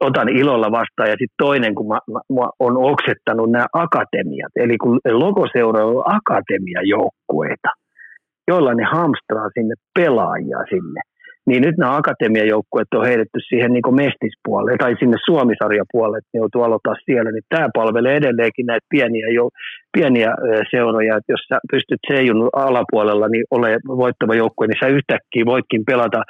otan 0.00 0.28
ilolla 0.28 0.70
vastaan. 0.70 1.08
Ja 1.08 1.16
sitten 1.20 1.42
toinen, 1.46 1.74
kun 1.74 1.88
mä, 1.88 1.98
mä, 2.12 2.20
mä 2.34 2.46
on 2.58 2.74
oksettanut 2.92 3.50
nämä 3.50 3.66
akatemiat, 3.72 4.52
eli 4.56 4.76
kun 4.78 4.98
logoseura 5.24 5.84
on 5.84 6.02
akatemiajoukkueita, 6.16 7.70
joilla 8.48 8.74
ne 8.74 8.84
hamstraa 8.84 9.48
sinne 9.54 9.74
pelaajia 9.98 10.58
sinne 10.68 11.00
niin 11.48 11.62
nyt 11.62 11.76
nämä 11.78 11.96
akatemiajoukkueet 11.96 12.94
on 12.94 13.06
heitetty 13.06 13.38
siihen 13.48 13.72
niin 13.72 13.94
mestispuolelle 14.02 14.76
tai 14.78 14.94
sinne 14.98 15.16
Suomisarjapuolelle, 15.24 16.18
että 16.18 16.32
ne 16.34 16.38
joutuu 16.42 16.62
aloittaa 16.62 16.94
siellä, 17.04 17.30
niin 17.32 17.42
tämä 17.48 17.68
palvelee 17.74 18.16
edelleenkin 18.16 18.66
näitä 18.66 18.86
pieniä, 18.90 19.28
jo, 19.38 19.48
pieniä 19.96 20.30
seuroja, 20.70 21.16
että 21.16 21.32
jos 21.32 21.40
sä 21.48 21.58
pystyt 21.72 22.00
c 22.08 22.10
alapuolella 22.52 23.28
niin 23.28 23.44
ole 23.50 23.70
voittava 24.02 24.34
joukkue, 24.34 24.66
niin 24.66 24.80
sä 24.80 24.88
yhtäkkiä 24.96 25.44
voitkin 25.46 25.82
pelata 25.90 26.20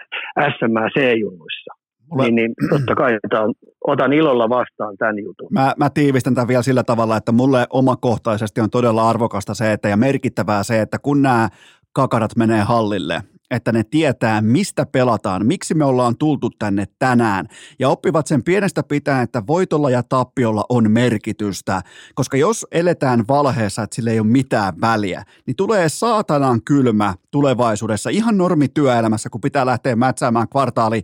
SM 0.55 0.77
C-junnuissa. 0.95 1.73
Mulle... 2.11 2.23
Niin, 2.25 2.35
niin 2.35 2.53
totta 2.71 2.95
kai 2.95 3.19
on, 3.33 3.53
otan 3.87 4.13
ilolla 4.13 4.49
vastaan 4.49 4.97
tämän 4.99 5.19
jutun. 5.19 5.49
Mä, 5.51 5.75
mä 5.79 5.91
tiivistän 5.95 6.35
tämän 6.35 6.49
vielä 6.49 6.63
sillä 6.63 6.83
tavalla, 6.83 7.17
että 7.17 7.33
mulle 7.33 7.67
omakohtaisesti 7.71 8.61
on 8.61 8.71
todella 8.71 9.09
arvokasta 9.09 9.55
se, 9.55 9.73
että 9.73 9.89
ja 9.89 9.97
merkittävää 9.97 10.63
se, 10.63 10.81
että 10.81 10.99
kun 11.03 11.23
nämä 11.23 11.49
kakarat 11.93 12.37
menee 12.37 12.63
hallille, 12.63 13.23
että 13.51 13.73
ne 13.73 13.85
tietää, 13.85 14.41
mistä 14.41 14.87
pelataan, 14.87 15.47
miksi 15.47 15.75
me 15.75 15.85
ollaan 15.85 16.17
tultu 16.17 16.51
tänne 16.51 16.87
tänään 16.99 17.49
ja 17.79 17.89
oppivat 17.89 18.27
sen 18.27 18.45
pienestä 18.45 18.83
pitäen, 18.83 19.23
että 19.23 19.43
voitolla 19.47 19.91
ja 19.91 20.03
tappiolla 20.03 20.65
on 20.69 20.91
merkitystä, 20.91 21.83
koska 22.15 22.37
jos 22.37 22.67
eletään 22.73 23.25
valheessa, 23.29 23.83
että 23.83 23.97
sillä 23.97 24.11
ei 24.11 24.21
ole 24.21 24.27
mitään 24.27 24.81
väliä, 24.81 25.25
niin 25.47 25.57
tulee 25.57 25.89
saatanan 25.89 26.63
kylmä 26.63 27.15
tulevaisuudessa 27.31 28.11
ihan 28.11 28.39
normi 28.39 28.69
työelämässä, 28.69 29.31
kun 29.31 29.41
pitää 29.41 29.67
lähteä 29.67 29.97
mätsäämään 29.97 30.49
kvartaali 30.49 31.03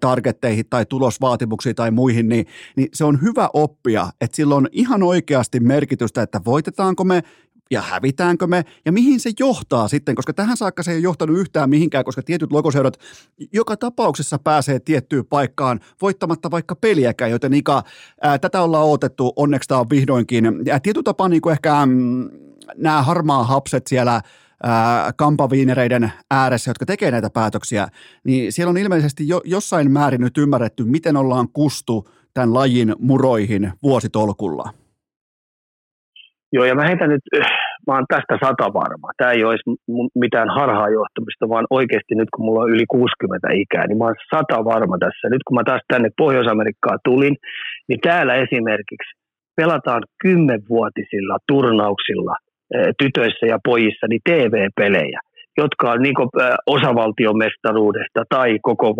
targetteihin 0.00 0.64
tai 0.70 0.86
tulosvaatimuksiin 0.86 1.76
tai 1.76 1.90
muihin, 1.90 2.28
niin, 2.28 2.46
niin 2.76 2.88
se 2.94 3.04
on 3.04 3.22
hyvä 3.22 3.50
oppia, 3.52 4.08
että 4.20 4.36
sillä 4.36 4.54
on 4.54 4.68
ihan 4.72 5.02
oikeasti 5.02 5.60
merkitystä, 5.60 6.22
että 6.22 6.40
voitetaanko 6.44 7.04
me 7.04 7.22
ja 7.72 7.80
hävitäänkö 7.80 8.46
me 8.46 8.64
ja 8.84 8.92
mihin 8.92 9.20
se 9.20 9.30
johtaa 9.38 9.88
sitten, 9.88 10.14
koska 10.14 10.32
tähän 10.32 10.56
saakka 10.56 10.82
se 10.82 10.92
ei 10.92 11.02
johtanut 11.02 11.38
yhtään 11.38 11.70
mihinkään, 11.70 12.04
koska 12.04 12.22
tietyt 12.22 12.52
logoseurat 12.52 12.98
joka 13.52 13.76
tapauksessa 13.76 14.38
pääsee 14.38 14.80
tiettyyn 14.80 15.26
paikkaan 15.26 15.80
voittamatta 16.02 16.50
vaikka 16.50 16.76
peliäkään, 16.76 17.30
joten 17.30 17.54
Ika, 17.54 17.82
ää, 18.22 18.38
tätä 18.38 18.62
ollaan 18.62 18.86
odotettu, 18.86 19.32
onneksi 19.36 19.68
tämä 19.68 19.80
on 19.80 19.90
vihdoinkin. 19.90 20.44
Ja 20.64 20.80
tietyllä 20.80 21.04
tapaa 21.04 21.28
niin 21.28 21.42
kuin 21.42 21.52
ehkä 21.52 21.86
mm, 21.86 22.30
nämä 22.76 23.02
harmaa 23.02 23.44
hapset 23.44 23.86
siellä 23.86 24.20
kampaviinereiden 25.16 26.12
ääressä, 26.30 26.70
jotka 26.70 26.86
tekee 26.86 27.10
näitä 27.10 27.30
päätöksiä, 27.30 27.88
niin 28.24 28.52
siellä 28.52 28.70
on 28.70 28.78
ilmeisesti 28.78 29.28
jo, 29.28 29.40
jossain 29.44 29.90
määrin 29.90 30.20
nyt 30.20 30.38
ymmärretty, 30.38 30.84
miten 30.84 31.16
ollaan 31.16 31.48
kustu 31.52 32.08
tämän 32.34 32.54
lajin 32.54 32.94
muroihin 32.98 33.72
vuositolkulla. 33.82 34.70
Joo, 36.52 36.64
ja 36.64 36.74
mä 36.74 36.86
heitän 36.86 37.08
nyt, 37.08 37.22
mä 37.86 37.94
oon 37.94 38.04
tästä 38.14 38.34
sata 38.44 38.66
varma. 38.80 39.08
Tämä 39.16 39.30
ei 39.30 39.44
olisi 39.44 39.62
mitään 40.14 40.48
harhaanjohtamista, 40.58 41.48
vaan 41.48 41.66
oikeasti 41.70 42.14
nyt 42.14 42.30
kun 42.34 42.44
mulla 42.44 42.62
on 42.62 42.70
yli 42.70 42.86
60 42.88 43.48
ikää, 43.52 43.86
niin 43.86 43.98
mä 43.98 44.04
oon 44.04 44.14
sata 44.34 44.64
varma 44.64 44.96
tässä. 44.98 45.28
Nyt 45.30 45.44
kun 45.46 45.54
mä 45.58 45.64
taas 45.64 45.82
tänne 45.88 46.08
Pohjois-Amerikkaan 46.16 46.98
tulin, 47.04 47.36
niin 47.88 48.00
täällä 48.00 48.34
esimerkiksi 48.34 49.10
pelataan 49.56 50.02
kymmenvuotisilla 50.22 51.36
turnauksilla 51.48 52.36
tytöissä 53.02 53.46
ja 53.46 53.58
pojissa 53.64 54.06
niin 54.08 54.20
TV-pelejä 54.28 55.20
jotka 55.56 55.90
on 55.90 56.02
niin 56.02 56.14
osavaltion 56.66 57.38
mestaruudesta 57.38 58.24
tai 58.28 58.58
koko 58.62 58.94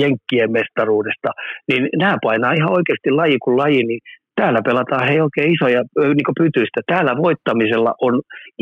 Jenkkien 0.00 0.52
mestaruudesta, 0.52 1.30
niin 1.68 1.88
nämä 1.96 2.16
painaa 2.22 2.52
ihan 2.52 2.72
oikeasti 2.72 3.10
laji 3.10 3.38
kuin 3.44 3.56
laji, 3.56 3.82
niin 3.84 4.00
täällä 4.40 4.60
pelataan 4.68 5.08
he 5.08 5.22
oikein 5.22 5.54
isoja 5.54 5.82
niin 6.16 6.38
pytyistä. 6.42 6.80
Täällä 6.86 7.12
voittamisella 7.26 7.92
on 8.06 8.14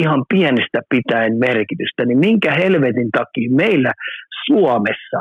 ihan 0.03 0.21
pienestä 0.33 0.81
pitäen 0.95 1.33
merkitystä. 1.47 2.01
Niin 2.05 2.19
minkä 2.29 2.51
helvetin 2.63 3.11
takia 3.19 3.57
meillä 3.63 3.93
Suomessa 4.47 5.21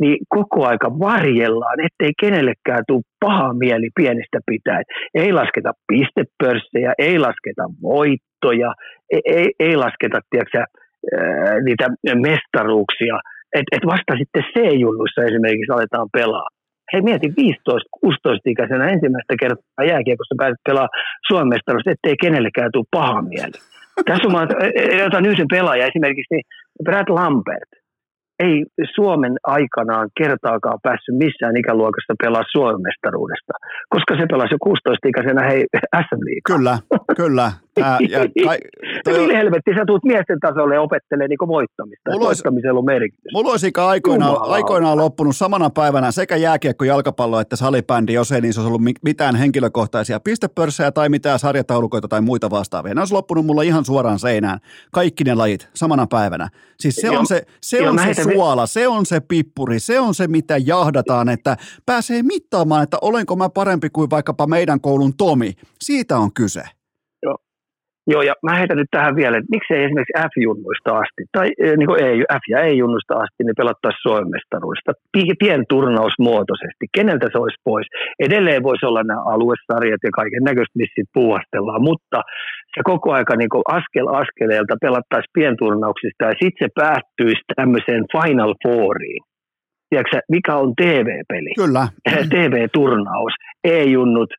niin 0.00 0.18
koko 0.28 0.66
aika 0.66 0.88
varjellaan, 1.08 1.78
ettei 1.86 2.12
kenellekään 2.20 2.84
tule 2.88 3.10
paha 3.24 3.52
mieli 3.52 3.88
pienestä 4.00 4.38
pitäen. 4.50 4.84
Ei 5.14 5.32
lasketa 5.32 5.70
pistepörssejä, 5.88 6.92
ei 6.98 7.18
lasketa 7.18 7.64
voittoja, 7.82 8.70
ei, 9.12 9.22
ei, 9.36 9.48
ei 9.60 9.76
lasketa 9.76 10.18
tiedätkö, 10.30 10.64
niitä 11.64 11.86
mestaruuksia. 12.28 13.16
Et, 13.58 13.66
et 13.72 13.84
vasta 13.86 14.12
sitten 14.18 14.44
C-junnuissa 14.52 15.20
esimerkiksi 15.28 15.72
aletaan 15.72 16.08
pelaa. 16.12 16.48
Hei 16.92 17.02
mieti 17.02 17.28
15-16-ikäisenä 17.28 18.84
ensimmäistä 18.94 19.34
kertaa 19.40 19.84
jääkiekossa 19.92 20.34
pääset 20.38 20.60
pelaa 20.68 20.88
Suomen 21.26 21.48
mestaruus, 21.48 21.86
ettei 21.86 22.16
kenellekään 22.24 22.70
tule 22.72 22.84
paha 22.90 23.22
mieli. 23.22 23.58
Tässä 24.06 24.28
on, 24.28 24.48
otan 25.06 25.26
yhden 25.26 25.46
pelaaja 25.50 25.86
esimerkiksi, 25.86 26.34
niin 26.34 26.46
Brad 26.84 27.08
Lambert. 27.08 27.70
Ei 28.38 28.64
Suomen 28.94 29.34
aikanaan 29.44 30.08
kertaakaan 30.18 30.78
päässyt 30.82 31.16
missään 31.24 31.56
ikäluokassa 31.56 32.14
pelaa 32.22 32.42
Suomen 32.52 32.82
mestaruudesta, 32.82 33.52
koska 33.88 34.16
se 34.16 34.26
pelasi 34.30 34.54
jo 34.54 34.58
16-ikäisenä 34.68 35.42
hei 35.50 35.64
SM 36.06 36.22
Kyllä, 36.46 36.78
kyllä, 37.16 37.52
Ää, 37.82 37.98
ja 38.10 38.18
kai, 38.44 38.58
toi... 39.04 39.18
Millä 39.18 39.36
helvetti 39.38 39.70
sä 39.74 39.84
tuut 39.86 40.04
miesten 40.04 40.40
tasolle 40.40 40.78
opettelemaan 40.78 41.28
niin 41.28 41.48
voittamista? 41.48 42.10
Mulla 42.10 42.26
olisi, 42.26 42.38
voittamisella 42.38 42.78
on 42.78 42.84
merkitys. 42.84 43.32
Mulla 43.32 43.50
olisi 43.50 43.72
aikoinaan, 43.76 44.36
aikoinaan 44.40 44.98
loppunut 44.98 45.36
samana 45.36 45.70
päivänä 45.70 46.10
sekä 46.10 46.36
jääkiekko, 46.36 46.84
jalkapallo 46.84 47.40
että 47.40 47.56
salibändi, 47.56 48.12
jos 48.12 48.32
ei 48.32 48.40
niissä 48.40 48.60
olisi 48.60 48.68
ollut 48.68 48.94
mitään 49.04 49.36
henkilökohtaisia 49.36 50.20
pistepörssejä 50.20 50.92
tai 50.92 51.08
mitään 51.08 51.38
sarjataulukoita 51.38 52.08
tai 52.08 52.20
muita 52.20 52.50
vastaavia. 52.50 52.94
Ne 52.94 53.00
olisi 53.00 53.14
loppunut 53.14 53.46
mulla 53.46 53.62
ihan 53.62 53.84
suoraan 53.84 54.18
seinään. 54.18 54.58
Kaikki 54.92 55.24
ne 55.24 55.34
lajit 55.34 55.68
samana 55.74 56.06
päivänä. 56.06 56.48
Siis 56.80 56.96
se 56.96 57.06
Joo. 57.06 57.18
on 57.18 57.26
se, 57.26 57.42
se, 57.62 57.88
on 57.88 57.98
se 57.98 58.22
suola, 58.22 58.66
se 58.66 58.88
on 58.88 59.06
se 59.06 59.20
pippuri, 59.20 59.80
se 59.80 60.00
on 60.00 60.14
se 60.14 60.28
mitä 60.28 60.56
jahdataan, 60.56 61.28
että 61.28 61.56
pääsee 61.86 62.22
mittaamaan, 62.22 62.82
että 62.82 62.98
olenko 63.02 63.36
mä 63.36 63.48
parempi 63.48 63.90
kuin 63.90 64.10
vaikkapa 64.10 64.46
meidän 64.46 64.80
koulun 64.80 65.16
Tomi. 65.16 65.52
Siitä 65.82 66.18
on 66.18 66.32
kyse. 66.32 66.62
Joo, 68.12 68.22
ja 68.22 68.34
mä 68.46 68.58
heitän 68.58 68.80
nyt 68.80 68.92
tähän 68.96 69.16
vielä, 69.16 69.36
että 69.38 69.54
miksei 69.56 69.84
esimerkiksi 69.84 70.18
F-junnuista 70.30 70.90
asti, 71.02 71.22
tai 71.36 71.46
eh, 71.62 71.76
niin 71.76 71.90
kuin 71.90 72.00
ei, 72.06 72.16
F 72.42 72.44
ja 72.52 72.58
E-junnuista 72.68 73.14
asti, 73.24 73.40
niin 73.44 73.60
pelattaisiin 73.62 74.04
Suomen 74.06 74.30
mestaruudesta 74.36 74.92
pienturnausmuotoisesti. 75.42 76.84
Keneltä 76.96 77.26
se 77.32 77.38
olisi 77.38 77.60
pois? 77.64 77.86
Edelleen 78.26 78.62
voisi 78.68 78.86
olla 78.86 79.02
nämä 79.02 79.22
aluesarjat 79.34 80.02
ja 80.08 80.10
kaiken 80.20 80.44
näköistä, 80.50 80.78
missä 80.80 81.02
puuhastellaan, 81.14 81.82
mutta 81.90 82.18
se 82.74 82.80
koko 82.92 83.12
aika 83.18 83.34
niin 83.36 83.52
kuin 83.54 83.66
askel 83.78 84.06
askeleelta 84.22 84.74
pelattaisiin 84.80 85.36
pienturnauksista 85.38 86.24
ja 86.24 86.34
sitten 86.42 86.62
se 86.62 86.68
päättyisi 86.80 87.42
tämmöiseen 87.56 88.04
Final 88.14 88.54
Fouriin. 88.62 89.22
Tiedätkö, 89.90 90.18
mikä 90.28 90.56
on 90.56 90.72
TV-peli? 90.82 91.52
Kyllä. 91.64 91.84
TV-turnaus, 92.34 93.34
E-junnut, 93.64 94.30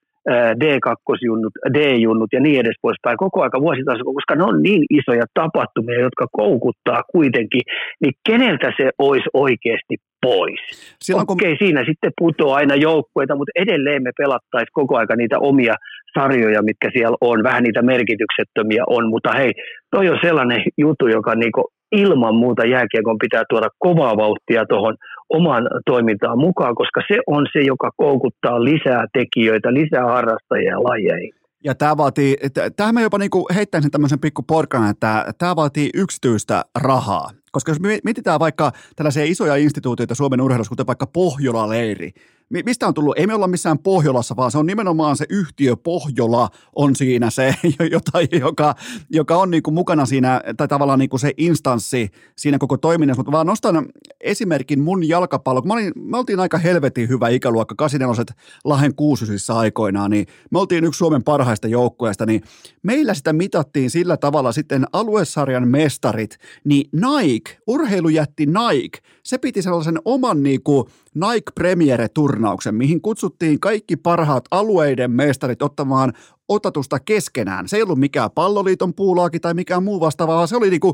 D2-junnut, 0.61 1.53
D-junnut 1.73 2.31
ja 2.33 2.39
niin 2.39 2.59
edes 2.59 2.75
poispäin. 2.81 3.17
Koko 3.17 3.41
aika 3.43 3.61
vuositasolla, 3.61 4.13
koska 4.13 4.35
ne 4.35 4.43
on 4.43 4.63
niin 4.63 4.83
isoja 4.89 5.25
tapahtumia, 5.33 5.99
jotka 5.99 6.25
koukuttaa 6.31 7.01
kuitenkin, 7.11 7.61
niin 8.01 8.13
keneltä 8.29 8.73
se 8.77 8.89
olisi 8.99 9.29
oikeasti 9.33 9.95
pois? 10.21 10.59
Silloin, 11.03 11.27
kun... 11.27 11.33
Okei, 11.33 11.55
siinä 11.57 11.85
sitten 11.85 12.11
putoaa 12.17 12.57
aina 12.57 12.75
joukkueita, 12.75 13.35
mutta 13.35 13.51
edelleen 13.55 14.03
me 14.03 14.11
pelattaisiin 14.17 14.77
koko 14.79 14.97
aika 14.97 15.15
niitä 15.15 15.39
omia 15.39 15.75
sarjoja, 16.19 16.61
mitkä 16.61 16.89
siellä 16.93 17.17
on, 17.21 17.43
vähän 17.43 17.63
niitä 17.63 17.81
merkityksettömiä 17.81 18.83
on, 18.87 19.09
mutta 19.09 19.31
hei, 19.33 19.51
toi 19.91 20.09
on 20.09 20.19
sellainen 20.21 20.61
juttu, 20.77 21.07
joka 21.07 21.35
niinku 21.35 21.69
ilman 21.91 22.35
muuta 22.35 22.65
jääkiekon 22.65 23.17
pitää 23.17 23.43
tuoda 23.49 23.69
kovaa 23.79 24.17
vauhtia 24.17 24.65
tuohon 24.65 24.95
oman 25.29 25.63
toimintaan 25.85 26.39
mukaan, 26.39 26.75
koska 26.75 27.01
se 27.07 27.19
on 27.27 27.47
se, 27.53 27.59
joka 27.59 27.91
koukuttaa 27.97 28.63
lisää 28.63 29.05
tekijöitä, 29.13 29.73
lisää 29.73 30.05
harrastajia 30.05 30.83
lajeihin. 30.83 31.33
Ja 31.63 31.75
tämä 31.75 31.97
vaatii, 31.97 32.37
tähän 32.75 32.93
mä 32.93 33.01
jopa 33.01 33.17
niinku 33.17 33.47
heittäisin 33.55 33.91
tämmöisen 33.91 34.19
pikku 34.19 34.43
porkana, 34.43 34.89
että 34.89 35.25
tämä 35.37 35.55
vaatii 35.55 35.89
yksityistä 35.93 36.65
rahaa. 36.81 37.29
Koska 37.51 37.71
jos 37.71 37.79
mietitään 38.03 38.39
vaikka 38.39 38.71
tällaisia 38.95 39.23
isoja 39.25 39.55
instituutioita 39.55 40.15
Suomen 40.15 40.41
urheilussa, 40.41 40.69
kuten 40.69 40.87
vaikka 40.87 41.07
Pohjola-leiri, 41.07 42.11
mistä 42.49 42.87
on 42.87 42.93
tullut, 42.93 43.17
ei 43.17 43.27
me 43.27 43.33
olla 43.33 43.47
missään 43.47 43.79
Pohjolassa, 43.79 44.35
vaan 44.35 44.51
se 44.51 44.57
on 44.57 44.65
nimenomaan 44.65 45.17
se 45.17 45.25
yhtiö 45.29 45.75
Pohjola 45.75 46.49
on 46.75 46.95
siinä 46.95 47.29
se, 47.29 47.55
jota, 47.91 48.11
joka, 48.39 48.75
joka 49.09 49.37
on 49.37 49.51
niin 49.51 49.63
kuin 49.63 49.73
mukana 49.73 50.05
siinä, 50.05 50.41
tai 50.57 50.67
tavallaan 50.67 50.99
niin 50.99 51.09
kuin 51.09 51.19
se 51.19 51.31
instanssi 51.37 52.09
siinä 52.35 52.57
koko 52.57 52.77
toiminnassa, 52.77 53.19
mutta 53.19 53.31
vaan 53.31 53.47
nostan 53.47 53.85
esimerkin 54.21 54.79
mun 54.79 55.07
jalkapallo, 55.07 55.61
kun 55.61 55.67
mä 55.67 55.73
olin, 55.73 55.91
me 55.95 56.17
oltiin 56.17 56.39
aika 56.39 56.57
helvetin 56.57 57.09
hyvä 57.09 57.29
ikäluokka, 57.29 57.75
84 57.75 58.35
Lahen 58.63 58.95
kuusysissa 58.95 59.53
aikoinaan, 59.53 60.11
niin 60.11 60.27
me 60.51 60.59
oltiin 60.59 60.83
yksi 60.83 60.97
Suomen 60.97 61.23
parhaista 61.23 61.67
joukkueista, 61.67 62.25
niin 62.25 62.41
meillä 62.83 63.13
sitä 63.13 63.33
mitattiin 63.33 63.89
sillä 63.89 64.17
tavalla 64.17 64.51
sitten 64.51 64.85
aluesarjan 64.93 65.67
mestarit, 65.67 66.37
niin 66.63 66.89
Nike, 66.91 67.57
urheilujätti 67.67 68.45
Nike, 68.45 68.99
se 69.27 69.37
piti 69.37 69.61
sellaisen 69.61 69.99
oman 70.05 70.43
niin 70.43 70.63
kuin 70.63 70.87
Nike 71.13 71.51
Premiere-turnauksen, 71.55 72.75
mihin 72.75 73.01
kutsuttiin 73.01 73.59
kaikki 73.59 73.95
parhaat 73.95 74.45
alueiden 74.51 75.11
mestarit 75.11 75.61
ottamaan 75.61 76.13
otatusta 76.47 76.99
keskenään. 76.99 77.67
Se 77.67 77.77
ei 77.77 77.83
ollut 77.83 77.99
mikään 77.99 78.31
palloliiton 78.31 78.93
puulaaki 78.93 79.39
tai 79.39 79.53
mikään 79.53 79.83
muu 79.83 79.99
vastaava, 79.99 80.35
vaan 80.35 80.47
se 80.47 80.55
oli 80.55 80.69
niin 80.69 80.79
kuin 80.79 80.93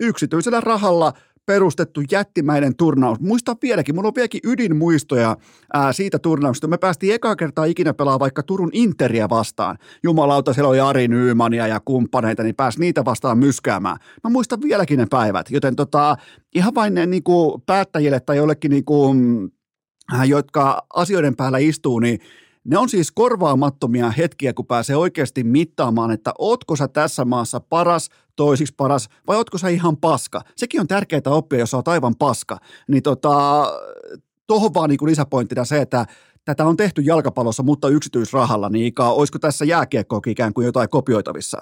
yksityisellä 0.00 0.60
rahalla 0.60 1.12
perustettu 1.46 2.00
jättimäinen 2.10 2.76
turnaus. 2.76 3.20
Muistan 3.20 3.56
vieläkin, 3.62 3.94
mulla 3.94 4.08
on 4.08 4.14
vieläkin 4.14 4.40
ydinmuistoja 4.44 5.36
ää, 5.72 5.92
siitä 5.92 6.18
turnauksesta. 6.18 6.66
Me 6.66 6.78
päästiin 6.78 7.14
ekaa 7.14 7.36
kertaa 7.36 7.64
ikinä 7.64 7.94
pelaa 7.94 8.18
vaikka 8.18 8.42
Turun 8.42 8.70
Interia 8.72 9.28
vastaan. 9.28 9.78
Jumalauta, 10.02 10.52
siellä 10.52 10.68
oli 10.68 10.80
Ari 10.80 11.08
Nymania 11.08 11.66
ja 11.66 11.80
kumppaneita, 11.84 12.42
niin 12.42 12.54
pääsi 12.54 12.80
niitä 12.80 13.04
vastaan 13.04 13.38
myskäämään. 13.38 13.96
Mä 14.24 14.30
muistan 14.30 14.62
vieläkin 14.62 14.98
ne 14.98 15.06
päivät, 15.10 15.50
joten 15.50 15.76
tota, 15.76 16.16
ihan 16.54 16.74
vain 16.74 16.94
ne 16.94 17.06
niin 17.06 17.22
kuin 17.22 17.62
päättäjille 17.66 18.20
tai 18.20 18.36
jollekin 18.36 18.70
niin 18.70 18.84
kuin, 18.84 19.48
jotka 20.26 20.86
asioiden 20.94 21.36
päällä 21.36 21.58
istuu, 21.58 21.98
niin 21.98 22.18
ne 22.64 22.78
on 22.78 22.88
siis 22.88 23.12
korvaamattomia 23.12 24.10
hetkiä, 24.10 24.52
kun 24.52 24.66
pääsee 24.66 24.96
oikeasti 24.96 25.44
mittaamaan, 25.44 26.10
että 26.10 26.32
ootko 26.38 26.76
sä 26.76 26.88
tässä 26.88 27.24
maassa 27.24 27.60
paras, 27.60 28.08
toisiksi 28.40 28.74
paras, 28.76 29.08
vai 29.26 29.36
ootko 29.36 29.58
sä 29.58 29.68
ihan 29.68 29.96
paska. 29.96 30.40
Sekin 30.56 30.80
on 30.80 30.88
tärkeää 30.88 31.22
oppia, 31.26 31.58
jos 31.58 31.70
sä 31.70 31.76
oot 31.76 31.88
aivan 31.88 32.14
paska. 32.16 32.58
Niin 32.88 33.02
tota, 33.02 33.66
tuohon 34.46 34.74
vaan 34.74 34.90
niin 34.90 35.06
lisäpointtina 35.06 35.64
se, 35.64 35.80
että 35.80 36.06
tätä 36.44 36.64
on 36.64 36.76
tehty 36.76 37.02
jalkapallossa, 37.02 37.62
mutta 37.62 37.88
yksityisrahalla, 37.88 38.68
niin 38.68 38.86
Ika, 38.86 39.10
olisiko 39.10 39.38
tässä 39.38 39.64
jääkiekkoakin 39.64 40.30
ikään 40.30 40.52
kuin 40.52 40.64
jotain 40.64 40.88
kopioitavissa? 40.88 41.58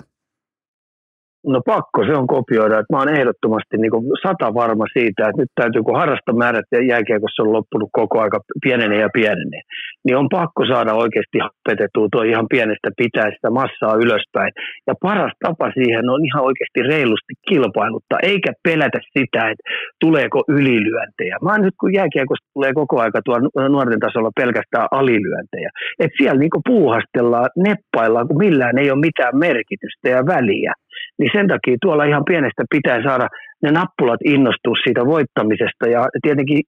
No 1.54 1.60
pakko 1.74 2.00
se 2.08 2.12
on 2.20 2.26
kopioida. 2.36 2.78
Että 2.78 2.92
mä 2.92 2.98
oon 3.00 3.16
ehdottomasti 3.18 3.76
niin 3.76 3.92
kuin 3.94 4.04
sata 4.26 4.48
varma 4.54 4.86
siitä, 4.96 5.22
että 5.28 5.40
nyt 5.42 5.52
täytyy, 5.60 5.82
kun 5.82 6.00
harrastomäärät 6.00 6.68
ja 6.72 6.80
jääkiekossa 6.92 7.42
on 7.42 7.52
loppunut 7.56 7.90
koko 8.00 8.16
aika 8.24 8.38
pienenee 8.64 9.00
ja 9.06 9.10
pienenee, 9.18 9.62
niin 10.04 10.16
on 10.16 10.28
pakko 10.38 10.62
saada 10.72 10.92
oikeasti 11.04 11.38
hapetettua 11.46 12.06
tuo 12.12 12.22
ihan 12.22 12.46
pienestä 12.54 12.88
pitää 13.02 13.28
sitä 13.34 13.50
massaa 13.60 13.94
ylöspäin. 14.04 14.52
Ja 14.88 14.94
paras 15.06 15.34
tapa 15.46 15.66
siihen 15.78 16.04
on 16.14 16.20
ihan 16.28 16.44
oikeasti 16.48 16.80
reilusti 16.92 17.34
kilpailuttaa, 17.48 18.18
eikä 18.32 18.50
pelätä 18.66 18.98
sitä, 19.14 19.40
että 19.50 19.64
tuleeko 20.04 20.38
ylilyöntejä. 20.48 21.36
Mä 21.44 21.58
nyt 21.58 21.76
kun 21.80 21.94
jääkiekossa 21.98 22.46
tulee 22.54 22.72
koko 22.80 23.00
aika 23.04 23.20
tuo 23.24 23.36
nuorten 23.74 24.00
tasolla 24.06 24.38
pelkästään 24.40 24.88
alilyöntejä, 24.90 25.70
että 26.02 26.18
siellä 26.18 26.40
niin 26.40 26.66
puuhastellaan, 26.70 27.48
neppaillaan, 27.68 28.28
kun 28.28 28.42
millään 28.44 28.78
ei 28.78 28.90
ole 28.90 29.06
mitään 29.08 29.34
merkitystä 29.46 30.06
ja 30.16 30.20
väliä 30.34 30.72
niin 31.18 31.30
sen 31.34 31.48
takia 31.48 31.76
tuolla 31.82 32.04
ihan 32.04 32.24
pienestä 32.24 32.64
pitää 32.70 33.02
saada 33.02 33.28
ne 33.62 33.70
nappulat 33.70 34.20
innostua 34.24 34.76
siitä 34.84 35.06
voittamisesta 35.06 35.84
ja 35.94 36.02
tietenkin 36.22 36.60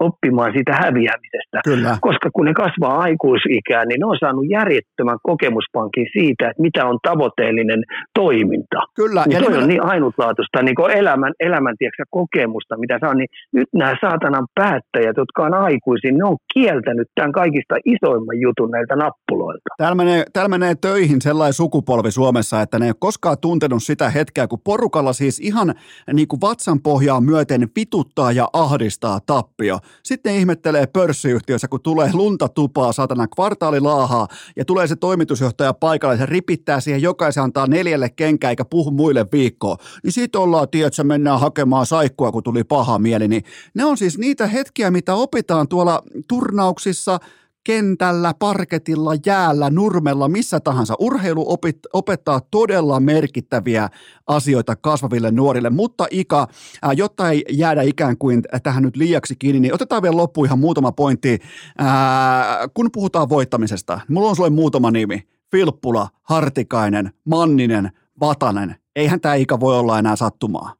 oppimaan 0.00 0.52
siitä 0.52 0.72
häviämisestä. 0.82 1.58
Kyllä. 1.64 1.98
Koska 2.00 2.28
kun 2.34 2.44
ne 2.44 2.54
kasvaa 2.54 2.98
aikuisikään, 2.98 3.88
niin 3.88 4.00
ne 4.00 4.06
on 4.06 4.18
saanut 4.20 4.46
järjettömän 4.50 5.18
kokemuspankin 5.22 6.06
siitä, 6.12 6.44
että 6.50 6.62
mitä 6.62 6.86
on 6.86 6.98
tavoitteellinen 7.08 7.82
toiminta. 8.14 8.80
Kyllä. 8.94 9.22
Niin 9.26 9.34
ja 9.34 9.40
toi 9.44 9.56
on 9.62 9.68
niin 9.68 9.84
ainutlaatuista 9.84 10.62
niin 10.62 10.90
elämän, 11.00 11.32
elämän 11.40 11.74
tiedätkö, 11.78 12.02
kokemusta, 12.10 12.78
mitä 12.78 12.98
saa. 13.00 13.14
Niin 13.14 13.28
nyt 13.52 13.68
nämä 13.74 13.94
saatanan 14.00 14.46
päättäjät, 14.54 15.16
jotka 15.16 15.42
on 15.42 15.54
aikuisia, 15.54 16.12
ne 16.12 16.24
on 16.24 16.36
kieltänyt 16.54 17.08
tämän 17.14 17.32
kaikista 17.32 17.74
isoimman 17.84 18.40
jutun 18.40 18.70
näiltä 18.70 18.96
nappuloilta. 18.96 19.68
Täällä 19.78 19.94
menee, 19.94 20.24
täällä 20.32 20.48
menee 20.48 20.74
töihin 20.74 21.20
sellainen 21.20 21.52
sukupolvi 21.52 22.10
Suomessa, 22.10 22.62
että 22.62 22.78
ne 22.78 22.84
ei 22.84 22.90
ole 22.90 22.96
koskaan 22.98 23.36
tuntenut 23.40 23.82
sitä 23.82 24.10
hetkeä, 24.10 24.46
kun 24.46 24.58
porukalla 24.64 25.12
siis 25.12 25.40
ihan 25.40 25.74
niin 26.12 26.28
kuin 26.28 26.37
kuin 26.38 26.50
vatsan 26.50 26.82
pohjaa 26.82 27.20
myöten 27.20 27.68
vituttaa 27.76 28.32
ja 28.32 28.48
ahdistaa 28.52 29.20
tappio. 29.26 29.78
Sitten 30.02 30.34
ihmettelee 30.34 30.86
pörssiyhtiössä, 30.86 31.68
kun 31.68 31.82
tulee 31.82 32.10
lunta 32.12 32.48
tupaa, 32.48 32.92
satana 32.92 33.26
kvartaali 33.26 33.80
laahaa 33.80 34.28
ja 34.56 34.64
tulee 34.64 34.86
se 34.86 34.96
toimitusjohtaja 34.96 35.74
paikalle, 35.74 36.16
se 36.16 36.26
ripittää 36.26 36.80
siihen 36.80 37.02
jokaisen 37.02 37.42
antaa 37.42 37.66
neljälle 37.66 38.10
kenkää 38.10 38.50
eikä 38.50 38.64
puhu 38.64 38.90
muille 38.90 39.26
viikkoa. 39.32 39.76
Niin 40.02 40.12
siitä 40.12 40.38
ollaan, 40.38 40.68
tiedätkö, 40.68 41.04
mennään 41.04 41.40
hakemaan 41.40 41.86
saikkua, 41.86 42.32
kun 42.32 42.42
tuli 42.42 42.64
paha 42.64 42.98
mieli. 42.98 43.28
Niin 43.28 43.44
ne 43.74 43.84
on 43.84 43.96
siis 43.96 44.18
niitä 44.18 44.46
hetkiä, 44.46 44.90
mitä 44.90 45.14
opitaan 45.14 45.68
tuolla 45.68 46.02
turnauksissa– 46.28 47.18
kentällä, 47.64 48.34
parketilla, 48.38 49.12
jäällä, 49.26 49.70
nurmella, 49.70 50.28
missä 50.28 50.60
tahansa. 50.60 50.94
Urheilu 50.98 51.44
opit, 51.52 51.78
opettaa 51.92 52.40
todella 52.50 53.00
merkittäviä 53.00 53.88
asioita 54.26 54.76
kasvaville 54.76 55.30
nuorille, 55.30 55.70
mutta 55.70 56.06
Ika, 56.10 56.48
ää, 56.82 56.92
jotta 56.92 57.30
ei 57.30 57.44
jäädä 57.50 57.82
ikään 57.82 58.18
kuin 58.18 58.42
tähän 58.62 58.82
nyt 58.82 58.96
liiaksi 58.96 59.36
kiinni, 59.38 59.60
niin 59.60 59.74
otetaan 59.74 60.02
vielä 60.02 60.16
loppuun 60.16 60.46
ihan 60.46 60.58
muutama 60.58 60.92
pointti. 60.92 61.38
Ää, 61.78 62.68
kun 62.74 62.90
puhutaan 62.92 63.28
voittamisesta, 63.28 64.00
mulla 64.08 64.28
on 64.28 64.36
sulle 64.36 64.50
muutama 64.50 64.90
nimi. 64.90 65.22
Filppula, 65.50 66.08
Hartikainen, 66.22 67.12
Manninen, 67.24 67.90
Vatanen. 68.20 68.76
Eihän 68.96 69.20
tämä 69.20 69.34
Ika 69.34 69.60
voi 69.60 69.78
olla 69.78 69.98
enää 69.98 70.16
sattumaa. 70.16 70.77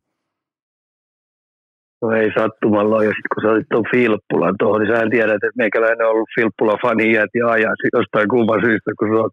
No 2.02 2.10
ei 2.20 2.30
sattumalla 2.38 3.04
ja 3.04 3.12
sitten 3.16 3.32
kun 3.34 3.42
sä 3.42 3.52
olit 3.52 3.66
tuon 3.70 3.90
Filppulan 3.90 4.54
tuohon, 4.58 4.80
niin 4.80 4.92
sä 4.92 5.02
en 5.02 5.10
tiedä, 5.10 5.34
että 5.34 5.50
meikäläinen 5.56 6.06
on 6.06 6.12
ollut 6.12 6.34
Filppula-fani 6.34 7.12
ja 7.12 7.46
ajat 7.48 7.80
jostain 7.92 8.28
kumman 8.28 8.60
syystä, 8.64 8.90
kun 8.98 9.08
sä 9.08 9.22
oot 9.22 9.32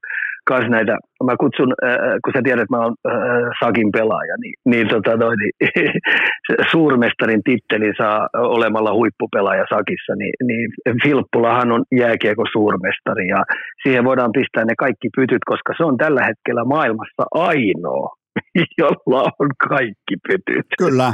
kans 0.49 0.67
näitä, 0.69 0.93
mä 1.23 1.35
kutsun, 1.39 1.73
äh, 1.85 1.97
kun 2.23 2.33
sä 2.35 2.41
tiedät, 2.43 2.63
että 2.63 2.75
mä 2.75 2.83
oon 2.83 2.95
äh, 3.11 3.49
Sakin 3.59 3.91
pelaaja, 3.97 4.35
niin, 4.43 4.55
niin, 4.71 4.87
tota, 4.87 5.17
noin, 5.17 5.37
niin 5.41 5.53
suurmestarin 6.71 7.43
titteli 7.43 7.89
saa 7.97 8.27
olemalla 8.57 8.93
huippupelaaja 8.93 9.65
Sakissa, 9.73 10.13
niin, 10.21 10.35
niin 10.47 10.69
Filppulahan 11.03 11.71
on 11.71 11.83
jääkiekko 11.95 12.43
suurmestari 12.51 13.27
ja 13.27 13.41
siihen 13.83 14.03
voidaan 14.05 14.35
pistää 14.37 14.65
ne 14.65 14.75
kaikki 14.85 15.09
pytyt, 15.15 15.43
koska 15.45 15.73
se 15.77 15.83
on 15.83 15.97
tällä 15.97 16.23
hetkellä 16.29 16.63
maailmassa 16.75 17.23
ainoa, 17.31 18.09
jolla 18.77 19.31
on 19.39 19.49
kaikki 19.69 20.15
pytyt. 20.27 20.65
Kyllä, 20.77 21.13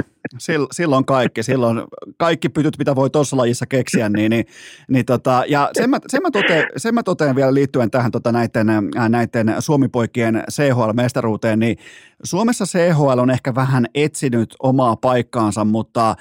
silloin 0.72 1.04
kaikki, 1.04 1.42
silloin 1.42 1.82
kaikki 2.16 2.48
pytyt, 2.48 2.78
mitä 2.78 2.96
voi 2.96 3.10
tuossa 3.10 3.36
lajissa 3.36 3.66
keksiä, 3.66 4.08
niin, 4.08 4.30
niin, 4.30 4.46
niin 4.88 5.04
tota, 5.04 5.44
ja 5.48 5.70
sen 5.72 5.90
mä, 5.90 5.98
sen, 6.08 6.22
mä 6.22 6.30
toteen, 6.30 6.66
sen 6.76 6.94
mä 6.94 7.02
toteen 7.02 7.36
vielä 7.36 7.54
liittyen 7.54 7.90
tähän 7.90 8.10
tota 8.10 8.32
näiden, 8.32 8.66
näiden 9.08 9.54
Suomipoikien 9.58 10.42
CHL-mestaruuteen, 10.50 11.58
niin 11.58 11.76
Suomessa 12.24 12.64
CHL 12.64 13.18
on 13.18 13.30
ehkä 13.30 13.54
vähän 13.54 13.86
etsinyt 13.94 14.54
omaa 14.62 14.96
paikkaansa, 14.96 15.64
mutta 15.64 16.16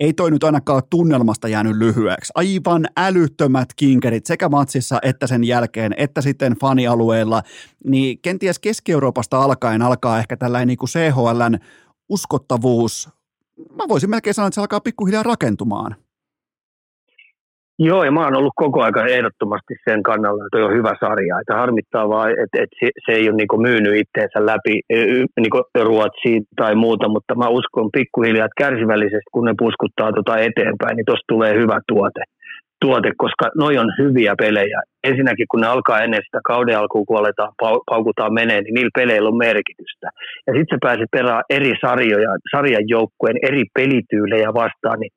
ei 0.00 0.12
toi 0.12 0.30
nyt 0.30 0.44
ainakaan 0.44 0.82
tunnelmasta 0.90 1.48
jäänyt 1.48 1.76
lyhyeksi. 1.76 2.32
Aivan 2.34 2.86
älyttömät 2.96 3.68
kinkerit 3.76 4.26
sekä 4.26 4.48
matsissa 4.48 4.98
että 5.02 5.26
sen 5.26 5.44
jälkeen, 5.44 5.94
että 5.96 6.20
sitten 6.20 6.52
fanialueilla, 6.52 7.42
niin 7.84 8.18
kenties 8.22 8.58
Keski-Euroopasta 8.58 9.42
alkaen 9.42 9.82
alkaa 9.82 10.18
ehkä 10.18 10.36
tällainen 10.36 10.68
niin 10.68 10.78
kuin 10.78 10.88
CHLn 10.88 11.58
uskottavuus, 12.08 13.08
mä 13.70 13.84
voisin 13.88 14.10
melkein 14.10 14.34
sanoa, 14.34 14.48
että 14.48 14.54
se 14.54 14.60
alkaa 14.60 14.80
pikkuhiljaa 14.80 15.22
rakentumaan. 15.22 15.96
Joo, 17.78 18.04
ja 18.04 18.10
mä 18.12 18.24
oon 18.24 18.36
ollut 18.36 18.52
koko 18.56 18.82
aika 18.82 19.06
ehdottomasti 19.06 19.74
sen 19.88 20.02
kannalla, 20.02 20.46
että 20.46 20.66
on 20.66 20.76
hyvä 20.78 20.94
sarja. 21.00 21.40
Että 21.40 21.54
harmittaa 21.54 22.08
vaan, 22.08 22.30
että, 22.30 22.62
että 22.62 22.76
se, 23.06 23.12
ei 23.12 23.28
ole 23.28 23.36
niin 23.36 23.62
myynyt 23.62 23.96
itteensä 23.96 24.46
läpi 24.46 24.80
niin 25.40 25.84
Ruotsiin 25.84 26.42
tai 26.56 26.74
muuta, 26.74 27.08
mutta 27.08 27.34
mä 27.34 27.48
uskon 27.48 27.88
pikkuhiljaa, 27.96 28.46
että 28.46 28.62
kärsivällisesti, 28.64 29.30
kun 29.32 29.44
ne 29.44 29.54
puskuttaa 29.58 30.12
tuota 30.12 30.38
eteenpäin, 30.38 30.96
niin 30.96 31.06
tuosta 31.06 31.32
tulee 31.32 31.54
hyvä 31.54 31.80
tuote. 31.88 32.22
tuote, 32.84 33.10
koska 33.16 33.46
noi 33.62 33.78
on 33.78 33.90
hyviä 33.98 34.34
pelejä. 34.38 34.80
Ensinnäkin, 35.04 35.46
kun 35.50 35.60
ne 35.60 35.66
alkaa 35.66 36.00
ennen 36.00 36.22
sitä 36.24 36.40
kauden 36.46 36.78
alkuun, 36.78 37.06
kun 37.06 37.18
aletaan 37.18 37.52
paukutaan 37.90 38.34
menee, 38.34 38.60
niin 38.60 38.74
niillä 38.74 38.98
peleillä 39.00 39.28
on 39.28 39.36
merkitystä. 39.48 40.08
Ja 40.46 40.52
sitten 40.56 40.76
se 40.76 40.84
pääsee 40.86 41.06
perään 41.16 41.42
eri 41.50 41.72
sarjoja, 41.84 42.30
sarjan 42.56 42.88
joukkueen 42.94 43.38
eri 43.48 43.64
pelityylejä 43.78 44.48
vastaan, 44.62 44.98
niin 45.00 45.12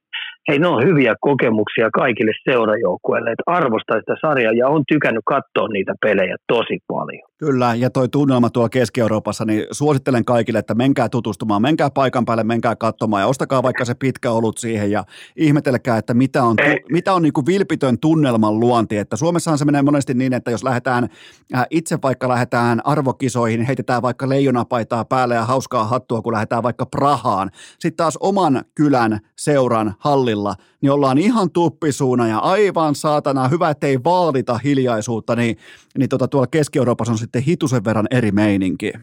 hei, 0.48 0.60
ne 0.60 0.68
on 0.68 0.84
hyviä 0.84 1.15
kokemuksia 1.22 1.90
kaikille 1.94 2.32
seurajoukkueille, 2.44 3.32
että 3.32 3.44
arvostaa 3.45 3.99
sitä 3.99 4.15
sarjaa 4.22 4.53
ja 4.53 4.68
on 4.68 4.84
tykännyt 4.88 5.24
katsoa 5.26 5.68
niitä 5.68 5.94
pelejä 6.02 6.36
tosi 6.48 6.80
paljon. 6.88 7.28
Kyllä, 7.38 7.76
ja 7.76 7.90
toi 7.90 8.10
tunnelma 8.10 8.49
tuolla 8.49 8.69
Keski-Euroopassa, 8.69 9.45
niin 9.45 9.65
suosittelen 9.72 10.26
kaikille, 10.26 10.60
että 10.60 10.76
menkää 10.76 11.10
tutustumaan, 11.10 11.61
menkää 11.61 11.90
paikan 11.90 12.26
päälle, 12.26 12.44
menkää 12.44 12.76
katsomaan 12.76 13.22
ja 13.22 13.28
ostakaa 13.28 13.64
vaikka 13.64 13.86
se 13.86 13.94
pitkä 13.94 14.32
olut 14.32 14.57
siihen 14.57 14.91
ja 14.91 15.03
ihmetelkää, 15.36 15.98
että 15.98 16.14
mitä 16.14 16.44
on, 16.44 16.56
tu- 16.56 16.91
mitä 16.91 17.14
on 17.14 17.22
niin 17.22 17.34
kuin 17.34 17.45
vilpitön 17.45 17.99
tunnelman 17.99 18.60
luonti, 18.60 18.98
että 18.98 19.15
Suomessahan 19.15 19.57
se 19.57 19.65
menee 19.65 19.82
monesti 19.82 20.14
niin, 20.14 20.34
että 20.34 20.52
jos 20.52 20.64
lähdetään, 20.64 21.10
äh, 21.56 21.65
itse 21.69 21.98
vaikka 22.03 22.30
lähdetään 22.30 22.82
arvokisoihin, 22.86 23.61
heitetään 23.61 24.02
vaikka 24.02 24.30
leijonapaitaa 24.30 25.06
päälle 25.06 25.36
ja 25.36 25.45
hauskaa 25.45 25.84
hattua, 25.84 26.22
kun 26.22 26.34
lähdetään 26.34 26.64
vaikka 26.64 26.86
Prahaan, 26.86 27.52
sitten 27.80 27.98
taas 27.98 28.18
oman 28.18 28.61
kylän, 28.76 29.19
seuran, 29.36 29.94
hallilla, 30.38 30.55
niin 30.81 30.91
ollaan 30.91 31.18
ihan 31.18 31.51
tuppisuuna 31.51 32.27
ja 32.27 32.38
aivan 32.38 32.95
saatana, 32.95 33.47
hyvä, 33.47 33.69
ettei 33.69 33.97
vaalita 34.03 34.57
hiljaisuutta, 34.57 35.35
niin, 35.35 35.57
niin 35.97 36.09
tota, 36.09 36.27
tuolla 36.27 36.47
Keski-Euroopassa 36.47 37.11
on 37.11 37.18
sitten 37.18 37.41
hitusen 37.41 37.85
verran 37.85 38.07
eri 38.11 38.31
meininki. 38.31 38.93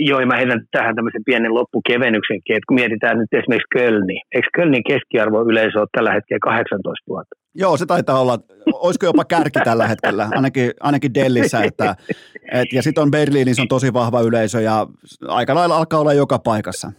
Joo, 0.00 0.20
ja 0.20 0.26
mä 0.26 0.36
heitän 0.36 0.60
tähän 0.70 0.94
tämmöisen 0.94 1.24
pienen 1.24 1.54
loppukevennyksenkin, 1.54 2.56
että 2.56 2.66
kun 2.68 2.74
mietitään 2.74 3.18
nyt 3.18 3.32
esimerkiksi 3.32 3.72
Kölni. 3.78 4.20
Eikö 4.34 4.48
Kölnin 4.54 4.84
keskiarvo 4.84 5.42
yleisö 5.42 5.78
ole 5.78 5.88
tällä 5.92 6.12
hetkellä 6.12 6.38
18 6.44 7.04
vuotta? 7.08 7.34
Joo, 7.54 7.76
se 7.76 7.86
taitaa 7.86 8.20
olla, 8.20 8.38
olisiko 8.72 9.06
jopa 9.06 9.24
kärki 9.24 9.60
tällä 9.64 9.86
hetkellä, 9.88 10.28
ainakin, 10.30 10.70
ainakin 10.80 11.14
Dellissä. 11.14 11.62
Että, 11.64 11.96
et, 12.52 12.72
ja 12.72 12.82
sitten 12.82 13.02
on 13.02 13.10
Berliinissä 13.10 13.62
on 13.62 13.68
tosi 13.68 13.92
vahva 13.92 14.20
yleisö 14.20 14.60
ja 14.60 14.86
aika 15.28 15.54
lailla 15.54 15.76
alkaa 15.76 16.00
olla 16.00 16.12
joka 16.12 16.38
paikassa 16.38 16.92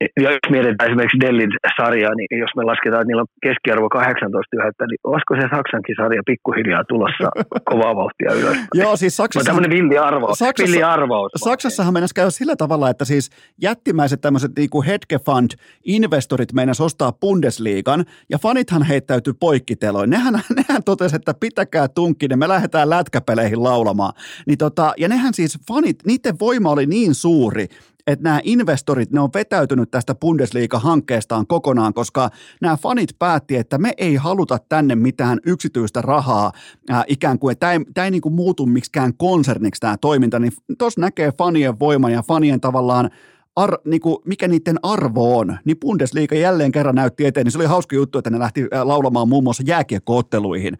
jos 0.00 0.50
mietitään 0.50 0.88
esimerkiksi 0.88 1.20
Dellin 1.20 1.50
sarjaa, 1.80 2.14
niin 2.14 2.40
jos 2.40 2.50
me 2.56 2.62
lasketaan, 2.64 3.02
että 3.02 3.08
niillä 3.08 3.22
on 3.22 3.32
keskiarvo 3.42 3.88
18 3.88 4.56
yhtä, 4.56 4.86
niin 4.86 4.98
olisiko 5.04 5.34
se 5.34 5.56
Saksankin 5.56 5.96
sarja 6.00 6.22
pikkuhiljaa 6.26 6.84
tulossa 6.84 7.28
kovaa 7.70 7.96
vauhtia 7.96 8.32
ylös? 8.40 8.56
Joo, 8.74 8.96
siis 8.96 9.16
Saksassa... 9.16 9.50
No 9.50 9.54
tämmöinen 9.54 9.78
villi 9.78 9.98
arvaus. 9.98 10.38
Saksassa, 10.38 10.72
villi 10.72 10.82
arvaus 10.82 11.32
Saksassahan 11.36 11.92
mennäisi 11.92 12.14
käydä 12.14 12.30
sillä 12.30 12.56
tavalla, 12.56 12.90
että 12.90 13.04
siis 13.04 13.30
jättimäiset 13.62 14.20
tämmöiset 14.20 14.52
niin 14.56 14.70
kuin 14.70 14.86
Hedgefund 14.86 15.50
investorit 15.84 16.52
meinas 16.52 16.80
ostaa 16.80 17.12
Bundesliigan, 17.12 18.04
ja 18.28 18.38
fanithan 18.38 18.82
heittäytyy 18.82 19.32
poikkiteloin. 19.40 20.10
Nehän, 20.10 20.34
nehän 20.56 20.84
totesi, 20.84 21.16
että 21.16 21.34
pitäkää 21.40 21.88
tunkkinen, 21.88 22.38
me 22.38 22.48
lähdetään 22.48 22.90
lätkäpeleihin 22.90 23.64
laulamaan. 23.64 24.12
Niin 24.46 24.58
tota, 24.58 24.94
ja 24.96 25.08
nehän 25.08 25.34
siis 25.34 25.58
fanit, 25.68 25.96
niiden 26.06 26.34
voima 26.40 26.70
oli 26.70 26.86
niin 26.86 27.14
suuri, 27.14 27.66
että 28.06 28.22
nämä 28.22 28.40
investorit, 28.44 29.10
ne 29.10 29.20
on 29.20 29.30
vetäytynyt 29.34 29.90
tästä 29.90 30.14
Bundesliga-hankkeestaan 30.14 31.46
kokonaan, 31.46 31.94
koska 31.94 32.30
nämä 32.60 32.76
fanit 32.76 33.18
päätti, 33.18 33.56
että 33.56 33.78
me 33.78 33.92
ei 33.98 34.14
haluta 34.14 34.58
tänne 34.68 34.94
mitään 34.94 35.38
yksityistä 35.46 36.02
rahaa 36.02 36.52
ää, 36.90 37.04
ikään 37.06 37.38
kuin, 37.38 37.58
tämä 37.58 37.72
ei, 37.72 37.78
tämä 37.94 38.04
ei 38.04 38.10
niin 38.10 38.20
kuin 38.20 38.34
muutu 38.34 38.66
miksikään 38.66 39.12
konserniksi 39.16 39.80
tämä 39.80 39.96
toiminta, 39.96 40.38
niin 40.38 40.52
tuossa 40.78 41.00
näkee 41.00 41.32
fanien 41.38 41.78
voiman 41.78 42.12
ja 42.12 42.22
fanien 42.22 42.60
tavallaan 42.60 43.10
ar, 43.56 43.78
niin 43.84 44.00
kuin, 44.00 44.16
mikä 44.24 44.48
niiden 44.48 44.78
arvo 44.82 45.38
on, 45.38 45.58
niin 45.64 45.80
Bundesliga 45.80 46.34
jälleen 46.34 46.72
kerran 46.72 46.94
näytti 46.94 47.26
eteen, 47.26 47.44
niin 47.44 47.52
se 47.52 47.58
oli 47.58 47.66
hauska 47.66 47.96
juttu, 47.96 48.18
että 48.18 48.30
ne 48.30 48.38
lähti 48.38 48.66
laulamaan 48.82 49.28
muun 49.28 49.44
muassa 49.44 49.62
jääkiekkootteluihin 49.66 50.78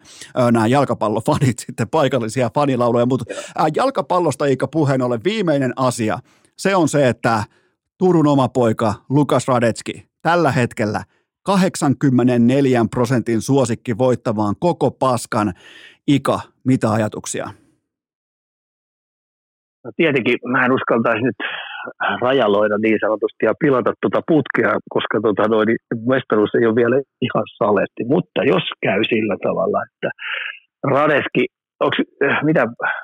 nämä 0.51 0.67
jalkapallofanit 0.67 1.59
sitten 1.65 1.89
paikallisia 1.89 2.51
fanilauluja, 2.53 3.05
mutta 3.05 3.25
jalkapallosta 3.75 4.47
eikä 4.47 4.67
puheen 4.67 5.01
ole 5.01 5.19
viimeinen 5.23 5.73
asia, 5.75 6.19
se 6.57 6.75
on 6.75 6.87
se, 6.87 7.09
että 7.09 7.43
Turun 7.97 8.27
oma 8.27 8.47
poika 8.49 8.93
Lukas 9.09 9.47
Radetski 9.47 10.07
tällä 10.21 10.51
hetkellä 10.51 11.03
84 11.43 12.85
prosentin 12.95 13.41
suosikki 13.41 13.97
voittavaan 13.97 14.55
koko 14.59 14.91
paskan. 14.91 15.53
Ika, 16.07 16.39
mitä 16.65 16.91
ajatuksia? 16.91 17.45
No 19.83 19.91
tietenkin 19.95 20.37
mä 20.51 20.65
en 20.65 20.71
uskaltaisi 20.71 21.23
nyt 21.23 21.35
rajaloida 22.21 22.77
niin 22.77 22.99
sanotusti 23.01 23.45
ja 23.45 23.53
pilata 23.59 23.93
tuota 24.01 24.21
putkea, 24.27 24.73
koska 24.89 25.19
tuota 25.21 25.47
noin, 25.47 25.67
mestaruus 26.13 26.55
ei 26.55 26.65
ole 26.67 26.75
vielä 26.75 26.97
ihan 27.21 27.45
saletti. 27.57 28.03
Mutta 28.13 28.39
jos 28.43 28.63
käy 28.85 28.99
sillä 29.03 29.37
tavalla, 29.47 29.79
että 29.87 30.09
Radeski 30.83 31.45
onko, 31.79 31.97
äh, 32.25 32.43
mitä 32.43 32.63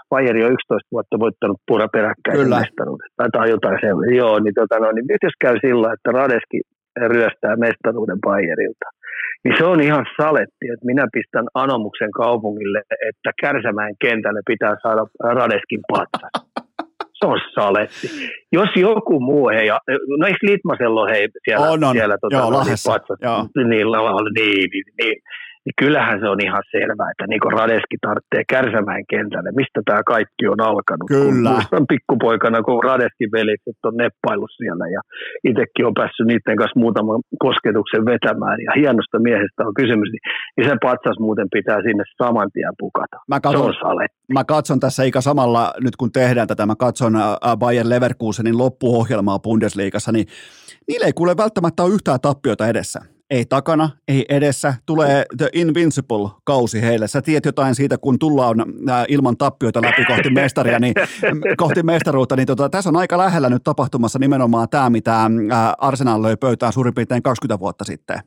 Bayeri 0.09 0.43
on 0.45 0.51
11 0.51 0.87
vuotta 0.91 1.19
voittanut 1.19 1.59
pura 1.67 1.87
peräkkäin 1.87 2.37
Kyllä. 2.37 2.59
mestaruuden, 2.59 3.09
tai, 3.17 3.29
tai 3.31 3.49
jotain 3.49 3.77
se, 3.81 4.15
joo, 4.15 4.39
niin, 4.39 4.53
tota, 4.53 4.79
no, 4.79 4.91
niin 4.91 5.07
nyt 5.09 5.23
jos 5.23 5.37
käy 5.41 5.55
sillä, 5.61 5.93
että 5.93 6.11
Radeski 6.11 6.59
ryöstää 7.13 7.55
mestaruuden 7.55 8.21
Bayerilta, 8.25 8.87
niin 9.43 9.55
se 9.57 9.63
on 9.65 9.81
ihan 9.81 10.05
saletti, 10.21 10.65
että 10.73 10.85
minä 10.85 11.05
pistän 11.13 11.47
anomuksen 11.53 12.11
kaupungille, 12.11 12.81
että 13.09 13.31
Kärsämäen 13.41 13.95
kentälle 14.01 14.41
pitää 14.47 14.75
saada 14.83 15.03
Radeskin 15.23 15.81
patsas. 15.91 16.33
Se 17.19 17.27
on 17.27 17.39
saletti. 17.55 18.07
Jos 18.51 18.69
joku 18.75 19.19
muu, 19.19 19.49
hei, 19.49 19.67
no 20.19 20.27
eikö 20.27 20.39
Litmasella 20.41 21.07
hei 21.07 21.27
siellä, 21.45 21.71
on, 21.71 21.83
on. 21.83 21.91
siellä 21.91 22.17
tota, 22.21 22.35
joo, 22.35 22.51
no, 22.51 22.63
niin, 22.63 22.77
patsas, 22.87 23.17
joo. 23.21 23.47
Niin, 23.55 23.69
niin, 23.69 23.87
niin, 24.35 24.83
niin, 24.99 25.15
niin 25.65 25.77
kyllähän 25.81 26.19
se 26.19 26.27
on 26.33 26.39
ihan 26.47 26.63
selvää, 26.75 27.11
että 27.11 27.25
Niko 27.27 27.49
Radeski 27.49 27.97
tarvitsee 28.01 28.43
Kärsämäen 28.53 29.05
kentälle. 29.13 29.49
Mistä 29.61 29.79
tämä 29.85 30.01
kaikki 30.13 30.43
on 30.53 30.61
alkanut? 30.71 31.07
Kyllä. 31.07 31.51
Muistan 31.51 31.85
pikkupoikana, 31.93 32.57
kun 32.65 32.83
Radeskin 32.83 33.31
velikset 33.37 33.79
on 33.89 33.95
neppaillut 34.03 34.51
siellä 34.59 34.85
ja 34.95 35.01
itsekin 35.49 35.85
on 35.89 35.93
päässyt 35.99 36.27
niiden 36.27 36.57
kanssa 36.61 36.79
muutaman 36.83 37.21
kosketuksen 37.45 38.03
vetämään 38.11 38.57
ja 38.67 38.71
hienosta 38.79 39.17
miehestä 39.27 39.67
on 39.67 39.73
kysymys, 39.81 40.09
niin, 40.13 40.23
se 40.69 40.75
patsas 40.81 41.17
muuten 41.19 41.47
pitää 41.55 41.79
sinne 41.87 42.03
saman 42.21 42.49
tien 42.53 42.75
pukata. 42.79 43.17
Mä 43.27 43.39
katson, 43.39 43.73
mä 44.33 44.43
katson 44.43 44.79
tässä 44.79 45.03
eikä 45.03 45.21
samalla, 45.21 45.73
nyt 45.85 45.95
kun 45.95 46.11
tehdään 46.11 46.47
tätä, 46.47 46.65
mä 46.65 46.75
katson 46.75 47.13
Bayern 47.57 47.89
Leverkusenin 47.89 48.57
loppuohjelmaa 48.57 49.39
Bundesliigassa, 49.39 50.11
niin 50.11 50.27
niillä 50.87 51.05
ei 51.05 51.13
kuule 51.13 51.37
välttämättä 51.37 51.83
ole 51.83 51.93
yhtään 51.93 52.19
tappiota 52.21 52.67
edessä 52.67 53.12
ei 53.29 53.45
takana, 53.49 53.89
ei 54.07 54.25
edessä, 54.29 54.73
tulee 54.85 55.25
The 55.37 55.49
Invincible-kausi 55.53 56.81
heille. 56.81 57.07
Sä 57.07 57.21
tiedät 57.21 57.45
jotain 57.45 57.75
siitä, 57.75 57.97
kun 57.97 58.19
tullaan 58.19 58.59
äh, 58.89 59.05
ilman 59.07 59.37
tappioita 59.37 59.81
läpi 59.81 60.05
kohti 60.05 60.29
mestaria, 60.29 60.79
niin, 60.79 60.93
kohti 61.57 61.83
mestaruutta, 61.83 62.35
niin 62.35 62.47
tota, 62.47 62.69
tässä 62.69 62.89
on 62.89 62.97
aika 62.97 63.17
lähellä 63.17 63.49
nyt 63.49 63.63
tapahtumassa 63.63 64.19
nimenomaan 64.19 64.69
tämä, 64.69 64.89
mitä 64.89 65.25
äh, 65.25 65.29
Arsenal 65.77 66.21
löi 66.21 66.37
pöytään 66.37 66.73
suurin 66.73 66.93
piirtein 66.93 67.23
20 67.23 67.59
vuotta 67.59 67.83
sitten. 67.83 68.19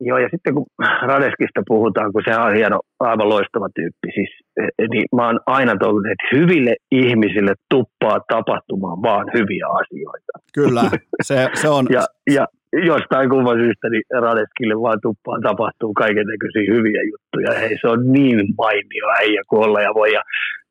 Joo, 0.00 0.18
ja 0.18 0.28
sitten 0.30 0.54
kun 0.54 0.66
Radeskista 1.02 1.62
puhutaan, 1.66 2.12
kun 2.12 2.22
se 2.24 2.36
on 2.38 2.54
hieno, 2.54 2.80
aivan 3.00 3.28
loistava 3.28 3.68
tyyppi, 3.74 4.08
siis, 4.14 4.30
eh, 4.60 4.88
niin 4.90 5.04
mä 5.16 5.26
oon 5.26 5.40
aina 5.46 5.76
toivonut, 5.76 6.06
että 6.06 6.36
hyville 6.36 6.76
ihmisille 6.90 7.54
tuppaa 7.70 8.20
tapahtumaan 8.28 9.02
vaan 9.02 9.26
hyviä 9.34 9.66
asioita. 9.66 10.32
Kyllä, 10.54 10.82
se, 11.22 11.48
se 11.54 11.68
on... 11.68 11.86
ja, 11.90 12.06
ja 12.34 12.46
jostain 12.92 13.30
kumman 13.30 13.58
syystä 13.58 13.88
niin 13.90 14.02
Radeskille 14.20 14.76
vaan 14.86 14.98
tuppaa 15.02 15.38
tapahtuu 15.42 15.92
kaiken 15.94 16.26
näköisiä 16.32 16.74
hyviä 16.74 17.02
juttuja. 17.10 17.60
Hei, 17.60 17.78
se 17.80 17.88
on 17.88 18.12
niin 18.12 18.38
mainio 18.58 19.06
äijä 19.20 19.42
kuin 19.48 19.64
olla 19.64 19.80
ja 19.80 19.94
voi. 19.94 20.12
Ja 20.12 20.22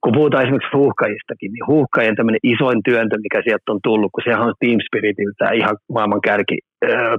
kun 0.02 0.14
puhutaan 0.14 0.44
esimerkiksi 0.44 0.78
huuhkajistakin, 0.78 1.52
niin 1.54 1.68
huuhkajien 1.68 2.16
tämmöinen 2.16 2.44
isoin 2.44 2.80
työntö, 2.86 3.16
mikä 3.18 3.42
sieltä 3.44 3.72
on 3.74 3.80
tullut, 3.84 4.12
kun 4.14 4.24
sehän 4.26 4.48
on 4.48 4.54
Team 4.60 4.80
Spiritiltä 4.88 5.52
ihan 5.52 5.76
maailman 5.94 6.22
kärki 6.22 6.58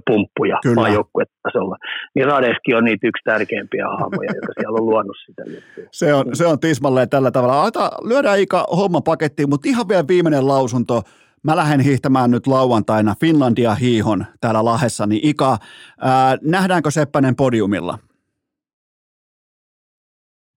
pumppuja 0.06 0.56
maajoukkuetasolla. 0.76 1.76
Niin 2.14 2.26
Radeski 2.26 2.74
on 2.74 2.84
niitä 2.84 3.06
yksi 3.06 3.22
tärkeimpiä 3.24 3.84
hahmoja, 3.88 4.30
joka 4.34 4.52
siellä 4.60 4.78
on 4.80 4.86
luonut 4.86 5.16
sitä 5.26 5.42
juttua. 5.46 5.84
Se 5.92 6.14
on, 6.14 6.24
se 6.32 6.46
on 6.46 6.60
tismalleen 6.60 7.08
tällä 7.08 7.30
tavalla. 7.30 7.64
Ata, 7.64 7.90
lyödään 8.08 8.40
Ika 8.40 8.66
homma 8.76 9.00
pakettiin, 9.00 9.48
mutta 9.48 9.68
ihan 9.68 9.88
vielä 9.88 10.04
viimeinen 10.08 10.48
lausunto. 10.48 11.02
Mä 11.44 11.56
lähden 11.56 11.80
hiihtämään 11.80 12.30
nyt 12.30 12.46
lauantaina 12.46 13.14
Finlandia 13.20 13.74
hiihon 13.74 14.24
täällä 14.40 14.64
Lahessa, 14.64 15.06
niin 15.06 15.28
Ika, 15.28 15.56
ää, 16.00 16.36
nähdäänkö 16.42 16.90
Seppänen 16.90 17.36
podiumilla? 17.36 17.98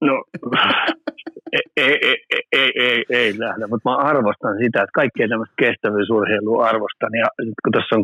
No, 0.02 0.24
ei, 1.78 1.98
ei, 2.02 2.18
ei, 2.32 2.42
ei, 2.52 2.72
ei, 2.80 3.04
ei 3.10 3.34
nähdä, 3.38 3.68
mutta 3.68 3.90
mä 3.90 3.96
arvostan 3.96 4.58
sitä, 4.64 4.84
että 4.84 5.00
kaikkea 5.02 5.28
tämmöistä 5.28 5.56
kestävyysurheilua 5.60 6.66
arvostan. 6.66 7.14
Ja 7.22 7.28
kun 7.64 7.72
tässä 7.72 7.96
on, 7.96 8.02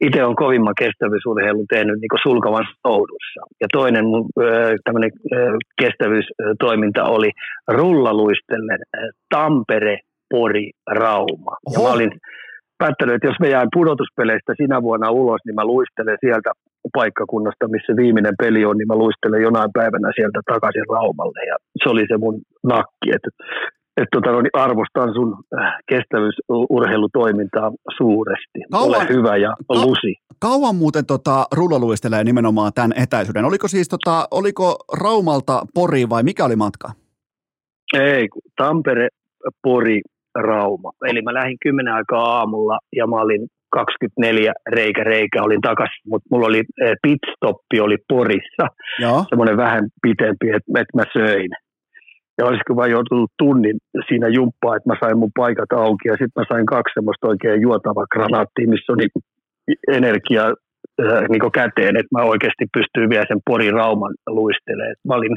itse 0.00 0.24
on 0.24 0.36
kovimman 0.36 0.74
kestävyysurheilun 0.78 1.66
tehnyt 1.72 2.00
niin 2.00 2.22
sulkavan 2.22 2.66
soudussa. 2.86 3.40
Ja 3.60 3.66
toinen 3.72 4.04
mun 4.04 4.28
tämmöinen 4.84 5.10
kestävyystoiminta 5.82 7.04
oli 7.04 7.30
rullaluistellen 7.68 8.80
Tampere, 9.34 9.98
Pori, 10.30 10.70
Rauma. 10.90 11.54
Ja 11.72 11.78
mä 11.80 11.92
olin 11.92 12.12
päättänyt, 12.78 13.14
että 13.14 13.26
jos 13.26 13.40
me 13.40 13.48
jään 13.48 13.68
pudotuspeleistä 13.74 14.52
sinä 14.56 14.82
vuonna 14.82 15.10
ulos, 15.10 15.40
niin 15.46 15.54
mä 15.54 15.64
luistelen 15.64 16.18
sieltä 16.24 16.50
paikkakunnasta, 16.98 17.68
missä 17.74 17.92
viimeinen 18.02 18.36
peli 18.42 18.64
on, 18.64 18.76
niin 18.78 18.90
mä 18.92 19.02
luistelen 19.04 19.42
jonain 19.42 19.70
päivänä 19.78 20.08
sieltä 20.14 20.40
takaisin 20.52 20.90
Raumalle. 20.94 21.40
Ja 21.50 21.56
se 21.82 21.86
oli 21.92 22.04
se 22.08 22.16
mun 22.24 22.36
nakki, 22.72 23.08
että 23.16 23.30
että 23.96 24.08
tota, 24.12 24.32
no, 24.32 24.40
niin 24.40 24.50
arvostan 24.52 25.14
sun 25.14 25.30
äh, 25.60 25.74
kestävyysurheilutoimintaa 25.88 27.70
suuresti. 27.96 28.58
Kauan, 28.72 29.00
Ole 29.00 29.08
hyvä 29.08 29.36
ja 29.36 29.52
ka- 29.68 29.86
lusi. 29.86 30.14
Kauan 30.38 30.76
muuten 30.76 31.06
tota, 31.06 31.44
rullaluistelee 31.56 32.24
nimenomaan 32.24 32.72
tämän 32.74 32.92
etäisyyden. 33.02 33.44
Oliko 33.44 33.68
siis 33.68 33.88
tota, 33.88 34.28
oliko 34.30 34.76
Raumalta 35.00 35.62
Pori 35.74 36.08
vai 36.08 36.22
mikä 36.22 36.44
oli 36.44 36.56
matka? 36.56 36.88
Ei, 37.92 38.28
Tampere, 38.56 39.08
Pori, 39.62 40.00
Rauma. 40.34 40.90
Eli 41.06 41.22
mä 41.22 41.34
lähdin 41.34 41.56
kymmenen 41.62 41.94
aikaa 41.94 42.38
aamulla 42.38 42.78
ja 42.96 43.06
mä 43.06 43.16
olin 43.16 43.46
24 43.70 44.52
reikä 44.68 45.04
reikä 45.04 45.42
olin 45.42 45.60
takaisin, 45.60 46.02
mutta 46.10 46.28
mulla 46.30 46.46
oli 46.46 46.62
eh, 46.82 46.96
pitstoppi 47.02 47.80
oli 47.80 47.96
Porissa, 48.08 48.66
Joo. 48.98 49.24
semmoinen 49.28 49.56
vähän 49.56 49.82
pitempi, 50.02 50.48
että, 50.48 50.80
että 50.80 50.96
mä 50.96 51.04
söin. 51.12 51.50
Ja 52.38 52.46
olisiko 52.46 52.76
vaan 52.76 52.90
joutunut 52.90 53.30
tunnin 53.38 53.78
siinä 54.08 54.28
jumppaa, 54.28 54.76
että 54.76 54.90
mä 54.90 54.96
sain 55.00 55.18
mun 55.18 55.30
paikat 55.36 55.72
auki 55.72 56.08
ja 56.08 56.12
sitten 56.12 56.38
mä 56.40 56.44
sain 56.48 56.66
kaksi 56.66 56.94
semmoista 56.94 57.28
oikein 57.28 57.60
juotavaa 57.60 58.12
granaattia, 58.14 58.68
missä 58.68 58.92
oli 58.92 59.06
energiaa 59.92 60.48
äh, 61.02 61.22
niin 61.28 61.52
käteen, 61.52 61.96
että 61.96 62.14
mä 62.18 62.22
oikeasti 62.24 62.64
pystyin 62.76 63.10
vielä 63.10 63.24
sen 63.28 63.40
Porin 63.46 63.72
Rauman 63.72 64.14
luistelemaan. 64.26 64.96
Mä 65.08 65.14
olin 65.14 65.36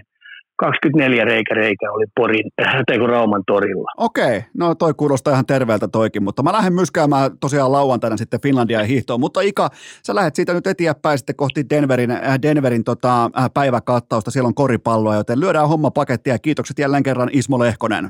24 0.57 1.25
reikä 1.25 1.55
reikä 1.55 1.91
oli 1.91 2.05
Porin, 2.15 2.51
teikö 2.87 3.07
Rauman 3.07 3.43
torilla. 3.47 3.91
Okei, 3.97 4.41
no 4.57 4.75
toi 4.75 4.93
kuulostaa 4.93 5.33
ihan 5.33 5.45
terveeltä 5.45 5.87
toikin, 5.87 6.23
mutta 6.23 6.43
mä 6.43 6.53
lähden 6.53 6.73
myskäämään 6.73 7.37
tosiaan 7.39 7.71
lauantaina 7.71 8.17
sitten 8.17 8.41
Finlandia 8.41 8.79
ja 8.79 8.85
hiihtoon, 8.85 9.19
mutta 9.19 9.41
Ika, 9.41 9.69
sä 10.03 10.15
lähdet 10.15 10.35
siitä 10.35 10.53
nyt 10.53 10.67
eteenpäin 10.67 11.17
sitten 11.17 11.35
kohti 11.35 11.65
Denverin, 11.69 12.11
äh, 12.11 12.41
Denverin 12.41 12.83
tota, 12.83 13.23
äh, 13.23 13.49
päiväkattausta, 13.53 14.31
siellä 14.31 14.47
on 14.47 14.55
koripalloa, 14.55 15.15
joten 15.15 15.39
lyödään 15.39 15.69
homma 15.69 15.91
pakettia 15.91 16.33
ja 16.33 16.39
kiitokset 16.39 16.79
jälleen 16.79 17.03
kerran 17.03 17.29
Ismo 17.31 17.59
Lehkonen. 17.59 18.09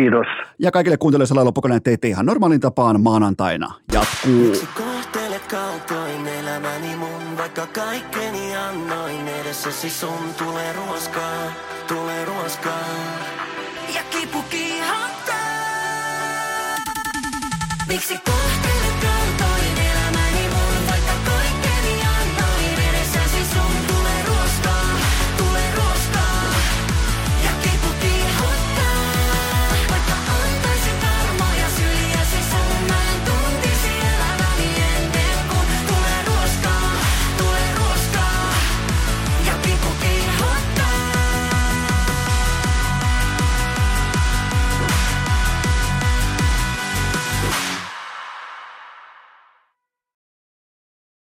Kiitos. 0.00 0.26
Ja 0.58 0.70
kaikille 0.70 0.96
kuuntelijoille 0.96 1.34
Laila 1.34 1.52
Pokonen 1.52 1.82
teitte 1.82 2.08
ihan 2.08 2.26
normaalin 2.26 2.60
tapaan 2.60 3.00
maanantaina. 3.00 3.74
Jatkuu. 3.92 4.52
Kaltoin 5.50 6.26
elämäni 6.26 6.96
mun, 6.96 7.38
vaikka 7.38 7.66
kaikkeni 7.66 8.56
annoin 8.56 9.28
edessäsi 9.28 9.90
sun 9.90 10.34
tulee 10.38 10.72
ruoskaa, 10.72 11.52
tulee 11.88 12.24
ruoskaa. 12.24 12.84
Ja 13.94 14.02
kipu 14.10 14.42
kiihottaa. 14.42 15.36
Miksi 17.88 18.18